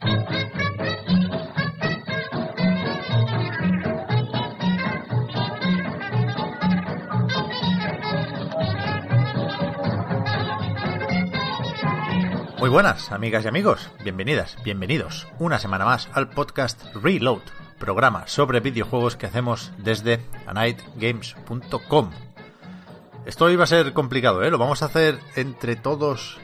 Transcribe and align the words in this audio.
Muy 0.00 0.08
buenas, 12.68 13.12
amigas 13.12 13.44
y 13.44 13.48
amigos. 13.48 13.90
Bienvenidas, 14.02 14.56
bienvenidos 14.64 15.26
una 15.38 15.58
semana 15.58 15.84
más 15.84 16.08
al 16.14 16.30
podcast 16.30 16.82
Reload, 16.94 17.42
programa 17.78 18.26
sobre 18.26 18.60
videojuegos 18.60 19.16
que 19.16 19.26
hacemos 19.26 19.72
desde 19.78 20.20
anightgames.com. 20.46 22.10
Esto 23.26 23.50
iba 23.50 23.64
a 23.64 23.66
ser 23.66 23.92
complicado, 23.92 24.42
¿eh? 24.42 24.50
Lo 24.50 24.56
vamos 24.56 24.82
a 24.82 24.86
hacer 24.86 25.18
entre 25.36 25.76
todos 25.76 26.38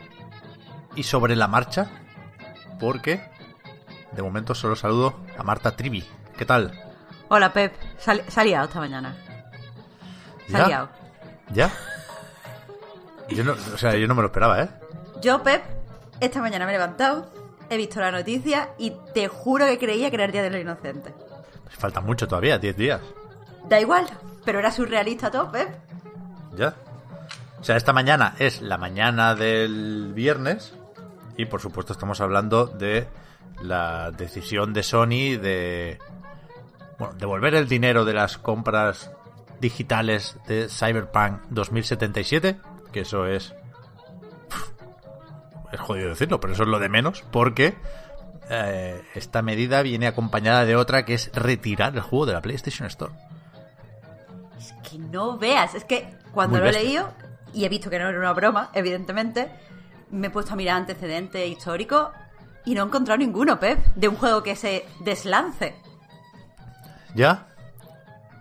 y 0.95 1.04
sobre 1.04 1.37
la 1.37 1.48
marcha, 1.48 1.91
porque 2.79 3.35
de 4.12 4.23
momento 4.23 4.55
solo 4.55 4.77
saludo 4.77 5.21
a 5.37 5.43
Marta 5.43 5.76
Trivi. 5.76 6.04
¿Qué 6.37 6.45
tal? 6.45 6.73
Hola, 7.29 7.52
Pep. 7.52 7.74
Se 7.99 8.40
ha 8.40 8.45
liado 8.45 8.66
esta 8.66 8.79
mañana. 8.79 9.16
Se 10.49 10.57
ha 10.57 10.60
¿Ya? 10.60 10.66
liado. 10.66 10.88
¿Ya? 11.52 11.71
Yo 13.29 13.45
no, 13.45 13.52
o 13.52 13.79
sea, 13.79 13.96
yo 13.96 14.07
no 14.07 14.15
me 14.15 14.23
lo 14.23 14.29
esperaba, 14.29 14.62
¿eh? 14.62 14.68
Yo, 15.21 15.43
Pep, 15.43 15.62
esta 16.21 16.40
mañana 16.40 16.65
me 16.66 16.73
he 16.73 16.74
levantado, 16.79 17.30
he 17.68 17.77
visto 17.77 18.01
la 18.01 18.12
noticia 18.12 18.71
y 18.79 18.93
te 19.12 19.29
juro 19.29 19.66
que 19.66 19.79
creía 19.79 20.10
que 20.10 20.16
era 20.16 20.27
el 20.27 20.32
Día 20.32 20.43
de 20.43 20.51
los 20.51 20.60
Inocentes. 20.60 21.12
Falta 21.68 22.01
mucho 22.01 22.29
todavía, 22.29 22.59
10 22.59 22.77
días. 22.77 23.01
Da 23.68 23.80
igual, 23.80 24.07
pero 24.45 24.60
era 24.60 24.71
surrealista 24.71 25.30
todo, 25.30 25.51
Pep. 25.51 25.68
¿Ya? 26.57 26.74
O 27.60 27.65
sea, 27.65 27.77
esta 27.77 27.93
mañana 27.93 28.34
es 28.38 28.62
la 28.62 28.79
mañana 28.79 29.34
del 29.34 30.12
viernes 30.15 30.74
y 31.37 31.46
por 31.46 31.60
supuesto 31.60 31.93
estamos 31.93 32.21
hablando 32.21 32.66
de 32.66 33.09
la 33.62 34.10
decisión 34.10 34.73
de 34.73 34.82
Sony 34.82 35.38
de 35.40 35.99
bueno, 36.99 37.15
devolver 37.15 37.54
el 37.54 37.68
dinero 37.68 38.04
de 38.04 38.15
las 38.15 38.38
compras 38.38 39.10
digitales 39.60 40.38
de 40.46 40.68
Cyberpunk 40.68 41.43
2077, 41.51 42.57
que 42.93 43.01
eso 43.01 43.27
es 43.27 43.54
es 45.73 45.80
jodido 45.80 46.10
decirlo, 46.10 46.40
pero 46.40 46.52
eso 46.52 46.62
es 46.62 46.68
lo 46.68 46.79
de 46.79 46.88
menos, 46.88 47.24
porque 47.30 47.74
eh, 48.49 49.02
esta 49.15 49.43
medida 49.43 49.82
viene 49.82 50.07
acompañada 50.07 50.65
de 50.65 50.77
otra 50.77 51.04
que 51.04 51.15
es 51.15 51.30
retirar 51.34 51.95
el 51.95 52.01
juego 52.01 52.27
de 52.27 52.32
la 52.34 52.43
PlayStation 52.43 52.87
Store. 52.87 53.12
Es 54.59 54.73
que 54.88 54.99
no 54.99 55.38
veas, 55.38 55.74
es 55.74 55.84
que 55.84 56.09
cuando 56.32 56.59
Muy 56.59 56.65
lo 56.65 56.71
he 56.71 56.82
leído 56.82 57.12
y 57.52 57.65
he 57.65 57.68
visto 57.68 57.90
que 57.90 57.99
no 57.99 58.09
era 58.09 58.18
una 58.18 58.32
broma, 58.32 58.71
evidentemente, 58.73 59.51
me 60.10 60.29
he 60.29 60.30
puesto 60.30 60.52
a 60.52 60.57
mirar 60.57 60.77
antecedentes 60.77 61.49
históricos 61.49 62.09
y 62.66 62.74
no 62.74 62.82
he 62.82 62.86
encontrado 62.86 63.16
ninguno, 63.18 63.59
Pep, 63.59 63.78
de 63.95 64.09
un 64.09 64.16
juego 64.16 64.42
que 64.42 64.54
se 64.56 64.84
deslance. 65.00 65.75
¿Ya? 67.14 67.47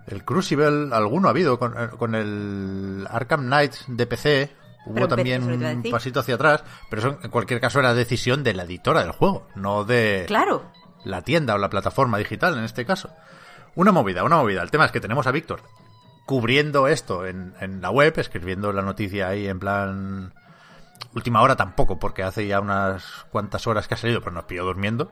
El 0.07 0.23
Crucible, 0.25 0.89
alguno 0.93 1.27
ha 1.27 1.31
habido 1.31 1.57
con, 1.57 1.73
eh, 1.81 1.89
con 1.97 2.13
el 2.13 3.07
Arkham 3.09 3.45
Knight 3.45 3.73
de 3.87 4.05
PC. 4.05 4.51
Hubo 4.85 4.93
Pero 4.93 5.07
también 5.07 5.43
un 5.43 5.83
pasito 5.91 6.19
hacia 6.19 6.35
atrás, 6.35 6.63
pero 6.91 6.99
eso 7.01 7.19
en 7.23 7.31
cualquier 7.31 7.59
caso 7.59 7.79
era 7.79 7.95
decisión 7.95 8.43
de 8.43 8.53
la 8.53 8.63
editora 8.63 9.01
del 9.01 9.13
juego, 9.13 9.47
no 9.55 9.83
de 9.83 10.25
Claro. 10.27 10.63
la 11.03 11.23
tienda 11.23 11.55
o 11.55 11.57
la 11.57 11.71
plataforma 11.71 12.19
digital 12.19 12.55
en 12.57 12.63
este 12.65 12.85
caso. 12.85 13.09
Una 13.73 13.91
movida, 13.91 14.23
una 14.23 14.35
movida. 14.37 14.61
El 14.61 14.69
tema 14.69 14.85
es 14.85 14.91
que 14.91 14.99
tenemos 14.99 15.25
a 15.25 15.31
Víctor 15.31 15.61
cubriendo 16.27 16.87
esto 16.87 17.25
en, 17.25 17.55
en 17.59 17.81
la 17.81 17.89
web, 17.89 18.13
escribiendo 18.17 18.71
la 18.73 18.81
noticia 18.83 19.27
ahí 19.29 19.47
en 19.47 19.59
plan... 19.59 20.33
Última 21.13 21.41
hora 21.41 21.55
tampoco, 21.55 21.97
porque 21.99 22.23
hace 22.23 22.45
ya 22.47 22.59
unas 22.59 23.25
cuantas 23.31 23.65
horas 23.67 23.87
que 23.87 23.93
ha 23.93 23.97
salido, 23.97 24.19
pero 24.21 24.31
nos 24.33 24.45
pilló 24.45 24.65
durmiendo. 24.65 25.11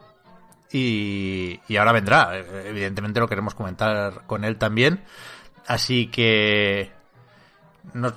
Y, 0.72 1.60
y 1.68 1.78
ahora 1.78 1.92
vendrá. 1.92 2.36
Evidentemente 2.38 3.20
lo 3.20 3.28
queremos 3.28 3.54
comentar 3.56 4.24
con 4.26 4.44
él 4.44 4.58
también. 4.58 5.04
Así 5.68 6.08
que... 6.08 6.92
No, 7.94 8.14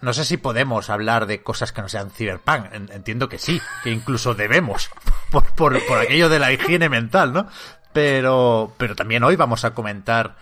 no 0.00 0.12
sé 0.12 0.24
si 0.24 0.36
podemos 0.36 0.90
hablar 0.90 1.26
de 1.26 1.42
cosas 1.42 1.72
que 1.72 1.80
no 1.80 1.88
sean 1.88 2.10
Cyberpunk. 2.10 2.66
En- 2.72 2.90
Entiendo 2.92 3.28
que 3.28 3.38
sí, 3.38 3.60
que 3.82 3.90
incluso 3.90 4.34
debemos. 4.34 4.90
Por, 5.30 5.44
por, 5.54 5.86
por 5.86 5.98
aquello 5.98 6.30
de 6.30 6.38
la 6.38 6.52
higiene 6.52 6.88
mental, 6.88 7.34
¿no? 7.34 7.48
Pero, 7.92 8.72
pero 8.78 8.96
también 8.96 9.22
hoy 9.24 9.36
vamos 9.36 9.64
a 9.66 9.74
comentar 9.74 10.36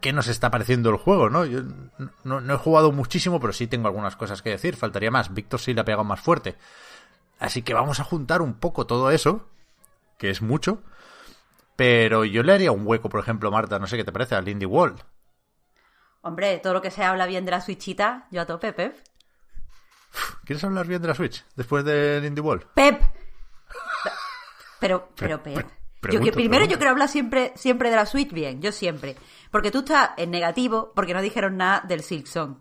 qué 0.00 0.12
nos 0.12 0.28
está 0.28 0.50
pareciendo 0.50 0.90
el 0.90 0.96
juego, 0.96 1.30
¿no? 1.30 1.44
Yo 1.44 1.62
no, 2.24 2.40
no 2.40 2.54
he 2.54 2.58
jugado 2.58 2.92
muchísimo, 2.92 3.40
pero 3.40 3.52
sí 3.52 3.66
tengo 3.66 3.88
algunas 3.88 4.16
cosas 4.16 4.42
que 4.42 4.50
decir. 4.50 4.76
Faltaría 4.76 5.10
más. 5.10 5.32
Víctor 5.32 5.60
sí 5.60 5.74
le 5.74 5.80
ha 5.80 5.84
pegado 5.84 6.04
más 6.04 6.20
fuerte. 6.20 6.56
Así 7.38 7.62
que 7.62 7.74
vamos 7.74 8.00
a 8.00 8.04
juntar 8.04 8.42
un 8.42 8.54
poco 8.54 8.86
todo 8.86 9.10
eso, 9.10 9.48
que 10.16 10.30
es 10.30 10.42
mucho. 10.42 10.82
Pero 11.76 12.24
yo 12.24 12.42
le 12.42 12.52
haría 12.52 12.72
un 12.72 12.86
hueco, 12.86 13.08
por 13.08 13.20
ejemplo, 13.20 13.50
Marta, 13.50 13.78
no 13.78 13.86
sé 13.86 13.96
qué 13.96 14.04
te 14.04 14.12
parece, 14.12 14.34
al 14.34 14.48
Indie 14.48 14.66
World. 14.66 15.00
Hombre, 16.22 16.58
todo 16.58 16.72
lo 16.72 16.82
que 16.82 16.90
se 16.90 17.04
habla 17.04 17.26
bien 17.26 17.44
de 17.44 17.52
la 17.52 17.60
Switchita, 17.60 18.26
yo 18.32 18.40
a 18.40 18.46
tope, 18.46 18.72
Pep. 18.72 18.98
¿Quieres 20.44 20.64
hablar 20.64 20.86
bien 20.86 21.00
de 21.00 21.08
la 21.08 21.14
Switch 21.14 21.44
después 21.54 21.84
del 21.84 22.24
Indie 22.24 22.42
World? 22.42 22.66
Pep. 22.74 23.00
Pero, 24.80 25.08
pero, 25.16 25.42
Pep. 25.42 25.66
Yo 26.02 26.20
que 26.20 26.32
primero 26.32 26.50
pregunto. 26.60 26.70
yo 26.72 26.78
quiero 26.78 26.90
hablar 26.92 27.08
siempre, 27.08 27.52
siempre 27.56 27.90
de 27.90 27.96
la 27.96 28.06
Switch 28.06 28.32
bien, 28.32 28.60
yo 28.62 28.72
siempre. 28.72 29.16
Porque 29.50 29.70
tú 29.70 29.78
estás 29.80 30.10
en 30.16 30.30
negativo 30.30 30.92
porque 30.94 31.14
no 31.14 31.20
dijeron 31.22 31.56
nada 31.56 31.82
del 31.86 32.02
Silksong. 32.02 32.58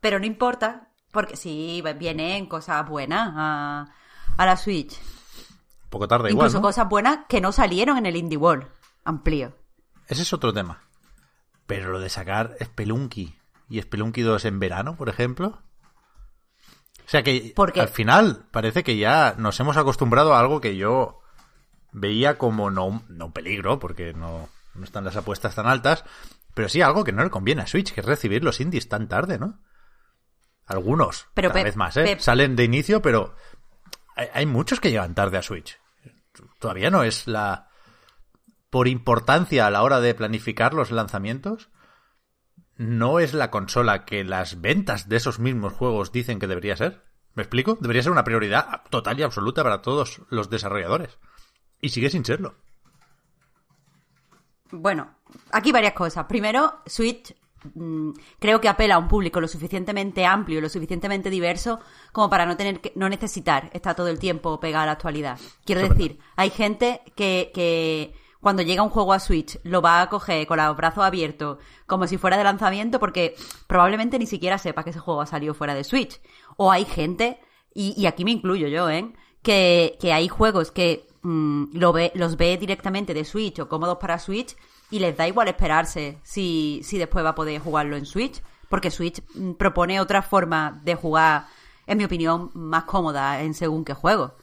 Pero 0.00 0.18
no 0.18 0.26
importa, 0.26 0.88
porque 1.12 1.36
sí, 1.36 1.82
vienen 1.98 2.46
cosas 2.46 2.88
buenas 2.88 3.32
a, 3.36 3.86
a 4.36 4.46
la 4.46 4.56
Switch. 4.56 4.98
Un 4.98 5.90
poco 5.90 6.08
tarde 6.08 6.30
igual, 6.30 6.46
Incluso 6.46 6.58
¿no? 6.58 6.62
cosas 6.62 6.88
buenas 6.88 7.20
que 7.28 7.40
no 7.40 7.52
salieron 7.52 7.98
en 7.98 8.06
el 8.06 8.16
Indie 8.16 8.38
World. 8.38 8.66
Amplio. 9.04 9.56
Ese 10.08 10.22
es 10.22 10.32
otro 10.32 10.52
tema. 10.52 10.82
Pero 11.66 11.90
lo 11.92 12.00
de 12.00 12.08
sacar 12.08 12.56
Spelunky 12.62 13.36
y 13.68 13.80
Spelunky 13.80 14.22
2 14.22 14.44
en 14.46 14.58
verano, 14.58 14.96
por 14.96 15.08
ejemplo. 15.08 15.60
O 17.06 17.08
sea 17.10 17.22
que 17.22 17.52
Porque- 17.54 17.80
al 17.80 17.88
final 17.88 18.46
parece 18.50 18.82
que 18.84 18.96
ya 18.96 19.34
nos 19.36 19.58
hemos 19.60 19.76
acostumbrado 19.76 20.34
a 20.34 20.40
algo 20.40 20.60
que 20.60 20.76
yo 20.76 21.19
veía 21.92 22.38
como 22.38 22.70
no, 22.70 22.86
un- 22.86 23.04
no 23.08 23.32
peligro, 23.32 23.78
porque 23.78 24.12
no, 24.12 24.48
no 24.74 24.84
están 24.84 25.04
las 25.04 25.16
apuestas 25.16 25.54
tan 25.54 25.66
altas, 25.66 26.04
pero 26.54 26.68
sí 26.68 26.82
algo 26.82 27.04
que 27.04 27.12
no 27.12 27.22
le 27.24 27.30
conviene 27.30 27.62
a 27.62 27.66
Switch, 27.66 27.92
que 27.92 28.00
es 28.00 28.06
recibir 28.06 28.42
los 28.44 28.60
indies 28.60 28.88
tan 28.88 29.08
tarde, 29.08 29.38
¿no? 29.38 29.60
Algunos, 30.66 31.26
Pero 31.34 31.48
cada 31.50 31.64
vez 31.64 31.76
más, 31.76 31.96
¿eh? 31.96 32.04
Pep. 32.04 32.20
Salen 32.20 32.54
de 32.54 32.64
inicio, 32.64 33.02
pero 33.02 33.34
hay, 34.14 34.28
hay 34.32 34.46
muchos 34.46 34.78
que 34.80 34.90
llegan 34.90 35.14
tarde 35.16 35.36
a 35.38 35.42
Switch. 35.42 35.78
Todavía 36.60 36.90
no 36.90 37.02
es 37.02 37.26
la... 37.26 37.68
Por 38.70 38.86
importancia 38.86 39.66
a 39.66 39.70
la 39.70 39.82
hora 39.82 40.00
de 40.00 40.14
planificar 40.14 40.74
los 40.74 40.92
lanzamientos, 40.92 41.70
no 42.76 43.18
es 43.18 43.34
la 43.34 43.50
consola 43.50 44.04
que 44.04 44.22
las 44.22 44.60
ventas 44.60 45.08
de 45.08 45.16
esos 45.16 45.40
mismos 45.40 45.72
juegos 45.72 46.12
dicen 46.12 46.38
que 46.38 46.46
debería 46.46 46.76
ser. 46.76 47.02
¿Me 47.34 47.42
explico? 47.42 47.76
Debería 47.80 48.04
ser 48.04 48.12
una 48.12 48.22
prioridad 48.24 48.82
total 48.90 49.18
y 49.18 49.24
absoluta 49.24 49.64
para 49.64 49.82
todos 49.82 50.22
los 50.30 50.50
desarrolladores. 50.50 51.18
Y 51.80 51.88
sigue 51.88 52.10
sin 52.10 52.24
serlo. 52.24 52.54
Bueno, 54.72 55.08
aquí 55.52 55.72
varias 55.72 55.94
cosas. 55.94 56.26
Primero, 56.26 56.80
Switch 56.86 57.34
mm, 57.74 58.10
creo 58.38 58.60
que 58.60 58.68
apela 58.68 58.96
a 58.96 58.98
un 58.98 59.08
público 59.08 59.40
lo 59.40 59.48
suficientemente 59.48 60.24
amplio 60.24 60.58
y 60.58 60.62
lo 60.62 60.68
suficientemente 60.68 61.30
diverso 61.30 61.80
como 62.12 62.30
para 62.30 62.46
no 62.46 62.56
tener 62.56 62.80
que, 62.80 62.92
no 62.94 63.08
necesitar 63.08 63.70
estar 63.72 63.96
todo 63.96 64.08
el 64.08 64.18
tiempo 64.18 64.60
pegada 64.60 64.84
a 64.84 64.86
la 64.86 64.92
actualidad. 64.92 65.38
Quiero 65.64 65.80
Eso 65.80 65.94
decir, 65.94 66.18
hay 66.36 66.50
gente 66.50 67.00
que, 67.16 67.50
que 67.52 68.14
cuando 68.40 68.62
llega 68.62 68.82
un 68.82 68.90
juego 68.90 69.12
a 69.12 69.18
Switch 69.18 69.58
lo 69.64 69.82
va 69.82 70.02
a 70.02 70.08
coger 70.08 70.46
con 70.46 70.58
los 70.58 70.76
brazos 70.76 71.04
abiertos 71.04 71.58
como 71.86 72.06
si 72.06 72.16
fuera 72.16 72.38
de 72.38 72.44
lanzamiento 72.44 73.00
porque 73.00 73.34
probablemente 73.66 74.18
ni 74.18 74.26
siquiera 74.26 74.58
sepa 74.58 74.84
que 74.84 74.90
ese 74.90 75.00
juego 75.00 75.20
ha 75.20 75.26
salido 75.26 75.54
fuera 75.54 75.74
de 75.74 75.84
Switch. 75.84 76.20
O 76.56 76.70
hay 76.70 76.84
gente, 76.84 77.40
y, 77.74 77.94
y 78.00 78.06
aquí 78.06 78.24
me 78.24 78.30
incluyo 78.30 78.68
yo, 78.68 78.88
¿eh? 78.90 79.12
Que, 79.42 79.96
que 80.00 80.12
hay 80.12 80.28
juegos 80.28 80.70
que 80.70 81.09
mm, 81.22 81.64
lo 81.72 81.92
ve, 81.92 82.12
los 82.14 82.36
ve 82.36 82.56
directamente 82.56 83.14
de 83.14 83.24
Switch 83.24 83.58
o 83.58 83.68
cómodos 83.68 83.98
para 83.98 84.18
Switch 84.18 84.56
y 84.90 84.98
les 84.98 85.16
da 85.16 85.28
igual 85.28 85.48
esperarse 85.48 86.18
si, 86.22 86.80
si 86.82 86.98
después 86.98 87.24
va 87.24 87.30
a 87.30 87.34
poder 87.34 87.60
jugarlo 87.60 87.96
en 87.96 88.06
Switch, 88.06 88.42
porque 88.68 88.90
Switch 88.90 89.22
mm, 89.34 89.52
propone 89.52 90.00
otra 90.00 90.22
forma 90.22 90.80
de 90.84 90.94
jugar 90.94 91.46
en 91.86 91.98
mi 91.98 92.04
opinión, 92.04 92.50
más 92.54 92.84
cómoda 92.84 93.42
en 93.42 93.52
según 93.54 93.84
qué 93.84 93.94
juego. 93.94 94.36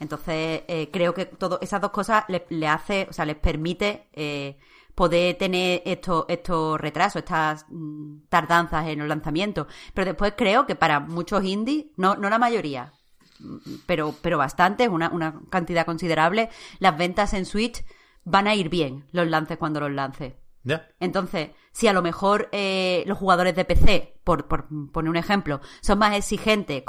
Entonces, 0.00 0.62
eh, 0.68 0.90
creo 0.92 1.14
que 1.14 1.26
todo, 1.26 1.58
esas 1.60 1.80
dos 1.80 1.90
cosas 1.90 2.24
le, 2.28 2.66
hace, 2.66 3.06
o 3.10 3.12
sea, 3.12 3.24
les 3.24 3.36
permite 3.36 4.08
eh, 4.12 4.58
poder 4.94 5.36
tener 5.36 5.82
estos, 5.84 6.24
estos 6.28 6.80
retrasos, 6.80 7.20
estas 7.20 7.66
mm, 7.68 8.26
tardanzas 8.28 8.86
en 8.88 9.00
los 9.00 9.08
lanzamientos. 9.08 9.66
Pero 9.92 10.06
después 10.06 10.34
creo 10.36 10.66
que 10.66 10.76
para 10.76 11.00
muchos 11.00 11.44
indies, 11.44 11.86
no, 11.96 12.16
no 12.16 12.30
la 12.30 12.38
mayoría, 12.38 12.92
pero, 13.86 14.14
pero 14.22 14.38
bastante, 14.38 14.88
una, 14.88 15.10
una 15.10 15.40
cantidad 15.50 15.86
considerable, 15.86 16.50
las 16.78 16.96
ventas 16.96 17.34
en 17.34 17.46
Switch 17.46 17.84
van 18.24 18.46
a 18.46 18.54
ir 18.54 18.68
bien, 18.68 19.04
los 19.12 19.28
lances 19.28 19.58
cuando 19.58 19.80
los 19.80 19.92
lance. 19.92 20.36
Entonces, 20.98 21.50
si 21.72 21.88
a 21.88 21.92
lo 21.92 22.00
mejor 22.00 22.48
eh, 22.52 23.04
los 23.06 23.18
jugadores 23.18 23.54
de 23.54 23.64
PC, 23.64 24.14
por, 24.24 24.46
por, 24.46 24.66
poner 24.92 25.10
un 25.10 25.16
ejemplo, 25.16 25.60
son 25.82 25.98
más 25.98 26.16
exigentes 26.16 26.82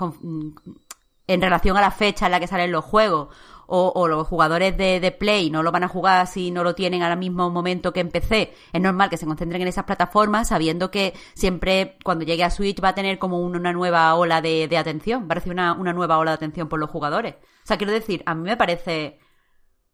en 1.28 1.42
relación 1.42 1.76
a 1.76 1.82
la 1.82 1.92
fecha 1.92 2.28
en 2.28 2.32
la 2.32 2.40
que 2.40 2.48
salen 2.48 2.72
los 2.72 2.86
juegos, 2.86 3.36
o, 3.68 4.08
los 4.08 4.28
jugadores 4.28 4.78
de, 4.78 5.16
Play 5.18 5.50
no 5.50 5.64
lo 5.64 5.72
van 5.72 5.84
a 5.84 5.88
jugar 5.88 6.28
si 6.28 6.52
no 6.52 6.64
lo 6.64 6.76
tienen 6.76 7.04
al 7.04 7.18
mismo 7.18 7.50
momento 7.50 7.94
que 7.94 8.00
en 8.00 8.10
PC, 8.10 8.54
es 8.74 8.82
normal 8.82 9.10
que 9.10 9.18
se 9.18 9.26
concentren 9.26 9.62
en 9.62 9.68
esas 9.68 9.86
plataformas 9.86 10.50
sabiendo 10.50 10.92
que 10.92 11.14
siempre 11.34 11.98
cuando 12.04 12.26
llegue 12.26 12.44
a 12.44 12.50
Switch 12.50 12.84
va 12.84 12.90
a 12.90 12.96
tener 12.96 13.20
como 13.20 13.40
una 13.40 13.72
nueva 13.72 14.14
ola 14.16 14.42
de, 14.42 14.76
atención, 14.78 15.28
va 15.30 15.36
a 15.36 15.50
una, 15.50 15.74
una 15.74 15.94
nueva 15.94 16.18
ola 16.18 16.32
de 16.32 16.36
atención 16.36 16.68
por 16.68 16.80
los 16.80 16.90
jugadores. 16.90 17.36
O 17.36 17.68
sea, 17.68 17.78
quiero 17.78 17.94
decir, 17.94 18.24
a 18.26 18.36
mí 18.36 18.44
me 18.44 18.58
parece 18.58 19.20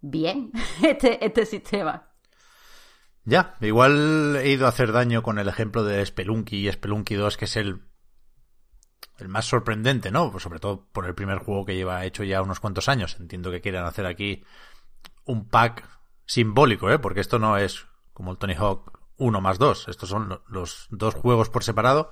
bien 0.02 0.52
este, 0.84 1.24
este 1.26 1.46
sistema. 1.46 2.08
Ya, 3.24 3.56
igual 3.62 4.38
he 4.38 4.50
ido 4.50 4.66
a 4.66 4.70
hacer 4.70 4.92
daño 4.92 5.22
con 5.22 5.38
el 5.38 5.48
ejemplo 5.48 5.84
de 5.84 6.04
Spelunky 6.04 6.68
y 6.68 6.72
Spelunky 6.72 7.16
2, 7.16 7.38
que 7.38 7.46
es 7.46 7.56
el, 7.56 7.82
el 9.18 9.30
más 9.30 9.46
sorprendente, 9.46 10.12
¿no? 10.12 10.32
Pues 10.32 10.44
sobre 10.44 10.60
todo 10.60 10.86
por 10.92 11.06
el 11.06 11.16
primer 11.16 11.40
juego 11.40 11.66
que 11.66 11.76
lleva 11.76 12.06
hecho 12.06 12.24
ya 12.24 12.42
unos 12.42 12.60
cuantos 12.60 12.90
años. 12.90 13.18
Entiendo 13.20 13.52
que 13.52 13.62
quieran 13.62 13.86
hacer 13.86 14.06
aquí 14.06 14.44
un 15.26 15.48
pack 15.48 15.88
simbólico, 16.26 16.90
¿eh? 16.92 17.00
Porque 17.00 17.20
esto 17.20 17.40
no 17.40 17.58
es 17.58 17.86
como 18.14 18.32
el 18.32 18.38
Tony 18.38 18.56
Hawk 18.56 19.00
1 19.18 19.42
más 19.42 19.60
2. 19.60 19.88
Estos 19.88 20.10
son 20.10 20.42
los 20.48 20.88
dos 20.90 21.14
juegos 21.14 21.50
por 21.50 21.64
separado 21.64 22.10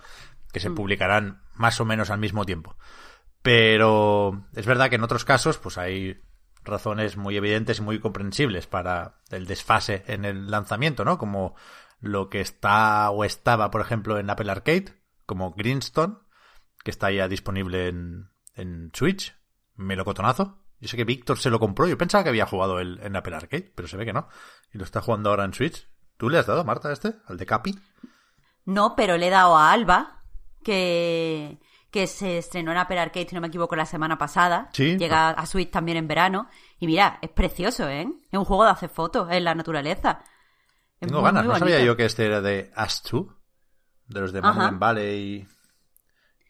que 0.52 0.60
se 0.60 0.70
mm. 0.70 0.76
publicarán 0.76 1.42
más 1.56 1.80
o 1.82 1.86
menos 1.86 2.10
al 2.10 2.20
mismo 2.20 2.46
tiempo. 2.46 2.76
Pero 3.42 4.46
es 4.56 4.66
verdad 4.66 4.90
que 4.90 4.96
en 4.96 5.04
otros 5.04 5.26
casos, 5.26 5.58
pues 5.58 5.78
hay 5.78 6.22
razones 6.64 7.18
muy 7.18 7.38
evidentes 7.38 7.80
y 7.80 7.82
muy 7.82 8.00
comprensibles 8.00 8.68
para 8.68 9.20
el 9.32 9.46
desfase 9.46 10.04
en 10.08 10.26
el 10.26 10.52
lanzamiento, 10.52 11.06
¿no? 11.06 11.18
Como 11.18 11.56
lo 12.02 12.30
que 12.30 12.42
está 12.42 13.10
o 13.10 13.24
estaba, 13.24 13.72
por 13.72 13.82
ejemplo, 13.82 14.20
en 14.20 14.30
Apple 14.30 14.52
Arcade, 14.52 14.94
como 15.26 15.52
Greenstone, 15.52 16.18
que 16.90 16.92
está 16.92 17.12
ya 17.12 17.28
disponible 17.28 17.88
en, 17.88 18.32
en 18.56 18.90
Switch. 18.94 19.36
Melocotonazo. 19.76 20.58
Yo 20.80 20.88
sé 20.88 20.98
que 20.98 21.06
Víctor 21.06 21.38
se 21.38 21.52
lo 21.52 21.60
compró. 21.60 21.88
Yo 21.88 21.98
pensaba 21.98 22.24
que 22.24 22.30
había 22.30 22.48
jugado 22.48 22.80
el, 22.80 23.00
en 23.04 23.16
Apple 23.16 23.36
Arcade, 23.36 23.72
pero 23.76 23.88
se 23.88 23.96
ve 23.96 24.06
que 24.06 24.14
no. 24.14 24.28
Y 24.74 24.80
lo 24.80 24.84
está 24.84 25.02
jugando 25.02 25.30
ahora 25.30 25.46
en 25.46 25.54
Switch. 25.54 25.88
¿Tú 26.18 26.30
le 26.30 26.40
has 26.40 26.48
dado, 26.48 26.66
Marta, 26.66 26.90
a 26.90 26.94
este? 26.94 27.14
¿Al 27.28 27.38
de 27.38 27.46
Capi? 27.46 27.76
No, 28.66 28.96
pero 28.96 29.18
le 29.18 29.28
he 29.28 29.30
dado 29.30 29.56
a 29.56 29.72
Alba, 29.72 30.24
que 30.64 31.60
que 31.92 32.08
se 32.08 32.38
estrenó 32.38 32.72
en 32.72 32.78
Apple 32.78 33.00
Arcade, 33.00 33.28
si 33.30 33.36
no 33.36 33.42
me 33.42 33.48
equivoco, 33.48 33.76
la 33.76 33.86
semana 33.86 34.18
pasada. 34.18 34.70
Llega 34.76 35.30
a 35.30 35.46
Switch 35.46 35.72
también 35.72 35.98
en 35.98 36.08
verano. 36.08 36.48
Y 36.80 36.88
mira, 36.88 37.18
es 37.22 37.30
precioso, 37.30 37.88
¿eh? 37.88 38.08
Es 38.32 38.38
un 38.38 38.46
juego 38.46 38.64
de 38.66 38.72
hacer 38.72 38.90
fotos 38.90 39.30
en 39.32 39.44
la 39.44 39.56
naturaleza. 39.56 40.24
Tengo 41.00 41.22
ganas, 41.22 41.46
no 41.46 41.56
sabía 41.58 41.84
yo 41.84 41.96
que 41.96 42.06
este 42.06 42.26
era 42.26 42.42
de 42.42 42.72
Us 42.78 43.02
2, 43.10 43.26
de 44.08 44.20
los 44.20 44.34
de 44.34 44.42
Monument 44.42 44.80
Valley 44.80 45.48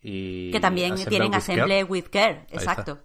y, 0.01 0.51
Que 0.51 0.59
también 0.59 0.95
tienen 1.05 1.33
Assemble 1.33 1.83
with 1.83 2.05
Care, 2.11 2.47
exacto. 2.49 2.99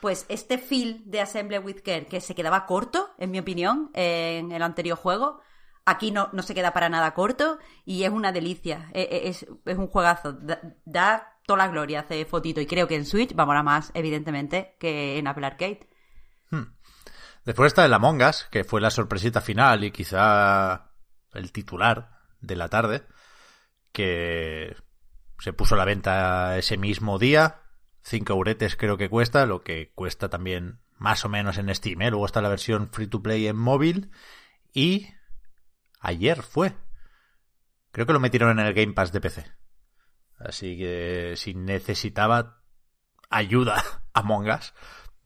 Pues 0.00 0.24
este 0.28 0.58
feel 0.58 1.02
de 1.04 1.20
Assemble 1.20 1.58
with 1.58 1.82
Care, 1.84 2.06
que 2.06 2.20
se 2.20 2.34
quedaba 2.34 2.66
corto, 2.66 3.10
en 3.18 3.30
mi 3.30 3.38
opinión, 3.38 3.90
en 3.94 4.52
el 4.52 4.62
anterior 4.62 4.96
juego, 4.96 5.40
aquí 5.84 6.10
no, 6.10 6.30
no 6.32 6.42
se 6.42 6.54
queda 6.54 6.72
para 6.72 6.88
nada 6.88 7.14
corto 7.14 7.58
y 7.84 8.04
es 8.04 8.10
una 8.10 8.32
delicia. 8.32 8.88
E, 8.92 9.02
e, 9.02 9.28
es, 9.28 9.46
es, 9.64 9.78
un 9.78 9.88
juegazo. 9.88 10.38
da 10.84 11.38
toda 11.46 11.58
la 11.58 11.68
gloria 11.68 12.00
hace 12.00 12.24
fotito. 12.24 12.60
Y 12.60 12.66
creo 12.66 12.86
que 12.86 12.94
en 12.94 13.06
Switch 13.06 13.36
va 13.36 13.42
a 13.42 13.62
más, 13.62 13.90
evidentemente, 13.94 14.76
que 14.78 15.18
en 15.18 15.26
Apple 15.26 15.46
Arcade. 15.46 15.88
Hmm. 16.50 16.76
Después 17.44 17.68
está 17.68 17.84
el 17.84 17.94
Among 17.94 18.22
Us, 18.22 18.46
que 18.50 18.64
fue 18.64 18.80
la 18.80 18.90
sorpresita 18.90 19.40
final 19.40 19.84
y 19.84 19.90
quizá 19.90 20.92
el 21.32 21.52
titular 21.52 22.20
de 22.40 22.56
la 22.56 22.68
tarde, 22.68 23.06
que 23.92 24.76
se 25.40 25.52
puso 25.52 25.74
a 25.74 25.78
la 25.78 25.84
venta 25.84 26.58
ese 26.58 26.76
mismo 26.76 27.18
día. 27.18 27.62
Cinco 28.02 28.34
euretes 28.34 28.76
creo 28.76 28.96
que 28.96 29.08
cuesta, 29.08 29.46
lo 29.46 29.62
que 29.62 29.92
cuesta 29.94 30.28
también 30.28 30.80
más 30.96 31.24
o 31.24 31.28
menos 31.28 31.58
en 31.58 31.74
Steam. 31.74 32.02
¿eh? 32.02 32.10
Luego 32.10 32.26
está 32.26 32.42
la 32.42 32.48
versión 32.48 32.90
free 32.92 33.06
to 33.06 33.22
play 33.22 33.46
en 33.46 33.56
móvil. 33.56 34.10
Y 34.72 35.08
ayer 36.00 36.42
fue. 36.42 36.74
Creo 37.90 38.06
que 38.06 38.12
lo 38.12 38.20
metieron 38.20 38.58
en 38.58 38.66
el 38.66 38.74
Game 38.74 38.92
Pass 38.92 39.12
de 39.12 39.20
PC. 39.20 39.46
Así 40.38 40.78
que 40.78 41.34
si 41.36 41.54
necesitaba 41.54 42.62
ayuda 43.28 43.82
a 44.12 44.22
Mongas, 44.22 44.74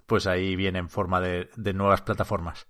pues 0.07 0.27
ahí 0.27 0.57
viene 0.57 0.79
en 0.79 0.91
forma 0.91 1.21
de, 1.21 1.51
nuevas 1.75 2.03
plataformas. 2.03 2.67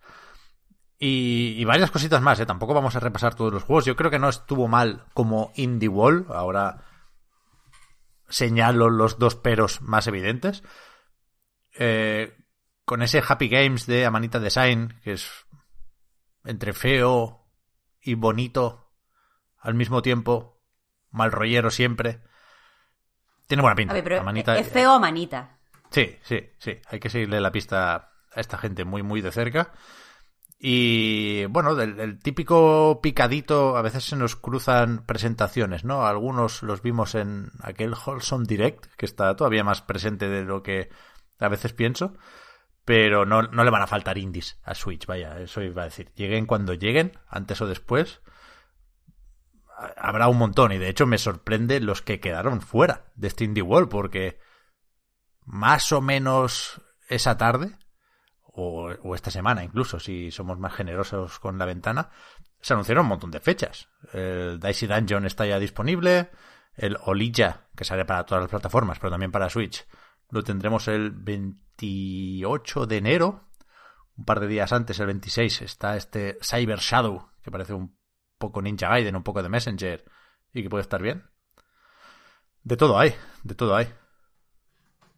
Y, 0.99 1.63
varias 1.65 1.91
cositas 1.91 2.23
más, 2.23 2.41
¿eh? 2.41 2.47
Tampoco 2.47 2.73
vamos 2.73 2.97
a 2.97 3.01
repasar 3.01 3.35
todos 3.35 3.53
los 3.53 3.65
juegos. 3.65 3.85
Yo 3.85 3.97
creo 3.97 4.11
que 4.11 4.19
no 4.19 4.31
estuvo 4.31 4.69
mal 4.69 5.05
como 5.13 5.53
Indie 5.55 5.89
Wall. 5.89 6.27
Ahora 6.31 6.85
señalo 8.29 8.91
los 8.91 9.19
dos 9.19 9.35
peros 9.35 9.81
más 9.83 10.07
evidentes. 10.07 10.63
Eh, 11.79 12.37
con 12.85 13.03
ese 13.03 13.23
Happy 13.27 13.49
Games 13.49 13.87
de 13.87 14.05
Amanita 14.05 14.39
Design, 14.39 15.01
que 15.03 15.13
es 15.13 15.47
entre 16.45 16.73
feo 16.73 17.49
y 18.01 18.15
bonito 18.15 18.93
al 19.59 19.75
mismo 19.75 20.03
tiempo, 20.03 20.61
mal 21.11 21.33
rollero 21.33 21.71
siempre. 21.71 22.23
Tiene 23.47 23.63
buena 23.63 23.77
pinta. 23.77 23.97
¿Es 23.97 24.69
feo 24.69 24.93
a 24.93 24.99
manita? 24.99 25.59
Sí, 25.91 26.19
sí, 26.23 26.51
sí. 26.59 26.77
Hay 26.89 27.01
que 27.01 27.09
seguirle 27.11 27.41
la 27.41 27.53
pista 27.53 28.11
a 28.35 28.41
esta 28.41 28.59
gente 28.59 28.85
muy, 28.85 29.03
muy 29.03 29.21
de 29.21 29.33
cerca. 29.33 29.73
Y 30.67 31.45
bueno, 31.45 31.75
del, 31.75 32.19
típico 32.21 33.01
picadito, 33.03 33.77
a 33.77 33.83
veces 33.83 34.03
se 34.03 34.17
nos 34.17 34.35
cruzan 34.35 35.05
presentaciones, 35.05 35.85
¿no? 35.85 36.07
Algunos 36.07 36.63
los 36.63 36.81
vimos 36.81 37.15
en 37.15 37.51
aquel 37.61 37.93
Wholesome 37.93 38.47
Direct, 38.47 38.87
que 38.97 39.05
está 39.05 39.37
todavía 39.37 39.63
más 39.63 39.83
presente 39.83 40.27
de 40.27 40.43
lo 40.43 40.63
que 40.63 40.89
a 41.39 41.49
veces 41.49 41.75
pienso. 41.75 42.15
Pero 42.87 43.27
no, 43.27 43.43
no 43.43 43.63
le 43.63 43.71
van 43.71 43.83
a 43.83 43.87
faltar 43.87 44.17
indies 44.17 44.59
a 44.63 44.75
Switch, 44.75 45.05
vaya, 45.05 45.39
eso 45.39 45.61
iba 45.61 45.83
a 45.83 45.85
decir. 45.85 46.11
Lleguen 46.15 46.47
cuando 46.47 46.73
lleguen, 46.73 47.13
antes 47.29 47.61
o 47.61 47.67
después 47.67 48.23
habrá 49.99 50.29
un 50.29 50.39
montón 50.39 50.73
y 50.73 50.79
de 50.79 50.89
hecho 50.89 51.07
me 51.07 51.19
sorprende 51.19 51.79
los 51.81 52.01
que 52.01 52.21
quedaron 52.21 52.63
fuera 52.63 53.13
de 53.17 53.29
este 53.29 53.45
Indie 53.45 53.63
World 53.63 53.91
porque 53.91 54.39
más 55.45 55.93
o 55.93 56.01
menos 56.01 56.81
esa 57.11 57.37
tarde 57.37 57.77
o, 58.57 59.15
esta 59.15 59.31
semana 59.31 59.65
incluso 59.65 59.99
si 59.99 60.31
somos 60.31 60.59
más 60.59 60.75
generosos 60.75 61.39
con 61.39 61.59
la 61.59 61.65
ventana 61.65 62.11
se 62.61 62.73
anunciaron 62.73 63.05
un 63.05 63.11
montón 63.11 63.31
de 63.31 63.41
fechas 63.41 63.89
el 64.13 64.61
Dicey 64.61 64.89
Dungeon 64.89 65.27
está 65.27 65.47
ya 65.47 65.59
disponible 65.59 66.31
el 66.77 66.97
Olija 67.05 67.69
que 67.77 67.85
sale 67.85 68.05
para 68.05 68.25
todas 68.25 68.43
las 68.43 68.51
plataformas 68.51 68.99
pero 68.99 69.11
también 69.11 69.33
para 69.33 69.51
Switch 69.51 69.87
lo 70.31 70.43
tendremos 70.43 70.89
el 70.89 71.11
28 71.11 72.87
de 72.87 72.97
enero 72.97 73.49
un 74.17 74.25
par 74.25 74.41
de 74.41 74.47
días 74.47 74.73
antes 74.73 74.99
el 75.01 75.07
26 75.07 75.63
está 75.63 75.97
este 75.97 76.39
Cyber 76.43 76.79
Shadow 76.79 77.31
que 77.43 77.51
parece 77.51 77.75
un 77.75 77.97
poco 78.39 78.63
Ninja 78.63 78.89
Gaiden, 78.89 79.17
un 79.17 79.23
poco 79.23 79.43
de 79.43 79.49
Messenger 79.49 80.05
y 80.53 80.63
que 80.63 80.71
puede 80.71 80.83
estar 80.83 81.01
bien. 81.01 81.25
De 82.63 82.77
todo 82.77 82.99
hay, 82.99 83.15
de 83.43 83.55
todo 83.55 83.77
hay. 83.77 83.93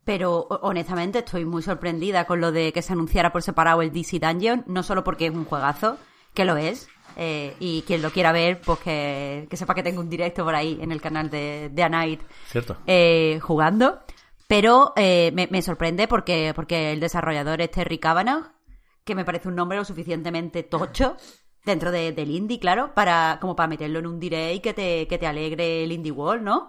Pero 0.07 0.47
honestamente 0.63 1.19
estoy 1.19 1.45
muy 1.45 1.63
sorprendida 1.63 2.27
con 2.27 2.41
lo 2.41 2.53
de 2.53 2.73
que 2.73 2.81
se 2.81 2.93
anunciara 2.93 3.33
por 3.33 3.43
separado 3.43 3.83
el 3.83 3.93
DC 3.93 4.21
Dungeon, 4.21 4.63
no 4.69 4.85
solo 4.85 5.03
porque 5.03 5.27
es 5.27 5.35
un 5.35 5.45
juegazo, 5.45 5.99
que 6.33 6.45
lo 6.45 6.57
es, 6.57 6.89
eh, 7.17 7.57
y 7.59 7.83
quien 7.83 8.03
lo 8.03 8.13
quiera 8.13 8.31
ver, 8.31 8.61
pues 8.61 8.79
que, 8.79 9.49
sepa 9.53 9.75
que 9.75 9.83
tengo 9.83 10.01
un 10.01 10.09
directo 10.09 10.45
por 10.45 10.55
ahí 10.55 10.79
en 10.81 10.93
el 10.93 11.01
canal 11.01 11.29
de, 11.29 11.71
de 11.73 11.83
A 11.83 11.89
Night 11.89 12.21
Cierto. 12.47 12.77
Eh, 12.87 13.41
jugando. 13.43 14.01
Pero 14.47 14.93
eh, 14.95 15.33
me, 15.35 15.49
me, 15.51 15.61
sorprende 15.61 16.07
porque, 16.07 16.53
porque 16.55 16.93
el 16.93 17.01
desarrollador 17.01 17.61
es 17.61 17.73
Terry 17.73 17.99
Cavanagh, 17.99 18.53
que 19.05 19.17
me 19.17 19.25
parece 19.25 19.49
un 19.49 19.57
nombre 19.57 19.77
lo 19.77 19.85
suficientemente 19.85 20.63
tocho 20.63 21.17
Dentro 21.65 21.91
de, 21.91 22.13
del 22.13 22.31
indie, 22.31 22.61
claro, 22.61 22.95
para 22.95 23.39
como 23.41 23.57
para 23.57 23.67
meterlo 23.67 23.99
en 23.99 24.07
un 24.07 24.21
direct 24.21 24.63
que 24.63 24.73
te, 24.73 25.09
que 25.09 25.19
te 25.19 25.27
alegre 25.27 25.83
el 25.83 25.91
indie 25.91 26.13
wall, 26.13 26.45
¿no? 26.45 26.69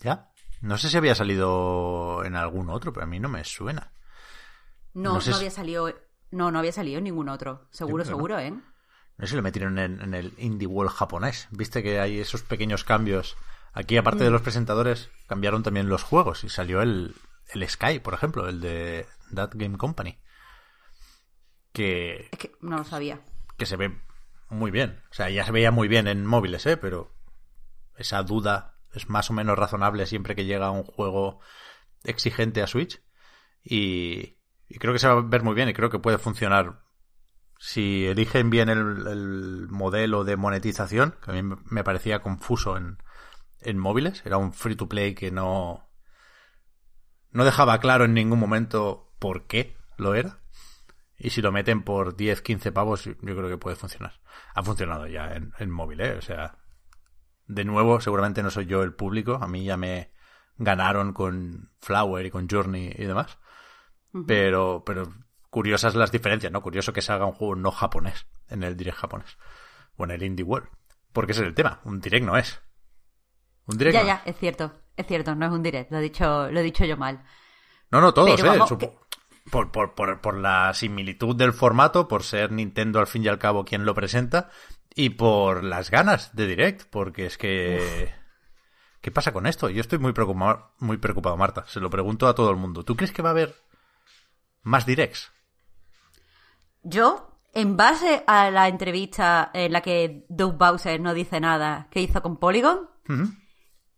Ya. 0.00 0.30
No 0.60 0.78
sé 0.78 0.88
si 0.88 0.96
había 0.96 1.14
salido 1.14 2.24
en 2.24 2.36
algún 2.36 2.70
otro, 2.70 2.92
pero 2.92 3.04
a 3.04 3.08
mí 3.08 3.18
no 3.18 3.28
me 3.28 3.44
suena. 3.44 3.92
No, 4.92 5.18
no, 5.18 5.34
había 5.36 5.50
salido. 5.50 5.94
No, 6.30 6.50
no 6.50 6.58
había 6.58 6.72
salido 6.72 6.98
en 6.98 7.04
ningún 7.04 7.28
otro. 7.28 7.66
Seguro, 7.70 8.04
seguro, 8.04 8.38
¿eh? 8.38 8.50
No 8.50 9.26
sé 9.26 9.28
si 9.28 9.36
lo 9.36 9.42
metieron 9.42 9.78
en, 9.78 10.14
el 10.14 10.32
indie 10.38 10.66
wall 10.66 10.88
japonés. 10.88 11.48
Viste 11.50 11.82
que 11.82 12.00
hay 12.00 12.20
esos 12.20 12.42
pequeños 12.42 12.84
cambios 12.84 13.36
Aquí, 13.72 13.96
aparte 13.96 14.24
de 14.24 14.30
los 14.30 14.42
presentadores, 14.42 15.10
cambiaron 15.28 15.62
también 15.62 15.88
los 15.88 16.02
juegos 16.02 16.42
y 16.42 16.48
salió 16.48 16.82
el, 16.82 17.14
el 17.54 17.68
Sky, 17.68 18.00
por 18.00 18.14
ejemplo, 18.14 18.48
el 18.48 18.60
de 18.60 19.06
That 19.34 19.52
Game 19.54 19.78
Company. 19.78 20.18
Que, 21.72 22.28
Es 22.32 22.38
que 22.38 22.52
no 22.60 22.78
lo 22.78 22.84
sabía. 22.84 23.20
que 23.56 23.66
se 23.66 23.76
ve 23.76 23.96
muy 24.48 24.72
bien. 24.72 25.00
O 25.10 25.14
sea, 25.14 25.30
ya 25.30 25.44
se 25.44 25.52
veía 25.52 25.70
muy 25.70 25.86
bien 25.86 26.08
en 26.08 26.26
móviles, 26.26 26.66
¿eh? 26.66 26.76
Pero 26.76 27.14
esa 27.96 28.22
duda 28.24 28.79
es 28.92 29.08
más 29.08 29.30
o 29.30 29.32
menos 29.32 29.58
razonable 29.58 30.06
siempre 30.06 30.34
que 30.34 30.44
llega 30.44 30.70
un 30.70 30.84
juego 30.84 31.40
exigente 32.04 32.62
a 32.62 32.66
Switch. 32.66 33.02
Y, 33.62 34.36
creo 34.78 34.92
que 34.92 34.98
se 34.98 35.08
va 35.08 35.14
a 35.14 35.22
ver 35.22 35.42
muy 35.42 35.54
bien 35.54 35.68
y 35.68 35.74
creo 35.74 35.90
que 35.90 35.98
puede 35.98 36.18
funcionar 36.18 36.80
si 37.58 38.06
eligen 38.06 38.48
bien 38.50 38.68
el, 38.70 39.06
el 39.06 39.68
modelo 39.68 40.24
de 40.24 40.36
monetización, 40.36 41.16
que 41.22 41.30
a 41.30 41.34
mí 41.34 41.42
me- 41.42 41.84
parecía 41.84 42.20
confuso 42.22 42.76
en, 42.76 42.98
en 43.60 43.78
móviles. 43.78 44.24
Era 44.24 44.38
un 44.38 44.52
free 44.52 44.76
to 44.76 44.88
play 44.88 45.14
que 45.14 45.30
no, 45.30 45.90
no 47.32 47.44
dejaba 47.44 47.78
claro 47.80 48.04
en 48.04 48.14
ningún 48.14 48.38
momento 48.38 49.12
por 49.18 49.46
qué 49.46 49.76
lo 49.96 50.14
era. 50.14 50.40
Y 51.18 51.30
si 51.30 51.42
lo 51.42 51.52
meten 51.52 51.82
por 51.82 52.16
10, 52.16 52.40
15 52.40 52.72
pavos, 52.72 53.04
yo 53.04 53.14
creo 53.18 53.48
que 53.48 53.58
puede 53.58 53.76
funcionar. 53.76 54.20
Ha 54.54 54.62
funcionado 54.62 55.06
ya 55.06 55.32
en, 55.34 55.52
en 55.58 55.70
móvil, 55.70 56.00
¿eh? 56.00 56.12
O 56.16 56.22
sea, 56.22 56.59
de 57.52 57.64
nuevo, 57.64 58.00
seguramente 58.00 58.42
no 58.42 58.50
soy 58.50 58.66
yo 58.66 58.82
el 58.82 58.94
público. 58.94 59.34
A 59.40 59.46
mí 59.48 59.64
ya 59.64 59.76
me 59.76 60.12
ganaron 60.56 61.12
con 61.12 61.70
Flower 61.80 62.26
y 62.26 62.30
con 62.30 62.48
Journey 62.48 62.94
y 62.96 63.04
demás. 63.04 63.38
Pero, 64.26 64.82
pero 64.84 65.12
curiosas 65.50 65.94
las 65.94 66.10
diferencias, 66.12 66.52
¿no? 66.52 66.62
Curioso 66.62 66.92
que 66.92 67.02
salga 67.02 67.26
un 67.26 67.32
juego 67.32 67.56
no 67.56 67.70
japonés 67.70 68.26
en 68.48 68.62
el 68.62 68.76
direct 68.76 68.98
japonés. 68.98 69.36
O 69.96 70.04
en 70.04 70.10
el 70.12 70.22
Indie 70.22 70.44
World. 70.44 70.68
Porque 71.12 71.32
ese 71.32 71.42
es 71.42 71.48
el 71.48 71.54
tema. 71.54 71.80
Un 71.84 72.00
direct 72.00 72.24
no 72.26 72.36
es. 72.36 72.60
Un 73.66 73.78
direct 73.78 73.94
Ya, 73.94 74.00
no 74.02 74.06
ya, 74.06 74.22
es 74.24 74.36
cierto. 74.36 74.72
Es 74.96 75.06
cierto, 75.06 75.34
no 75.34 75.46
es 75.46 75.52
un 75.52 75.62
direct. 75.62 75.90
Lo 75.92 75.98
he 75.98 76.02
dicho, 76.02 76.50
lo 76.50 76.60
he 76.60 76.62
dicho 76.62 76.84
yo 76.84 76.96
mal. 76.96 77.24
No, 77.90 78.00
no, 78.00 78.12
todos, 78.14 78.30
Pero 78.36 78.46
¿eh? 78.52 78.58
vamos, 78.58 78.70
Supo- 78.70 78.78
que- 78.78 79.50
Por, 79.50 79.72
por, 79.72 79.94
por, 79.94 80.20
por 80.20 80.36
la 80.36 80.72
similitud 80.74 81.34
del 81.36 81.52
formato, 81.52 82.06
por 82.06 82.22
ser 82.22 82.52
Nintendo 82.52 83.00
al 83.00 83.06
fin 83.06 83.24
y 83.24 83.28
al 83.28 83.38
cabo 83.38 83.64
quien 83.64 83.84
lo 83.84 83.94
presenta, 83.94 84.50
y 84.94 85.10
por 85.10 85.64
las 85.64 85.90
ganas 85.90 86.34
de 86.34 86.46
Direct, 86.46 86.88
porque 86.90 87.26
es 87.26 87.38
que... 87.38 88.12
¿Qué 89.00 89.10
pasa 89.10 89.32
con 89.32 89.46
esto? 89.46 89.70
Yo 89.70 89.80
estoy 89.80 89.98
muy 89.98 90.12
preocupado, 90.12 90.72
muy 90.78 90.98
preocupado, 90.98 91.36
Marta. 91.36 91.64
Se 91.66 91.80
lo 91.80 91.88
pregunto 91.88 92.28
a 92.28 92.34
todo 92.34 92.50
el 92.50 92.56
mundo. 92.56 92.84
¿Tú 92.84 92.96
crees 92.96 93.12
que 93.12 93.22
va 93.22 93.30
a 93.30 93.32
haber 93.32 93.54
más 94.62 94.84
Directs? 94.84 95.32
Yo, 96.82 97.38
en 97.52 97.76
base 97.76 98.24
a 98.26 98.50
la 98.50 98.68
entrevista 98.68 99.50
en 99.52 99.72
la 99.72 99.80
que 99.80 100.24
Doug 100.28 100.56
Bowser 100.56 101.00
no 101.00 101.14
dice 101.14 101.40
nada 101.40 101.88
que 101.90 102.00
hizo 102.00 102.22
con 102.22 102.38
Polygon, 102.38 102.88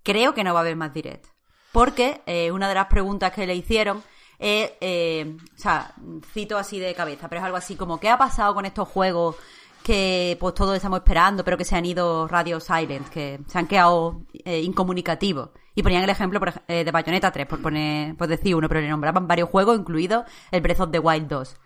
creo 0.02 0.34
que 0.34 0.44
no 0.44 0.54
va 0.54 0.61
a 0.61 0.62
haber 0.62 0.76
más 0.76 0.92
direct. 0.92 1.26
Porque 1.72 2.22
eh, 2.26 2.50
una 2.50 2.68
de 2.68 2.75
las 2.75 2.87
preguntas 2.87 3.32
que 3.32 3.46
le 3.46 3.54
hicieron 3.54 4.02
es, 4.38 4.72
eh, 4.80 5.37
o 5.54 5.58
sea, 5.58 5.94
cito 6.32 6.58
así 6.58 6.78
de 6.78 6.94
cabeza, 6.94 7.28
pero 7.28 7.40
es 7.40 7.44
algo 7.44 7.56
así 7.56 7.76
como, 7.76 8.00
¿qué 8.00 8.08
ha 8.08 8.18
pasado 8.18 8.54
con 8.54 8.66
estos 8.66 8.88
juegos 8.88 9.37
que 9.82 10.36
pues 10.40 10.54
todos 10.54 10.76
estamos 10.76 10.98
esperando, 10.98 11.44
pero 11.44 11.58
que 11.58 11.64
se 11.64 11.76
han 11.76 11.84
ido 11.84 12.28
radio 12.28 12.60
silent, 12.60 13.08
que 13.08 13.40
se 13.46 13.58
han 13.58 13.66
quedado 13.66 14.22
eh, 14.44 14.60
incomunicativos? 14.60 15.50
Y 15.74 15.82
ponían 15.82 16.02
el 16.02 16.10
ejemplo 16.10 16.38
por 16.38 16.52
eh, 16.68 16.84
de 16.84 16.90
Bayonetta 16.90 17.30
3, 17.30 17.46
por, 17.46 17.62
poner, 17.62 18.16
por 18.16 18.28
decir 18.28 18.54
uno, 18.54 18.68
pero 18.68 18.80
le 18.80 18.88
nombraban 18.88 19.26
varios 19.26 19.48
juegos, 19.48 19.78
incluido 19.78 20.24
el 20.50 20.60
Breath 20.60 20.80
of 20.80 20.90
the 20.90 20.98
Wild 20.98 21.28
2. 21.28 21.56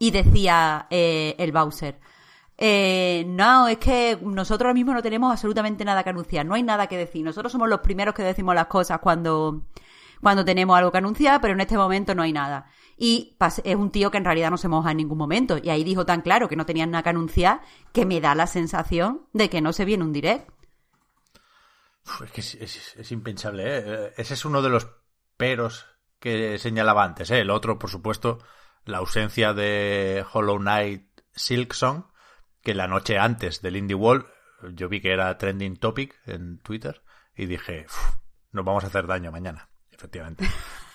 Y 0.00 0.10
decía 0.10 0.86
eh, 0.90 1.36
el 1.38 1.52
Bowser, 1.52 2.00
eh, 2.56 3.24
no, 3.26 3.66
es 3.66 3.78
que 3.78 4.18
nosotros 4.22 4.66
ahora 4.66 4.74
mismo 4.74 4.92
no 4.94 5.02
tenemos 5.02 5.30
absolutamente 5.32 5.84
nada 5.84 6.04
que 6.04 6.10
anunciar, 6.10 6.46
no 6.46 6.54
hay 6.54 6.62
nada 6.62 6.86
que 6.86 6.96
decir. 6.96 7.24
Nosotros 7.24 7.50
somos 7.52 7.68
los 7.68 7.80
primeros 7.80 8.14
que 8.14 8.22
decimos 8.22 8.54
las 8.54 8.66
cosas 8.66 8.98
cuando, 9.00 9.62
cuando 10.24 10.44
tenemos 10.44 10.76
algo 10.76 10.90
que 10.90 10.98
anunciar, 10.98 11.40
pero 11.40 11.54
en 11.54 11.60
este 11.60 11.76
momento 11.76 12.16
no 12.16 12.22
hay 12.22 12.32
nada. 12.32 12.66
Y 12.96 13.36
es 13.62 13.76
un 13.76 13.92
tío 13.92 14.10
que 14.10 14.18
en 14.18 14.24
realidad 14.24 14.50
no 14.50 14.56
se 14.56 14.66
moja 14.66 14.90
en 14.90 14.96
ningún 14.96 15.18
momento. 15.18 15.58
Y 15.62 15.70
ahí 15.70 15.84
dijo 15.84 16.04
tan 16.04 16.22
claro 16.22 16.48
que 16.48 16.56
no 16.56 16.66
tenían 16.66 16.90
nada 16.90 17.04
que 17.04 17.10
anunciar 17.10 17.60
que 17.92 18.04
me 18.04 18.20
da 18.20 18.34
la 18.34 18.48
sensación 18.48 19.28
de 19.32 19.48
que 19.48 19.60
no 19.60 19.72
se 19.72 19.84
viene 19.84 20.02
un 20.02 20.12
direct. 20.12 20.50
Es 22.24 22.32
que 22.32 22.40
es, 22.40 23.12
impensable, 23.12 23.64
¿eh? 23.66 24.14
Ese 24.16 24.34
es 24.34 24.44
uno 24.44 24.60
de 24.60 24.70
los 24.70 24.88
peros 25.36 25.86
que 26.18 26.58
señalaba 26.58 27.04
antes, 27.04 27.30
¿eh? 27.30 27.40
El 27.40 27.50
otro, 27.50 27.78
por 27.78 27.90
supuesto, 27.90 28.38
la 28.84 28.98
ausencia 28.98 29.54
de 29.54 30.24
Hollow 30.32 30.58
Knight 30.58 31.06
Silksong, 31.32 32.06
que 32.62 32.74
la 32.74 32.88
noche 32.88 33.18
antes 33.18 33.62
del 33.62 33.76
Indie 33.76 33.94
Wall 33.94 34.26
yo 34.72 34.88
vi 34.88 35.00
que 35.00 35.12
era 35.12 35.36
trending 35.36 35.76
topic 35.76 36.18
en 36.26 36.58
Twitter 36.58 37.02
y 37.36 37.46
dije, 37.46 37.86
"Uf, 37.86 38.16
nos 38.52 38.64
vamos 38.64 38.84
a 38.84 38.86
hacer 38.86 39.06
daño 39.06 39.30
mañana, 39.30 39.68
efectivamente. 39.94 40.46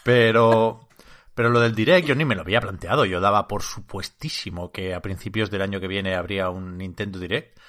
Pero, 0.04 0.88
pero 1.36 1.50
lo 1.50 1.60
del 1.60 1.76
Direct 1.76 2.08
yo 2.08 2.16
ni 2.16 2.26
me 2.26 2.36
lo 2.36 2.42
había 2.42 2.62
planteado. 2.62 3.06
Yo 3.06 3.20
daba 3.20 3.48
por 3.48 3.62
supuestísimo 3.62 4.72
que 4.72 4.94
a 4.94 5.02
principios 5.02 5.52
del 5.52 5.62
año 5.62 5.80
que 5.80 5.88
viene 5.88 6.16
habría 6.16 6.50
un 6.50 6.78
Nintendo 6.78 7.20
Direct. 7.20 7.60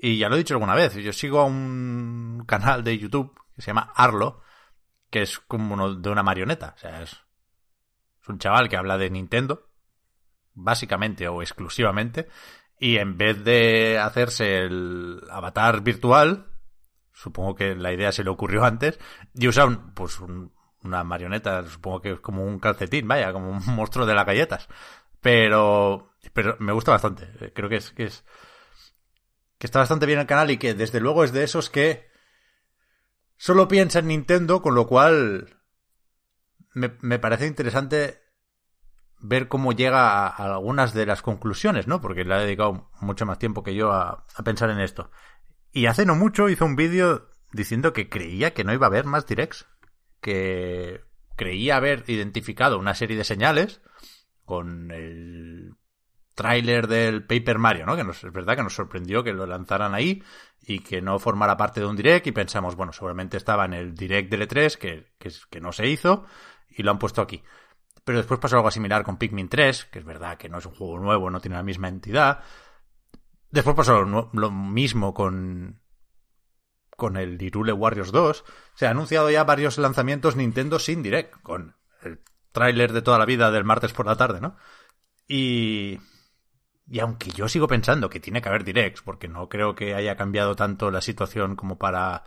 Y 0.00 0.18
ya 0.18 0.28
lo 0.28 0.36
he 0.36 0.38
dicho 0.38 0.54
alguna 0.54 0.74
vez, 0.74 0.94
yo 0.94 1.12
sigo 1.12 1.40
a 1.40 1.44
un 1.44 2.44
canal 2.46 2.82
de 2.82 2.96
YouTube 2.96 3.34
que 3.54 3.60
se 3.60 3.66
llama 3.66 3.92
Arlo, 3.94 4.40
que 5.10 5.22
es 5.22 5.38
como 5.40 5.74
uno 5.74 5.94
de 5.94 6.08
una 6.08 6.22
marioneta. 6.22 6.74
O 6.74 6.78
sea, 6.78 7.02
es, 7.02 7.20
un 8.26 8.38
chaval 8.38 8.68
que 8.68 8.76
habla 8.76 8.96
de 8.96 9.10
Nintendo, 9.10 9.68
básicamente 10.54 11.28
o 11.28 11.42
exclusivamente, 11.42 12.28
y 12.78 12.96
en 12.96 13.18
vez 13.18 13.44
de 13.44 13.98
hacerse 13.98 14.60
el 14.60 15.20
avatar 15.30 15.82
virtual, 15.82 16.46
supongo 17.12 17.54
que 17.54 17.74
la 17.74 17.92
idea 17.92 18.12
se 18.12 18.24
le 18.24 18.30
ocurrió 18.30 18.64
antes, 18.64 18.98
y 19.34 19.48
usa 19.48 19.66
un, 19.66 19.92
pues 19.92 20.20
un- 20.20 20.52
una 20.82 21.04
marioneta, 21.04 21.66
supongo 21.66 22.00
que 22.00 22.12
es 22.12 22.20
como 22.20 22.44
un 22.44 22.58
calcetín, 22.58 23.06
vaya, 23.06 23.32
como 23.32 23.50
un 23.50 23.66
monstruo 23.74 24.06
de 24.06 24.14
las 24.14 24.26
galletas. 24.26 24.68
Pero, 25.20 26.14
pero 26.32 26.56
me 26.60 26.72
gusta 26.72 26.92
bastante. 26.92 27.52
Creo 27.54 27.68
que 27.68 27.76
es, 27.76 27.90
que 27.90 28.04
es, 28.04 28.24
que 29.58 29.66
está 29.66 29.80
bastante 29.80 30.06
bien 30.06 30.18
el 30.18 30.26
canal 30.26 30.50
y 30.50 30.56
que 30.56 30.74
desde 30.74 31.00
luego 31.00 31.24
es 31.24 31.32
de 31.32 31.44
esos 31.44 31.68
que 31.68 32.08
solo 33.36 33.68
piensa 33.68 33.98
en 33.98 34.08
Nintendo, 34.08 34.62
con 34.62 34.74
lo 34.74 34.86
cual 34.86 35.60
me, 36.72 36.96
me 37.00 37.18
parece 37.18 37.46
interesante 37.46 38.22
ver 39.18 39.48
cómo 39.48 39.72
llega 39.72 40.24
a, 40.24 40.28
a 40.28 40.54
algunas 40.54 40.94
de 40.94 41.04
las 41.04 41.20
conclusiones, 41.20 41.86
¿no? 41.86 42.00
Porque 42.00 42.24
le 42.24 42.34
ha 42.34 42.38
dedicado 42.38 42.90
mucho 43.00 43.26
más 43.26 43.38
tiempo 43.38 43.62
que 43.62 43.74
yo 43.74 43.92
a, 43.92 44.24
a 44.34 44.42
pensar 44.42 44.70
en 44.70 44.80
esto. 44.80 45.10
Y 45.72 45.86
hace 45.86 46.06
no 46.06 46.14
mucho 46.14 46.48
hizo 46.48 46.64
un 46.64 46.76
vídeo 46.76 47.28
diciendo 47.52 47.92
que 47.92 48.08
creía 48.08 48.54
que 48.54 48.64
no 48.64 48.72
iba 48.72 48.86
a 48.86 48.88
haber 48.88 49.04
más 49.04 49.26
directs, 49.26 49.66
que 50.20 51.02
creía 51.36 51.76
haber 51.76 52.04
identificado 52.06 52.78
una 52.78 52.94
serie 52.94 53.16
de 53.16 53.24
señales 53.24 53.80
con 54.44 54.90
el 54.90 55.74
tráiler 56.34 56.86
del 56.86 57.24
Paper 57.24 57.58
Mario, 57.58 57.86
¿no? 57.86 57.96
Que 57.96 58.04
nos, 58.04 58.22
es 58.24 58.32
verdad 58.32 58.56
que 58.56 58.62
nos 58.62 58.74
sorprendió 58.74 59.22
que 59.22 59.32
lo 59.32 59.46
lanzaran 59.46 59.94
ahí 59.94 60.22
y 60.62 60.80
que 60.80 61.02
no 61.02 61.18
formara 61.18 61.56
parte 61.56 61.80
de 61.80 61.86
un 61.86 61.96
direct 61.96 62.26
y 62.26 62.32
pensamos, 62.32 62.76
bueno, 62.76 62.92
seguramente 62.92 63.36
estaba 63.36 63.64
en 63.64 63.74
el 63.74 63.94
direct 63.94 64.30
del 64.30 64.48
E3 64.48 64.76
que, 64.76 65.12
que, 65.18 65.60
no 65.60 65.72
se 65.72 65.86
hizo 65.86 66.24
y 66.68 66.82
lo 66.82 66.90
han 66.90 66.98
puesto 66.98 67.22
aquí. 67.22 67.42
Pero 68.04 68.18
después 68.18 68.40
pasó 68.40 68.56
algo 68.56 68.70
similar 68.70 69.02
con 69.02 69.18
Pikmin 69.18 69.48
3, 69.48 69.86
que 69.86 69.98
es 69.98 70.04
verdad 70.04 70.38
que 70.38 70.48
no 70.48 70.58
es 70.58 70.66
un 70.66 70.74
juego 70.74 70.98
nuevo, 70.98 71.30
no 71.30 71.40
tiene 71.40 71.56
la 71.56 71.62
misma 71.62 71.88
entidad. 71.88 72.42
Después 73.50 73.76
pasó 73.76 74.02
lo 74.02 74.50
mismo 74.50 75.12
con 75.12 75.79
con 77.00 77.16
el 77.16 77.42
Irule 77.42 77.72
Warriors 77.72 78.12
2. 78.12 78.44
Se 78.74 78.86
ha 78.86 78.90
anunciado 78.90 79.28
ya 79.30 79.42
varios 79.42 79.78
lanzamientos 79.78 80.36
Nintendo 80.36 80.78
sin 80.78 81.02
direct, 81.02 81.40
con 81.42 81.74
el 82.02 82.20
tráiler 82.52 82.92
de 82.92 83.02
toda 83.02 83.18
la 83.18 83.24
vida 83.24 83.50
del 83.50 83.64
martes 83.64 83.92
por 83.92 84.06
la 84.06 84.16
tarde, 84.16 84.40
¿no? 84.40 84.56
Y 85.26 85.98
y 86.90 86.98
aunque 86.98 87.30
yo 87.30 87.48
sigo 87.48 87.68
pensando 87.68 88.10
que 88.10 88.18
tiene 88.18 88.42
que 88.42 88.48
haber 88.48 88.64
directs, 88.64 89.00
porque 89.00 89.28
no 89.28 89.48
creo 89.48 89.76
que 89.76 89.94
haya 89.94 90.16
cambiado 90.16 90.56
tanto 90.56 90.90
la 90.90 91.00
situación 91.00 91.54
como 91.54 91.78
para 91.78 92.24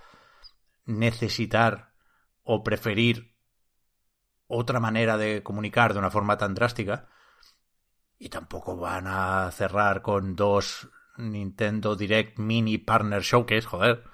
necesitar 0.85 1.91
o 2.43 2.63
preferir 2.63 3.35
otra 4.47 4.79
manera 4.79 5.17
de 5.17 5.43
comunicar 5.43 5.91
de 5.91 5.99
una 5.99 6.09
forma 6.09 6.37
tan 6.37 6.53
drástica, 6.53 7.09
y 8.17 8.29
tampoco 8.29 8.77
van 8.77 9.05
a 9.05 9.51
cerrar 9.51 10.01
con 10.01 10.37
dos 10.37 10.87
Nintendo 11.17 11.97
Direct 11.97 12.39
Mini 12.39 12.77
Partner 12.77 13.21
Showcase, 13.21 13.67
joder. 13.67 14.05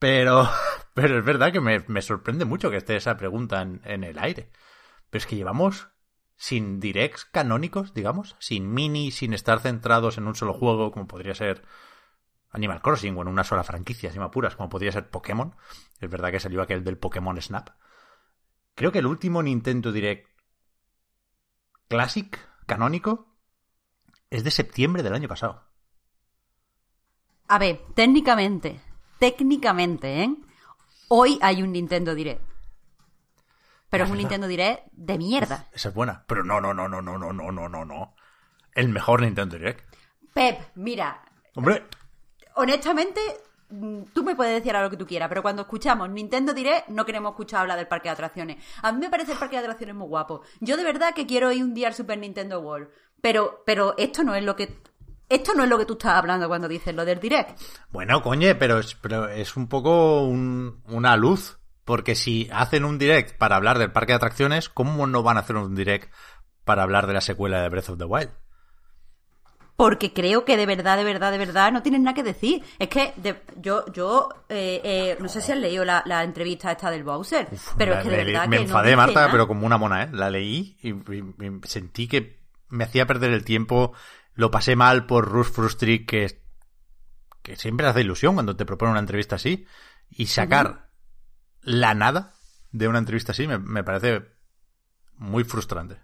Pero, 0.00 0.48
pero 0.94 1.18
es 1.18 1.24
verdad 1.24 1.52
que 1.52 1.60
me, 1.60 1.84
me 1.86 2.02
sorprende 2.02 2.44
mucho 2.44 2.70
que 2.70 2.78
esté 2.78 2.96
esa 2.96 3.16
pregunta 3.16 3.62
en, 3.62 4.02
el 4.02 4.18
aire. 4.18 4.50
Pero 5.10 5.20
es 5.20 5.26
que 5.26 5.36
llevamos 5.36 5.88
sin 6.36 6.80
directs 6.80 7.26
canónicos, 7.26 7.94
digamos, 7.94 8.34
sin 8.40 8.72
mini, 8.72 9.12
sin 9.12 9.34
estar 9.34 9.60
centrados 9.60 10.18
en 10.18 10.26
un 10.26 10.34
solo 10.34 10.54
juego, 10.54 10.90
como 10.90 11.06
podría 11.06 11.34
ser 11.34 11.62
Animal 12.50 12.80
Crossing, 12.82 13.16
o 13.16 13.22
en 13.22 13.28
una 13.28 13.44
sola 13.44 13.62
franquicia, 13.62 14.10
si 14.10 14.18
me 14.18 14.24
apuras, 14.24 14.56
como 14.56 14.70
podría 14.70 14.90
ser 14.90 15.10
Pokémon. 15.10 15.54
Es 16.00 16.10
verdad 16.10 16.32
que 16.32 16.40
salió 16.40 16.62
aquel 16.62 16.82
del 16.82 16.98
Pokémon 16.98 17.40
Snap. 17.40 17.70
Creo 18.74 18.90
que 18.90 19.00
el 19.00 19.06
último 19.06 19.42
Nintendo 19.42 19.92
Direct 19.92 20.28
Classic, 21.88 22.38
canónico, 22.66 23.36
es 24.30 24.44
de 24.44 24.50
septiembre 24.50 25.02
del 25.02 25.12
año 25.12 25.28
pasado. 25.28 25.68
A 27.48 27.58
ver, 27.58 27.80
técnicamente, 27.94 28.80
técnicamente, 29.20 30.24
¿eh? 30.24 30.34
Hoy 31.06 31.38
hay 31.40 31.62
un 31.62 31.70
Nintendo 31.70 32.16
Direct. 32.16 32.42
Pero 33.88 34.04
es 34.04 34.10
un 34.10 34.18
Nintendo 34.18 34.48
Direct 34.48 34.86
de 34.92 35.18
mierda. 35.18 35.68
Esa 35.72 35.90
es 35.90 35.94
buena. 35.94 36.24
Pero 36.26 36.42
no, 36.42 36.60
no, 36.60 36.74
no, 36.74 36.88
no, 36.88 37.00
no, 37.00 37.18
no, 37.18 37.32
no, 37.32 37.52
no, 37.52 37.68
no, 37.68 37.84
no. 37.84 38.14
El 38.74 38.88
mejor 38.88 39.22
Nintendo 39.22 39.56
Direct. 39.56 39.84
Pep, 40.32 40.60
mira, 40.76 41.22
Hombre, 41.54 41.84
honestamente, 42.54 43.20
mm, 43.70 44.02
tú 44.12 44.22
me 44.22 44.36
puedes 44.36 44.54
decir 44.54 44.74
ahora 44.74 44.86
lo 44.86 44.90
que 44.90 44.96
tú 44.96 45.06
quieras, 45.06 45.28
pero 45.28 45.42
cuando 45.42 45.62
escuchamos 45.62 46.08
Nintendo 46.08 46.54
Direct, 46.54 46.88
no 46.88 47.04
queremos 47.04 47.32
escuchar 47.32 47.62
hablar 47.62 47.76
del 47.76 47.88
parque 47.88 48.08
de 48.08 48.12
atracciones. 48.12 48.64
A 48.82 48.92
mí 48.92 49.00
me 49.00 49.10
parece 49.10 49.32
el 49.32 49.38
parque 49.38 49.56
de 49.56 49.62
atracciones 49.62 49.96
muy 49.96 50.06
guapo. 50.06 50.42
Yo 50.60 50.76
de 50.76 50.84
verdad 50.84 51.14
que 51.14 51.26
quiero 51.26 51.50
ir 51.52 51.64
un 51.64 51.74
día 51.74 51.88
al 51.88 51.94
Super 51.94 52.18
Nintendo 52.18 52.60
World, 52.60 52.88
pero, 53.20 53.62
pero 53.66 53.94
esto 53.98 54.22
no 54.22 54.34
es 54.34 54.44
lo 54.44 54.56
que. 54.56 54.80
Esto 55.30 55.54
no 55.54 55.62
es 55.64 55.70
lo 55.70 55.78
que 55.78 55.86
tú 55.86 55.94
estás 55.94 56.16
hablando 56.18 56.46
cuando 56.48 56.68
dices 56.68 56.94
lo 56.94 57.04
del 57.06 57.18
Direct. 57.20 57.58
Bueno, 57.90 58.20
coñe, 58.22 58.54
pero 58.56 58.78
es, 58.80 58.94
pero 58.96 59.28
es 59.28 59.56
un 59.56 59.68
poco 59.68 60.24
un- 60.24 60.82
una 60.88 61.16
luz. 61.16 61.56
Porque 61.82 62.14
si 62.14 62.48
hacen 62.52 62.84
un 62.84 62.98
direct 62.98 63.36
para 63.36 63.56
hablar 63.56 63.78
del 63.78 63.90
parque 63.90 64.12
de 64.12 64.16
atracciones, 64.16 64.68
¿cómo 64.68 65.06
no 65.08 65.22
van 65.24 65.38
a 65.38 65.40
hacer 65.40 65.56
un 65.56 65.74
direct 65.74 66.12
para 66.64 66.82
hablar 66.84 67.06
de 67.08 67.14
la 67.14 67.20
secuela 67.20 67.62
de 67.62 67.68
Breath 67.68 67.88
of 67.88 67.98
the 67.98 68.04
Wild? 68.04 68.30
Porque 69.76 70.12
creo 70.12 70.44
que 70.44 70.58
de 70.58 70.66
verdad, 70.66 70.98
de 70.98 71.04
verdad, 71.04 71.32
de 71.32 71.38
verdad 71.38 71.72
no 71.72 71.82
tienen 71.82 72.02
nada 72.02 72.14
que 72.14 72.22
decir. 72.22 72.62
Es 72.78 72.88
que 72.88 73.14
de- 73.16 73.40
yo, 73.56 73.86
yo 73.92 74.28
eh, 74.50 74.80
eh, 74.84 75.16
no 75.20 75.28
sé 75.28 75.40
si 75.40 75.52
has 75.52 75.58
leído 75.58 75.84
la, 75.86 76.02
la 76.04 76.22
entrevista 76.22 76.70
esta 76.70 76.90
del 76.90 77.02
Bowser, 77.02 77.48
pero 77.78 77.94
es 77.94 78.02
que 78.04 78.10
de 78.10 78.24
verdad 78.24 78.46
me 78.46 78.58
que 78.58 78.62
enfadé, 78.64 78.94
Marta, 78.94 79.20
nada. 79.20 79.32
pero 79.32 79.48
como 79.48 79.66
una 79.66 79.78
mona, 79.78 80.02
¿eh? 80.04 80.08
La 80.12 80.28
leí 80.28 80.76
y, 80.82 80.90
y- 80.90 81.34
y 81.46 81.60
sentí 81.66 82.06
que 82.08 82.38
me 82.68 82.84
hacía 82.84 83.06
perder 83.06 83.32
el 83.32 83.42
tiempo. 83.44 83.94
Lo 84.40 84.50
pasé 84.50 84.74
mal 84.74 85.04
por 85.04 85.28
Rush 85.28 85.50
Frustri, 85.50 86.06
que, 86.06 86.42
que 87.42 87.56
siempre 87.56 87.86
hace 87.86 88.00
ilusión 88.00 88.32
cuando 88.34 88.56
te 88.56 88.64
propone 88.64 88.92
una 88.92 89.00
entrevista 89.00 89.36
así. 89.36 89.66
Y 90.08 90.26
sacar 90.26 90.88
la 91.60 91.92
nada 91.92 92.32
de 92.72 92.88
una 92.88 92.98
entrevista 93.00 93.32
así 93.32 93.46
me, 93.46 93.58
me 93.58 93.84
parece 93.84 94.24
muy 95.16 95.44
frustrante. 95.44 95.98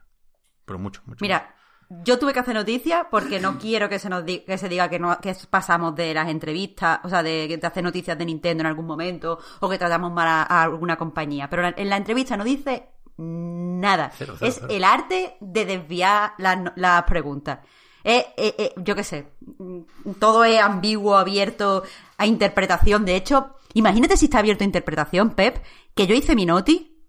Pero 0.67 0.79
mucho, 0.79 1.01
mucho. 1.07 1.19
Mira, 1.23 1.55
yo 1.89 2.19
tuve 2.19 2.35
que 2.35 2.41
hacer 2.41 2.55
noticias 2.55 3.07
porque 3.11 3.41
no 3.41 3.59
quiero 3.59 3.89
que 3.89 3.99
se 3.99 4.11
nos 4.11 4.23
di- 4.27 4.41
que 4.45 4.59
se 4.59 4.69
diga 4.69 4.91
que 4.91 4.99
no 4.99 5.19
que 5.19 5.35
pasamos 5.49 5.95
de 5.95 6.13
las 6.13 6.29
entrevistas, 6.29 7.01
o 7.05 7.09
sea, 7.09 7.23
de, 7.23 7.57
de 7.59 7.67
hacer 7.67 7.83
noticias 7.83 8.19
de 8.19 8.27
Nintendo 8.27 8.61
en 8.61 8.67
algún 8.67 8.87
momento 8.87 9.39
o 9.61 9.69
que 9.71 9.79
tratamos 9.79 10.13
mal 10.13 10.29
a, 10.29 10.43
a 10.43 10.63
alguna 10.65 10.97
compañía. 10.99 11.49
Pero 11.49 11.63
la- 11.63 11.75
en 11.75 11.89
la 11.89 11.97
entrevista 11.97 12.37
no 12.37 12.45
dice 12.45 12.91
nada. 13.17 14.11
Cero, 14.15 14.35
cero, 14.39 14.49
es 14.51 14.57
cero. 14.57 14.67
el 14.69 14.85
arte 14.85 15.37
de 15.41 15.65
desviar 15.65 16.35
las, 16.37 16.59
las 16.77 17.03
preguntas. 17.05 17.61
Eh, 18.09 18.25
eh, 18.37 18.55
eh, 18.57 18.73
yo 18.77 18.95
qué 18.95 19.03
sé, 19.03 19.33
mm, 19.59 20.13
todo 20.21 20.45
es 20.45 20.61
ambiguo, 20.61 21.17
abierto 21.17 21.83
a 22.17 22.25
interpretación. 22.27 23.05
De 23.05 23.17
hecho, 23.17 23.57
imagínate 23.75 24.17
si 24.17 24.27
está 24.27 24.39
abierto 24.39 24.63
a 24.63 24.67
interpretación, 24.67 25.31
Pep, 25.31 25.61
que 25.97 26.07
yo 26.07 26.15
hice 26.15 26.37
mi 26.37 26.47
noti 26.47 27.03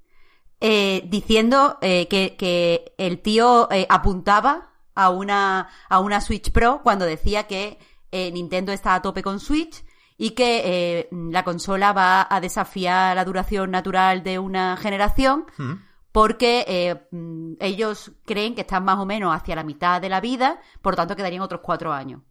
eh, 0.60 1.04
diciendo 1.06 1.78
eh, 1.84 2.08
que, 2.08 2.36
que 2.36 2.96
el 2.98 3.20
tío 3.20 3.70
apuntaba 3.90 4.72
a 4.96 5.12
una, 5.12 5.70
a 5.88 6.00
una 6.00 6.20
Switch 6.20 6.52
Pro 6.52 6.82
cuando 6.82 7.06
decía 7.06 7.44
que 7.44 7.78
Nintendo 8.12 8.72
está 8.72 8.96
a 8.96 9.02
tope 9.04 9.22
con 9.22 9.40
Switch 9.40 9.84
y 10.18 10.32
que 10.32 11.08
la 11.12 11.44
consola 11.44 11.94
va 11.94 12.26
a 12.28 12.42
desafiar 12.42 13.16
la 13.16 13.24
duración 13.24 13.70
natural 13.70 14.24
de 14.24 14.40
una 14.40 14.76
generación 14.78 15.46
Mm. 15.60 15.87
Porque 16.18 16.66
eh, 16.68 17.08
mm, 17.12 17.58
ellos 17.60 18.12
creen 18.26 18.56
que 18.56 18.62
están 18.62 18.84
más 18.84 18.98
o 18.98 19.06
menos 19.06 19.36
hacia 19.36 19.56
la 19.56 19.64
mitad 19.64 20.02
de 20.02 20.10
la 20.10 20.20
vida, 20.20 20.60
por 20.82 20.94
lo 20.94 20.96
tanto 20.96 21.16
quedarían 21.16 21.44
otros 21.44 21.62
cuatro 21.64 21.94
años. 21.94 22.24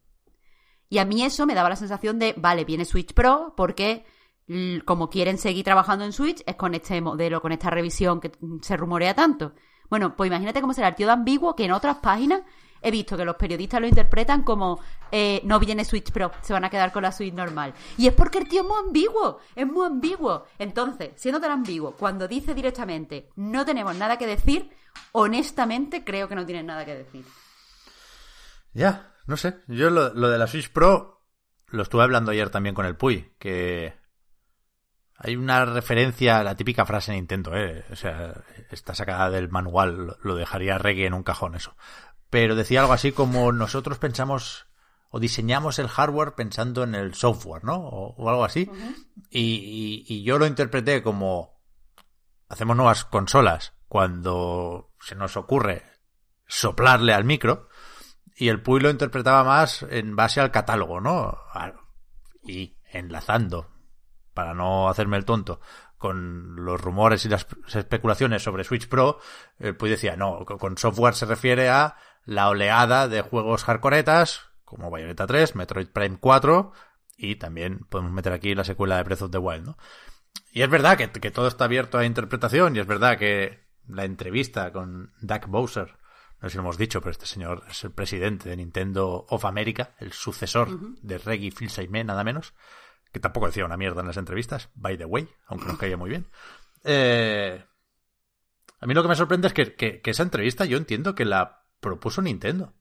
Y 0.89 0.99
a 0.99 1.05
mí 1.05 1.23
eso 1.23 1.47
me 1.47 1.55
daba 1.55 1.69
la 1.69 1.77
sensación 1.77 2.19
de, 2.19 2.35
vale, 2.37 2.65
viene 2.65 2.85
Switch 2.85 3.15
Pro 3.15 3.55
porque 3.57 4.05
como 4.85 5.09
quieren 5.09 5.39
seguir 5.39 5.65
trabajando 5.65 6.05
en 6.05 6.13
Switch 6.13 6.43
es 6.47 6.57
con 6.57 6.75
este 6.75 7.01
modelo, 7.01 7.41
con 7.41 7.53
esta 7.53 7.71
revisión 7.71 8.19
que 8.19 8.33
mm, 8.41 8.59
se 8.61 8.77
rumorea 8.77 9.15
tanto. 9.15 9.55
Bueno, 9.89 10.17
pues 10.17 10.27
imagínate 10.27 10.61
cómo 10.61 10.73
será 10.73 10.89
el 10.89 10.97
tío 10.97 11.07
de 11.07 11.13
ambiguo 11.13 11.55
que 11.55 11.67
en 11.67 11.71
otras 11.71 11.99
páginas 11.99 12.43
he 12.81 12.91
visto 12.91 13.17
que 13.17 13.25
los 13.25 13.37
periodistas 13.37 13.81
lo 13.81 13.87
interpretan 13.87 14.43
como 14.43 14.81
eh, 15.11 15.41
no 15.45 15.59
viene 15.59 15.85
Switch 15.85 16.11
Pro, 16.11 16.33
se 16.43 16.53
van 16.53 16.65
a 16.65 16.71
quedar 16.71 16.93
con 16.93 17.03
la 17.03 17.13
Switch 17.13 17.35
normal. 17.35 17.75
Y 17.97 18.07
es 18.07 18.15
porque 18.15 18.39
el 18.39 18.49
tío 18.49 18.63
es 18.63 18.69
muy 18.69 18.79
ambiguo, 18.79 19.39
es 19.55 19.67
muy 19.67 19.87
ambiguo. 19.87 20.45
Entonces, 20.59 21.11
siendo 21.17 21.41
tan 21.41 21.51
ambiguo, 21.51 21.93
cuando 21.93 22.29
dice 22.29 22.55
directamente 22.55 23.31
no 23.37 23.65
tenemos 23.65 23.97
nada 23.97 24.19
que 24.19 24.27
decir, 24.27 24.71
honestamente 25.13 26.05
creo 26.05 26.29
que 26.29 26.35
no 26.35 26.47
tienen 26.47 26.67
nada 26.67 26.85
que 26.85 26.95
decir. 26.95 27.25
Ya, 28.73 29.15
no 29.27 29.37
sé. 29.37 29.61
Yo 29.69 29.91
lo, 29.91 30.13
lo 30.15 30.29
de 30.29 30.39
la 30.39 30.47
Switch 30.47 30.71
Pro 30.71 31.17
lo 31.69 31.83
estuve 31.83 32.03
hablando 32.03 32.31
ayer 32.31 32.51
también 32.51 32.75
con 32.75 32.87
el 32.87 32.97
Puy, 32.97 33.33
que 33.39 33.95
hay 35.19 35.37
una 35.37 35.65
referencia 35.65 36.43
la 36.43 36.55
típica 36.55 36.85
frase 36.85 37.13
de 37.13 37.19
Nintendo, 37.19 37.57
¿eh? 37.57 37.85
O 37.91 37.97
sea, 37.97 38.35
está 38.71 38.95
sacada 38.95 39.31
del 39.31 39.49
manual, 39.49 40.17
lo 40.23 40.35
dejaría 40.35 40.79
reggae 40.79 41.07
en 41.07 41.15
un 41.15 41.23
cajón 41.23 41.55
eso. 41.55 41.75
Pero 42.37 42.55
decía 42.55 42.81
algo 42.83 42.93
así 42.93 43.13
como 43.13 43.51
nosotros 43.51 43.97
pensamos 43.97 44.67
o 45.09 45.19
diseñamos 45.19 45.79
el 45.79 45.89
hardware 45.89 46.35
pensando 46.35 46.83
en 46.83 46.95
el 46.95 47.15
software, 47.15 47.65
¿no? 47.65 47.77
O, 47.77 48.15
o 48.15 48.29
algo 48.29 48.45
así. 48.45 48.71
y, 49.31 49.41
y- 49.41 50.05
y 50.07 50.23
yo 50.23 50.39
lo 50.39 50.45
interpreté 50.45 51.03
como 51.03 51.63
hacemos 52.51 52.77
nuevas 52.77 53.07
consolas 53.07 53.73
cuando 53.89 54.93
se 55.01 55.15
nos 55.15 55.39
ocurre 55.39 55.83
soplarle 56.47 57.15
al 57.15 57.25
micro 57.25 57.71
y 58.37 58.49
el 58.49 58.61
Puy 58.61 58.81
lo 58.81 58.91
interpretaba 58.91 59.43
más 59.43 59.83
en 59.89 60.15
base 60.15 60.43
al 60.43 60.51
catálogo, 60.51 61.01
¿no? 61.01 61.39
Y 62.47 62.77
enlazando, 62.93 63.71
para 64.35 64.53
no 64.53 64.91
hacerme 64.91 65.17
el 65.17 65.25
tonto, 65.25 65.59
con 65.97 66.55
los 66.67 66.79
rumores 66.79 67.25
y 67.25 67.31
las 67.31 67.47
especulaciones 67.75 68.43
sobre 68.43 68.63
Switch 68.65 68.89
Pro, 68.91 69.21
el 69.59 69.75
Puy 69.75 69.89
decía, 69.89 70.19
no, 70.19 70.45
co- 70.45 70.59
con 70.59 70.77
software 70.77 71.15
se 71.15 71.25
refiere 71.25 71.71
a 71.71 71.97
la 72.27 72.49
oleada 72.51 73.09
de 73.09 73.23
juegos 73.23 73.65
hardcoretas, 73.65 74.43
como 74.65 74.91
Bayonetta 74.91 75.27
3, 75.27 75.55
Metroid 75.57 75.89
Prime 75.89 76.19
4, 76.21 76.73
y 77.17 77.37
también 77.37 77.79
podemos 77.89 78.13
meter 78.13 78.33
aquí 78.35 78.55
la 78.55 78.65
secuela 78.65 78.97
de 78.99 79.05
Breath 79.05 79.23
of 79.23 79.31
the 79.31 79.39
Wild, 79.39 79.65
¿no? 79.67 79.79
Y 80.53 80.61
es 80.63 80.69
verdad 80.69 80.99
que, 80.99 81.11
que 81.11 81.31
todo 81.31 81.49
está 81.49 81.65
abierto 81.65 81.97
a 81.99 82.05
interpretación, 82.05 82.77
y 82.77 82.81
es 82.81 82.87
verdad 82.87 83.17
que 83.17 83.65
la 83.89 84.05
entrevista 84.05 84.73
con 84.73 85.13
Doug 85.21 85.47
Bowser, 85.47 85.97
no 86.41 86.49
sé 86.49 86.51
si 86.51 86.57
lo 86.57 86.63
hemos 86.65 86.77
dicho, 86.79 87.01
pero 87.01 87.13
este 87.13 87.27
señor 87.27 87.63
es 87.71 87.83
el 87.85 87.93
presidente 87.93 88.49
de 88.51 88.57
Nintendo 88.57 89.25
of 89.31 89.45
America, 89.45 89.95
el 89.99 90.13
sucesor 90.13 90.69
de 91.01 91.19
Reggie 91.19 91.51
Fils-Aimé, 91.53 92.05
nada 92.05 92.25
menos, 92.25 92.53
que 93.13 93.21
tampoco 93.21 93.47
decía 93.47 93.65
una 93.65 93.77
mierda 93.79 94.01
en 94.03 94.09
las 94.09 94.17
entrevistas, 94.19 94.69
by 94.75 94.99
the 94.99 95.05
way, 95.07 95.29
aunque 95.47 95.67
nos 95.67 95.79
caía 95.79 95.97
muy 95.97 96.11
bien. 96.11 96.27
Eh, 96.85 97.65
a 98.81 98.87
mí 98.87 98.95
lo 98.95 99.03
que 99.03 99.09
me 99.09 99.17
sorprende 99.17 99.47
es 99.49 99.55
que, 99.55 99.75
que- 99.75 100.01
que 100.03 100.11
esa 100.11 100.23
entrevista 100.23 100.65
yo 100.65 100.77
entiendo 100.77 101.15
que 101.15 101.25
la 101.25 101.65
propuso 101.81 102.23
Nintendo. 102.23 102.75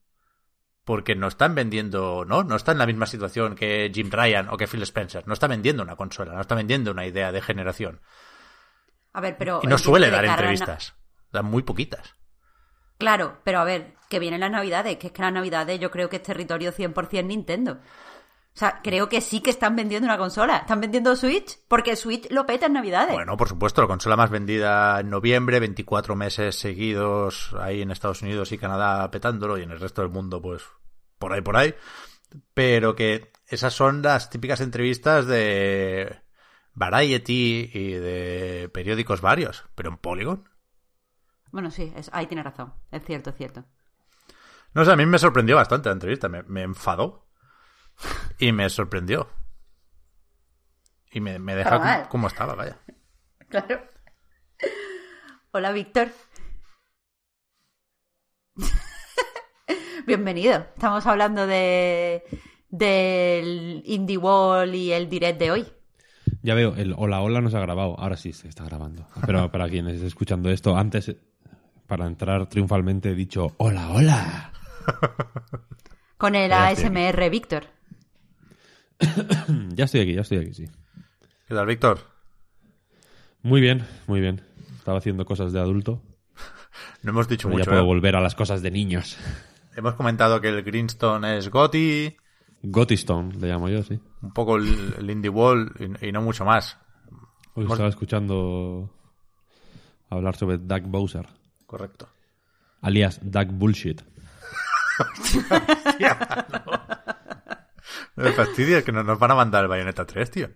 Porque 0.84 1.15
no 1.15 1.27
están 1.27 1.55
vendiendo, 1.55 2.25
¿no? 2.25 2.43
No 2.43 2.55
está 2.55 2.71
en 2.71 2.77
la 2.77 2.86
misma 2.86 3.08
situación 3.08 3.55
que 3.55 3.91
Jim 3.93 4.12
Ryan 4.12 4.49
o 4.49 4.58
que 4.58 4.67
Phil 4.67 4.84
Spencer. 4.84 5.27
No 5.27 5.34
está 5.34 5.47
vendiendo 5.47 5.81
una 5.81 5.95
consola, 5.95 6.34
no 6.34 6.41
está 6.41 6.53
vendiendo 6.53 6.91
una 6.91 7.08
idea 7.08 7.31
de 7.31 7.41
generación. 7.41 8.01
A 9.13 9.21
ver, 9.21 9.38
pero... 9.38 9.62
Y 9.63 9.67
no 9.67 9.75
el 9.75 9.81
suele 9.81 10.12
dar 10.12 10.25
entrevistas. 10.25 10.95
Dan 11.31 11.45
muy 11.45 11.63
poquitas. 11.63 12.15
Claro, 12.97 13.39
pero 13.43 13.60
a 13.60 13.63
ver, 13.63 13.95
que 14.10 14.19
vienen 14.19 14.41
las 14.41 14.51
navidades, 14.51 14.97
que 14.97 15.08
es 15.08 15.13
que 15.13 15.21
las 15.21 15.34
navidades 15.34 15.79
yo 15.79 15.91
creo 15.91 16.10
que 16.10 16.17
es 16.17 16.23
territorio 16.23 16.71
100% 16.71 17.25
Nintendo. 17.25 17.79
O 18.55 18.57
sea, 18.57 18.79
creo 18.81 19.09
que 19.09 19.19
sí 19.19 19.41
que 19.41 19.49
están 19.49 19.75
vendiendo 19.75 20.05
una 20.07 20.17
consola. 20.17 20.57
Están 20.59 20.79
vendiendo 20.79 21.13
Switch 21.17 21.59
porque 21.67 21.97
Switch 21.97 22.31
lo 22.31 22.45
peta 22.45 22.67
en 22.67 22.73
navidades. 22.73 23.11
Bueno, 23.13 23.35
por 23.35 23.49
supuesto, 23.49 23.81
la 23.81 23.87
consola 23.87 24.15
más 24.15 24.29
vendida 24.29 24.97
en 25.01 25.09
noviembre, 25.09 25.59
24 25.59 26.15
meses 26.15 26.55
seguidos 26.57 27.53
ahí 27.59 27.81
en 27.81 27.91
Estados 27.91 28.21
Unidos 28.21 28.53
y 28.53 28.57
Canadá 28.57 29.11
petándolo 29.11 29.57
y 29.57 29.63
en 29.63 29.71
el 29.71 29.79
resto 29.81 30.03
del 30.03 30.11
mundo, 30.11 30.41
pues 30.41 30.63
por 31.19 31.33
ahí, 31.33 31.41
por 31.41 31.57
ahí. 31.57 31.75
Pero 32.53 32.95
que 32.95 33.33
esas 33.47 33.73
son 33.73 34.01
las 34.01 34.29
típicas 34.29 34.61
entrevistas 34.61 35.25
de 35.27 36.21
Variety 36.73 37.69
y 37.73 37.91
de 37.91 38.69
periódicos 38.73 39.19
varios, 39.19 39.65
pero 39.75 39.89
en 39.89 39.97
Polygon. 39.97 40.47
Bueno, 41.51 41.71
sí, 41.71 41.91
es- 41.95 42.09
ahí 42.13 42.27
tiene 42.27 42.43
razón. 42.43 42.73
Es 42.89 43.03
cierto, 43.03 43.31
es 43.31 43.35
cierto. 43.35 43.65
No 44.73 44.85
sé, 44.85 44.91
a 44.93 44.95
mí 44.95 45.05
me 45.05 45.19
sorprendió 45.19 45.57
bastante 45.57 45.89
la 45.89 45.93
entrevista, 45.93 46.29
me, 46.29 46.43
me 46.43 46.61
enfadó 46.63 47.24
y 48.39 48.51
me 48.51 48.69
sorprendió. 48.69 49.29
Y 51.12 51.21
me, 51.21 51.39
me 51.39 51.55
deja 51.55 51.79
como, 51.79 52.10
como 52.10 52.27
estaba, 52.27 52.55
vaya. 52.55 52.77
Claro. 53.49 53.81
Hola, 55.51 55.71
Víctor. 55.71 56.10
Bienvenido. 60.05 60.67
Estamos 60.75 61.05
hablando 61.05 61.47
de 61.47 62.23
del 62.69 63.81
Indie 63.86 64.17
Wall 64.17 64.75
y 64.75 64.91
el 64.91 65.10
direct 65.10 65.39
de 65.39 65.51
hoy. 65.51 65.65
Ya 66.41 66.53
veo, 66.53 66.75
el 66.75 66.93
hola 66.97 67.21
hola 67.21 67.41
no 67.41 67.49
se 67.49 67.58
ha 67.58 67.62
grabado, 67.62 67.99
ahora 67.99 68.17
sí 68.17 68.34
se 68.34 68.47
está 68.47 68.65
grabando. 68.65 69.08
Pero 69.25 69.49
para 69.51 69.69
quienes 69.69 69.95
esté 69.95 70.08
escuchando 70.08 70.49
esto, 70.49 70.77
antes, 70.77 71.15
para 71.88 72.05
entrar 72.05 72.47
triunfalmente, 72.47 73.12
he 73.12 73.15
dicho 73.15 73.55
hola 73.58 73.89
hola. 73.89 74.51
Con 76.17 76.36
el 76.36 76.51
ASMR 76.51 77.29
Víctor. 77.29 77.74
Ya 79.75 79.86
estoy 79.86 80.01
aquí, 80.01 80.13
ya 80.13 80.21
estoy 80.21 80.38
aquí, 80.39 80.53
sí. 80.53 80.65
¿Qué 81.47 81.53
tal, 81.55 81.65
Víctor? 81.67 81.99
Muy 83.43 83.62
bien, 83.62 83.86
muy 84.08 84.21
bien. 84.21 84.41
Estaba 84.77 84.97
haciendo 84.97 85.25
cosas 85.25 85.53
de 85.53 85.60
adulto. 85.60 86.01
No 87.03 87.12
hemos 87.12 87.27
dicho 87.27 87.47
Pero 87.47 87.60
ya 87.60 87.62
mucho. 87.62 87.71
puedo 87.71 87.84
¿eh? 87.84 87.86
volver 87.86 88.15
a 88.15 88.21
las 88.21 88.36
cosas 88.36 88.62
de 88.62 88.71
niños. 88.71 89.17
Hemos 89.77 89.93
comentado 89.95 90.41
que 90.41 90.49
el 90.49 90.63
Greenstone 90.63 91.38
es 91.38 91.49
Gotti, 91.49 92.15
Gotistone, 92.63 93.36
le 93.36 93.47
llamo 93.47 93.69
yo, 93.69 93.84
sí. 93.84 93.99
un 94.21 94.31
poco 94.31 94.55
el, 94.55 94.95
el 94.97 95.10
Indie 95.10 95.29
Wall 95.29 95.71
y, 96.01 96.08
y 96.08 96.12
no 96.12 96.21
mucho 96.21 96.45
más. 96.45 96.77
Hoy 97.53 97.65
estaba 97.69 97.89
escuchando 97.89 98.89
hablar 100.10 100.36
sobre 100.36 100.58
Doug 100.58 100.84
Bowser, 100.84 101.27
Correcto. 101.65 102.08
alias 102.81 103.19
Doug 103.21 103.47
Bullshit. 103.51 104.01
No 105.99 107.14
me 108.15 108.32
fastidies 108.32 108.84
que 108.84 108.91
nos, 108.91 109.06
nos 109.06 109.19
van 109.19 109.32
a 109.32 109.36
mandar 109.36 109.63
el 109.63 109.69
Bayonetta 109.69 110.06
3, 110.06 110.32
tío. 110.32 110.49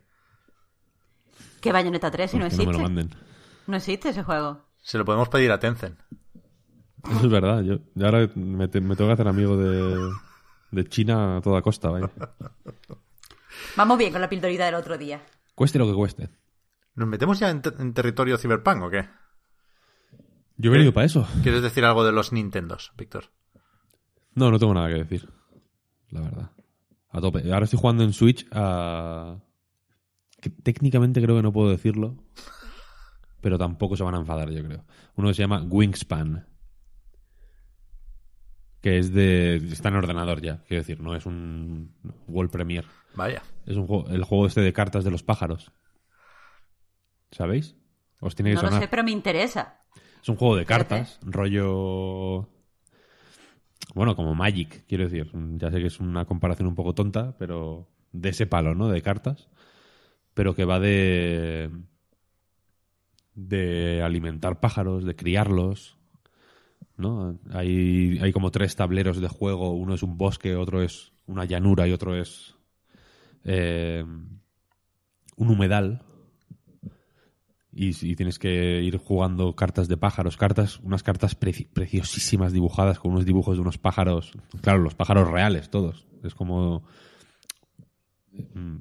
¿Qué 1.61 1.71
Bayonetta 1.71 2.09
3 2.11 2.31
si 2.31 2.37
no 2.37 2.45
Pues 2.45 2.57
que 2.57 2.65
no 2.65 2.71
me 2.71 2.71
existe? 2.71 2.81
lo 2.81 2.89
manden. 2.89 3.15
No 3.67 3.77
existe 3.77 4.09
ese 4.09 4.23
juego. 4.23 4.65
Se 4.81 4.97
lo 4.97 5.05
podemos 5.05 5.29
pedir 5.29 5.51
a 5.51 5.59
Tencent. 5.59 5.99
Eso 7.09 7.25
es 7.25 7.29
verdad. 7.29 7.61
Yo, 7.61 7.79
yo 7.95 8.05
ahora 8.05 8.29
me, 8.35 8.67
te- 8.67 8.81
me 8.81 8.95
tengo 8.95 9.09
que 9.09 9.13
hacer 9.13 9.27
amigo 9.27 9.57
de, 9.57 10.09
de 10.71 10.85
China 10.89 11.37
a 11.37 11.41
toda 11.41 11.61
costa, 11.61 11.89
vaya. 11.89 12.09
Vamos 13.75 13.97
bien 13.97 14.11
con 14.11 14.21
la 14.21 14.29
pildorita 14.29 14.65
del 14.65 14.75
otro 14.75 14.97
día. 14.97 15.21
Cueste 15.55 15.79
lo 15.79 15.85
que 15.87 15.93
cueste. 15.93 16.29
¿Nos 16.95 17.07
metemos 17.07 17.39
ya 17.39 17.49
en, 17.49 17.61
en 17.79 17.93
territorio 17.93 18.37
cyberpunk 18.37 18.83
o 18.83 18.89
qué? 18.89 19.07
Yo 20.57 20.71
he 20.71 20.73
venido 20.73 20.93
para 20.93 21.05
eso. 21.05 21.27
¿Quieres 21.43 21.61
decir 21.61 21.85
algo 21.85 22.03
de 22.03 22.11
los 22.11 22.33
Nintendos, 22.33 22.91
Víctor? 22.97 23.25
No, 24.35 24.51
no 24.51 24.59
tengo 24.59 24.73
nada 24.73 24.87
que 24.89 24.95
decir. 24.95 25.29
La 26.09 26.21
verdad. 26.21 26.51
A 27.09 27.21
tope. 27.21 27.51
Ahora 27.51 27.65
estoy 27.65 27.79
jugando 27.79 28.03
en 28.03 28.13
Switch 28.13 28.45
a... 28.51 29.39
que 30.39 30.49
técnicamente 30.49 31.21
creo 31.21 31.35
que 31.35 31.43
no 31.43 31.51
puedo 31.51 31.69
decirlo. 31.69 32.15
Pero 33.41 33.57
tampoco 33.57 33.95
se 33.95 34.03
van 34.03 34.15
a 34.15 34.19
enfadar, 34.19 34.49
yo 34.51 34.63
creo. 34.63 34.85
Uno 35.15 35.29
que 35.29 35.33
se 35.33 35.41
llama 35.41 35.63
Wingspan. 35.63 36.47
Que 38.81 38.97
es 38.97 39.13
de... 39.13 39.55
Está 39.55 39.89
en 39.89 39.95
ordenador 39.95 40.41
ya, 40.41 40.63
quiero 40.67 40.81
decir. 40.81 40.99
No 41.01 41.15
es 41.15 41.25
un 41.25 41.93
World 42.27 42.51
Premiere. 42.51 42.87
Vaya. 43.15 43.41
Es 43.65 43.75
un 43.75 43.87
juego, 43.87 44.09
el 44.09 44.23
juego 44.23 44.45
este 44.45 44.61
de 44.61 44.73
cartas 44.73 45.03
de 45.03 45.11
los 45.11 45.23
pájaros. 45.23 45.71
¿Sabéis? 47.31 47.75
Os 48.19 48.35
tiene 48.35 48.51
que 48.51 48.55
No 48.57 48.63
lo 48.63 48.79
sé, 48.79 48.87
pero 48.87 49.03
me 49.03 49.11
interesa. 49.11 49.81
Es 50.21 50.29
un 50.29 50.35
juego 50.35 50.55
de 50.55 50.65
cartas, 50.65 51.19
rollo. 51.23 52.49
Bueno, 53.95 54.15
como 54.15 54.35
Magic, 54.35 54.85
quiero 54.87 55.05
decir. 55.05 55.31
Ya 55.57 55.71
sé 55.71 55.79
que 55.79 55.87
es 55.87 55.99
una 55.99 56.25
comparación 56.25 56.67
un 56.67 56.75
poco 56.75 56.93
tonta, 56.93 57.35
pero 57.37 57.87
de 58.11 58.29
ese 58.29 58.45
palo, 58.47 58.75
¿no? 58.75 58.87
De 58.89 59.01
cartas. 59.01 59.49
Pero 60.33 60.55
que 60.55 60.65
va 60.65 60.79
de. 60.79 61.69
de 63.35 64.01
alimentar 64.03 64.59
pájaros, 64.59 65.05
de 65.05 65.15
criarlos. 65.15 65.97
¿No? 66.97 67.39
Hay, 67.51 68.19
hay 68.21 68.31
como 68.33 68.51
tres 68.51 68.75
tableros 68.75 69.21
de 69.21 69.27
juego. 69.29 69.71
Uno 69.71 69.95
es 69.95 70.03
un 70.03 70.17
bosque, 70.17 70.55
otro 70.55 70.81
es 70.83 71.13
una 71.27 71.45
llanura 71.45 71.87
y 71.87 71.93
otro 71.93 72.15
es. 72.15 72.55
eh, 73.45 74.03
un 75.37 75.49
humedal 75.49 76.01
y, 77.87 77.95
y 78.11 78.15
tienes 78.15 78.39
que 78.39 78.81
ir 78.81 78.97
jugando 78.97 79.55
cartas 79.55 79.87
de 79.87 79.95
pájaros, 79.97 80.35
cartas, 80.37 80.79
unas 80.81 81.01
cartas 81.03 81.39
preci- 81.39 81.67
preciosísimas 81.71 82.51
dibujadas 82.51 82.99
con 82.99 83.11
unos 83.11 83.25
dibujos 83.25 83.55
de 83.55 83.61
unos 83.61 83.77
pájaros, 83.77 84.33
claro, 84.61 84.79
los 84.79 84.95
pájaros 84.95 85.29
reales 85.29 85.69
todos. 85.69 86.05
Es 86.23 86.35
como 86.35 86.83
mm, 88.53 88.75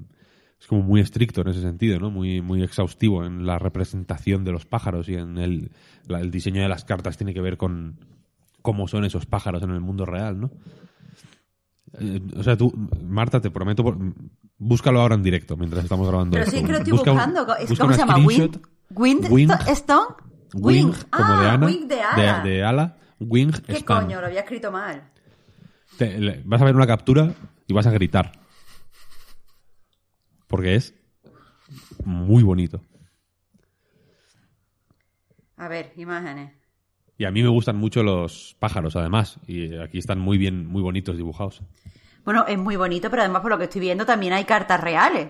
es 0.59 0.67
como 0.67 0.81
muy 0.83 0.99
estricto 1.01 1.41
en 1.41 1.47
ese 1.47 1.61
sentido, 1.61 1.99
¿no? 1.99 2.11
Muy 2.11 2.41
muy 2.41 2.61
exhaustivo 2.63 3.23
en 3.25 3.45
la 3.45 3.57
representación 3.59 4.43
de 4.43 4.51
los 4.51 4.65
pájaros 4.65 5.07
y 5.09 5.15
en 5.15 5.37
el, 5.37 5.71
la- 6.07 6.19
el 6.19 6.31
diseño 6.31 6.61
de 6.61 6.67
las 6.69 6.83
cartas 6.83 7.15
tiene 7.17 7.33
que 7.33 7.41
ver 7.41 7.57
con 7.57 7.97
cómo 8.61 8.87
son 8.89 9.05
esos 9.05 9.25
pájaros 9.25 9.63
en 9.63 9.71
el 9.71 9.79
mundo 9.79 10.05
real, 10.05 10.39
¿no? 10.41 10.51
Eh, 11.99 12.21
O 12.35 12.43
sea, 12.43 12.55
tú, 12.57 12.71
Marta, 13.03 13.39
te 13.39 13.49
prometo, 13.49 13.83
por- 13.83 13.97
búscalo 14.57 14.99
ahora 15.01 15.15
en 15.15 15.23
directo 15.23 15.55
mientras 15.55 15.83
estamos 15.85 16.05
grabando 16.07 16.33
Pero 16.33 16.43
esto. 16.45 16.57
sí 16.59 16.65
que 16.65 16.71
lo 16.73 16.77
estoy 16.79 16.91
Busca 16.91 17.11
buscando. 17.13 17.55
¿Es- 17.55 17.69
busca 17.69 17.83
¿Cómo 17.85 17.93
se 17.93 17.99
llama? 17.99 18.13
screenshot. 18.15 18.61
Wind, 18.91 19.27
Wing. 19.29 19.49
Stone? 19.67 20.15
Wing, 20.53 20.85
Wing. 20.87 20.93
como 21.11 21.33
ah, 21.33 21.41
de 21.41 21.49
Ana. 21.49 21.65
Wing 21.67 21.87
de 21.87 22.01
Ala. 22.01 22.41
De, 22.41 22.49
de 22.49 22.63
ala. 22.63 22.97
Wing 23.19 23.51
¿Qué 23.67 23.83
coño? 23.85 24.19
Lo 24.21 24.27
había 24.27 24.41
escrito 24.41 24.71
mal. 24.71 25.11
Te- 25.97 26.19
le- 26.19 26.41
vas 26.45 26.61
a 26.61 26.65
ver 26.65 26.75
una 26.75 26.87
captura 26.87 27.33
y 27.67 27.73
vas 27.73 27.85
a 27.85 27.91
gritar. 27.91 28.31
Porque 30.47 30.75
es 30.75 30.95
muy 32.03 32.41
bonito. 32.43 32.81
A 35.57 35.67
ver, 35.67 35.91
imágenes. 35.97 36.53
Y 37.17 37.25
a 37.25 37.31
mí 37.31 37.43
me 37.43 37.49
gustan 37.49 37.75
mucho 37.75 38.01
los 38.01 38.55
pájaros, 38.59 38.95
además. 38.95 39.39
Y 39.45 39.75
aquí 39.77 39.97
están 39.97 40.19
muy 40.19 40.37
bien, 40.37 40.65
muy 40.65 40.81
bonitos 40.81 41.17
dibujados. 41.17 41.61
Bueno, 42.23 42.45
es 42.47 42.57
muy 42.57 42.77
bonito, 42.77 43.09
pero 43.09 43.23
además 43.23 43.41
por 43.41 43.51
lo 43.51 43.57
que 43.57 43.65
estoy 43.65 43.81
viendo 43.81 44.05
también 44.05 44.31
hay 44.33 44.45
cartas 44.45 44.79
reales. 44.79 45.29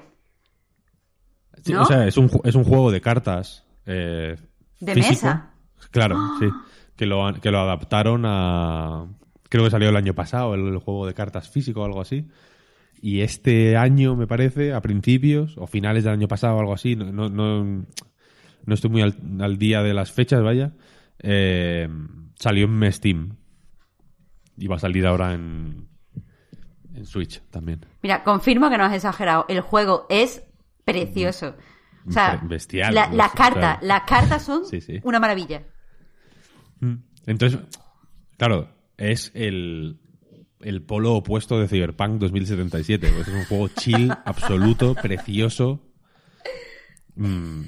¿No? 1.67 1.83
O 1.83 1.85
sea, 1.85 2.07
es 2.07 2.17
un, 2.17 2.29
es 2.43 2.55
un 2.55 2.63
juego 2.63 2.91
de 2.91 3.01
cartas. 3.01 3.65
eh, 3.85 4.35
De 4.79 4.93
físico. 4.93 5.11
mesa. 5.11 5.51
Claro, 5.91 6.17
sí. 6.39 6.47
Que 6.95 7.05
lo, 7.05 7.33
que 7.41 7.51
lo 7.51 7.59
adaptaron 7.59 8.23
a. 8.25 9.07
Creo 9.49 9.63
que 9.63 9.71
salió 9.71 9.89
el 9.89 9.95
año 9.95 10.13
pasado, 10.13 10.53
el, 10.55 10.77
juego 10.77 11.07
de 11.07 11.13
cartas 11.13 11.49
físico 11.49 11.81
o 11.81 11.85
algo 11.85 12.01
así. 12.01 12.27
Y 13.01 13.21
este 13.21 13.77
año, 13.77 14.15
me 14.15 14.27
parece, 14.27 14.73
a 14.73 14.81
principios 14.81 15.57
o 15.57 15.65
finales 15.67 16.03
del 16.03 16.13
año 16.13 16.27
pasado 16.27 16.57
o 16.57 16.59
algo 16.59 16.73
así, 16.73 16.95
no, 16.97 17.11
no, 17.11 17.29
no, 17.29 17.85
no 18.65 18.73
estoy 18.73 18.89
muy 18.89 19.01
al, 19.01 19.15
al 19.39 19.57
día 19.57 19.81
de 19.81 19.93
las 19.93 20.11
fechas, 20.11 20.43
vaya. 20.43 20.73
eh, 21.19 21.87
salió 22.35 22.65
en 22.65 22.91
Steam. 22.93 23.37
Y 24.57 24.67
va 24.67 24.75
a 24.75 24.79
salir 24.79 25.07
ahora 25.07 25.33
en, 25.33 25.87
en 26.93 27.05
Switch 27.05 27.41
también. 27.49 27.85
Mira, 28.03 28.23
confirmo 28.25 28.69
que 28.69 28.77
no 28.77 28.83
has 28.83 28.93
exagerado. 28.93 29.45
El 29.47 29.61
juego 29.61 30.05
es 30.09 30.43
precioso. 30.91 31.55
O 32.07 32.11
sea, 32.11 32.41
Bestial, 32.43 32.93
la- 32.95 33.11
las 33.11 33.31
cartas, 33.33 33.77
o 33.77 33.79
sea, 33.79 33.87
las 33.87 34.01
cartas 34.03 34.43
son 34.43 34.65
Sí, 34.65 34.81
sí. 34.81 34.99
una 35.03 35.19
maravilla. 35.19 35.63
Mm. 36.79 36.95
Entonces, 37.27 37.59
claro, 38.37 38.69
es 38.97 39.31
el, 39.35 39.99
el 40.61 40.81
polo 40.81 41.13
opuesto 41.15 41.59
de 41.59 41.67
Cyberpunk 41.67 42.19
2077. 42.19 43.11
Pues 43.13 43.27
es 43.27 43.33
un 43.33 43.45
juego 43.45 43.67
chill, 43.69 44.11
absoluto, 44.25 44.95
precioso. 44.95 45.81
mm, 47.15 47.61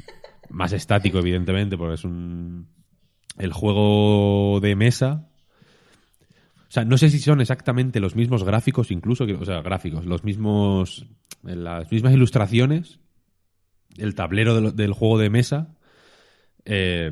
más 0.49 0.73
estático, 0.73 1.19
evidentemente, 1.19 1.77
porque 1.77 1.95
es 1.95 2.03
un. 2.03 2.67
El 3.37 3.53
juego 3.53 4.59
de 4.61 4.75
mesa. 4.75 5.27
O 6.67 6.73
sea, 6.73 6.85
no 6.85 6.97
sé 6.97 7.09
si 7.09 7.19
son 7.19 7.41
exactamente 7.41 7.99
los 7.99 8.15
mismos 8.15 8.43
gráficos, 8.45 8.91
incluso, 8.91 9.25
o 9.25 9.45
sea, 9.45 9.61
gráficos, 9.61 10.05
los 10.05 10.23
mismos. 10.23 11.05
las 11.43 11.91
mismas 11.91 12.13
ilustraciones. 12.13 12.99
El 13.97 14.15
tablero 14.15 14.71
del, 14.71 14.93
juego 14.93 15.17
de 15.17 15.29
mesa. 15.29 15.75
eh, 16.65 17.11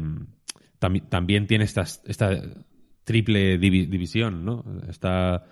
tambi- 0.80 1.08
también 1.10 1.48
tiene 1.48 1.66
estas, 1.66 2.02
esta 2.06 2.42
triple 3.04 3.60
divi- 3.60 3.88
división, 3.88 4.46
¿no? 4.46 4.64
Está 4.88 5.46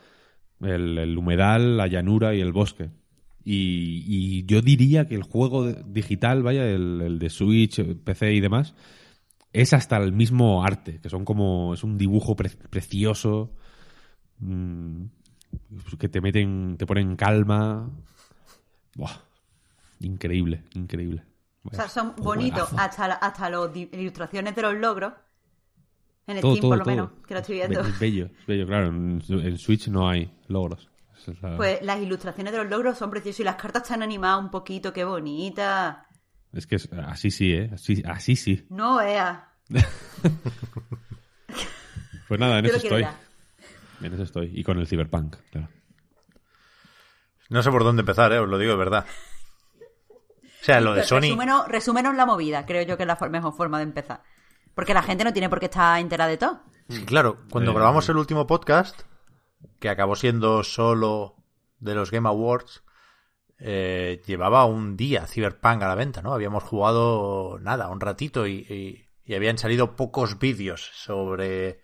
el, 0.61 1.17
humedal, 1.17 1.77
la 1.77 1.87
llanura 1.87 2.35
y 2.35 2.41
el 2.41 2.51
bosque. 2.51 2.89
Y, 3.43 4.45
yo 4.45 4.61
diría 4.61 5.07
que 5.07 5.15
el 5.15 5.23
juego 5.23 5.71
digital, 5.71 6.43
vaya, 6.43 6.67
el, 6.67 7.17
de 7.17 7.29
Switch, 7.29 7.81
PC 8.03 8.33
y 8.33 8.41
demás, 8.41 8.75
es 9.53 9.73
hasta 9.73 9.97
el 9.97 10.11
mismo 10.13 10.63
arte, 10.63 10.99
que 11.01 11.09
son 11.09 11.25
como, 11.25 11.73
es 11.73 11.83
un 11.83 11.97
dibujo 11.97 12.35
pre- 12.35 12.49
precioso, 12.69 13.53
mm, 14.39 15.03
que 15.99 16.09
te 16.09 16.21
meten, 16.21 16.75
te 16.77 16.85
ponen 16.85 17.15
calma. 17.15 17.89
Buah, 18.95 19.26
increíble, 19.99 20.63
increíble. 20.73 21.23
O 21.63 21.75
sea, 21.75 21.89
son 21.89 22.13
bonitos 22.17 22.71
hasta, 22.77 23.07
la- 23.07 23.15
hasta 23.15 23.49
las 23.49 23.75
ilustraciones 23.75 24.55
de 24.55 24.61
los 24.61 24.73
logros. 24.75 25.13
En 26.27 26.39
Todo, 26.41 26.51
Steam, 26.55 26.61
todo, 26.61 26.69
por 26.71 26.77
lo 26.79 26.83
todo. 26.83 26.95
menos, 26.95 27.09
que 27.27 27.33
lo 27.33 27.39
estoy 27.39 27.55
viendo. 27.55 27.83
Be- 27.83 27.91
bello, 27.99 28.29
bello, 28.47 28.65
claro. 28.67 28.87
En, 28.87 29.21
en 29.29 29.57
Switch 29.57 29.87
no 29.87 30.09
hay 30.09 30.31
logros. 30.47 30.89
Es 31.27 31.41
la- 31.41 31.55
Pues 31.57 31.81
las 31.81 31.99
ilustraciones 32.01 32.53
de 32.53 32.59
los 32.59 32.69
logros 32.69 32.97
son 32.97 33.09
preciosas 33.09 33.39
y 33.39 33.43
las 33.43 33.55
cartas 33.55 33.83
están 33.83 34.01
animadas 34.03 34.39
un 34.43 34.51
poquito, 34.51 34.91
qué 34.93 35.03
bonita. 35.03 36.05
Es 36.53 36.67
que 36.67 36.75
es- 36.75 36.89
así 37.07 37.31
sí, 37.31 37.53
¿eh? 37.53 37.69
Así, 37.73 38.01
así 38.05 38.35
sí. 38.35 38.65
No 38.69 38.97
vea. 38.97 39.51
Pues 42.27 42.39
nada, 42.39 42.59
en 42.59 42.65
Yo 42.65 42.71
eso 42.71 42.77
estoy. 42.87 43.01
ya. 43.03 43.15
En 44.01 44.13
eso 44.13 44.23
estoy. 44.23 44.51
Y 44.53 44.63
con 44.63 44.77
el 44.79 44.87
Cyberpunk, 44.87 45.37
claro. 45.49 45.69
No 47.49 47.63
sé 47.63 47.71
por 47.71 47.83
dónde 47.85 48.01
empezar, 48.01 48.33
¿eh? 48.33 48.39
os 48.39 48.49
lo 48.49 48.57
digo 48.57 48.73
de 48.73 48.77
verdad. 48.77 49.05
O 50.67 50.71
sea, 50.73 50.81
lo 50.81 50.93
de 50.93 51.03
Sony. 51.03 51.21
Resúmenos, 51.21 51.67
resúmenos 51.67 52.15
la 52.15 52.25
movida, 52.25 52.65
creo 52.65 52.83
yo 52.83 52.97
que 52.97 53.03
es 53.03 53.07
la 53.07 53.17
mejor 53.29 53.53
forma 53.53 53.77
de 53.77 53.83
empezar. 53.83 54.21
Porque 54.75 54.93
la 54.93 55.01
gente 55.01 55.23
no 55.23 55.31
tiene 55.31 55.49
por 55.49 55.59
qué 55.59 55.65
estar 55.67 55.99
entera 55.99 56.27
de 56.27 56.37
todo. 56.37 56.59
Sí, 56.89 57.05
claro, 57.05 57.37
cuando 57.49 57.71
Eh, 57.71 57.73
grabamos 57.75 58.09
el 58.09 58.17
último 58.17 58.45
podcast, 58.47 59.01
que 59.79 59.89
acabó 59.89 60.15
siendo 60.15 60.63
solo 60.63 61.35
de 61.79 61.95
los 61.95 62.11
Game 62.11 62.27
Awards, 62.27 62.83
eh, 63.59 64.21
llevaba 64.27 64.65
un 64.65 64.97
día 64.97 65.25
Cyberpunk 65.25 65.81
a 65.83 65.87
la 65.87 65.95
venta, 65.95 66.21
¿no? 66.21 66.33
Habíamos 66.33 66.63
jugado 66.63 67.57
nada, 67.61 67.87
un 67.87 67.99
ratito 68.01 68.45
y, 68.45 68.53
y- 68.69 69.07
y 69.23 69.35
habían 69.35 69.57
salido 69.57 69.95
pocos 69.95 70.37
vídeos 70.39 70.91
sobre 70.93 71.81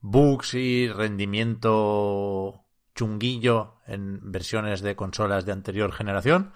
bugs 0.00 0.54
y 0.54 0.88
rendimiento 0.88 2.64
chunguillo 2.94 3.76
en 3.86 4.20
versiones 4.32 4.80
de 4.82 4.96
consolas 4.96 5.44
de 5.46 5.52
anterior 5.52 5.92
generación, 5.92 6.52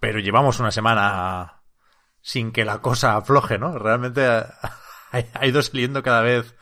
pero 0.00 0.20
llevamos 0.20 0.60
una 0.60 0.70
semana 0.70 1.62
sin 2.20 2.52
que 2.52 2.64
la 2.64 2.80
cosa 2.80 3.16
afloje, 3.16 3.58
¿no? 3.58 3.78
Realmente 3.78 4.24
ha, 5.12 5.46
ido 5.46 5.62
saliendo 5.62 6.02
cada 6.02 6.22
vez 6.22 6.56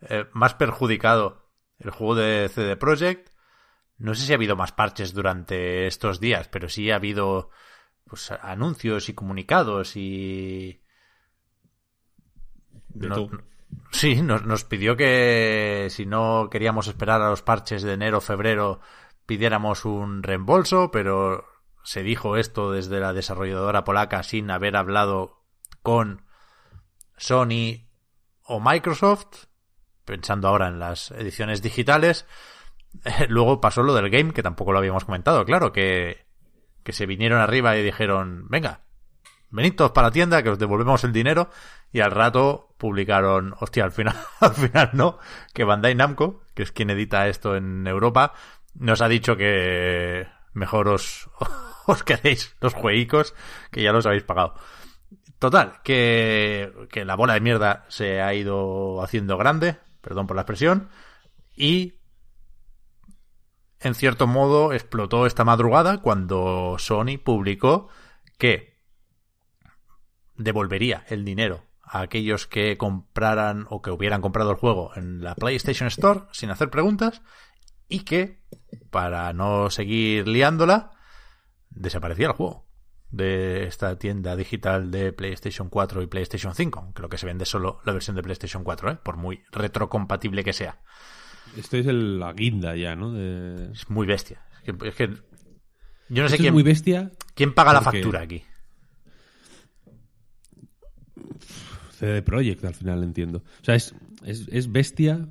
eh, 0.00 0.26
más 0.32 0.54
perjudicado 0.54 1.50
el 1.78 1.90
juego 1.90 2.14
de 2.14 2.48
CD 2.48 2.76
Projekt. 2.76 3.30
No 3.98 4.14
sé 4.14 4.26
si 4.26 4.32
ha 4.32 4.36
habido 4.36 4.56
más 4.56 4.72
parches 4.72 5.12
durante 5.12 5.86
estos 5.86 6.20
días, 6.20 6.48
pero 6.48 6.68
sí 6.68 6.90
ha 6.90 6.96
habido 6.96 7.50
pues 8.04 8.30
anuncios 8.30 9.08
y 9.08 9.14
comunicados 9.14 9.96
y 9.96 10.82
no- 12.94 13.28
sí, 13.90 14.22
nos, 14.22 14.44
nos 14.44 14.64
pidió 14.64 14.96
que 14.96 15.88
si 15.90 16.06
no 16.06 16.48
queríamos 16.50 16.86
esperar 16.88 17.20
a 17.20 17.30
los 17.30 17.42
parches 17.42 17.82
de 17.82 17.92
enero 17.92 18.18
o 18.18 18.22
febrero 18.22 18.80
pidiéramos 19.26 19.84
un 19.84 20.22
reembolso, 20.22 20.90
pero 20.90 21.44
se 21.88 22.02
dijo 22.02 22.36
esto 22.36 22.70
desde 22.70 23.00
la 23.00 23.14
desarrolladora 23.14 23.82
polaca 23.82 24.22
sin 24.22 24.50
haber 24.50 24.76
hablado 24.76 25.42
con 25.82 26.26
Sony 27.16 27.88
o 28.42 28.60
Microsoft, 28.60 29.46
pensando 30.04 30.48
ahora 30.48 30.68
en 30.68 30.80
las 30.80 31.12
ediciones 31.12 31.62
digitales. 31.62 32.26
Luego 33.28 33.62
pasó 33.62 33.82
lo 33.82 33.94
del 33.94 34.10
game, 34.10 34.34
que 34.34 34.42
tampoco 34.42 34.72
lo 34.72 34.80
habíamos 34.80 35.06
comentado, 35.06 35.46
claro, 35.46 35.72
que, 35.72 36.26
que 36.82 36.92
se 36.92 37.06
vinieron 37.06 37.40
arriba 37.40 37.74
y 37.78 37.82
dijeron, 37.82 38.48
venga, 38.50 38.82
venid 39.48 39.74
todos 39.74 39.92
para 39.92 40.08
la 40.08 40.12
tienda, 40.12 40.42
que 40.42 40.50
os 40.50 40.58
devolvemos 40.58 41.04
el 41.04 41.12
dinero, 41.14 41.48
y 41.90 42.00
al 42.00 42.10
rato 42.10 42.74
publicaron, 42.76 43.54
hostia, 43.60 43.84
al 43.84 43.92
final, 43.92 44.14
al 44.40 44.52
final 44.52 44.90
no, 44.92 45.18
que 45.54 45.64
Bandai 45.64 45.94
Namco, 45.94 46.42
que 46.54 46.64
es 46.64 46.70
quien 46.70 46.90
edita 46.90 47.28
esto 47.28 47.56
en 47.56 47.86
Europa, 47.86 48.34
nos 48.74 49.00
ha 49.00 49.08
dicho 49.08 49.38
que 49.38 50.28
mejor 50.52 50.88
os, 50.88 51.30
os 51.88 52.02
quedéis 52.02 52.54
los 52.60 52.74
jueguicos, 52.74 53.34
que 53.70 53.82
ya 53.82 53.92
los 53.92 54.06
habéis 54.06 54.22
pagado. 54.22 54.54
Total, 55.38 55.80
que, 55.82 56.72
que 56.90 57.04
la 57.04 57.16
bola 57.16 57.34
de 57.34 57.40
mierda 57.40 57.84
se 57.88 58.20
ha 58.20 58.34
ido 58.34 59.02
haciendo 59.02 59.38
grande, 59.38 59.76
perdón 60.00 60.26
por 60.26 60.36
la 60.36 60.42
expresión, 60.42 60.88
y 61.56 61.94
en 63.80 63.94
cierto 63.94 64.26
modo 64.26 64.72
explotó 64.72 65.26
esta 65.26 65.44
madrugada 65.44 65.98
cuando 65.98 66.76
Sony 66.78 67.18
publicó 67.22 67.88
que 68.36 68.76
devolvería 70.36 71.04
el 71.08 71.24
dinero 71.24 71.64
a 71.82 72.00
aquellos 72.00 72.46
que 72.46 72.76
compraran 72.76 73.66
o 73.70 73.80
que 73.80 73.90
hubieran 73.90 74.20
comprado 74.20 74.50
el 74.50 74.56
juego 74.56 74.92
en 74.94 75.22
la 75.22 75.34
PlayStation 75.34 75.86
Store 75.88 76.22
sin 76.32 76.50
hacer 76.50 76.70
preguntas 76.70 77.22
y 77.88 78.00
que, 78.00 78.40
para 78.90 79.32
no 79.32 79.70
seguir 79.70 80.28
liándola, 80.28 80.97
desaparecía 81.78 82.26
el 82.28 82.32
juego 82.32 82.66
de 83.10 83.64
esta 83.64 83.98
tienda 83.98 84.36
digital 84.36 84.90
de 84.90 85.12
PlayStation 85.12 85.70
4 85.70 86.02
y 86.02 86.06
PlayStation 86.06 86.54
5. 86.54 86.92
Creo 86.94 87.08
que 87.08 87.18
se 87.18 87.26
vende 87.26 87.46
solo 87.46 87.80
la 87.84 87.92
versión 87.92 88.16
de 88.16 88.22
PlayStation 88.22 88.64
4, 88.64 88.90
¿eh? 88.90 88.98
por 89.02 89.16
muy 89.16 89.42
retrocompatible 89.50 90.44
que 90.44 90.52
sea. 90.52 90.80
Este 91.56 91.80
es 91.80 91.86
el, 91.86 92.20
la 92.20 92.32
guinda 92.34 92.76
ya, 92.76 92.94
¿no? 92.94 93.12
De... 93.12 93.72
Es 93.72 93.88
muy 93.88 94.06
bestia. 94.06 94.42
Es 94.58 94.74
que, 94.74 94.88
es 94.88 94.94
que 94.94 95.08
yo 96.10 96.22
no 96.22 96.28
sé 96.28 96.34
Esto 96.34 96.42
quién, 96.42 96.46
es 96.46 96.52
muy 96.52 96.62
bestia. 96.62 97.12
quién 97.34 97.54
paga 97.54 97.72
la 97.72 97.80
factura 97.80 98.20
aquí. 98.20 98.42
CD 101.92 102.22
Projekt 102.22 102.64
al 102.64 102.74
final 102.74 103.02
entiendo. 103.02 103.38
O 103.60 103.64
sea, 103.64 103.74
es, 103.74 103.94
es, 104.24 104.46
es 104.50 104.70
bestia 104.70 105.28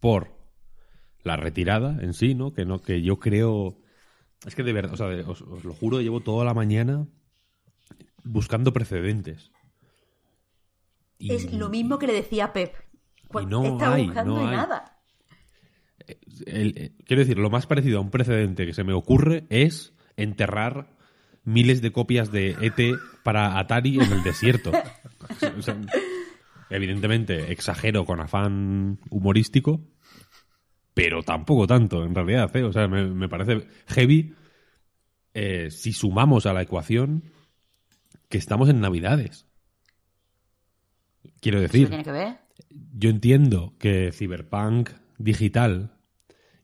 por 0.00 0.36
la 1.22 1.36
retirada 1.36 1.98
en 2.00 2.14
sí, 2.14 2.34
¿no? 2.34 2.52
Que 2.52 2.64
no, 2.64 2.80
que 2.80 3.02
yo 3.02 3.18
creo. 3.18 3.78
Es 4.46 4.54
que 4.54 4.62
de 4.62 4.72
verdad, 4.72 4.92
o 4.92 4.96
sea, 4.96 5.06
os, 5.28 5.42
os 5.42 5.64
lo 5.64 5.74
juro, 5.74 6.00
llevo 6.00 6.20
toda 6.20 6.44
la 6.44 6.54
mañana 6.54 7.06
buscando 8.24 8.72
precedentes. 8.72 9.50
Y- 11.18 11.32
Es 11.32 11.52
lo 11.52 11.68
mismo 11.68 11.98
que 11.98 12.06
le 12.06 12.12
decía 12.12 12.52
Pep. 12.52 12.74
Y 13.42 13.46
no 13.46 13.64
Estaba 13.64 13.94
hay, 13.96 14.06
buscando 14.06 14.34
no 14.36 14.48
hay. 14.48 14.56
nada. 14.56 14.94
el- 16.46 16.74
eh, 16.78 16.92
quiero 17.04 17.20
decir, 17.20 17.38
lo 17.38 17.50
más 17.50 17.66
parecido 17.66 17.98
a 17.98 18.00
un 18.00 18.10
precedente 18.10 18.64
que 18.64 18.72
se 18.72 18.84
me 18.84 18.92
ocurre 18.94 19.44
es 19.50 19.92
enterrar 20.16 20.96
miles 21.44 21.82
de 21.82 21.92
copias 21.92 22.30
de 22.32 22.56
ET 22.60 22.96
para 23.24 23.58
Atari 23.58 23.98
en 24.00 24.12
el 24.12 24.22
desierto. 24.22 24.70
O 25.58 25.62
sea, 25.62 25.78
evidentemente, 26.70 27.52
exagero 27.52 28.04
con 28.06 28.20
afán 28.20 28.98
humorístico, 29.10 29.80
pero 30.98 31.22
tampoco 31.22 31.66
tanto, 31.66 32.04
en 32.04 32.14
realidad. 32.14 32.54
¿eh? 32.56 32.64
O 32.64 32.72
sea, 32.72 32.88
me, 32.88 33.06
me 33.06 33.28
parece 33.28 33.66
heavy 33.86 34.34
eh, 35.32 35.70
si 35.70 35.92
sumamos 35.92 36.44
a 36.46 36.52
la 36.52 36.62
ecuación 36.62 37.22
que 38.28 38.38
estamos 38.38 38.68
en 38.68 38.80
Navidades. 38.80 39.46
Quiero 41.40 41.58
¿Eso 41.58 41.68
decir, 41.72 41.88
tiene 41.88 42.02
que 42.04 42.10
ver? 42.12 42.36
yo 42.94 43.10
entiendo 43.10 43.74
que 43.78 44.10
Cyberpunk 44.12 44.90
digital 45.18 45.92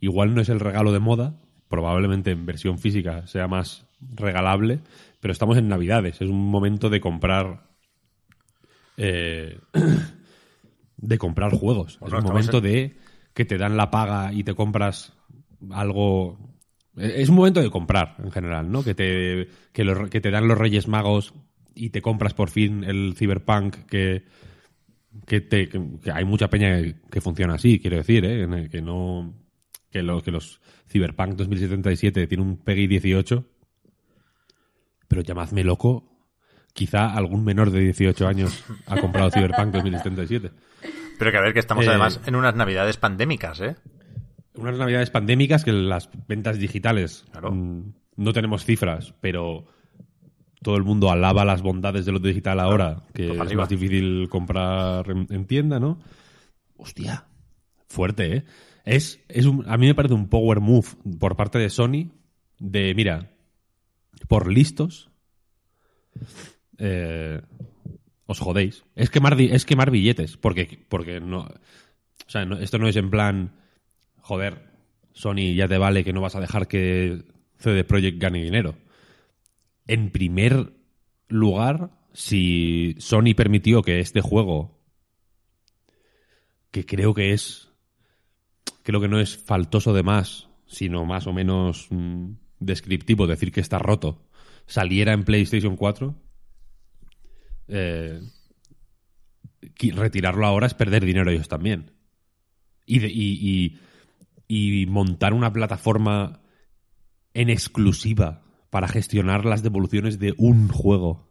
igual 0.01 0.35
no 0.35 0.40
es 0.40 0.49
el 0.49 0.59
regalo 0.61 0.92
de 0.92 0.99
moda, 0.99 1.40
probablemente 1.68 2.33
en 2.33 2.44
versión 2.44 2.79
física 2.79 3.27
sea 3.29 3.47
más 3.47 3.87
regalable, 4.01 4.81
pero 5.20 5.31
estamos 5.33 5.57
en 5.59 5.68
Navidades, 5.68 6.20
es 6.20 6.29
un 6.29 6.51
momento 6.51 6.90
de 6.90 7.01
comprar 7.01 7.68
eh, 8.97 9.59
de 10.97 11.18
comprar 11.18 11.53
juegos, 11.53 11.99
Bueno, 12.01 12.18
es 12.18 12.25
un 12.25 12.31
momento 12.31 12.59
en- 12.59 12.64
de 12.64 12.97
que 13.35 13.44
te 13.44 13.59
dan 13.59 13.77
la 13.77 13.90
paga 13.90 14.33
y 14.33 14.44
te 14.44 14.55
compras 14.55 15.12
algo 15.73 16.38
es 16.97 17.29
un 17.29 17.35
momento 17.35 17.61
de 17.61 17.70
comprar 17.70 18.14
en 18.23 18.31
general, 18.31 18.70
¿no? 18.70 18.85
Que 18.85 18.94
te 18.94 19.49
que, 19.73 19.85
los- 19.85 20.09
que 20.09 20.20
te 20.20 20.31
dan 20.31 20.47
los 20.47 20.57
Reyes 20.57 20.87
Magos 20.88 21.35
y 21.75 21.90
te 21.90 22.01
compras 22.01 22.35
por 22.35 22.51
fin 22.51 22.85
el 22.85 23.14
Cyberpunk 23.16 23.77
que 23.87 24.25
que, 25.27 25.40
te, 25.40 25.68
que, 25.68 25.81
hay 26.12 26.25
mucha 26.25 26.49
peña 26.51 26.81
que, 27.11 27.20
funciona 27.20 27.55
así, 27.55 27.79
quiero 27.79 27.97
decir, 27.99 28.25
¿eh? 28.25 28.68
Que 28.70 28.83
no 28.83 29.35
que, 29.90 30.03
lo- 30.03 30.23
que 30.23 30.31
los 30.33 30.61
Cyberpunk 30.88 31.35
2077 31.35 32.27
tiene 32.27 32.42
un 32.42 32.57
PEGI 32.59 32.87
18, 32.88 33.44
pero 35.09 35.23
llamadme 35.23 35.62
loco, 35.64 36.18
quizá 36.73 37.12
algún 37.14 37.44
menor 37.44 37.70
de 37.70 37.81
18 37.81 38.27
años 38.27 38.64
ha 38.87 39.01
comprado 39.01 39.31
Cyberpunk 39.31 39.73
2077. 39.75 40.51
Pero 41.18 41.31
que 41.31 41.37
a 41.38 41.40
ver 41.40 41.53
que 41.53 41.61
estamos 41.61 41.85
Eh, 41.85 41.88
además 41.88 42.20
en 42.27 42.35
unas 42.37 42.55
navidades 42.55 42.96
pandémicas, 42.96 43.61
¿eh? 43.61 43.77
Unas 44.55 44.79
navidades 44.79 45.11
pandémicas 45.11 45.64
que 45.64 45.72
las 45.72 46.09
ventas 46.29 46.59
digitales 46.59 47.24
Claro. 47.33 47.53
mm, 47.53 47.92
no 48.16 48.33
tenemos 48.33 48.64
cifras, 48.64 49.14
pero 49.20 49.66
todo 50.62 50.77
el 50.77 50.85
mundo 50.85 51.11
alaba 51.11 51.44
las 51.44 51.62
bondades 51.62 52.07
de 52.07 52.12
lo 52.12 52.18
digital 52.20 52.59
ahora, 52.61 53.03
que 53.12 53.33
es 53.33 53.55
más 53.55 53.68
difícil 53.68 54.29
comprar 54.31 55.11
en, 55.11 55.27
en 55.31 55.44
tienda, 55.46 55.79
¿no? 55.79 55.98
Hostia, 56.77 57.27
fuerte, 57.88 58.37
¿eh? 58.37 58.44
Es, 58.85 59.20
es 59.29 59.46
un, 59.46 59.64
a 59.68 59.77
mí 59.77 59.87
me 59.87 59.94
parece 59.94 60.14
un 60.14 60.29
power 60.29 60.61
move 60.61 60.88
por 61.18 61.37
parte 61.37 61.59
de 61.59 61.70
Sony 61.70 62.11
de, 62.59 62.94
mira, 62.94 63.31
por 64.29 64.50
listos, 64.50 65.11
eh, 66.79 67.40
os 68.27 68.41
jodéis. 68.41 68.85
Es 68.95 69.11
quemar, 69.11 69.41
es 69.41 69.67
billetes, 69.91 70.37
porque, 70.37 70.79
porque 70.89 71.21
no... 71.21 71.41
O 71.41 72.31
sea, 72.31 72.43
esto 72.61 72.79
no 72.79 72.89
es 72.89 72.97
en 72.97 73.11
plan, 73.11 73.53
joder, 74.21 74.71
Sony 75.13 75.55
ya 75.55 75.69
te 75.69 75.79
vale 75.79 76.05
que 76.05 76.13
no 76.13 76.21
vas 76.21 76.37
a 76.37 76.41
dejar 76.41 76.67
que 76.69 77.23
CD 77.59 77.85
Projekt 77.85 78.21
gane 78.21 78.43
dinero. 78.43 78.77
En 79.87 80.11
primer 80.11 80.73
lugar, 81.29 81.91
si 82.13 82.95
Sony 82.99 83.35
permitió 83.37 83.83
que 83.83 84.01
este 84.01 84.21
juego, 84.21 84.81
que 86.71 86.87
creo 86.87 87.13
que 87.13 87.33
es, 87.33 87.69
creo 88.83 89.01
que 89.01 89.09
no 89.09 89.21
es 89.21 89.37
faltoso 89.37 89.93
de 89.93 90.03
más, 90.03 90.49
sino 90.67 91.05
más 91.05 91.27
o 91.27 91.33
menos 91.33 91.89
mm, 91.91 92.33
descriptivo, 92.59 93.27
decir 93.27 93.53
que 93.53 93.61
está 93.61 93.79
roto, 93.79 94.27
saliera 94.67 95.13
en 95.13 95.25
PlayStation 95.25 95.77
4, 95.77 96.15
eh, 97.68 98.20
retirarlo 99.94 100.46
ahora 100.46 100.66
es 100.66 100.74
perder 100.74 101.05
dinero 101.05 101.31
ellos 101.31 101.48
también. 101.48 101.92
Y, 102.87 102.98
de- 102.98 103.11
y, 103.11 103.79
y- 104.48 104.83
y 104.83 104.87
montar 104.87 105.33
una 105.33 105.53
plataforma 105.53 106.40
en 107.33 107.50
exclusiva 107.50 108.42
para 108.70 108.88
gestionar 108.88 109.44
las 109.44 109.62
devoluciones 109.62 110.18
de 110.18 110.35
un 110.37 110.68
juego. 110.68 111.31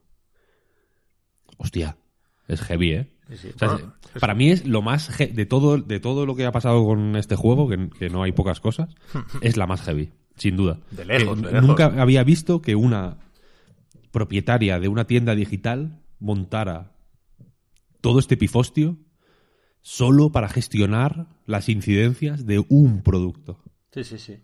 Hostia, 1.58 1.98
es 2.48 2.62
heavy, 2.62 2.92
¿eh? 2.94 3.10
Sí, 3.30 3.38
sí. 3.38 3.48
O 3.56 3.60
sea, 3.60 3.68
Bueno, 3.70 3.94
es- 4.14 4.20
para 4.20 4.34
mí 4.34 4.50
es 4.50 4.66
lo 4.68 4.82
más 4.82 5.16
de 5.18 5.46
todo 5.46 5.78
de 5.78 6.00
todo 6.00 6.26
lo 6.26 6.36
que 6.36 6.46
ha 6.46 6.52
pasado 6.52 6.84
con 6.86 7.16
este 7.16 7.36
juego, 7.36 7.70
que, 7.70 7.90
que 7.98 8.10
no 8.10 8.24
hay 8.24 8.32
pocas 8.32 8.60
cosas, 8.60 8.90
es 9.42 9.56
la 9.58 9.68
más 9.68 9.82
heavy. 9.84 10.12
sin 10.36 10.56
duda. 10.58 10.80
De 10.92 11.06
lejos, 11.06 11.40
Que 11.40 11.46
de 11.48 11.52
lejos. 11.54 11.68
Nunca 11.68 11.86
había 12.02 12.24
visto 12.24 12.62
que 12.62 12.76
una 12.76 13.18
propietaria 14.12 14.80
de 14.80 14.88
una 14.88 15.06
tienda 15.06 15.36
digital 15.36 16.03
montara 16.24 16.94
todo 18.02 18.20
este 18.20 18.38
pifostio 18.38 18.98
solo 19.82 20.32
para 20.32 20.48
gestionar 20.50 21.28
las 21.46 21.68
incidencias 21.70 22.46
de 22.46 22.64
un 22.70 23.04
producto. 23.04 23.62
Sí, 23.92 24.04
sí, 24.04 24.18
sí. 24.18 24.40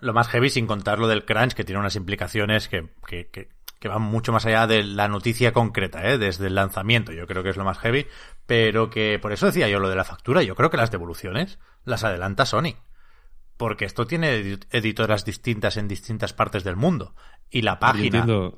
Lo 0.00 0.14
más 0.14 0.28
heavy, 0.28 0.48
sin 0.48 0.66
contar 0.66 0.98
lo 0.98 1.08
del 1.08 1.24
crunch, 1.24 1.52
que 1.52 1.64
tiene 1.64 1.80
unas 1.80 1.96
implicaciones 1.96 2.68
que, 2.68 2.88
que, 3.06 3.28
que, 3.28 3.48
que 3.80 3.88
van 3.88 4.02
mucho 4.02 4.32
más 4.32 4.46
allá 4.46 4.66
de 4.66 4.84
la 4.84 5.08
noticia 5.08 5.52
concreta, 5.52 6.08
¿eh? 6.08 6.16
desde 6.16 6.46
el 6.46 6.54
lanzamiento. 6.54 7.12
Yo 7.12 7.26
creo 7.26 7.42
que 7.42 7.50
es 7.50 7.56
lo 7.56 7.64
más 7.64 7.78
heavy. 7.78 8.06
Pero 8.46 8.88
que 8.88 9.18
por 9.20 9.32
eso 9.32 9.46
decía 9.46 9.68
yo 9.68 9.80
lo 9.80 9.88
de 9.90 9.96
la 9.96 10.04
factura. 10.04 10.42
Yo 10.42 10.54
creo 10.54 10.70
que 10.70 10.76
las 10.76 10.90
devoluciones 10.92 11.58
las 11.84 12.04
adelanta 12.04 12.46
Sony. 12.46 12.76
Porque 13.56 13.84
esto 13.84 14.06
tiene 14.06 14.40
edi- 14.40 14.66
editoras 14.70 15.24
distintas 15.24 15.76
en 15.76 15.88
distintas 15.88 16.32
partes 16.32 16.64
del 16.64 16.76
mundo. 16.76 17.14
Y 17.50 17.62
la 17.62 17.78
página. 17.78 18.04
entiendo, 18.20 18.56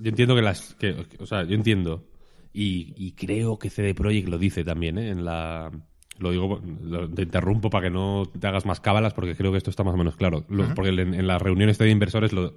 yo 0.00 0.08
entiendo 0.10 0.34
que 0.34 0.42
las. 0.42 0.74
Que, 0.74 1.06
o 1.18 1.26
sea, 1.26 1.44
yo 1.44 1.54
entiendo. 1.54 2.06
Y, 2.52 2.94
y 2.96 3.12
creo 3.12 3.58
que 3.58 3.70
CD 3.70 3.94
Projekt 3.94 4.28
lo 4.28 4.38
dice 4.38 4.64
también, 4.64 4.98
¿eh? 4.98 5.10
En 5.10 5.24
la. 5.24 5.70
Lo 6.18 6.30
digo, 6.30 6.62
lo- 6.82 7.08
te 7.10 7.22
interrumpo 7.22 7.70
para 7.70 7.88
que 7.88 7.90
no 7.90 8.22
te 8.38 8.46
hagas 8.46 8.64
más 8.66 8.78
cábalas 8.80 9.14
porque 9.14 9.34
creo 9.34 9.50
que 9.50 9.58
esto 9.58 9.70
está 9.70 9.82
más 9.82 9.94
o 9.94 9.96
menos 9.96 10.16
claro. 10.16 10.44
Lo- 10.48 10.72
Porque 10.74 10.90
en, 10.90 11.12
en 11.14 11.26
las 11.26 11.42
reuniones 11.42 11.76
de 11.78 11.90
inversores 11.90 12.32
lo, 12.32 12.54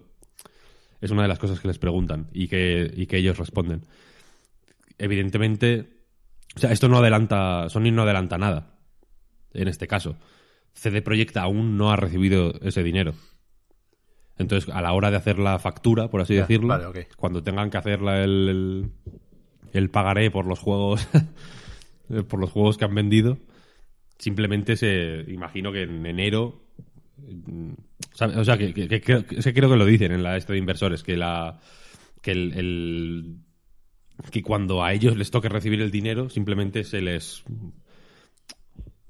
es 1.01 1.09
una 1.09 1.23
de 1.23 1.27
las 1.27 1.39
cosas 1.39 1.59
que 1.59 1.67
les 1.67 1.79
preguntan 1.79 2.27
y 2.33 2.47
que, 2.47 2.91
y 2.95 3.07
que 3.07 3.17
ellos 3.17 3.37
responden. 3.39 3.81
Evidentemente, 4.99 5.89
o 6.55 6.59
sea, 6.59 6.71
esto 6.71 6.87
no 6.87 6.97
adelanta, 6.97 7.69
Sony 7.69 7.91
no 7.91 8.03
adelanta 8.03 8.37
nada 8.37 8.75
en 9.53 9.67
este 9.67 9.87
caso. 9.87 10.17
CD 10.73 11.01
Projekt 11.01 11.37
aún 11.37 11.77
no 11.77 11.91
ha 11.91 11.95
recibido 11.95 12.53
ese 12.61 12.83
dinero. 12.83 13.13
Entonces, 14.39 14.69
a 14.73 14.81
la 14.81 14.93
hora 14.93 15.09
de 15.11 15.17
hacer 15.17 15.39
la 15.39 15.57
factura, 15.59 16.09
por 16.09 16.21
así 16.21 16.35
decirlo, 16.41 16.67
vale, 16.69 16.85
cuando 17.17 17.41
tengan 17.43 17.69
que 17.69 17.77
hacer 17.77 18.01
la- 18.01 18.23
el, 18.23 18.49
el, 18.49 18.91
el 19.73 19.89
pagaré 19.89 20.29
por 20.31 20.45
los 20.45 20.59
juegos 20.59 21.07
por 22.29 22.39
los 22.39 22.51
juegos 22.51 22.77
que 22.77 22.85
han 22.85 22.93
vendido, 22.95 23.37
simplemente 24.17 24.77
se 24.77 25.25
imagino 25.27 25.71
que 25.71 25.83
en 25.83 26.05
enero 26.05 26.61
o 28.19 28.43
sea 28.43 28.57
que, 28.57 28.73
que- 28.73 28.87
que 28.87 29.01
creo, 29.01 29.25
que- 29.25 29.37
es 29.39 29.43
que 29.43 29.53
creo 29.53 29.69
que 29.69 29.75
lo 29.75 29.85
dicen 29.85 30.11
en 30.11 30.23
la 30.23 30.37
este 30.37 30.53
de 30.53 30.59
inversores 30.59 31.03
que 31.03 31.17
la 31.17 31.59
que 32.21 32.31
el, 32.31 32.53
el- 32.53 33.37
que 34.31 34.41
cuando 34.43 34.83
a 34.83 34.93
ellos 34.93 35.17
les 35.17 35.29
toque 35.31 35.49
recibir 35.49 35.81
el 35.81 35.91
dinero 35.91 36.29
simplemente 36.29 36.83
se 36.83 37.01
les 37.01 37.43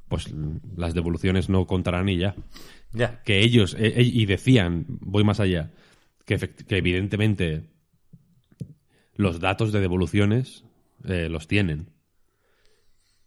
pues 0.07 0.33
las 0.75 0.93
devoluciones 0.93 1.49
no 1.49 1.65
contarán 1.67 2.07
y 2.09 2.17
ya 2.17 2.33
Ya. 2.93 3.21
que 3.23 3.39
ellos 3.41 3.73
eh, 3.76 3.93
eh, 3.97 4.04
y 4.04 4.26
decían 4.26 4.86
voy 4.88 5.23
más 5.23 5.39
allá 5.39 5.71
que, 6.26 6.38
evidentemente 6.69 7.63
los 9.15 9.39
datos 9.39 9.71
de 9.71 9.80
devoluciones 9.82 10.63
eh, 11.06 11.28
los 11.30 11.47
tienen 11.47 11.89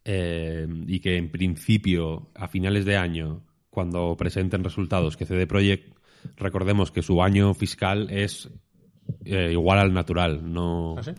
Eh, 0.05 0.66
y 0.87 1.01
que 1.01 1.16
en 1.18 1.31
principio 1.31 2.31
a 2.35 2.49
finales 2.49 2.85
de 2.87 2.96
año 2.96 3.42
cuando 3.68 4.16
presenten 4.16 4.64
resultados 4.64 5.16
que 5.16 5.27
CD 5.27 5.46
Projekt 5.46 5.94
recordemos 6.37 6.90
que 6.90 7.03
su 7.03 7.23
año 7.23 7.53
fiscal 7.55 8.09
es 8.11 8.49
igual 9.25 9.79
al 9.79 9.92
natural 9.92 10.40
no 10.53 10.96
¿Ah, 10.99 11.03
sí? 11.03 11.12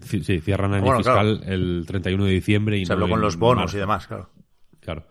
Sí, 0.00 0.24
sí, 0.24 0.40
cierran 0.40 0.72
año 0.72 0.84
Bueno, 0.84 0.98
fiscal 1.00 1.38
claro. 1.40 1.52
el 1.52 1.84
31 1.86 2.24
de 2.24 2.30
diciembre 2.32 2.78
y 2.78 2.86
Se 2.86 2.90
no 2.92 2.94
habló 2.94 3.10
con 3.10 3.20
los 3.20 3.36
bonos 3.36 3.64
marzo. 3.64 3.76
y 3.76 3.80
demás, 3.80 4.06
claro. 4.06 4.30
Claro. 4.82 5.06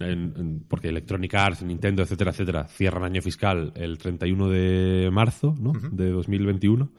En- 0.00 0.34
en- 0.36 0.64
porque 0.68 0.88
Electronic 0.88 1.32
Arts, 1.34 1.62
Nintendo, 1.62 2.02
etcétera, 2.02 2.32
etcétera, 2.32 2.66
cierran 2.66 3.04
año 3.04 3.22
fiscal 3.22 3.72
el 3.76 3.96
31 3.96 4.48
de 4.50 5.08
marzo 5.12 5.54
¿no? 5.58 5.72
de 5.92 6.10
2021, 6.10 6.90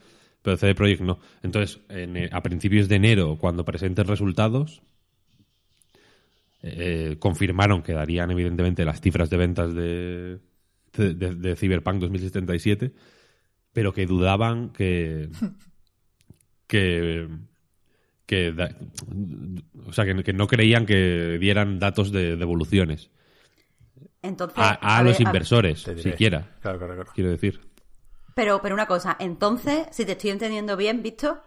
pero 0.42 0.56
CD 0.58 0.74
Projekt 0.76 1.02
no. 1.02 1.20
Entonces, 1.44 1.82
en, 1.90 2.16
eh, 2.16 2.30
a 2.32 2.42
principios 2.42 2.88
de 2.88 2.96
enero, 2.96 3.38
cuando 3.38 3.66
presenten 3.66 4.08
resultados, 4.08 4.82
eh, 6.62 7.18
confirmaron 7.20 7.84
que 7.84 7.94
darían 7.94 8.32
evidentemente 8.32 8.86
las 8.86 9.02
cifras 9.02 9.30
de 9.30 9.38
ventas 9.38 9.74
de, 9.76 10.40
de, 10.98 11.14
de- 11.14 11.36
de 11.36 11.56
Cyberpunk 11.56 12.00
2077, 12.00 12.94
pero 13.74 13.94
que 13.94 14.06
dudaban 14.06 14.70
que 14.70 15.30
que 16.68 17.28
que 18.26 18.52
da- 18.52 18.76
o 19.88 19.94
sea 19.94 20.06
que, 20.06 20.24
que 20.24 20.34
no 20.34 20.48
creían 20.48 20.86
que 20.86 21.38
dieran 21.40 21.80
datos 21.80 22.12
de 22.12 22.36
devoluciones. 22.36 23.10
Entonces, 24.22 24.58
a, 24.58 24.70
a 24.82 24.98
a 24.98 25.04
los 25.04 25.18
ver, 25.20 25.28
inversores 25.28 25.82
siquiera 26.02 26.56
Claro, 26.62 26.80
claro, 26.80 26.96
claro. 26.96 27.12
quiero 27.14 27.30
decir. 27.30 27.62
Pero, 28.34 28.62
pero 28.62 28.76
una 28.76 28.88
cosa, 28.88 29.16
entonces, 29.20 29.88
si 29.92 30.04
te 30.06 30.14
estoy 30.14 30.32
entendiendo 30.32 30.76
bien, 30.76 31.02
Víctor, 31.04 31.44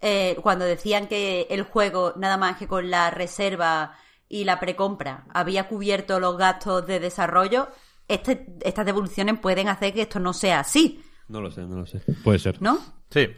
eh, 0.00 0.36
cuando 0.42 0.64
decían 0.64 1.06
que 1.08 1.46
el 1.50 1.62
juego, 1.64 2.14
nada 2.16 2.36
más 2.38 2.56
que 2.56 2.66
con 2.66 2.88
la 2.90 3.10
reserva 3.10 3.94
y 4.28 4.44
la 4.44 4.58
precompra, 4.60 5.24
había 5.34 5.66
cubierto 5.68 6.18
los 6.20 6.38
gastos 6.38 6.86
de 6.86 7.00
desarrollo, 7.00 7.68
este, 8.08 8.46
estas 8.64 8.86
devoluciones 8.86 9.38
pueden 9.40 9.68
hacer 9.68 9.92
que 9.92 10.02
esto 10.02 10.18
no 10.20 10.32
sea 10.32 10.60
así, 10.60 11.02
no 11.28 11.40
lo 11.40 11.50
sé 11.50 11.62
no 11.62 11.76
lo 11.80 11.86
sé. 11.86 12.00
Puede 12.24 12.38
ser. 12.38 12.60
¿no? 12.62 12.78
Sí. 13.10 13.28